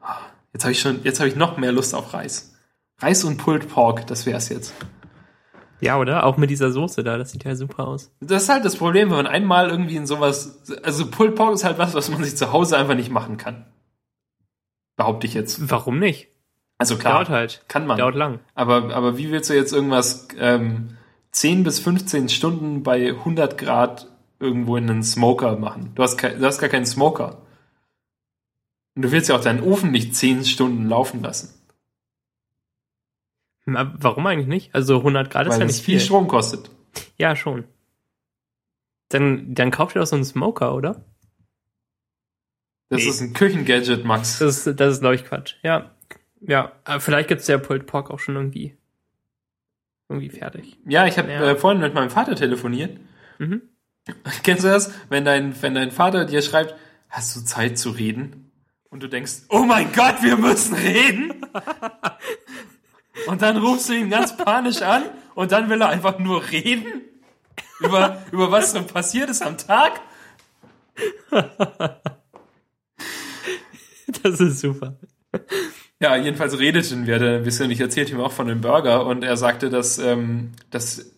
Ah, 0.03 0.19
Jetzt 0.55 0.63
habe 0.63 0.73
ich 0.73 0.81
schon, 0.81 1.01
jetzt 1.03 1.19
habe 1.19 1.29
ich 1.29 1.35
noch 1.35 1.59
mehr 1.59 1.73
Lust 1.73 1.95
auf 1.97 2.15
Reis. 2.15 2.55
Reis 3.01 3.25
und 3.25 3.39
Pulled 3.39 3.69
Pork, 3.69 4.07
das 4.07 4.25
wär's 4.25 4.49
jetzt. 4.49 4.73
Ja, 5.85 5.99
oder? 5.99 6.25
Auch 6.25 6.39
mit 6.39 6.49
dieser 6.49 6.73
Soße 6.73 7.05
da, 7.05 7.19
das 7.19 7.33
sieht 7.33 7.45
ja 7.45 7.55
super 7.55 7.87
aus. 7.87 8.11
Das 8.21 8.45
ist 8.45 8.49
halt 8.49 8.65
das 8.65 8.77
Problem, 8.77 9.11
wenn 9.11 9.19
man 9.19 9.27
einmal 9.27 9.69
irgendwie 9.69 9.97
in 9.97 10.07
sowas, 10.07 10.63
also 10.83 11.11
Pulled 11.11 11.35
Pork 11.35 11.53
ist 11.53 11.65
halt 11.65 11.77
was, 11.77 11.93
was 11.93 12.09
man 12.11 12.25
sich 12.25 12.37
zu 12.37 12.53
Hause 12.53 12.79
einfach 12.79 12.95
nicht 12.95 13.11
machen 13.11 13.37
kann. 13.37 13.67
Behaupte 14.97 15.27
ich 15.27 15.35
jetzt. 15.35 15.71
Warum 15.71 15.99
nicht? 15.99 16.29
Also 16.79 16.97
klar, 16.97 17.15
Dauert 17.15 17.29
halt. 17.29 17.65
kann 17.69 17.87
man. 17.87 17.99
Dauert 17.99 18.15
lang. 18.15 18.41
Aber, 18.55 18.95
aber 18.95 19.19
wie 19.19 19.31
willst 19.31 19.51
du 19.51 19.55
jetzt 19.55 19.75
irgendwas 19.75 20.29
ähm, 20.39 20.97
10 21.33 21.65
bis 21.65 21.81
15 21.81 22.31
Stunden 22.31 22.83
bei 22.83 23.11
100 23.11 23.59
Grad 23.59 24.09
irgendwo 24.41 24.77
in 24.77 24.89
einen 24.89 25.03
Smoker 25.03 25.57
machen. 25.57 25.93
Du 25.95 26.03
hast, 26.03 26.17
kein, 26.17 26.39
du 26.41 26.47
hast 26.47 26.61
gar 26.61 26.71
keinen 26.71 26.87
Smoker. 26.87 27.43
Und 28.95 29.03
du 29.03 29.13
willst 29.13 29.29
ja 29.29 29.37
auch 29.37 29.41
deinen 29.41 29.63
Ofen 29.63 29.91
nicht 29.91 30.15
10 30.17 30.45
Stunden 30.45 30.89
laufen 30.89 31.23
lassen. 31.23 31.53
Ma- 33.67 33.93
Warum 33.99 34.27
eigentlich 34.27 34.47
nicht? 34.49 34.75
Also 34.75 34.99
100 34.99 35.31
Grad 35.31 35.47
ist 35.47 35.53
weil 35.55 35.61
ja 35.61 35.67
es 35.67 35.73
nicht 35.77 35.85
viel 35.85 35.99
viel. 35.99 36.05
Strom 36.07 36.29
kostet. 36.29 36.71
Ja, 37.17 37.35
schon. 37.37 37.65
Dann, 39.09 39.55
dann 39.55 39.71
kauft 39.71 39.97
ihr 39.97 40.01
doch 40.01 40.07
so 40.07 40.17
einen 40.17 40.25
Smoker, 40.25 40.75
oder? 40.75 41.05
Das 42.91 43.03
Nee. 43.03 43.09
ist 43.09 43.21
ein 43.21 43.33
Küchengadget, 43.33 44.05
Max. 44.05 44.39
Das 44.39 44.67
ist, 44.67 44.79
das 44.81 44.95
ist 44.95 45.01
glaube 45.01 45.15
ich, 45.17 45.25
Quatsch. 45.25 45.55
Ja. 45.63 45.91
Ja, 46.41 46.73
aber 46.85 47.01
vielleicht 47.01 47.29
gibt's 47.29 47.47
der 47.47 47.59
Pulled 47.59 47.87
Pork 47.87 48.11
auch 48.11 48.19
schon 48.19 48.37
irgendwie, 48.37 48.77
irgendwie 50.11 50.29
fertig. 50.29 50.79
Ja, 50.87 51.07
ich 51.07 51.17
habe 51.19 51.31
Ja. 51.33 51.43
äh, 51.51 51.57
vorhin 51.57 51.81
mit 51.81 51.95
meinem 51.95 52.11
Vater 52.11 52.37
telefoniert. 52.37 52.99
Mhm. 53.39 53.63
Kennst 54.43 54.65
du 54.65 54.69
das? 54.69 54.93
Wenn 55.09 55.25
dein, 55.25 55.61
wenn 55.63 55.75
dein 55.75 55.91
Vater 55.91 56.27
dir 56.27 56.43
schreibt, 56.43 56.75
hast 57.09 57.35
du 57.35 57.41
Zeit 57.41 57.79
zu 57.79 57.91
reden? 57.91 58.51
Und 58.91 59.03
du 59.03 59.09
denkst, 59.09 59.45
oh 59.49 59.65
mein 59.65 59.91
Gott, 59.93 60.23
wir 60.23 60.37
müssen 60.37 60.75
reden. 60.75 61.33
und 63.27 63.43
dann 63.43 63.57
rufst 63.57 63.89
du 63.89 63.95
ihn 63.95 64.11
ganz 64.11 64.37
panisch 64.37 64.83
an 64.83 65.05
und 65.35 65.53
dann 65.53 65.69
will 65.69 65.81
er 65.81 65.89
einfach 65.89 66.19
nur 66.19 66.51
reden 66.51 66.87
über, 67.81 68.23
über 68.33 68.51
was 68.51 68.73
so 68.73 68.83
passiert 68.83 69.31
ist 69.31 69.43
am 69.43 69.59
Tag. 69.59 70.01
Das 74.23 74.41
ist 74.41 74.61
super. 74.61 74.97
Ja, 76.01 76.17
jedenfalls 76.17 76.59
redeten 76.59 77.07
wir 77.07 77.19
da 77.19 77.37
ein 77.37 77.45
bisschen. 77.45 77.71
Ich 77.71 77.81
erzählte 77.81 78.13
ihm 78.13 78.21
auch 78.21 78.33
von 78.33 78.47
dem 78.47 78.61
Burger 78.61 79.07
und 79.07 79.23
er 79.23 79.37
sagte, 79.37 79.71
dass, 79.71 79.99
ähm, 79.99 80.53
dass 80.71 81.11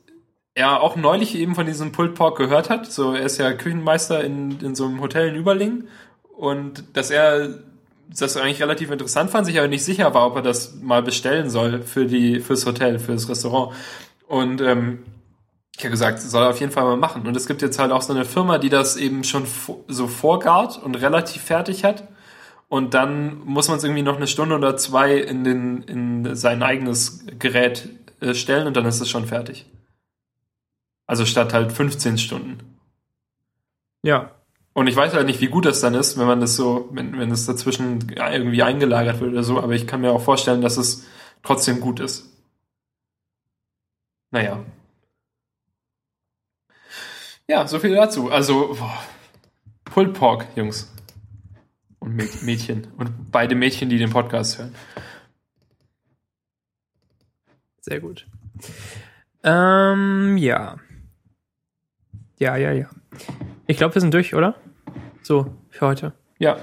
er 0.54 0.80
auch 0.80 0.96
neulich 0.96 1.34
eben 1.36 1.54
von 1.54 1.66
diesem 1.66 1.92
Pulled 1.92 2.14
Pork 2.14 2.38
gehört 2.38 2.70
hat. 2.70 2.90
So, 2.90 3.12
er 3.12 3.22
ist 3.22 3.38
ja 3.38 3.52
Küchenmeister 3.52 4.24
in, 4.24 4.60
in 4.60 4.74
so 4.74 4.86
einem 4.86 5.00
Hotel 5.00 5.28
in 5.28 5.36
Überlingen 5.36 5.88
und 6.36 6.84
dass 6.94 7.10
er 7.10 7.58
das 8.08 8.36
eigentlich 8.36 8.62
relativ 8.62 8.90
interessant 8.90 9.30
fand, 9.30 9.46
sich 9.46 9.58
aber 9.58 9.68
nicht 9.68 9.84
sicher 9.84 10.14
war, 10.14 10.26
ob 10.26 10.36
er 10.36 10.42
das 10.42 10.74
mal 10.80 11.02
bestellen 11.02 11.50
soll 11.50 11.82
für 11.82 12.06
die 12.06 12.40
fürs 12.40 12.66
Hotel, 12.66 12.98
fürs 12.98 13.28
Restaurant. 13.28 13.74
Und 14.26 14.60
ähm, 14.60 15.04
ich 15.76 15.84
habe 15.84 15.90
gesagt, 15.90 16.20
soll 16.20 16.42
er 16.42 16.50
auf 16.50 16.60
jeden 16.60 16.72
Fall 16.72 16.84
mal 16.84 16.96
machen. 16.96 17.26
Und 17.26 17.36
es 17.36 17.46
gibt 17.46 17.62
jetzt 17.62 17.78
halt 17.78 17.92
auch 17.92 18.02
so 18.02 18.12
eine 18.12 18.24
Firma, 18.24 18.58
die 18.58 18.70
das 18.70 18.96
eben 18.96 19.24
schon 19.24 19.46
so 19.88 20.06
vorgart 20.06 20.82
und 20.82 20.94
relativ 20.94 21.42
fertig 21.42 21.84
hat. 21.84 22.08
Und 22.68 22.94
dann 22.94 23.38
muss 23.44 23.68
man 23.68 23.76
es 23.76 23.84
irgendwie 23.84 24.02
noch 24.02 24.16
eine 24.16 24.26
Stunde 24.26 24.56
oder 24.56 24.76
zwei 24.76 25.16
in, 25.16 25.44
den, 25.44 25.82
in 25.82 26.34
sein 26.34 26.62
eigenes 26.62 27.24
Gerät 27.38 27.88
äh, 28.20 28.34
stellen 28.34 28.66
und 28.66 28.76
dann 28.76 28.86
ist 28.86 29.00
es 29.00 29.10
schon 29.10 29.26
fertig. 29.26 29.66
Also 31.06 31.24
statt 31.26 31.52
halt 31.52 31.72
15 31.72 32.18
Stunden. 32.18 32.78
Ja. 34.02 34.32
Und 34.76 34.88
ich 34.88 34.94
weiß 34.94 35.14
halt 35.14 35.24
nicht, 35.24 35.40
wie 35.40 35.46
gut 35.46 35.64
das 35.64 35.80
dann 35.80 35.94
ist, 35.94 36.18
wenn 36.18 36.26
man 36.26 36.38
das 36.38 36.54
so, 36.54 36.90
wenn, 36.92 37.18
wenn 37.18 37.30
es 37.30 37.46
dazwischen 37.46 38.10
irgendwie 38.10 38.62
eingelagert 38.62 39.20
wird 39.20 39.32
oder 39.32 39.42
so, 39.42 39.58
aber 39.58 39.72
ich 39.72 39.86
kann 39.86 40.02
mir 40.02 40.12
auch 40.12 40.20
vorstellen, 40.20 40.60
dass 40.60 40.76
es 40.76 41.06
trotzdem 41.42 41.80
gut 41.80 41.98
ist. 41.98 42.30
Naja. 44.30 44.62
Ja, 47.48 47.66
so 47.66 47.78
viel 47.78 47.94
dazu. 47.94 48.30
Also, 48.30 48.74
boah, 48.78 49.02
Pulled 49.86 50.12
Pork, 50.12 50.46
Jungs. 50.56 50.92
Und 51.98 52.14
Mäd- 52.14 52.44
Mädchen. 52.44 52.88
Und 52.98 53.30
beide 53.32 53.54
Mädchen, 53.54 53.88
die 53.88 53.96
den 53.96 54.10
Podcast 54.10 54.58
hören. 54.58 54.74
Sehr 57.80 58.00
gut. 58.00 58.26
Ähm, 59.42 60.36
ja. 60.36 60.76
Ja, 62.38 62.56
ja, 62.56 62.72
ja. 62.72 62.90
Ich 63.66 63.78
glaube, 63.78 63.94
wir 63.94 64.02
sind 64.02 64.12
durch, 64.12 64.34
oder? 64.34 64.54
So, 65.26 65.52
für 65.70 65.88
heute. 65.88 66.12
Ja, 66.38 66.58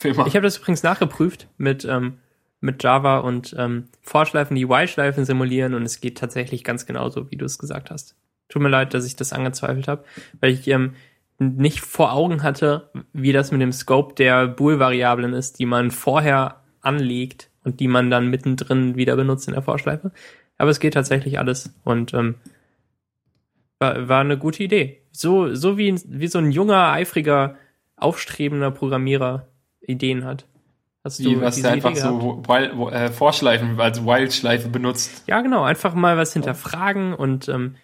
für 0.00 0.08
immer. 0.08 0.26
Ich 0.26 0.34
habe 0.34 0.42
das 0.42 0.58
übrigens 0.58 0.82
nachgeprüft 0.82 1.46
mit, 1.58 1.84
ähm, 1.84 2.18
mit 2.60 2.82
Java 2.82 3.18
und 3.18 3.54
ähm, 3.56 3.84
Vorschleifen, 4.02 4.56
die 4.56 4.68
While-Schleifen 4.68 5.24
simulieren 5.24 5.74
und 5.74 5.84
es 5.84 6.00
geht 6.00 6.18
tatsächlich 6.18 6.64
ganz 6.64 6.86
genauso, 6.86 7.30
wie 7.30 7.36
du 7.36 7.44
es 7.44 7.56
gesagt 7.56 7.92
hast. 7.92 8.16
Tut 8.48 8.62
mir 8.62 8.68
leid, 8.68 8.94
dass 8.94 9.06
ich 9.06 9.14
das 9.14 9.32
angezweifelt 9.32 9.86
habe, 9.86 10.02
weil 10.40 10.50
ich 10.50 10.66
ähm, 10.66 10.96
nicht 11.38 11.82
vor 11.82 12.12
Augen 12.12 12.42
hatte, 12.42 12.90
wie 13.12 13.30
das 13.30 13.52
mit 13.52 13.60
dem 13.60 13.70
Scope 13.70 14.16
der 14.16 14.48
Bool-Variablen 14.48 15.32
ist, 15.32 15.60
die 15.60 15.66
man 15.66 15.92
vorher 15.92 16.64
anlegt 16.80 17.48
und 17.62 17.78
die 17.78 17.86
man 17.86 18.10
dann 18.10 18.26
mittendrin 18.26 18.96
wieder 18.96 19.14
benutzt 19.14 19.46
in 19.46 19.54
der 19.54 19.62
Vorschleife. 19.62 20.10
Aber 20.58 20.70
es 20.72 20.80
geht 20.80 20.94
tatsächlich 20.94 21.38
alles 21.38 21.78
und 21.84 22.12
ähm, 22.12 22.34
war, 23.78 24.08
war 24.08 24.20
eine 24.22 24.36
gute 24.36 24.64
Idee. 24.64 25.00
So, 25.12 25.54
so 25.54 25.78
wie, 25.78 25.94
wie 26.08 26.26
so 26.26 26.40
ein 26.40 26.50
junger, 26.50 26.90
eifriger, 26.90 27.54
aufstrebender 28.02 28.70
Programmierer 28.70 29.46
Ideen 29.80 30.24
hat. 30.24 30.46
Hast 31.02 31.18
die, 31.18 31.40
was 31.40 31.54
diese 31.54 31.68
der 31.68 31.72
einfach 31.72 31.92
Idee 31.92 32.00
so 32.00 32.42
Wild, 32.46 32.92
äh, 32.92 33.08
Vorschleifen 33.10 33.80
als 33.80 34.04
Wildschleife 34.04 34.68
benutzt. 34.68 35.24
Ja, 35.26 35.40
genau. 35.40 35.62
Einfach 35.62 35.94
mal 35.94 36.16
was 36.18 36.34
hinterfragen 36.34 37.14
und 37.14 37.48
ähm, 37.48 37.76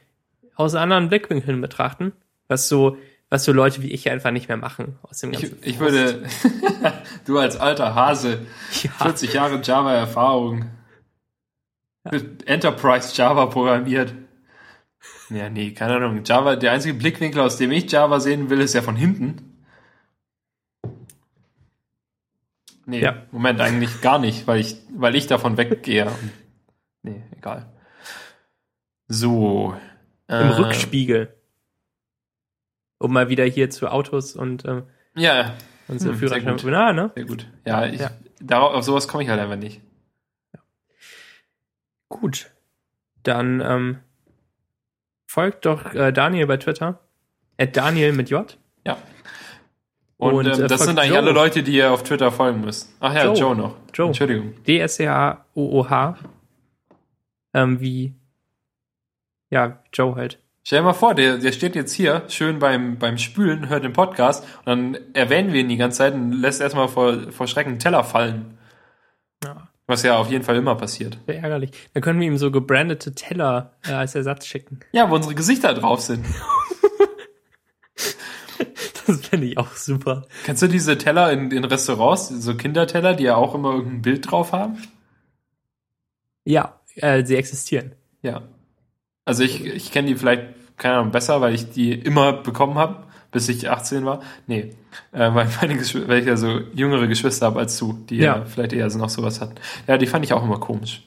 aus 0.55 0.75
anderen 0.75 1.09
Blickwinkeln 1.09 1.61
betrachten, 1.61 2.13
was 2.49 2.69
so, 2.69 2.99
was 3.31 3.45
so 3.45 3.53
Leute 3.53 3.83
wie 3.83 3.91
ich 3.91 4.11
einfach 4.11 4.33
nicht 4.33 4.49
mehr 4.49 4.59
machen 4.59 4.99
aus 5.03 5.21
dem 5.21 5.33
Ich, 5.33 5.41
ganzen 5.43 5.59
ich 5.63 5.79
Frust. 5.79 5.93
würde, 5.93 6.23
du 7.27 7.39
als 7.39 7.57
alter 7.57 7.95
Hase, 7.95 8.47
ja, 8.83 8.91
40 8.91 9.33
Jahre 9.33 9.61
Java-Erfahrung, 9.63 10.67
mit 12.11 12.47
Enterprise 12.47 13.13
Java 13.17 13.47
programmiert. 13.47 14.15
Ja, 15.31 15.49
nee, 15.49 15.73
keine 15.73 15.97
Ahnung. 15.97 16.23
Java, 16.25 16.55
der 16.57 16.73
einzige 16.73 16.95
Blickwinkel, 16.95 17.41
aus 17.41 17.57
dem 17.57 17.73
ich 17.73 17.91
Java 17.91 18.21
sehen 18.21 18.49
will, 18.49 18.61
ist 18.61 18.75
ja 18.75 18.83
von 18.83 18.95
hinten. 18.95 19.46
Nee, 22.87 23.01
Ja. 23.03 23.27
Moment, 23.33 23.61
eigentlich 23.61 24.01
gar 24.01 24.19
nicht, 24.19 24.47
weil 24.47 24.61
ich, 24.61 24.77
weil 24.97 25.15
ich 25.17 25.27
davon 25.27 25.57
weggehe. 25.57 26.11
Nee, 27.03 27.23
egal. 27.37 27.67
So. 29.09 29.77
im 30.29 30.35
äh, 30.35 30.47
Rückspiegel. 30.47 31.35
Um 32.99 33.13
mal 33.13 33.29
wieder 33.29 33.45
hier 33.45 33.69
zu 33.71 33.89
Autos 33.89 34.35
und 34.37 34.65
ähm, 34.65 34.85
Ja, 35.15 35.55
unsere 35.89 36.13
Hm, 36.13 36.19
sehr 36.19 36.29
Führerschein. 36.29 36.57
gut. 36.57 36.65
Na, 36.71 36.93
ne? 36.93 37.11
sehr 37.15 37.25
gut. 37.25 37.47
Ja, 37.67 37.85
ich, 37.87 38.01
Ja. 38.01 38.11
Darauf, 38.41 38.75
auf 38.75 38.85
sowas 38.85 39.09
komme 39.09 39.23
ich 39.25 39.29
halt 39.31 39.41
einfach 39.41 39.57
nicht. 39.57 39.81
Gut. 42.09 42.51
Dann 43.23 43.61
ähm, 43.61 43.99
folgt 45.27 45.67
doch 45.67 45.93
äh, 45.95 46.13
Daniel 46.13 46.47
bei 46.47 46.57
Twitter. 46.57 47.01
At 47.59 47.77
Daniel 47.77 48.13
mit 48.13 48.31
J. 48.31 48.57
Ja. 48.87 48.97
Und, 50.19 50.35
Und, 50.35 50.47
ähm, 50.47 50.65
äh, 50.65 50.67
das 50.67 50.83
sind 50.85 50.99
eigentlich 50.99 51.11
Joe. 51.11 51.19
alle 51.19 51.33
Leute, 51.33 51.63
die 51.63 51.73
ihr 51.77 51.93
auf 51.93 52.03
Twitter 52.03 52.33
folgen 52.33 52.63
müsst. 52.63 52.91
Ach 53.01 53.13
ja, 53.15 53.25
Joe, 53.27 53.37
Joe. 53.37 53.57
noch. 53.57 53.77
Joe. 53.93 54.07
Entschuldigung. 54.09 54.55
D-S-C-H-O-O-H. 54.67 56.17
Ähm, 57.55 57.81
wie, 57.81 58.15
ja, 59.51 59.79
Joe 59.93 60.15
halt. 60.15 60.39
Stell 60.65 60.81
dir 60.81 60.85
mal 60.85 60.95
vor, 60.95 61.15
der, 61.15 61.39
der 61.39 61.53
steht 61.53 61.77
jetzt 61.77 61.93
hier 61.93 62.25
schön 62.29 62.59
beim, 62.59 62.99
beim 62.99 63.19
Spülen, 63.19 63.69
hört 63.69 63.85
den 63.85 63.93
Podcast 63.93 64.45
und 64.65 64.67
dann 64.67 64.99
erwähnen 65.15 65.53
wir 65.53 65.61
ihn 65.61 65.69
die 65.69 65.77
ganze 65.77 65.99
Zeit 65.99 66.15
und 66.15 66.33
lässt 66.33 66.61
erstmal 66.61 66.89
vor, 66.89 67.31
vor 67.31 67.47
Schrecken 67.47 67.71
einen 67.71 67.79
Teller 67.79 68.03
fallen. 68.03 68.59
Ja, 69.45 69.69
Was 69.87 70.03
ja 70.03 70.17
auf 70.17 70.29
jeden 70.29 70.43
Fall 70.45 70.57
immer 70.57 70.75
passiert. 70.75 71.19
wäre 71.27 71.39
ärgerlich. 71.41 71.71
Dann 71.95 72.03
können 72.03 72.19
wir 72.19 72.27
ihm 72.27 72.37
so 72.37 72.51
gebrandete 72.51 73.15
Teller 73.15 73.75
äh, 73.87 73.93
als 73.93 74.15
Ersatz 74.17 74.45
schicken. 74.47 74.81
Ja, 74.93 75.09
wo 75.09 75.15
unsere 75.15 75.35
Gesichter 75.37 75.73
drauf 75.73 76.01
sind. 76.01 76.25
Das 79.07 79.21
fände 79.27 79.47
ich 79.47 79.57
auch 79.57 79.73
super. 79.77 80.27
Kennst 80.45 80.63
du 80.63 80.67
diese 80.67 80.99
Teller 80.99 81.31
in, 81.31 81.53
in 81.53 81.65
Restaurants, 81.65 82.29
so 82.29 82.57
Kinderteller, 82.57 83.15
die 83.15 83.23
ja 83.25 83.37
auch 83.37 83.55
immer 83.55 83.75
irgendein 83.75 84.03
Bild 84.03 84.29
drauf 84.31 84.51
haben? 84.53 84.79
Ja, 86.45 86.81
äh, 86.97 87.25
sie 87.25 87.37
existieren. 87.37 87.93
Ja. 88.23 88.43
Also 89.25 89.43
ich, 89.45 89.65
ich 89.65 89.93
kenne 89.93 90.09
die 90.09 90.17
vielleicht, 90.17 90.43
keine 90.77 90.97
Ahnung, 90.97 91.13
besser, 91.13 91.41
weil 91.41 91.55
ich 91.55 91.71
die 91.71 91.93
immer 91.93 92.33
bekommen 92.33 92.77
habe, 92.77 93.05
bis 93.33 93.49
ich 93.49 93.69
18 93.71 94.05
war. 94.05 94.23
Nee, 94.47 94.75
äh, 95.13 95.35
weil, 95.35 95.49
meine 95.61 95.75
Geschw- 95.75 96.07
weil 96.09 96.21
ich 96.21 96.27
ja 96.27 96.37
so 96.37 96.61
jüngere 96.75 97.07
Geschwister 97.07 97.47
habe 97.47 97.61
als 97.61 97.77
du, 97.79 97.93
die 98.09 98.17
ja. 98.17 98.39
Ja. 98.39 98.45
vielleicht 98.45 98.73
eher 98.73 98.89
so 98.91 98.99
noch 98.99 99.11
sowas 99.11 99.41
hatten. 99.41 99.55
Ja, 99.87 99.99
die 99.99 100.07
fand 100.07 100.25
ich 100.25 100.33
auch 100.33 100.43
immer 100.45 100.59
komisch. 100.59 101.03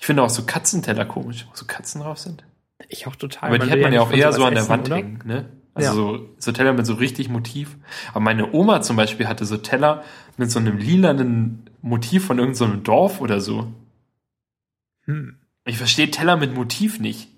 Ich 0.00 0.06
finde 0.06 0.22
auch 0.22 0.30
so 0.30 0.44
Katzenteller 0.44 1.04
komisch, 1.04 1.46
wo 1.48 1.54
so 1.54 1.64
Katzen 1.66 2.00
drauf 2.02 2.18
sind. 2.18 2.44
Ich 2.88 3.06
auch 3.06 3.16
total. 3.16 3.48
Aber 3.48 3.58
die 3.58 3.70
hat 3.70 3.78
man 3.80 3.80
ja 3.80 3.88
nicht 3.90 3.98
auch 4.00 4.12
eher 4.12 4.32
so 4.32 4.44
an 4.44 4.52
der 4.54 4.62
essen, 4.62 4.70
Wand 4.70 4.86
oder? 4.86 4.96
hängen, 4.96 5.22
ne? 5.24 5.48
Also 5.76 6.12
Ja. 6.12 6.18
so, 6.18 6.28
so 6.38 6.52
Teller 6.52 6.72
mit 6.72 6.86
so 6.86 6.94
richtig 6.94 7.28
Motiv. 7.28 7.76
Aber 8.10 8.20
meine 8.20 8.52
Oma 8.54 8.80
zum 8.80 8.96
Beispiel 8.96 9.28
hatte 9.28 9.44
so 9.44 9.58
Teller 9.58 10.02
mit 10.38 10.50
so 10.50 10.58
einem 10.58 10.78
lilanen 10.78 11.68
Motiv 11.82 12.24
von 12.24 12.38
irgendeinem 12.38 12.76
so 12.76 12.76
Dorf 12.80 13.20
oder 13.20 13.40
so. 13.40 13.72
Hm. 15.04 15.36
Ich 15.66 15.76
verstehe 15.76 16.10
Teller 16.10 16.36
mit 16.36 16.54
Motiv 16.54 16.98
nicht. 16.98 17.28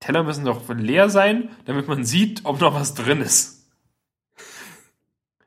Teller 0.00 0.22
müssen 0.22 0.44
doch 0.44 0.68
leer 0.68 1.08
sein, 1.08 1.48
damit 1.64 1.88
man 1.88 2.04
sieht, 2.04 2.42
ob 2.44 2.60
noch 2.60 2.74
was 2.74 2.92
drin 2.92 3.22
ist. 3.22 3.70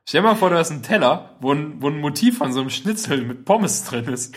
Stell 0.08 0.22
dir 0.22 0.28
mal 0.28 0.34
vor, 0.34 0.50
du 0.50 0.56
hast 0.58 0.72
einen 0.72 0.82
Teller, 0.82 1.36
wo 1.40 1.52
ein, 1.52 1.80
wo 1.80 1.88
ein 1.88 2.00
Motiv 2.00 2.38
von 2.38 2.52
so 2.52 2.60
einem 2.60 2.70
Schnitzel 2.70 3.22
mit 3.22 3.44
Pommes 3.44 3.84
drin 3.84 4.06
ist. 4.06 4.34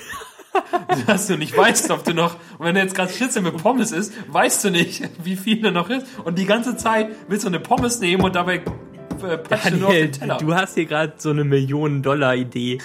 dass 1.08 1.28
du 1.28 1.38
nicht 1.38 1.56
weißt, 1.56 1.92
ob 1.92 2.04
du 2.04 2.14
noch, 2.14 2.36
und 2.58 2.66
wenn 2.66 2.76
du 2.76 2.82
jetzt 2.82 2.96
gerade 2.96 3.12
Schnitzel 3.12 3.42
mit 3.42 3.58
Pommes 3.58 3.92
isst, 3.92 4.14
weißt 4.28 4.64
du 4.66 4.72
nicht, 4.72 5.08
wie 5.24 5.36
viel 5.36 5.62
da 5.62 5.72
noch 5.72 5.90
ist. 5.90 6.06
Und 6.24 6.38
die 6.40 6.46
ganze 6.46 6.76
Zeit 6.78 7.10
willst 7.28 7.44
du 7.44 7.50
eine 7.50 7.60
Pommes 7.60 8.00
nehmen 8.00 8.24
und 8.24 8.36
dabei 8.36 8.56
äh, 8.56 8.62
du 9.20 9.38
Daniel, 9.50 10.08
den 10.08 10.12
Teller. 10.12 10.38
du 10.38 10.56
hast 10.56 10.74
hier 10.76 10.86
gerade 10.86 11.14
so 11.18 11.30
eine 11.30 11.44
Millionen-Dollar-Idee 11.44 12.80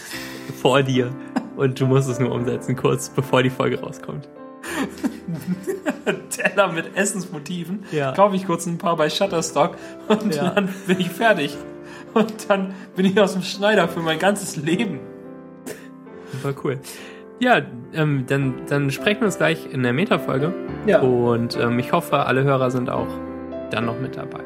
vor 0.61 0.82
dir. 0.82 1.15
Und 1.57 1.78
du 1.81 1.86
musst 1.86 2.09
es 2.09 2.19
nur 2.19 2.32
umsetzen, 2.32 2.74
kurz 2.77 3.09
bevor 3.11 3.43
die 3.43 3.51
Folge 3.51 3.81
rauskommt. 3.81 4.28
Teller 6.31 6.73
mit 6.73 6.97
Essensmotiven. 6.97 7.85
Ja. 7.93 8.12
Kaufe 8.12 8.36
ich 8.36 8.47
kurz 8.47 8.66
ein 8.66 8.78
paar 8.78 8.97
bei 8.97 9.09
Shutterstock 9.09 9.77
und 10.09 10.35
Ja. 10.35 10.51
dann 10.51 10.69
bin 10.86 10.99
ich 11.01 11.11
fertig. 11.11 11.57
Und 12.12 12.49
dann 12.49 12.74
bin 12.97 13.07
ich 13.07 13.19
aus 13.20 13.32
dem 13.32 13.43
Schneider 13.43 13.89
für 13.89 14.01
mein 14.01 14.19
ganzes 14.19 14.57
Leben. 14.57 15.01
Super 16.32 16.55
cool. 16.65 16.81
Ja, 17.40 17.61
ähm, 17.93 18.24
dann, 18.27 18.55
dann 18.69 18.90
sprechen 18.90 19.20
wir 19.20 19.27
uns 19.27 19.39
gleich 19.39 19.66
in 19.73 19.82
der 19.82 19.93
Meta-Folge. 19.93 20.52
Ja. 20.86 21.01
Und 21.01 21.56
ähm, 21.61 21.78
ich 21.78 21.93
hoffe, 21.93 22.20
alle 22.27 22.44
Hörer 22.44 22.70
sind 22.70 22.89
auch 22.90 23.09
dann 23.70 23.86
noch 23.86 23.98
mit 24.01 24.16
dabei. 24.16 24.40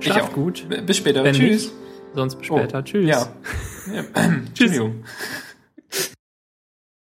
Ich 0.00 0.06
Schlaf 0.12 0.32
gut. 0.32 0.66
B- 0.68 0.80
Bis 0.80 0.96
später. 0.96 1.22
Wenn 1.22 1.34
Tschüss. 1.34 1.64
nicht, 1.66 1.72
sonst 2.14 2.36
bis 2.36 2.46
später. 2.46 2.78
Oh, 2.78 2.82
Tschüss. 2.82 3.08
Ja. 3.08 3.18
ja. 3.94 4.02
Entschuldigung. 4.46 5.04